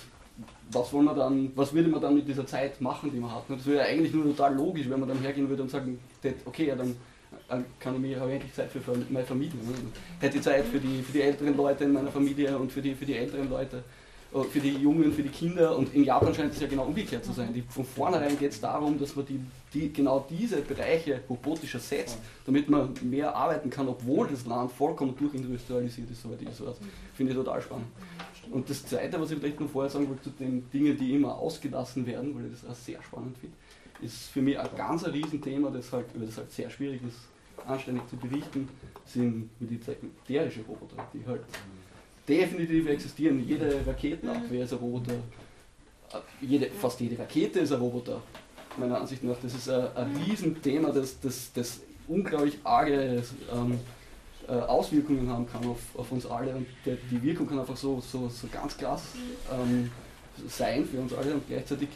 was 0.72 0.92
wollen 0.94 1.06
wir 1.06 1.16
dann, 1.16 1.52
was 1.56 1.74
würde 1.74 1.90
man 1.90 2.02
dann 2.02 2.16
mit 2.16 2.28
dieser 2.28 2.46
Zeit 2.46 2.80
machen, 2.82 3.12
die 3.12 3.20
man 3.20 3.34
hat? 3.34 3.44
Das 3.48 3.66
wäre 3.66 3.78
ja 3.78 3.84
eigentlich 3.86 4.14
nur 4.14 4.26
total 4.26 4.56
logisch, 4.56 4.90
wenn 4.90 5.00
man 5.00 5.10
dann 5.10 5.20
hergehen 5.20 5.50
würde 5.50 5.64
und 5.64 5.72
sagen, 5.72 6.00
okay, 6.46 6.68
ja, 6.68 6.76
dann 6.76 6.96
kann 7.80 7.96
ich 7.96 8.02
mir, 8.02 8.20
habe 8.20 8.30
ich 8.30 8.36
endlich 8.36 8.54
Zeit 8.54 8.70
für 8.72 8.80
meine 9.10 9.26
Familie. 9.26 9.56
Ne? 9.56 9.74
Hätte 10.20 10.38
ich 10.38 10.44
Zeit 10.44 10.66
für 10.66 10.80
die, 10.80 11.02
für 11.02 11.14
die 11.14 11.22
älteren 11.22 11.56
Leute 11.56 11.86
in 11.86 11.94
meiner 11.94 12.12
Familie 12.12 12.58
und 12.58 12.72
für 12.72 12.82
die, 12.82 12.94
für 12.94 13.06
die 13.06 13.16
älteren 13.16 13.50
Leute, 13.50 13.84
äh, 14.34 14.44
für 14.44 14.60
die 14.60 14.74
Jungen, 14.74 15.14
für 15.14 15.24
die 15.24 15.30
Kinder. 15.30 15.78
Und 15.78 15.94
in 15.94 16.04
Japan 16.04 16.34
scheint 16.34 16.54
es 16.54 16.60
ja 16.60 16.68
genau 16.68 16.84
umgekehrt 16.84 17.24
zu 17.24 17.32
sein. 17.32 17.54
Die, 17.54 17.62
von 17.62 17.86
vornherein 17.86 18.38
geht 18.38 18.52
es 18.52 18.62
darum, 18.62 19.00
dass 19.00 19.16
man 19.16 19.26
die, 19.26 19.40
die, 19.74 19.92
genau 19.92 20.26
diese 20.30 20.58
Bereiche 20.58 21.22
robotischer 21.30 21.80
setzt, 21.80 22.18
damit 22.46 22.70
man 22.70 22.94
mehr 23.02 23.34
arbeiten 23.36 23.70
kann, 23.70 23.88
obwohl 23.88 24.28
das 24.28 24.46
Land 24.46 24.72
vollkommen 24.72 25.16
durchindustrialisiert 25.16 26.12
ist, 26.12 26.22
soweit 26.22 26.42
ich 26.42 26.50
das. 26.50 26.60
Finde 27.16 27.32
ich 27.32 27.38
total 27.38 27.62
spannend. 27.62 27.88
Und 28.52 28.70
das 28.70 28.86
Zweite, 28.86 29.20
was 29.20 29.32
ich 29.32 29.40
vielleicht 29.40 29.60
noch 29.60 29.70
vorher 29.70 29.90
sagen 29.90 30.08
wollte, 30.10 30.24
zu 30.24 30.30
den 30.32 30.70
Dingen, 30.72 30.98
die 30.98 31.16
immer 31.16 31.36
ausgelassen 31.36 32.06
werden, 32.06 32.36
weil 32.36 32.46
ich 32.46 32.62
das 32.62 32.70
auch 32.70 32.76
sehr 32.76 33.02
spannend 33.04 33.38
finde, 33.38 33.56
ist 34.02 34.30
für 34.30 34.42
mich 34.42 34.60
ein 34.60 34.70
ganz 34.76 35.04
ein 35.04 35.12
Riesenthema, 35.12 35.70
das 35.70 35.92
halt, 35.92 36.06
über 36.14 36.26
das 36.26 36.38
halt 36.38 36.52
sehr 36.52 36.70
schwierig 36.70 37.02
ist, 37.08 37.18
anständig 37.68 38.08
zu 38.08 38.16
berichten, 38.18 38.70
sind 39.06 39.50
militärische 39.60 40.62
Roboter, 40.62 41.08
die 41.14 41.26
halt 41.26 41.42
definitiv 42.28 42.88
existieren. 42.88 43.46
Jede 43.46 43.82
Raketenabwehr 43.86 44.64
ist 44.64 44.74
ein 44.74 44.80
Roboter, 44.80 45.16
jede, 46.42 46.70
fast 46.70 47.00
jede 47.00 47.18
Rakete 47.20 47.60
ist 47.60 47.72
ein 47.72 47.80
Roboter, 47.80 48.22
meiner 48.78 49.00
Ansicht 49.02 49.24
nach. 49.24 49.38
Das 49.42 49.54
ist 49.54 49.70
ein, 49.70 49.88
ein 49.96 50.16
Riesenthema, 50.16 50.92
das, 50.92 51.20
das, 51.20 51.52
das 51.54 51.82
unglaublich 52.08 52.60
arge 52.64 53.24
ähm, 53.54 53.80
äh, 54.48 54.54
Auswirkungen 54.54 55.30
haben 55.30 55.48
kann 55.48 55.66
auf, 55.66 55.80
auf 55.96 56.12
uns 56.12 56.26
alle 56.26 56.56
und 56.56 56.68
der, 56.86 56.98
die 57.12 57.22
Wirkung 57.22 57.48
kann 57.48 57.60
einfach 57.60 57.78
so, 57.78 58.00
so, 58.00 58.30
so 58.30 58.48
ganz 58.48 58.78
krass 58.78 59.04
ähm, 59.52 59.92
sein 60.48 60.86
für 60.86 61.00
uns 61.00 61.14
alle 61.14 61.34
und 61.34 61.48
gleichzeitig 61.48 61.90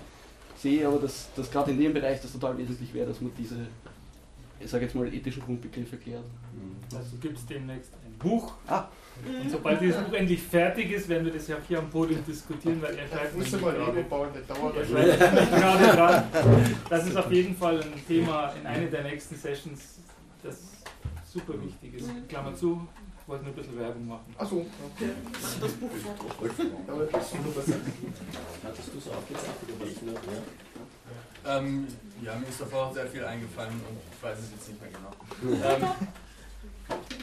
sehe 0.58 0.82
ich 0.82 0.86
aber, 0.86 1.00
dass, 1.00 1.30
dass 1.36 1.50
gerade 1.50 1.72
in 1.72 1.80
dem 1.80 1.94
Bereich 1.94 2.22
das 2.22 2.32
total 2.34 2.58
wesentlich 2.58 2.94
wäre, 2.94 3.08
dass 3.08 3.22
man 3.22 3.32
diese, 3.38 3.56
ich 4.60 4.70
sage 4.70 4.86
jetzt 4.86 4.96
mal, 4.96 5.12
ethischen 5.12 5.42
Grundbegriffe 5.42 5.98
klärt. 5.98 6.24
Also 6.94 7.18
gibt 7.20 7.38
es 7.38 7.46
demnächst 7.46 7.92
ein 8.06 8.18
Buch. 8.20 8.54
Ah. 8.68 8.86
Und 9.26 9.50
sobald 9.50 9.82
dieses 9.82 10.02
Buch 10.02 10.14
endlich 10.14 10.42
fertig 10.42 10.92
ist, 10.92 11.10
werden 11.10 11.26
wir 11.26 11.34
das 11.34 11.48
ja 11.48 11.58
hier 11.68 11.80
am 11.80 11.90
Podium 11.90 12.24
diskutieren, 12.26 12.82
weil 12.82 12.98
er 12.98 13.08
schreibt 13.08 13.38
Muss 13.38 13.62
mal 13.62 13.74
Lego 13.74 14.04
bauen, 14.10 14.30
das 14.34 14.58
dauert 14.58 14.76
er 14.78 14.86
schreibt 14.86 15.52
gerade 15.52 15.98
dran. 15.98 16.24
Das 16.90 17.08
ist 17.08 17.18
auf 17.18 17.32
jeden 17.32 17.56
Fall 17.56 17.82
ein 17.82 18.06
Thema 18.08 18.54
in 18.60 18.66
einer 18.66 18.88
der 18.88 19.04
nächsten 19.04 19.36
Sessions, 19.36 20.00
das 20.44 20.81
super 21.32 21.54
wichtig 21.62 21.94
ist. 21.96 22.10
Klammer 22.28 22.56
zu, 22.56 22.88
ich 23.22 23.28
wollte 23.28 23.46
nur 23.46 23.54
ein 23.54 23.56
bisschen 23.56 23.80
Werbung 23.80 24.08
machen. 24.08 24.36
Achso, 24.38 24.66
okay. 24.94 25.12
Das 25.62 25.72
Buch. 25.74 25.90
Hattest 28.64 28.94
du 28.94 28.98
es 28.98 29.08
oder 29.08 29.18
was? 29.18 30.26
Ja. 31.44 31.58
Ähm, 31.58 31.88
ja, 32.22 32.36
mir 32.36 32.48
ist 32.48 32.62
davor 32.62 32.88
auch 32.88 32.94
sehr 32.94 33.08
viel 33.08 33.24
eingefallen 33.24 33.74
und 33.74 33.98
ich 34.12 34.24
weiß 34.24 34.38
es 34.38 34.52
jetzt 34.52 34.68
nicht 34.68 34.82
mehr 34.82 34.92
genau. 34.92 35.12
ähm, 35.66 36.10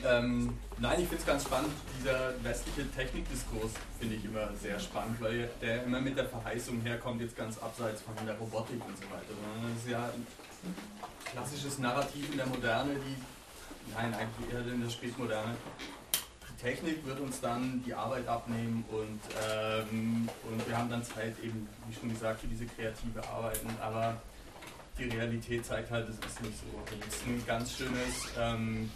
ähm, 0.05 0.59
nein, 0.79 1.01
ich 1.01 1.07
finde 1.07 1.21
es 1.21 1.27
ganz 1.27 1.45
spannend, 1.45 1.71
dieser 2.01 2.33
westliche 2.43 2.91
Technikdiskurs 2.91 3.71
finde 4.01 4.17
ich 4.17 4.25
immer 4.25 4.49
sehr 4.61 4.81
spannend, 4.81 5.21
weil 5.21 5.49
der 5.61 5.85
immer 5.85 6.01
mit 6.01 6.17
der 6.17 6.25
Verheißung 6.27 6.81
herkommt, 6.81 7.21
jetzt 7.21 7.37
ganz 7.37 7.59
abseits 7.59 8.03
von 8.03 8.15
der 8.27 8.37
Robotik 8.39 8.85
und 8.85 8.97
so 8.97 9.05
weiter. 9.05 9.35
Das 9.63 9.85
ist 9.85 9.91
ja 9.91 10.05
ein 10.05 10.27
klassisches 11.25 11.79
Narrativ 11.79 12.31
in 12.31 12.39
der 12.39 12.47
Moderne, 12.47 12.95
die, 12.95 13.17
nein, 13.95 14.15
eigentlich 14.15 14.53
eher 14.53 14.67
in 14.67 14.83
der 14.83 14.91
Spätmoderne. 14.91 15.57
Technik 16.61 17.07
wird 17.07 17.21
uns 17.21 17.41
dann 17.41 17.83
die 17.87 17.95
Arbeit 17.95 18.27
abnehmen 18.27 18.85
und, 18.91 19.21
ähm, 19.49 20.29
und 20.51 20.69
wir 20.69 20.77
haben 20.77 20.91
dann 20.91 21.05
Zeit 21.05 21.39
eben, 21.41 21.69
wie 21.89 21.95
schon 21.95 22.09
gesagt, 22.09 22.41
für 22.41 22.49
diese 22.49 22.67
kreative 22.67 23.23
Arbeiten, 23.29 23.69
aber 23.81 24.21
die 24.99 25.05
Realität 25.05 25.65
zeigt 25.65 25.93
halt, 25.93 26.09
es 26.09 26.17
ist 26.17 26.43
nicht 26.43 26.59
so. 26.59 26.97
Das 26.99 27.15
ist 27.15 27.27
ein 27.27 27.47
ganz 27.47 27.77
schönes 27.77 28.33
ähm, 28.37 28.91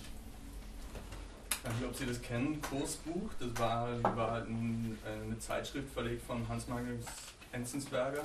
ich 1.62 1.68
weiß 1.68 1.76
nicht, 1.76 1.88
ob 1.90 1.96
Sie 1.96 2.06
das 2.06 2.20
kennen, 2.20 2.60
Kursbuch. 2.60 3.30
Das 3.38 3.56
war, 3.60 4.02
war 4.16 4.42
ein, 4.42 4.98
eine 5.04 5.38
Zeitschrift 5.38 5.92
verlegt 5.94 6.26
von 6.26 6.48
Hans-Magnus 6.48 7.04
Enzensberger. 7.52 8.22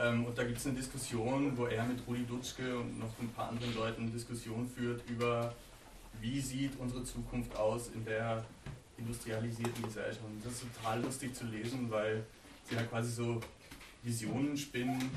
Ähm, 0.00 0.24
und 0.24 0.36
da 0.36 0.44
gibt 0.44 0.58
es 0.58 0.66
eine 0.66 0.76
Diskussion, 0.76 1.56
wo 1.56 1.66
er 1.66 1.84
mit 1.84 1.98
Rudi 2.06 2.24
Dutschke 2.24 2.78
und 2.78 2.98
noch 2.98 3.10
ein 3.20 3.28
paar 3.30 3.50
anderen 3.50 3.74
Leuten 3.74 4.02
eine 4.02 4.10
Diskussion 4.10 4.66
führt 4.66 5.02
über, 5.08 5.54
wie 6.20 6.40
sieht 6.40 6.72
unsere 6.78 7.04
Zukunft 7.04 7.54
aus 7.56 7.90
in 7.94 8.04
der 8.04 8.44
industrialisierten 8.96 9.82
Gesellschaft. 9.82 10.24
Und 10.24 10.44
das 10.44 10.54
ist 10.54 10.64
total 10.74 11.02
lustig 11.02 11.34
zu 11.34 11.44
lesen, 11.46 11.90
weil 11.90 12.24
sie 12.68 12.76
halt 12.76 12.88
quasi 12.88 13.12
so 13.12 13.40
Visionen 14.02 14.56
spinnen, 14.56 15.10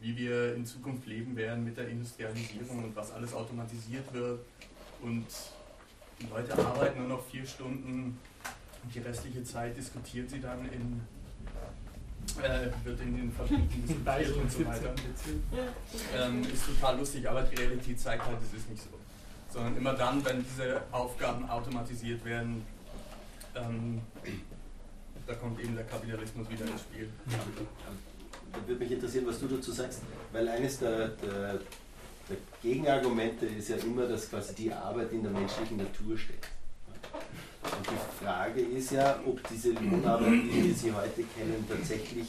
wie 0.00 0.16
wir 0.16 0.54
in 0.54 0.66
Zukunft 0.66 1.06
leben 1.06 1.36
werden 1.36 1.64
mit 1.64 1.76
der 1.76 1.88
Industrialisierung 1.88 2.84
und 2.84 2.96
was 2.96 3.12
alles 3.12 3.32
automatisiert 3.32 4.12
wird. 4.12 4.40
Und 5.00 5.26
die 6.20 6.26
Leute 6.26 6.58
arbeiten 6.58 7.00
nur 7.00 7.08
noch 7.08 7.24
vier 7.26 7.46
Stunden 7.46 8.18
und 8.82 8.94
die 8.94 8.98
restliche 9.00 9.44
Zeit 9.44 9.76
diskutieren 9.76 10.28
sie 10.28 10.40
dann 10.40 10.68
in, 10.72 11.00
äh, 12.42 12.70
wird 12.84 13.00
in 13.00 13.16
den 13.16 13.32
Fabriken 13.32 13.68
diskutiert 13.86 14.36
und 14.36 14.50
so 14.50 14.66
weiter. 14.66 14.94
Ähm, 16.16 16.42
ist 16.42 16.66
total 16.66 16.98
lustig, 16.98 17.28
aber 17.28 17.42
die 17.42 17.56
Realität 17.56 18.00
zeigt 18.00 18.24
halt, 18.24 18.38
es 18.42 18.58
ist 18.58 18.70
nicht 18.70 18.82
so. 18.82 18.90
Sondern 19.52 19.76
immer 19.76 19.94
dann, 19.94 20.24
wenn 20.24 20.44
diese 20.44 20.82
Aufgaben 20.92 21.48
automatisiert 21.48 22.24
werden, 22.24 22.64
ähm, 23.54 24.00
da 25.26 25.34
kommt 25.34 25.60
eben 25.60 25.74
der 25.74 25.84
Kapitalismus 25.84 26.48
wieder 26.50 26.66
ins 26.66 26.82
Spiel. 26.82 27.08
Da 28.52 28.66
würde 28.66 28.82
mich 28.82 28.92
interessieren, 28.92 29.26
was 29.26 29.40
du 29.40 29.48
dazu 29.48 29.72
sagst, 29.72 30.02
weil 30.32 30.48
eines 30.48 30.78
der, 30.78 31.08
der 31.08 31.60
der 32.28 32.36
Gegenargumente 32.62 33.46
ist 33.46 33.68
ja 33.68 33.76
immer, 33.76 34.06
dass 34.06 34.28
quasi 34.28 34.54
die 34.54 34.72
Arbeit 34.72 35.12
in 35.12 35.22
der 35.22 35.32
menschlichen 35.32 35.78
Natur 35.78 36.16
steckt. 36.16 36.48
Und 37.76 37.86
die 37.90 38.24
Frage 38.24 38.60
ist 38.60 38.92
ja, 38.92 39.18
ob 39.26 39.40
diese 39.48 39.72
Lohnarbeit, 39.72 40.44
wie 40.44 40.68
wir 40.68 40.74
sie 40.74 40.92
heute 40.92 41.24
kennen, 41.36 41.66
tatsächlich 41.68 42.28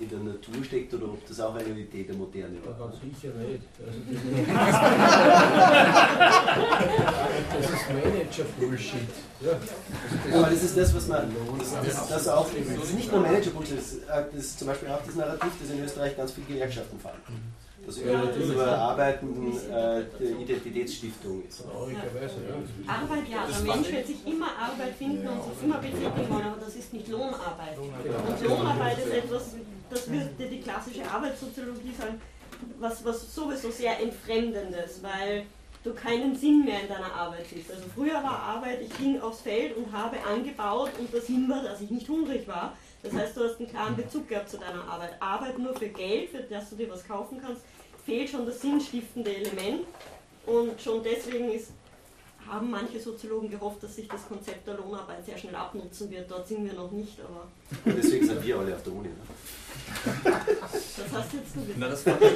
in 0.00 0.08
der 0.08 0.20
Natur 0.20 0.62
steckt 0.62 0.94
oder 0.94 1.06
ob 1.06 1.26
das 1.26 1.40
auch 1.40 1.56
eine 1.56 1.76
Idee 1.76 2.04
der 2.04 2.14
Moderne 2.14 2.64
war. 2.64 2.72
Ganz 2.78 3.00
sicher 3.00 3.34
nicht. 3.34 3.64
Also 3.84 3.98
das 7.54 7.70
ist 7.70 7.92
Manager-Bullshit. 7.92 9.08
Ja. 9.40 9.58
Aber 10.38 10.50
das 10.50 10.62
ist 10.62 10.76
das, 10.76 10.94
was 10.94 11.08
man. 11.08 11.34
Das, 11.58 11.74
das, 11.84 12.08
das 12.08 12.28
auch, 12.28 12.46
das 12.48 12.84
ist 12.84 12.94
nicht 12.94 13.10
nur 13.10 13.22
Manager-Bullshit, 13.22 13.78
das, 13.78 13.96
das 14.06 14.44
ist 14.44 14.60
zum 14.60 14.68
Beispiel 14.68 14.88
auch 14.88 15.02
das 15.04 15.16
Narrativ, 15.16 15.50
das 15.60 15.70
in 15.70 15.82
Österreich 15.82 16.16
ganz 16.16 16.30
viele 16.30 16.46
Gewerkschaften 16.46 17.00
fahren 17.00 17.18
das 17.88 17.98
Überarbeiten 17.98 19.52
äh, 19.52 20.04
der 20.20 20.30
Identitätsstiftung 20.40 21.42
ist. 21.48 21.64
Arbeit 22.86 23.28
ja, 23.28 23.46
der 23.46 23.74
Mensch 23.74 23.90
wird 23.90 24.06
sich 24.06 24.26
immer 24.26 24.48
Arbeit 24.58 24.94
finden 24.98 25.26
und 25.26 25.42
sich 25.42 25.64
immer 25.64 25.78
betätigen 25.78 26.28
wollen, 26.28 26.46
aber 26.46 26.60
das 26.60 26.76
ist 26.76 26.92
nicht 26.92 27.08
Lohnarbeit. 27.08 27.78
Und 27.78 28.44
Lohnarbeit 28.44 28.98
ist 28.98 29.12
etwas, 29.12 29.54
das 29.90 30.10
würde 30.10 30.48
die 30.50 30.60
klassische 30.60 31.10
Arbeitssoziologie 31.10 31.94
sagen, 31.98 32.20
was, 32.78 33.04
was 33.04 33.34
sowieso 33.34 33.70
sehr 33.70 34.00
Entfremdendes, 34.00 35.02
weil 35.02 35.46
du 35.84 35.94
keinen 35.94 36.36
Sinn 36.36 36.64
mehr 36.64 36.82
in 36.82 36.88
deiner 36.88 37.12
Arbeit 37.12 37.46
siehst. 37.48 37.70
Also 37.70 37.84
früher 37.94 38.14
war 38.14 38.38
Arbeit, 38.42 38.80
ich 38.82 38.96
ging 38.98 39.20
aufs 39.20 39.40
Feld 39.40 39.76
und 39.76 39.92
habe 39.92 40.16
angebaut 40.24 40.90
und 40.98 41.12
der 41.12 41.20
Sinn 41.20 41.48
war, 41.48 41.62
dass 41.62 41.80
ich 41.80 41.90
nicht 41.90 42.08
hungrig 42.08 42.46
war. 42.48 42.76
Das 43.02 43.12
heißt, 43.12 43.36
du 43.36 43.44
hast 43.44 43.60
einen 43.60 43.68
klaren 43.68 43.96
Bezug 43.96 44.28
gehabt 44.28 44.50
zu 44.50 44.58
deiner 44.58 44.84
Arbeit. 44.84 45.10
Arbeit 45.20 45.58
nur 45.58 45.74
für 45.74 45.88
Geld, 45.88 46.30
für 46.30 46.42
das 46.42 46.68
du 46.70 46.76
dir 46.76 46.90
was 46.90 47.06
kaufen 47.06 47.38
kannst, 47.40 47.62
fehlt 48.08 48.30
schon 48.30 48.46
das 48.46 48.60
sinnstiftende 48.62 49.36
Element. 49.36 49.84
Und 50.46 50.80
schon 50.80 51.02
deswegen 51.02 51.50
ist, 51.50 51.72
haben 52.48 52.70
manche 52.70 52.98
Soziologen 52.98 53.50
gehofft, 53.50 53.82
dass 53.82 53.96
sich 53.96 54.08
das 54.08 54.26
Konzept 54.26 54.66
der 54.66 54.74
Lohnarbeit 54.78 55.26
sehr 55.26 55.36
schnell 55.36 55.54
abnutzen 55.54 56.10
wird. 56.10 56.30
Dort 56.30 56.48
sind 56.48 56.64
wir 56.64 56.72
noch 56.72 56.90
nicht, 56.90 57.18
aber. 57.20 57.46
Und 57.84 57.96
deswegen 57.98 58.26
sind 58.26 58.42
wir 58.42 58.58
alle 58.58 58.74
auf 58.74 58.82
der 58.82 58.92
Uni. 58.94 59.08
Ne? 59.08 59.14
Das 60.24 61.12
hast 61.12 61.32
jetzt 61.34 61.54
du 61.54 61.60
gesagt. 61.60 61.78
Na, 61.78 61.88
das, 61.88 62.02
fand 62.02 62.22
ich, 62.22 62.30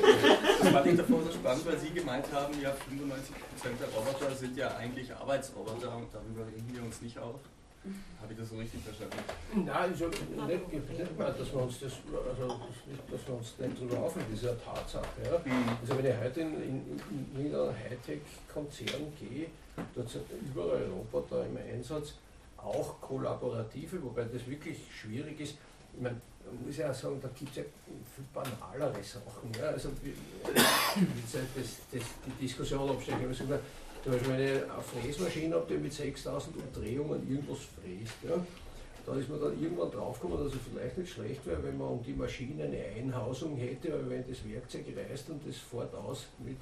das 0.60 0.68
fand 0.68 0.86
ich 0.86 0.96
davor 0.96 1.22
so 1.22 1.32
spannend, 1.32 1.66
weil 1.66 1.78
Sie 1.78 1.90
gemeint 1.90 2.26
haben, 2.32 2.60
ja, 2.60 2.70
95% 2.70 2.74
der 3.80 3.88
Roboter 3.88 4.34
sind 4.34 4.56
ja 4.56 4.76
eigentlich 4.76 5.14
Arbeitsroboter 5.14 5.96
und 5.96 6.12
darüber 6.12 6.46
regen 6.46 6.70
wir 6.70 6.82
uns 6.82 7.00
nicht 7.00 7.18
auf. 7.18 7.40
Habe 8.20 8.32
ich 8.32 8.38
das 8.38 8.50
so 8.50 8.56
richtig 8.56 8.80
verstanden? 8.80 9.18
Nein, 9.54 9.90
also 9.90 10.06
nicht, 10.06 10.72
nicht 10.72 11.18
mal, 11.18 11.32
dass 11.32 11.52
wir 11.52 11.62
uns 11.62 11.80
das, 11.80 11.92
also 12.28 12.60
dass 13.10 13.26
wir 13.26 13.34
uns 13.34 13.58
nicht 13.58 13.80
drüber 13.80 13.98
aufregen, 13.98 14.28
das 14.30 14.38
ist 14.38 14.44
ja 14.44 14.50
eine 14.52 14.62
Tatsache. 14.62 15.06
Ja. 15.24 15.38
Mhm. 15.44 15.68
Also 15.80 15.98
wenn 15.98 16.06
ich 16.06 16.16
heute 16.16 16.40
in, 16.42 16.54
in, 16.62 17.00
in 17.10 17.44
irgendeinen 17.44 17.74
Hightech-Konzern 17.76 19.12
gehe, 19.18 19.48
dort 19.94 20.08
sind 20.08 20.24
überall 20.30 20.84
Roboter 20.84 21.44
im 21.44 21.56
Einsatz, 21.56 22.14
auch 22.56 23.00
kollaborative, 23.00 24.00
wobei 24.04 24.24
das 24.24 24.46
wirklich 24.46 24.78
schwierig 24.94 25.40
ist. 25.40 25.56
Ich 25.94 26.00
meine, 26.00 26.20
man 26.44 26.66
muss 26.66 26.76
ja 26.76 26.90
auch 26.90 26.94
sagen, 26.94 27.18
da 27.20 27.28
gibt 27.36 27.50
es 27.50 27.56
ja 27.56 27.62
viel 28.14 28.24
banalere 28.32 29.02
Sachen. 29.02 29.50
Ja. 29.58 29.70
Also, 29.70 29.90
das, 30.54 31.32
das, 31.32 31.64
das, 31.90 32.02
die 32.26 32.46
Diskussion 32.46 32.96
ich 33.00 33.12
habe 33.12 33.58
zum 34.02 34.12
Beispiel 34.12 34.32
eine 34.32 34.82
Fräsmaschine 34.82 35.54
habe, 35.54 35.66
die 35.68 35.78
mit 35.78 35.92
6000 35.92 36.56
Umdrehungen 36.56 37.28
irgendwas 37.30 37.58
fräst. 37.58 38.14
Ja. 38.28 38.44
Da 39.04 39.16
ist 39.16 39.28
man 39.28 39.40
dann 39.40 39.60
irgendwann 39.60 39.90
draufgekommen, 39.90 40.44
dass 40.44 40.54
es 40.54 40.60
vielleicht 40.72 40.96
nicht 40.96 41.12
schlecht 41.12 41.44
wäre, 41.44 41.62
wenn 41.62 41.76
man 41.76 41.88
um 41.88 42.02
die 42.04 42.12
Maschine 42.12 42.64
eine 42.64 42.84
Einhausung 42.96 43.56
hätte, 43.56 43.92
weil 43.92 44.08
wenn 44.10 44.28
das 44.28 44.38
Werkzeug 44.48 44.84
reißt 44.96 45.30
und 45.30 45.46
das 45.46 45.56
fährt 45.56 45.92
aus 45.94 46.26
mit 46.38 46.56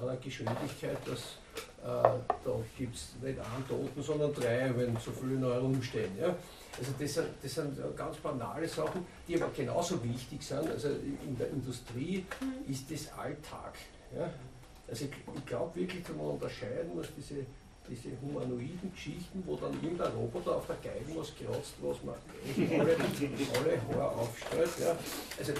einer 0.00 0.16
Geschwindigkeit, 0.16 0.96
dass 1.06 1.38
äh, 1.82 2.18
da 2.44 2.54
gibt 2.78 2.94
es 2.94 3.14
nicht 3.20 3.38
einen 3.38 3.68
Toten, 3.68 4.02
sondern 4.02 4.32
drei, 4.32 4.72
wenn 4.74 4.96
so 4.96 5.10
viele 5.10 5.34
neu 5.34 5.58
rumstehen. 5.58 6.16
Ja. 6.18 6.34
Also 6.78 6.92
das 6.98 7.14
sind, 7.14 7.26
das 7.42 7.54
sind 7.54 7.96
ganz 7.96 8.16
banale 8.18 8.66
Sachen, 8.66 9.04
die 9.28 9.36
aber 9.40 9.50
genauso 9.54 10.02
wichtig 10.02 10.42
sind. 10.42 10.66
Also 10.70 10.88
in 10.88 11.36
der 11.38 11.50
Industrie 11.50 12.24
mhm. 12.40 12.72
ist 12.72 12.90
das 12.90 13.12
Alltag. 13.18 13.74
Ja. 14.16 14.30
Also 14.90 15.04
ich, 15.04 15.10
ich 15.36 15.46
glaube 15.46 15.76
wirklich, 15.78 16.02
dass 16.02 16.16
man 16.16 16.26
unterscheiden 16.26 16.94
muss, 16.94 17.06
diese, 17.16 17.46
diese 17.88 18.10
humanoiden 18.20 18.92
Geschichten, 18.92 19.42
wo 19.46 19.54
dann 19.56 19.72
irgendein 19.80 20.10
Roboter 20.12 20.56
auf 20.56 20.66
der 20.66 20.76
Geige 20.82 21.16
was 21.16 21.32
kratzt, 21.36 21.74
was 21.80 22.02
man 22.02 22.16
alle, 22.80 22.96
alle 22.96 23.96
Haare 23.96 24.16
aufstellt. 24.16 24.70
Ja. 24.80 24.96
Also, 25.38 25.52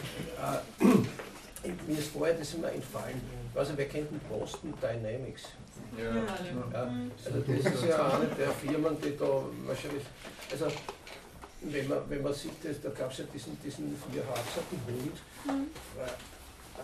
äh, 1.63 1.69
mir 1.87 1.99
ist 1.99 2.09
vorher 2.09 2.35
das 2.35 2.55
immer 2.55 2.73
entfallen. 2.73 3.21
Also 3.55 3.73
wer 3.77 3.87
kennt 3.87 4.11
den 4.11 4.21
Boston 4.29 4.75
Dynamics? 4.83 5.45
Ja. 5.97 6.17
ja. 6.17 6.91
Also 7.25 7.41
das 7.41 7.75
ist 7.75 7.85
ja 7.85 8.13
eine 8.13 8.27
der 8.27 8.51
Firmen, 8.51 8.97
die 9.01 9.17
da 9.17 9.45
wahrscheinlich, 9.67 10.03
also 10.51 10.67
wenn 11.63 11.89
man, 11.89 11.99
wenn 12.09 12.23
man 12.23 12.33
sieht, 12.33 12.53
da 12.65 12.89
gab 12.91 13.13
es 13.13 13.19
ja 13.19 13.25
diesen, 13.33 13.57
diesen 13.63 13.95
vierhaxigen 14.11 14.81
Hund, 14.87 15.21
mhm 15.45 15.67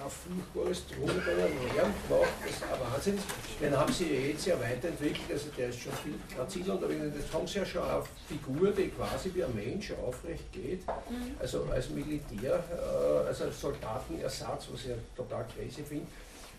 ein 0.04 0.10
furchtbares 0.10 0.86
Drogen 0.88 1.22
bei 1.24 1.32
einem 1.32 1.74
Lärm 1.74 1.92
gemacht, 2.08 2.32
das 2.42 2.50
ist 2.50 2.62
ein 2.62 2.80
Wahnsinn. 2.80 3.18
Den 3.60 3.76
haben 3.76 3.92
sie 3.92 4.04
jetzt 4.04 4.46
ja 4.46 4.60
weiterentwickelt, 4.60 5.30
also 5.32 5.48
der 5.56 5.68
ist 5.68 5.80
schon 5.80 5.92
viel 5.92 6.14
graziler 6.34 6.74
unterwegs. 6.74 7.16
Jetzt 7.18 7.32
haben 7.32 7.46
sie 7.46 7.58
ja 7.58 7.66
schon 7.66 7.82
eine 7.82 8.02
Figur, 8.28 8.70
die 8.72 8.88
quasi 8.88 9.30
wie 9.34 9.44
ein 9.44 9.54
Mensch 9.54 9.92
aufrecht 9.92 10.52
geht, 10.52 10.86
mhm. 10.86 11.36
also 11.38 11.64
als 11.70 11.90
Militär, 11.90 12.62
äh, 12.70 13.26
also 13.26 13.44
als 13.44 13.60
Soldatenersatz, 13.60 14.68
was 14.72 14.80
ich 14.80 14.88
ja 14.88 14.96
total 15.16 15.46
crazy 15.54 15.82
finde. 15.82 16.06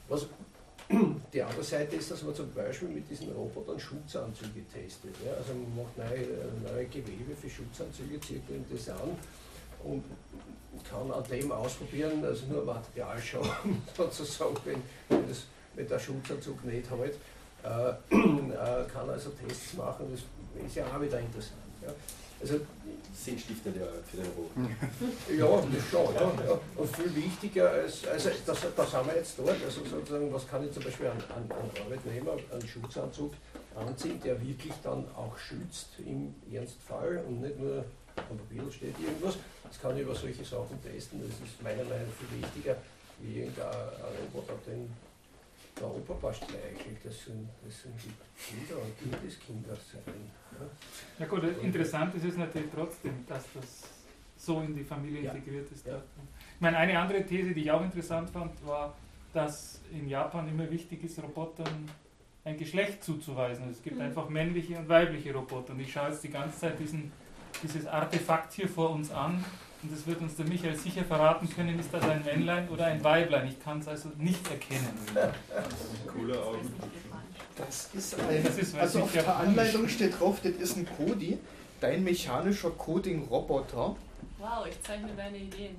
Was 0.09 0.25
die 1.33 1.41
andere 1.41 1.63
Seite 1.63 1.97
ist, 1.97 2.09
dass 2.11 2.23
man 2.23 2.33
zum 2.33 2.51
Beispiel 2.53 2.87
mit 2.87 3.09
diesen 3.09 3.31
Robotern 3.31 3.79
Schutzanzüge 3.79 4.63
testet. 4.73 5.15
Ja? 5.25 5.33
Also 5.33 5.53
man 5.53 5.83
macht 5.83 5.97
neue, 5.97 6.73
neue 6.73 6.85
Gewebe 6.85 7.35
für 7.35 7.49
Schutzanzüge, 7.49 8.19
zieht 8.21 8.43
das 8.71 8.89
an 8.89 9.17
und 9.83 10.03
kann 10.83 11.11
an 11.11 11.23
dem 11.29 11.51
ausprobieren, 11.51 12.23
also 12.23 12.45
nur 12.47 12.63
Material 12.65 13.19
schauen, 13.21 13.81
sozusagen, 13.97 14.55
wenn, 14.65 14.81
wenn, 15.09 15.27
das, 15.27 15.43
wenn 15.75 15.87
der 15.87 15.99
Schutzanzug 15.99 16.63
nicht 16.65 16.89
halt, 16.89 17.15
äh, 17.63 17.89
äh, 18.15 18.87
kann 18.91 19.09
also 19.09 19.31
Tests 19.31 19.73
machen, 19.73 20.07
das 20.11 20.21
ist 20.65 20.75
ja 20.75 20.85
auch 20.85 21.01
wieder 21.01 21.19
interessant. 21.19 21.59
Ja. 21.81 21.93
Also, 22.39 22.59
Sinnstiftende 23.13 23.81
Arbeit 23.81 24.03
für 24.11 24.17
den 24.17 24.31
Roten. 24.37 24.75
ja, 25.39 25.75
das 25.75 25.89
schon. 25.89 26.13
Ja, 26.13 26.31
ja. 26.47 26.59
Und 26.75 26.95
viel 26.95 27.15
wichtiger 27.15 27.71
als, 27.71 28.05
also 28.05 28.29
das, 28.45 28.59
das 28.75 28.93
haben 28.93 29.09
wir 29.09 29.15
jetzt 29.15 29.39
dort, 29.39 29.55
also 29.65 29.83
sozusagen, 29.83 30.31
was 30.31 30.47
kann 30.47 30.63
ich 30.63 30.71
zum 30.71 30.83
Beispiel 30.83 31.07
an, 31.07 31.17
an, 31.35 31.43
an 31.49 31.83
Arbeitnehmer 31.83 32.33
einen 32.53 32.67
Schutzanzug 32.67 33.33
anziehen, 33.75 34.21
der 34.23 34.39
wirklich 34.39 34.73
dann 34.83 35.05
auch 35.15 35.35
schützt 35.35 35.87
im 36.05 36.35
Ernstfall 36.51 37.23
und 37.27 37.41
nicht 37.41 37.59
nur 37.59 37.83
am 38.29 38.37
Papier 38.37 38.71
steht 38.71 38.99
irgendwas. 38.99 39.37
Das 39.63 39.81
kann 39.81 39.95
ich 39.95 40.03
über 40.03 40.15
solche 40.15 40.43
Sachen 40.43 40.81
testen, 40.83 41.21
das 41.21 41.29
ist 41.39 41.61
meiner 41.61 41.83
Meinung 41.83 42.07
nach 42.07 42.27
viel 42.27 42.41
wichtiger, 42.41 42.77
wie 43.21 43.39
irgendein 43.39 43.65
Roboter, 44.33 44.53
den 44.65 44.89
der 45.79 45.87
Opa 45.87 46.13
passt 46.15 46.41
eigentlich, 46.43 46.97
das 47.03 47.25
sind, 47.25 47.47
das 47.63 47.81
sind 47.83 47.93
die 48.03 48.11
Kinder 48.43 48.81
und 48.81 48.97
Kindeskinder 48.97 49.75
sein. 49.75 50.01
Ja. 50.59 50.65
Ja 51.19 51.25
gut, 51.27 51.43
interessant 51.61 52.15
ist 52.15 52.23
es 52.23 52.35
natürlich 52.37 52.69
trotzdem, 52.73 53.13
dass 53.27 53.43
das 53.53 53.83
so 54.37 54.61
in 54.61 54.75
die 54.75 54.83
Familie 54.83 55.21
Ja. 55.21 55.33
integriert 55.33 55.71
ist. 55.71 55.85
Ja. 55.85 55.97
Ich 55.97 56.61
meine, 56.61 56.77
eine 56.77 56.97
andere 56.97 57.23
These, 57.23 57.53
die 57.53 57.61
ich 57.61 57.71
auch 57.71 57.83
interessant 57.83 58.29
fand, 58.31 58.65
war, 58.65 58.95
dass 59.33 59.79
in 59.91 60.09
Japan 60.09 60.47
immer 60.47 60.67
wichtig 60.71 61.03
ist, 61.03 61.21
Robotern 61.21 61.87
ein 62.43 62.57
Geschlecht 62.57 63.03
zuzuweisen. 63.03 63.65
Also 63.65 63.77
es 63.77 63.83
gibt 63.83 63.97
Mhm. 63.97 64.01
einfach 64.03 64.29
männliche 64.29 64.77
und 64.79 64.89
weibliche 64.89 65.31
Roboter. 65.33 65.73
Und 65.73 65.79
ich 65.81 65.91
schaue 65.91 66.09
jetzt 66.09 66.23
die 66.23 66.29
ganze 66.29 66.57
Zeit 66.57 66.79
diesen, 66.79 67.11
dieses 67.63 67.85
Artefakt 67.87 68.53
hier 68.53 68.67
vor 68.67 68.91
uns 68.91 69.11
an 69.11 69.43
und 69.83 69.91
das 69.91 70.07
wird 70.07 70.21
uns 70.21 70.35
der 70.35 70.45
Michael 70.47 70.75
sicher 70.75 71.03
verraten 71.03 71.47
können, 71.49 71.79
ist 71.79 71.93
das 71.93 72.03
ein 72.03 72.23
Männlein 72.23 72.67
oder 72.69 72.85
ein 72.85 73.03
Weiblein. 73.03 73.47
Ich 73.47 73.63
kann 73.63 73.79
es 73.79 73.87
also 73.87 74.09
nicht 74.17 74.49
erkennen. 74.49 74.89
Coole 76.07 76.41
Augen. 76.41 76.73
Das 77.55 77.89
ist 77.93 78.19
ein. 78.19 78.43
Das 78.43 78.57
ist, 78.57 78.75
also 78.75 79.01
auf 79.01 79.11
der 79.11 79.35
Anleitung 79.35 79.87
steht 79.87 80.19
drauf, 80.19 80.39
das 80.43 80.53
ist 80.53 80.77
ein 80.77 80.87
Kodi, 80.97 81.37
dein 81.79 82.03
mechanischer 82.03 82.71
Coding-Roboter. 82.71 83.95
Wow, 84.39 84.67
ich 84.69 84.81
zeichne 84.83 85.09
deine 85.15 85.37
Ideen. 85.37 85.75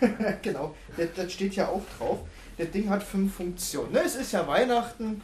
genau, 0.42 0.74
das, 0.96 1.08
das 1.16 1.32
steht 1.32 1.54
ja 1.56 1.68
auch 1.68 1.82
drauf. 1.98 2.20
Das 2.56 2.70
Ding 2.70 2.88
hat 2.88 3.02
fünf 3.02 3.34
Funktionen. 3.34 3.92
Ne, 3.92 4.02
es 4.04 4.14
ist 4.14 4.32
ja 4.32 4.46
Weihnachten, 4.46 5.20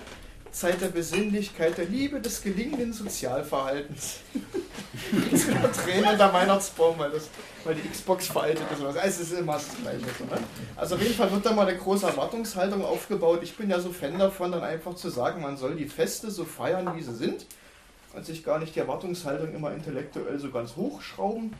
Zeit 0.53 0.81
der 0.81 0.89
Besinnlichkeit, 0.89 1.79
der 1.79 1.87
Liebe, 1.87 2.21
des 2.21 2.43
gelingenden 2.43 2.93
Sozialverhaltens. 2.93 4.21
Jetzt 5.31 5.49
wieder 5.49 5.73
Tränen 5.73 6.19
der 6.19 6.33
Weihnachtsbaum, 6.33 6.99
weil, 6.99 7.11
das, 7.11 7.29
weil 7.65 7.75
die 7.75 7.89
Xbox 7.89 8.27
veraltet 8.27 8.65
ist. 8.73 8.83
Also 8.83 8.99
es 8.99 9.21
ist 9.21 9.33
immer 9.33 9.55
das 9.55 9.69
Gleiche. 9.81 10.07
So, 10.19 10.25
ne? 10.25 10.41
Also 10.77 10.97
auf 10.97 11.03
jeden 11.03 11.15
Fall 11.15 11.31
wird 11.33 11.47
da 11.47 11.53
mal 11.53 11.67
eine 11.67 11.79
große 11.79 12.07
Erwartungshaltung 12.07 12.85
aufgebaut. 12.85 13.41
Ich 13.43 13.57
bin 13.57 13.71
ja 13.71 13.81
so 13.81 13.91
Fan 13.91 14.19
davon, 14.19 14.53
dann 14.53 14.63
einfach 14.63 14.95
zu 14.95 15.09
sagen, 15.09 15.43
man 15.43 15.57
soll 15.57 15.77
die 15.77 15.87
Feste 15.87 16.31
so 16.31 16.45
feiern, 16.45 16.93
wie 16.97 17.03
sie 17.03 17.15
sind. 17.15 17.47
Und 18.15 18.27
sich 18.27 18.43
gar 18.43 18.59
nicht 18.59 18.75
die 18.75 18.81
Erwartungshaltung 18.81 19.55
immer 19.55 19.73
intellektuell 19.73 20.39
so 20.41 20.51
ganz 20.51 20.75
hochschrauben. 20.75 21.55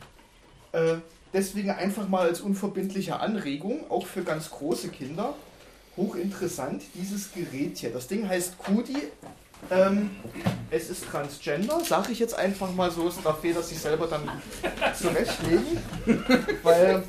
Äh, 0.73 0.97
deswegen 1.33 1.71
einfach 1.71 2.09
mal 2.09 2.27
als 2.27 2.41
unverbindliche 2.41 3.21
Anregung, 3.21 3.89
auch 3.89 4.07
für 4.07 4.23
ganz 4.23 4.51
große 4.51 4.89
Kinder, 4.89 5.35
hochinteressant, 6.01 6.83
dieses 6.95 7.33
Gerät 7.33 7.79
hier. 7.79 7.91
Das 7.91 8.09
Ding 8.09 8.29
heißt 8.29 8.59
Kudi. 8.59 8.97
Ähm, 9.71 10.11
es 10.71 10.89
ist 10.89 11.05
transgender, 11.05 11.81
sage 11.81 12.13
ich 12.13 12.19
jetzt 12.19 12.35
einfach 12.35 12.73
mal 12.73 12.91
so, 12.91 13.09
es 13.09 13.23
darf 13.23 13.45
jeder 13.45 13.63
sich 13.63 13.79
selber 13.79 14.07
dann 14.07 14.23
zurechtlegen, 14.99 15.79
weil 16.63 17.03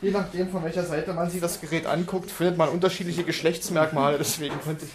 je 0.00 0.10
nachdem 0.10 0.48
von 0.48 0.64
welcher 0.64 0.84
Seite 0.84 1.12
man 1.12 1.28
sich 1.28 1.42
das 1.42 1.60
Gerät 1.60 1.84
anguckt, 1.84 2.30
findet 2.30 2.56
man 2.56 2.70
unterschiedliche 2.70 3.24
Geschlechtsmerkmale, 3.24 4.16
deswegen 4.16 4.58
konnte 4.62 4.86
ich 4.86 4.90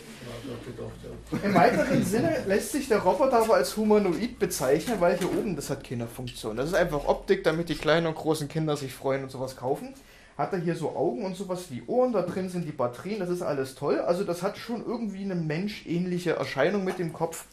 im 1.44 1.54
weiteren 1.54 2.06
Sinne 2.06 2.44
lässt 2.48 2.72
sich 2.72 2.88
der 2.88 3.00
Roboter 3.00 3.44
aber 3.44 3.56
als 3.56 3.76
humanoid 3.78 4.38
bezeichnen, 4.40 5.00
weil 5.00 5.18
hier 5.18 5.32
oben 5.32 5.56
das 5.56 5.70
hat 5.70 5.84
keine 5.84 6.08
Funktion. 6.08 6.56
Das 6.56 6.68
ist 6.68 6.76
einfach 6.76 7.06
Optik, 7.06 7.44
damit 7.44 7.70
die 7.70 7.76
kleinen 7.76 8.08
und 8.08 8.16
großen 8.16 8.48
Kinder 8.48 8.78
sich 8.78 8.94
freuen 8.94 9.24
und 9.24 9.32
sowas 9.32 9.56
kaufen. 9.56 9.94
Hat 10.38 10.52
er 10.52 10.60
hier 10.60 10.76
so 10.76 10.90
Augen 10.96 11.24
und 11.24 11.36
sowas 11.36 11.66
wie 11.70 11.84
Ohren, 11.88 12.12
da 12.12 12.22
drin 12.22 12.50
sind 12.50 12.66
die 12.66 12.74
Batterien, 12.74 13.20
das 13.20 13.30
ist 13.30 13.42
alles 13.42 13.76
toll. 13.76 14.00
Also 14.00 14.24
das 14.24 14.44
hat 14.44 14.58
schon 14.58 14.86
irgendwie 14.86 15.24
eine 15.24 15.36
menschähnliche 15.36 16.34
Erscheinung 16.34 16.84
mit 16.84 17.00
dem 17.00 17.14
Kopf, 17.14 17.46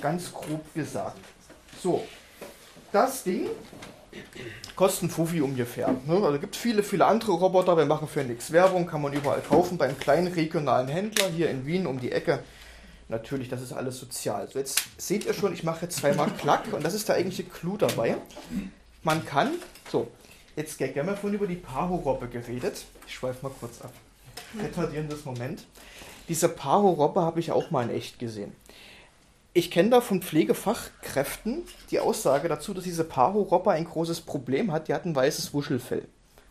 ganz 0.00 0.32
grob 0.32 0.72
gesagt. 0.74 1.18
So, 1.82 2.04
das 2.90 3.24
Ding 3.24 3.48
kostet 4.76 5.04
ein 5.04 5.10
Fuffi 5.10 5.40
ungefähr. 5.40 5.94
Ne? 6.06 6.14
Also 6.24 6.38
gibt 6.38 6.56
viele, 6.56 6.82
viele 6.82 7.06
andere 7.06 7.32
Roboter, 7.32 7.76
wir 7.76 7.86
machen 7.86 8.08
für 8.08 8.24
nichts 8.24 8.50
Werbung, 8.50 8.86
kann 8.86 9.02
man 9.02 9.12
überall 9.12 9.40
kaufen, 9.40 9.78
beim 9.78 9.98
kleinen 9.98 10.28
regionalen 10.28 10.88
Händler 10.88 11.28
hier 11.28 11.50
in 11.50 11.66
Wien 11.66 11.86
um 11.86 12.00
die 12.00 12.12
Ecke. 12.12 12.40
Natürlich, 13.08 13.48
das 13.50 13.60
ist 13.60 13.72
alles 13.72 13.98
sozial. 13.98 14.48
So, 14.48 14.58
jetzt 14.58 14.82
seht 14.96 15.26
ihr 15.26 15.34
schon, 15.34 15.52
ich 15.52 15.64
mache 15.64 15.82
jetzt 15.82 15.98
zweimal 15.98 16.30
Klack 16.38 16.72
und 16.72 16.82
das 16.82 16.94
ist 16.94 17.08
der 17.08 17.16
eigentliche 17.16 17.44
Clou 17.44 17.76
dabei. 17.76 18.16
Man 19.02 19.24
kann, 19.26 19.50
so, 19.90 20.08
jetzt 20.56 20.78
wir 20.78 20.88
haben 21.02 21.08
ja 21.08 21.16
vorhin 21.16 21.38
über 21.38 21.46
die 21.46 21.56
Paro-Robbe 21.56 22.28
geredet. 22.28 22.84
Ich 23.06 23.14
schweife 23.14 23.42
mal 23.42 23.52
kurz 23.58 23.80
ab. 23.80 23.92
Retardierendes 24.60 25.24
Moment. 25.24 25.64
Diese 26.28 26.48
Paro-Robbe 26.48 27.20
habe 27.22 27.40
ich 27.40 27.52
auch 27.52 27.70
mal 27.70 27.88
in 27.88 27.94
echt 27.96 28.18
gesehen. 28.18 28.52
Ich 29.54 29.70
kenne 29.70 29.90
da 29.90 30.00
von 30.00 30.22
Pflegefachkräften 30.22 31.62
die 31.90 32.00
Aussage 32.00 32.48
dazu, 32.48 32.72
dass 32.72 32.84
diese 32.84 33.04
Paro-Robbe 33.04 33.70
ein 33.72 33.84
großes 33.84 34.22
Problem 34.22 34.72
hat. 34.72 34.88
Die 34.88 34.94
hat 34.94 35.04
ein 35.04 35.14
weißes 35.14 35.52
Wuschelfell. 35.52 36.06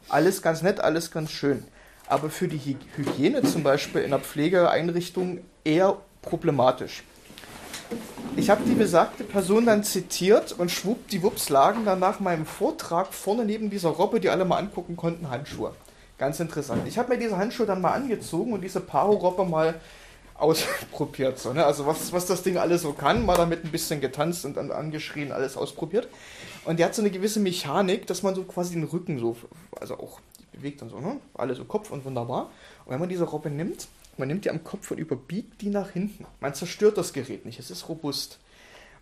Alles 0.09 0.41
ganz 0.41 0.61
nett, 0.61 0.79
alles 0.79 1.11
ganz 1.11 1.31
schön. 1.31 1.63
Aber 2.07 2.29
für 2.29 2.47
die 2.47 2.59
Hy- 2.59 2.77
Hygiene 2.97 3.41
zum 3.43 3.63
Beispiel 3.63 4.01
in 4.01 4.11
der 4.11 4.19
Pflegeeinrichtung 4.19 5.39
eher 5.63 5.97
problematisch. 6.21 7.03
Ich 8.37 8.49
habe 8.49 8.63
die 8.65 8.73
besagte 8.73 9.23
Person 9.23 9.65
dann 9.65 9.83
zitiert 9.83 10.53
und 10.53 10.71
schwuppdiwupps 10.71 11.49
lagen 11.49 11.85
dann 11.85 11.99
nach 11.99 12.19
meinem 12.19 12.45
Vortrag 12.45 13.13
vorne 13.13 13.45
neben 13.45 13.69
dieser 13.69 13.89
Robbe, 13.89 14.19
die 14.19 14.29
alle 14.29 14.45
mal 14.45 14.57
angucken 14.57 14.95
konnten, 14.95 15.29
Handschuhe. 15.29 15.73
Ganz 16.17 16.39
interessant. 16.39 16.87
Ich 16.87 16.97
habe 16.97 17.09
mir 17.09 17.19
diese 17.19 17.37
Handschuhe 17.37 17.65
dann 17.65 17.81
mal 17.81 17.91
angezogen 17.91 18.53
und 18.53 18.61
diese 18.61 18.79
Paro-Robbe 18.79 19.43
mal 19.43 19.75
ausprobiert. 20.35 21.39
So, 21.39 21.53
ne? 21.53 21.65
Also 21.65 21.85
was, 21.85 22.13
was 22.13 22.25
das 22.25 22.41
Ding 22.43 22.57
alles 22.57 22.81
so 22.83 22.93
kann, 22.93 23.25
mal 23.25 23.35
damit 23.35 23.63
ein 23.63 23.71
bisschen 23.71 24.01
getanzt 24.01 24.45
und 24.45 24.57
dann 24.57 24.71
angeschrien, 24.71 25.31
alles 25.31 25.57
ausprobiert. 25.57 26.07
Und 26.65 26.79
die 26.79 26.85
hat 26.85 26.95
so 26.95 27.01
eine 27.01 27.11
gewisse 27.11 27.39
Mechanik, 27.39 28.07
dass 28.07 28.23
man 28.23 28.33
so 28.33 28.43
quasi 28.43 28.73
den 28.73 28.83
Rücken 28.85 29.19
so, 29.19 29.35
also 29.79 29.95
auch 29.95 30.19
bewegt 30.51 30.81
und 30.81 30.89
so, 30.89 30.99
ne? 30.99 31.17
Alles 31.33 31.57
so 31.57 31.65
Kopf 31.65 31.91
und 31.91 32.05
wunderbar. 32.05 32.49
Und 32.85 32.93
wenn 32.93 32.99
man 32.99 33.09
diese 33.09 33.25
Robbe 33.25 33.49
nimmt, 33.49 33.87
man 34.17 34.27
nimmt 34.27 34.45
die 34.45 34.49
am 34.49 34.63
Kopf 34.63 34.91
und 34.91 34.97
überbiegt 34.97 35.61
die 35.61 35.69
nach 35.69 35.91
hinten. 35.91 36.25
Man 36.39 36.53
zerstört 36.53 36.97
das 36.97 37.13
Gerät 37.13 37.45
nicht, 37.45 37.59
es 37.59 37.71
ist 37.71 37.89
robust. 37.89 38.39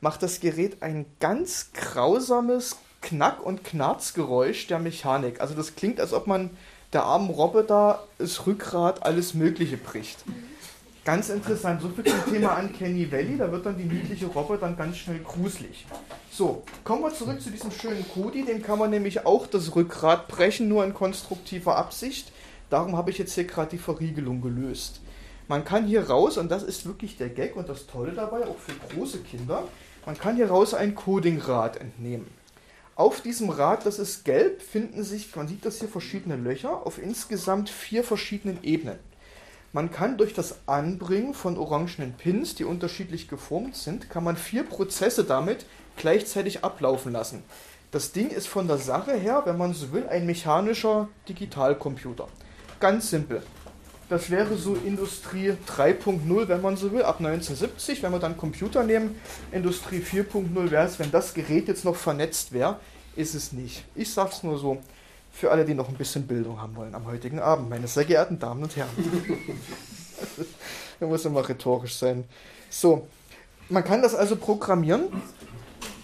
Macht 0.01 0.23
das 0.23 0.39
Gerät 0.39 0.81
ein 0.81 1.05
ganz 1.19 1.71
grausames 1.73 2.77
Knack- 3.01 3.45
und 3.45 3.63
Knarzgeräusch 3.63 4.67
der 4.67 4.79
Mechanik. 4.79 5.41
Also 5.41 5.55
das 5.55 5.75
klingt, 5.75 5.99
als 5.99 6.13
ob 6.13 6.27
man 6.27 6.51
der 6.93 7.03
armen 7.03 7.33
da 7.67 8.03
das 8.17 8.47
Rückgrat, 8.47 9.03
alles 9.03 9.33
Mögliche 9.33 9.77
bricht. 9.77 10.23
Ganz 11.05 11.29
interessant, 11.29 11.81
so 11.81 11.89
viel 11.89 12.03
zum 12.03 12.25
Thema 12.31 12.59
Uncanny 12.59 13.11
Valley, 13.11 13.37
da 13.37 13.51
wird 13.51 13.65
dann 13.65 13.77
die 13.77 13.85
niedliche 13.85 14.27
Robbe 14.27 14.57
dann 14.59 14.75
ganz 14.75 14.97
schnell 14.97 15.19
gruselig. 15.19 15.85
So, 16.31 16.63
kommen 16.83 17.01
wir 17.01 17.13
zurück 17.13 17.41
zu 17.41 17.49
diesem 17.49 17.71
schönen 17.71 18.05
Kodi, 18.13 18.43
dem 18.43 18.61
kann 18.61 18.77
man 18.77 18.89
nämlich 18.89 19.25
auch 19.25 19.47
das 19.47 19.75
Rückgrat 19.75 20.27
brechen, 20.27 20.67
nur 20.67 20.83
in 20.83 20.93
konstruktiver 20.93 21.77
Absicht. 21.77 22.31
Darum 22.69 22.95
habe 22.95 23.11
ich 23.11 23.17
jetzt 23.17 23.33
hier 23.33 23.45
gerade 23.45 23.71
die 23.71 23.77
Verriegelung 23.77 24.41
gelöst. 24.41 25.01
Man 25.47 25.65
kann 25.65 25.87
hier 25.87 26.07
raus, 26.07 26.37
und 26.37 26.49
das 26.49 26.63
ist 26.63 26.85
wirklich 26.85 27.17
der 27.17 27.29
Gag 27.29 27.55
und 27.55 27.67
das 27.67 27.87
Tolle 27.87 28.11
dabei, 28.11 28.45
auch 28.45 28.57
für 28.57 28.73
große 28.93 29.19
Kinder, 29.19 29.67
man 30.05 30.17
kann 30.17 30.35
hier 30.35 30.49
raus 30.49 30.73
ein 30.73 30.95
Codingrad 30.95 31.77
entnehmen. 31.77 32.27
Auf 32.95 33.21
diesem 33.21 33.49
Rad, 33.49 33.85
das 33.85 33.97
ist 33.97 34.25
gelb, 34.25 34.61
finden 34.61 35.03
sich, 35.03 35.35
man 35.35 35.47
sieht 35.47 35.65
das 35.65 35.79
hier, 35.79 35.87
verschiedene 35.87 36.35
Löcher 36.35 36.85
auf 36.85 37.01
insgesamt 37.01 37.69
vier 37.69 38.03
verschiedenen 38.03 38.63
Ebenen. 38.63 38.99
Man 39.71 39.91
kann 39.91 40.17
durch 40.17 40.33
das 40.33 40.67
Anbringen 40.67 41.33
von 41.33 41.57
orangenen 41.57 42.13
Pins, 42.13 42.55
die 42.55 42.65
unterschiedlich 42.65 43.27
geformt 43.27 43.75
sind, 43.75 44.09
kann 44.09 44.23
man 44.23 44.35
vier 44.35 44.63
Prozesse 44.63 45.23
damit 45.23 45.65
gleichzeitig 45.95 46.63
ablaufen 46.63 47.11
lassen. 47.11 47.43
Das 47.91 48.11
Ding 48.11 48.29
ist 48.29 48.47
von 48.47 48.67
der 48.67 48.77
Sache 48.77 49.13
her, 49.13 49.43
wenn 49.45 49.57
man 49.57 49.73
so 49.73 49.91
will, 49.93 50.07
ein 50.07 50.25
mechanischer 50.25 51.07
Digitalcomputer. 51.27 52.27
Ganz 52.79 53.09
simpel. 53.09 53.43
Das 54.09 54.31
wäre 54.31 54.55
so 54.55 54.73
Industrie 54.73 55.53
3.0, 55.67 56.47
wenn 56.47 56.61
man 56.61 56.77
so 56.77 56.91
will, 56.91 57.03
ab 57.03 57.17
1970, 57.19 58.01
wenn 58.01 58.11
wir 58.11 58.19
dann 58.19 58.37
Computer 58.37 58.83
nehmen. 58.83 59.19
Industrie 59.51 59.99
4.0 59.99 60.71
wäre 60.71 60.85
es, 60.85 60.97
wenn 60.97 61.11
das 61.11 61.33
Gerät 61.33 61.67
jetzt 61.67 61.85
noch 61.85 61.95
vernetzt 61.95 62.51
wäre, 62.51 62.79
ist 63.15 63.35
es 63.35 63.51
nicht. 63.51 63.83
Ich 63.93 64.11
sag's 64.11 64.41
nur 64.41 64.57
so, 64.57 64.79
für 65.31 65.51
alle, 65.51 65.63
die 65.63 65.75
noch 65.75 65.89
ein 65.89 65.95
bisschen 65.95 66.25
Bildung 66.25 66.59
haben 66.59 66.75
wollen 66.75 66.95
am 66.95 67.05
heutigen 67.05 67.39
Abend, 67.39 67.69
meine 67.69 67.87
sehr 67.87 68.05
geehrten 68.05 68.39
Damen 68.39 68.63
und 68.63 68.75
Herren. 68.75 68.89
da 70.99 71.05
muss 71.05 71.25
immer 71.25 71.47
rhetorisch 71.47 71.95
sein. 71.95 72.23
So, 72.69 73.07
man 73.69 73.83
kann 73.83 74.01
das 74.01 74.15
also 74.15 74.35
programmieren. 74.35 75.03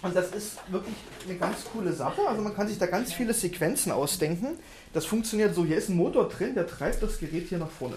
Und 0.02 0.14
das 0.14 0.30
ist 0.32 0.58
wirklich 0.70 0.94
eine 1.26 1.36
ganz 1.36 1.64
coole 1.72 1.92
Sache. 1.92 2.20
Also 2.28 2.42
man 2.42 2.54
kann 2.54 2.68
sich 2.68 2.78
da 2.78 2.86
ganz 2.86 3.12
viele 3.12 3.34
Sequenzen 3.34 3.92
ausdenken. 3.92 4.58
Das 4.92 5.06
funktioniert 5.06 5.54
so, 5.54 5.64
hier 5.64 5.76
ist 5.76 5.88
ein 5.88 5.96
Motor 5.96 6.28
drin, 6.28 6.54
der 6.54 6.66
treibt 6.66 7.02
das 7.02 7.18
Gerät 7.18 7.48
hier 7.48 7.58
nach 7.58 7.70
vorne. 7.70 7.96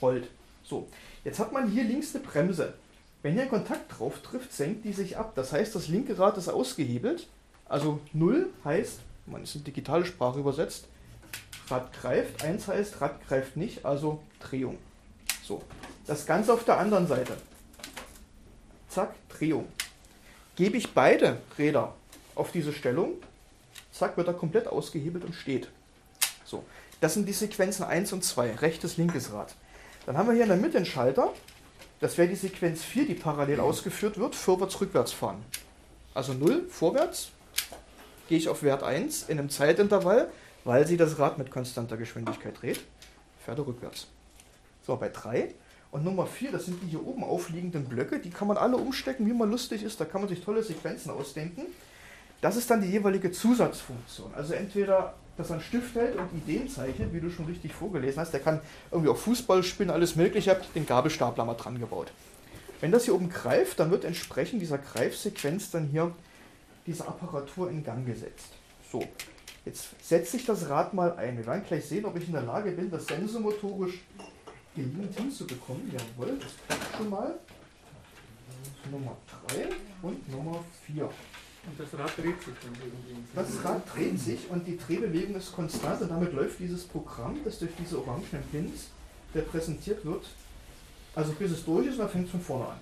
Rollt. 0.00 0.28
So, 0.62 0.88
jetzt 1.24 1.38
hat 1.38 1.52
man 1.52 1.70
hier 1.70 1.84
links 1.84 2.14
eine 2.14 2.24
Bremse. 2.24 2.74
Wenn 3.22 3.36
ihr 3.36 3.46
Kontakt 3.46 3.98
drauf 3.98 4.20
trifft, 4.22 4.52
senkt 4.52 4.84
die 4.84 4.92
sich 4.92 5.16
ab. 5.16 5.32
Das 5.34 5.52
heißt, 5.52 5.74
das 5.74 5.88
linke 5.88 6.18
Rad 6.18 6.36
ist 6.36 6.48
ausgehebelt. 6.48 7.26
Also 7.68 8.00
0 8.12 8.50
heißt, 8.64 9.00
man 9.26 9.42
ist 9.42 9.56
in 9.56 9.64
digitale 9.64 10.04
Sprache 10.04 10.38
übersetzt, 10.38 10.86
Rad 11.68 11.92
greift. 11.92 12.44
1 12.44 12.68
heißt, 12.68 13.00
Rad 13.00 13.26
greift 13.26 13.56
nicht, 13.56 13.84
also 13.84 14.22
Drehung. 14.40 14.78
So. 15.42 15.62
Das 16.06 16.24
Ganze 16.24 16.52
auf 16.52 16.64
der 16.64 16.78
anderen 16.78 17.08
Seite. 17.08 17.36
Zack, 18.88 19.14
Drehung. 19.28 19.66
Gebe 20.56 20.78
ich 20.78 20.92
beide 20.92 21.38
Räder 21.58 21.94
auf 22.34 22.50
diese 22.50 22.72
Stellung, 22.72 23.12
zack, 23.92 24.16
wird 24.16 24.26
er 24.26 24.34
komplett 24.34 24.66
ausgehebelt 24.66 25.24
und 25.24 25.34
steht. 25.34 25.68
So. 26.44 26.64
Das 27.00 27.12
sind 27.12 27.28
die 27.28 27.32
Sequenzen 27.32 27.84
1 27.84 28.14
und 28.14 28.24
2, 28.24 28.56
rechtes, 28.56 28.96
linkes 28.96 29.32
Rad. 29.32 29.54
Dann 30.06 30.16
haben 30.16 30.28
wir 30.28 30.34
hier 30.34 30.44
in 30.44 30.48
der 30.48 30.56
Mitte 30.56 30.78
einen 30.78 30.86
Schalter. 30.86 31.32
Das 32.00 32.16
wäre 32.16 32.28
die 32.28 32.36
Sequenz 32.36 32.82
4, 32.82 33.06
die 33.06 33.14
parallel 33.14 33.60
ausgeführt 33.60 34.18
wird, 34.18 34.34
vorwärts, 34.34 34.80
rückwärts 34.80 35.12
fahren. 35.12 35.44
Also 36.14 36.32
0 36.32 36.66
vorwärts, 36.70 37.28
gehe 38.28 38.38
ich 38.38 38.48
auf 38.48 38.62
Wert 38.62 38.82
1 38.82 39.28
in 39.28 39.38
einem 39.38 39.50
Zeitintervall, 39.50 40.30
weil 40.64 40.86
sie 40.86 40.96
das 40.96 41.18
Rad 41.18 41.36
mit 41.36 41.50
konstanter 41.50 41.98
Geschwindigkeit 41.98 42.60
dreht, 42.62 42.80
fährt 43.44 43.58
er 43.58 43.66
rückwärts. 43.66 44.06
So, 44.86 44.96
bei 44.96 45.10
3 45.10 45.52
und 45.96 46.04
Nummer 46.04 46.26
4, 46.26 46.52
das 46.52 46.66
sind 46.66 46.82
die 46.82 46.88
hier 46.88 47.06
oben 47.06 47.24
aufliegenden 47.24 47.86
Blöcke, 47.86 48.18
die 48.18 48.28
kann 48.28 48.48
man 48.48 48.58
alle 48.58 48.76
umstecken, 48.76 49.26
wie 49.26 49.32
man 49.32 49.50
lustig 49.50 49.82
ist, 49.82 49.98
da 49.98 50.04
kann 50.04 50.20
man 50.20 50.28
sich 50.28 50.42
tolle 50.42 50.62
Sequenzen 50.62 51.10
ausdenken. 51.10 51.62
Das 52.42 52.56
ist 52.56 52.70
dann 52.70 52.82
die 52.82 52.88
jeweilige 52.88 53.32
Zusatzfunktion. 53.32 54.30
Also 54.34 54.52
entweder, 54.52 55.14
dass 55.38 55.48
er 55.48 55.54
einen 55.54 55.62
Stift 55.62 55.94
hält 55.94 56.16
und 56.16 56.28
Ideen 56.34 56.68
zeichnet, 56.68 57.14
wie 57.14 57.20
du 57.20 57.30
schon 57.30 57.46
richtig 57.46 57.72
vorgelesen 57.72 58.20
hast, 58.20 58.32
der 58.32 58.40
kann 58.40 58.60
irgendwie 58.90 59.08
auch 59.08 59.16
Fußball 59.16 59.62
spielen, 59.62 59.88
alles 59.88 60.16
mögliche, 60.16 60.50
ich 60.50 60.54
habe 60.54 60.66
den 60.74 60.84
Gabelstapler 60.84 61.46
mal 61.46 61.54
dran 61.54 61.80
gebaut. 61.80 62.12
Wenn 62.82 62.92
das 62.92 63.06
hier 63.06 63.14
oben 63.14 63.30
greift, 63.30 63.80
dann 63.80 63.90
wird 63.90 64.04
entsprechend 64.04 64.60
dieser 64.60 64.76
Greifsequenz 64.76 65.70
dann 65.70 65.86
hier 65.86 66.12
diese 66.86 67.08
Apparatur 67.08 67.70
in 67.70 67.82
Gang 67.82 68.04
gesetzt. 68.04 68.52
So, 68.92 69.02
jetzt 69.64 69.88
setze 70.06 70.36
ich 70.36 70.44
das 70.44 70.68
Rad 70.68 70.92
mal 70.92 71.16
ein. 71.16 71.38
Wir 71.38 71.46
werden 71.46 71.64
gleich 71.66 71.86
sehen, 71.86 72.04
ob 72.04 72.18
ich 72.18 72.26
in 72.26 72.34
der 72.34 72.42
Lage 72.42 72.72
bin, 72.72 72.90
das 72.90 73.06
sensomotorisch 73.06 74.02
gelingend 74.76 75.16
hinzubekommen. 75.16 75.90
Jawohl, 75.90 76.38
das 76.38 76.52
klappt 76.66 76.96
schon 76.96 77.10
mal. 77.10 77.34
Nummer 78.90 79.16
3 79.48 79.66
und 80.02 80.28
Nummer 80.30 80.64
4. 80.86 81.04
Und 81.04 81.80
das 81.80 81.98
Rad 81.98 82.16
dreht 82.16 82.40
sich 82.40 82.54
dann 82.62 82.72
irgendwie. 82.80 83.24
Das 83.34 83.64
Rad 83.64 83.82
dreht 83.92 84.20
sich 84.20 84.48
und 84.48 84.64
die 84.66 84.76
Drehbewegung 84.76 85.34
ist 85.34 85.52
konstant 85.52 86.00
und 86.02 86.10
damit 86.10 86.32
läuft 86.32 86.60
dieses 86.60 86.84
Programm, 86.84 87.40
das 87.44 87.58
durch 87.58 87.72
diese 87.76 87.98
orangenen 87.98 88.44
Pins 88.52 88.86
repräsentiert 89.34 90.04
wird, 90.04 90.24
also 91.16 91.32
bis 91.32 91.50
es 91.50 91.64
durch 91.64 91.86
ist 91.86 91.94
und 91.94 92.00
dann 92.00 92.08
fängt 92.08 92.26
es 92.26 92.30
von 92.30 92.40
vorne 92.40 92.66
an. 92.66 92.78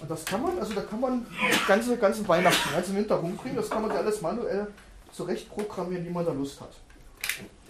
Und 0.00 0.10
das 0.10 0.24
kann 0.24 0.42
man, 0.42 0.58
also 0.58 0.72
da 0.72 0.80
kann 0.80 1.00
man 1.00 1.26
ganze, 1.68 1.98
ganze 1.98 2.26
Weihnachten, 2.26 2.72
ganzen 2.72 2.96
Winter 2.96 3.16
rumkriegen, 3.16 3.56
das 3.56 3.68
kann 3.68 3.82
man 3.82 3.90
ja 3.90 3.98
alles 3.98 4.22
manuell 4.22 4.68
zurecht 5.12 5.50
programmieren, 5.50 6.06
wie 6.06 6.10
man 6.10 6.24
da 6.24 6.32
Lust 6.32 6.58
hat. 6.62 6.72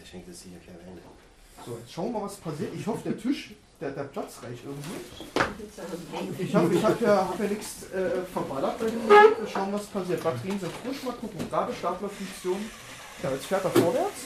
Der 0.00 0.06
schenkt 0.06 0.28
es 0.28 0.42
sicher 0.42 0.59
kein 0.64 0.78
Ende. 0.86 1.02
So, 1.64 1.78
jetzt 1.78 1.92
schauen 1.92 2.12
wir 2.12 2.20
mal, 2.20 2.26
was 2.26 2.36
passiert. 2.36 2.72
Ich 2.74 2.86
hoffe, 2.86 3.08
der 3.08 3.18
Tisch, 3.18 3.52
der, 3.80 3.90
der 3.90 4.04
Platz 4.04 4.38
reicht 4.42 4.64
irgendwie. 4.64 6.42
Ich 6.42 6.54
habe 6.54 6.74
ich 6.74 6.84
hab 6.84 7.00
ja, 7.00 7.28
hab 7.28 7.38
ja 7.38 7.46
nichts 7.46 7.84
äh, 7.92 8.22
verballert 8.32 8.78
bei 8.78 8.86
dem. 8.86 9.08
Wir 9.08 9.48
schauen, 9.52 9.72
was 9.72 9.86
passiert. 9.86 10.22
Batterien 10.22 10.58
sind 10.58 10.72
frisch, 10.84 11.02
mal 11.04 11.12
gucken. 11.12 11.50
Gabelstaplerfunktion. 11.50 12.58
Ja, 13.22 13.30
jetzt 13.30 13.46
fährt 13.46 13.64
er 13.64 13.70
vorwärts. 13.70 14.22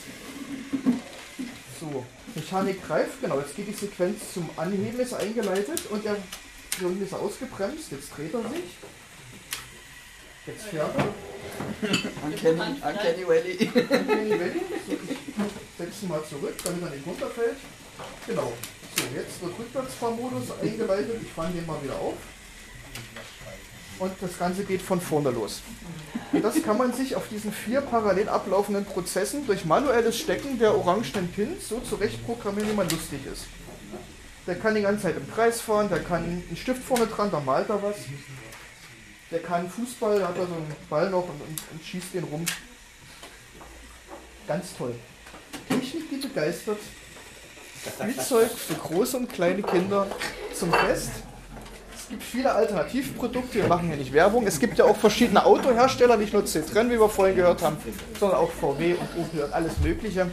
So, 1.79 2.05
Mechanik 2.33 2.85
greift, 2.85 3.21
genau. 3.21 3.39
Jetzt 3.39 3.55
geht 3.55 3.67
die 3.67 3.73
Sequenz 3.73 4.33
zum 4.33 4.49
Anheben, 4.57 4.99
ist 4.99 5.13
eingeleitet 5.13 5.85
und 5.91 6.03
er 6.05 6.15
ist 6.15 7.13
ausgebremst. 7.13 7.91
Jetzt 7.91 8.17
dreht 8.17 8.33
er 8.33 8.41
sich. 8.41 8.77
Jetzt 10.47 10.63
fährt 10.63 10.91
er. 10.97 11.07
Uncanny, 12.25 12.81
Uncanny 12.81 13.27
Valley. 13.27 13.71
Uncanny 13.75 14.31
Valley. 14.31 14.61
So, 14.87 14.93
ich 14.93 15.77
setze 15.77 16.05
ihn 16.05 16.09
mal 16.09 16.23
zurück, 16.23 16.55
damit 16.63 16.83
er 16.83 16.89
nicht 16.89 17.05
runterfällt. 17.05 17.57
Genau. 18.25 18.53
So, 18.95 19.03
jetzt 19.15 19.41
wird 19.41 19.59
Rückwärtsfahrmodus 19.59 20.43
eingeleitet. 20.61 21.19
Ich 21.21 21.31
fange 21.31 21.53
den 21.53 21.65
mal 21.65 21.83
wieder 21.83 21.95
auf. 21.95 22.15
Und 23.99 24.13
das 24.21 24.37
Ganze 24.37 24.63
geht 24.63 24.81
von 24.81 25.01
vorne 25.01 25.31
los. 25.31 25.61
Und 26.31 26.43
das 26.43 26.61
kann 26.61 26.77
man 26.77 26.93
sich 26.93 27.15
auf 27.15 27.27
diesen 27.29 27.51
vier 27.51 27.81
parallel 27.81 28.29
ablaufenden 28.29 28.85
Prozessen 28.85 29.45
durch 29.47 29.65
manuelles 29.65 30.17
Stecken 30.17 30.59
der 30.59 30.75
orangenen 30.75 31.27
Pins 31.29 31.67
so 31.67 31.79
zurecht 31.79 32.23
programmieren, 32.25 32.69
wie 32.69 32.75
man 32.75 32.89
lustig 32.89 33.19
ist. 33.31 33.45
Der 34.45 34.55
kann 34.55 34.75
die 34.75 34.81
ganze 34.81 35.03
Zeit 35.03 35.17
im 35.17 35.29
Kreis 35.29 35.59
fahren, 35.59 35.89
der 35.89 35.99
kann 35.99 36.23
einen 36.23 36.55
Stift 36.55 36.83
vorne 36.83 37.07
dran, 37.07 37.31
da 37.31 37.39
malt 37.39 37.69
er 37.69 37.81
was. 37.81 37.95
Der 39.31 39.39
kann 39.39 39.69
Fußball, 39.69 40.19
da 40.19 40.29
hat 40.29 40.37
er 40.37 40.47
so 40.47 40.53
einen 40.53 40.75
Ball 40.89 41.09
noch 41.09 41.23
und, 41.23 41.41
und, 41.41 41.61
und 41.71 41.83
schießt 41.83 42.13
den 42.13 42.23
rum. 42.25 42.45
Ganz 44.47 44.75
toll. 44.77 44.95
Technik, 45.67 46.09
die 46.09 46.27
begeistert. 46.27 46.79
Spielzeug 47.99 48.49
für 48.51 48.75
große 48.75 49.17
und 49.17 49.31
kleine 49.31 49.61
Kinder 49.61 50.07
zum 50.53 50.71
Fest. 50.71 51.11
Es 51.95 52.09
gibt 52.09 52.23
viele 52.23 52.53
Alternativprodukte, 52.53 53.55
wir 53.55 53.67
machen 53.67 53.87
hier 53.87 53.97
nicht 53.97 54.13
Werbung. 54.13 54.47
Es 54.47 54.59
gibt 54.59 54.77
ja 54.77 54.85
auch 54.85 54.95
verschiedene 54.95 55.45
Autohersteller, 55.45 56.15
nicht 56.15 56.31
nur 56.31 56.43
Citroën, 56.43 56.89
wie 56.89 56.99
wir 56.99 57.09
vorhin 57.09 57.35
gehört 57.35 57.61
haben, 57.61 57.75
sondern 58.17 58.39
auch 58.39 58.51
VW 58.51 58.93
und 58.93 59.21
Opel 59.21 59.43
und 59.43 59.53
alles 59.53 59.77
Mögliche. 59.79 60.27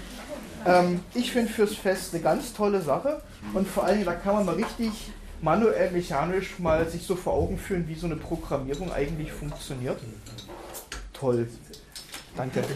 Ähm, 0.66 1.00
ich 1.14 1.32
finde 1.32 1.52
fürs 1.52 1.74
Fest 1.74 2.14
eine 2.14 2.22
ganz 2.22 2.52
tolle 2.52 2.80
Sache 2.80 3.20
und 3.52 3.66
vor 3.66 3.84
allem, 3.84 4.04
da 4.04 4.14
kann 4.14 4.36
man 4.36 4.46
mal 4.46 4.54
richtig 4.54 4.90
manuell, 5.44 5.90
mechanisch 5.90 6.58
mal 6.58 6.88
sich 6.88 7.06
so 7.06 7.14
vor 7.14 7.34
Augen 7.34 7.58
führen, 7.58 7.86
wie 7.86 7.94
so 7.94 8.06
eine 8.06 8.16
Programmierung 8.16 8.90
eigentlich 8.90 9.30
funktioniert. 9.30 9.98
Toll. 11.12 11.46
Danke. 12.36 12.64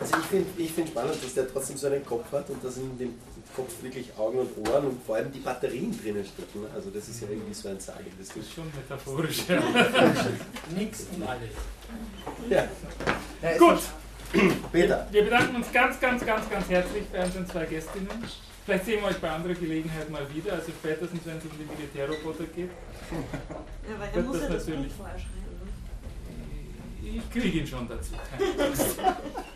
Also 0.00 0.16
ich 0.18 0.26
finde 0.26 0.50
ich 0.56 0.72
find 0.72 0.88
spannend, 0.88 1.14
dass 1.22 1.34
der 1.34 1.52
trotzdem 1.52 1.76
so 1.76 1.86
einen 1.86 2.04
Kopf 2.04 2.32
hat 2.32 2.50
und 2.50 2.64
dass 2.64 2.76
in 2.76 2.98
dem 2.98 3.14
Kopf 3.54 3.70
wirklich 3.82 4.10
Augen 4.18 4.38
und 4.38 4.68
Ohren 4.68 4.86
und 4.86 5.06
vor 5.06 5.14
allem 5.14 5.30
die 5.30 5.38
Batterien 5.38 5.96
drinnen 5.96 6.24
stecken. 6.24 6.66
Also 6.74 6.90
das 6.90 7.08
ist 7.08 7.20
ja 7.20 7.28
irgendwie 7.30 7.54
so 7.54 7.68
ein 7.68 7.78
sagendes 7.78 8.26
Das 8.28 8.36
ist 8.36 8.52
schon 8.52 8.64
metaphorisch, 8.74 9.44
ja. 9.48 9.62
Nix 10.76 11.06
und 11.14 11.22
alles. 11.22 11.50
Ja. 12.50 12.64
Ja, 13.42 13.58
Gut. 13.58 13.80
Peter. 14.72 15.06
Wir 15.10 15.24
bedanken 15.24 15.56
uns 15.56 15.70
ganz, 15.72 16.00
ganz, 16.00 16.24
ganz, 16.24 16.48
ganz 16.48 16.68
herzlich 16.68 17.04
bei 17.12 17.24
unseren 17.24 17.46
zwei 17.46 17.66
Gästinnen. 17.66 18.08
Vielleicht 18.64 18.84
sehen 18.84 19.00
wir 19.00 19.08
euch 19.08 19.18
bei 19.18 19.30
anderer 19.30 19.54
Gelegenheit 19.54 20.08
mal 20.08 20.26
wieder, 20.32 20.52
also 20.54 20.70
spätestens 20.70 21.20
wenn 21.24 21.36
es 21.36 21.44
um 21.44 21.50
die 21.58 21.64
Militärroboter 21.76 22.44
geht. 22.44 22.70
Ja, 23.10 23.98
weil 23.98 24.08
er 24.14 24.22
muss 24.22 24.38
das 24.38 24.48
ja 24.48 24.54
das 24.54 24.64
Buch 24.64 24.72
natürlich. 24.72 24.92
vorschreiben. 24.92 25.42
Ich 27.02 27.30
kriege 27.30 27.58
ihn 27.58 27.66
schon 27.66 27.88
dazu. 27.88 28.12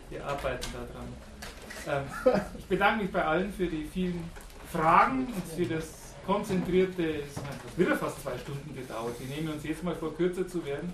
Wir 0.09 0.25
arbeiten 0.25 0.67
daran. 0.73 2.03
Ähm, 2.27 2.43
ich 2.59 2.65
bedanke 2.65 3.03
mich 3.03 3.11
bei 3.11 3.23
allen 3.23 3.53
für 3.53 3.67
die 3.67 3.85
vielen 3.91 4.29
Fragen 4.71 5.27
und 5.27 5.43
für 5.55 5.73
das 5.73 6.13
konzentrierte, 6.25 7.21
es 7.21 7.37
hat 7.37 7.77
wieder 7.77 7.95
fast 7.95 8.21
zwei 8.21 8.37
Stunden 8.37 8.75
gedauert. 8.75 9.15
Wir 9.19 9.33
nehmen 9.33 9.53
uns 9.53 9.63
jetzt 9.63 9.83
mal 9.83 9.95
vor, 9.95 10.13
kürzer 10.15 10.45
zu 10.45 10.63
werden 10.65 10.91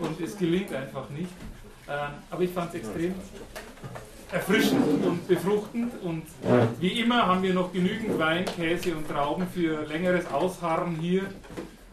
und 0.00 0.20
es 0.20 0.36
gelingt 0.36 0.72
einfach 0.74 1.08
nicht. 1.08 1.30
Ähm, 1.88 2.10
aber 2.30 2.42
ich 2.42 2.50
fand 2.50 2.70
es 2.70 2.80
extrem 2.80 3.14
erfrischend 4.32 5.04
und 5.04 5.28
befruchtend 5.28 5.92
und 6.02 6.24
wie 6.80 7.00
immer 7.00 7.26
haben 7.26 7.42
wir 7.42 7.54
noch 7.54 7.72
genügend 7.72 8.18
Wein, 8.18 8.44
Käse 8.44 8.96
und 8.96 9.08
Trauben 9.08 9.46
für 9.46 9.84
längeres 9.86 10.26
Ausharren 10.26 10.96
hier. 10.96 11.22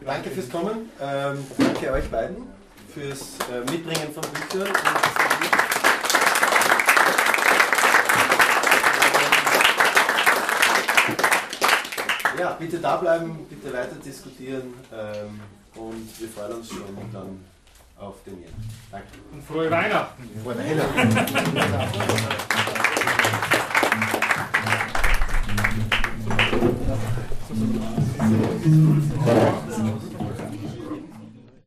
Danke 0.04 0.30
fürs 0.30 0.50
Kommen. 0.50 0.90
Ähm, 1.00 1.46
danke 1.56 1.92
euch 1.92 2.10
beiden 2.10 2.38
fürs 2.92 3.36
äh, 3.50 3.60
Mitbringen 3.70 4.12
von 4.12 4.24
Büchern. 4.32 4.72
Ja, 12.38 12.56
bitte 12.58 12.78
da 12.78 12.96
bleiben, 12.96 13.46
bitte 13.48 13.72
weiter 13.72 13.94
diskutieren 14.04 14.74
ähm, 14.92 15.40
und 15.76 16.20
wir 16.20 16.28
freuen 16.28 16.54
uns 16.54 16.70
schon 16.70 16.82
dann 17.12 17.51
auf 18.02 18.22
den 18.24 18.40
Jänner. 18.40 18.52
Danke. 18.90 19.06
Und 19.32 19.44
frohe 19.44 19.70
Weihnachten. 19.70 20.28
Frohe 20.42 20.58
Weihnachten. 20.58 22.02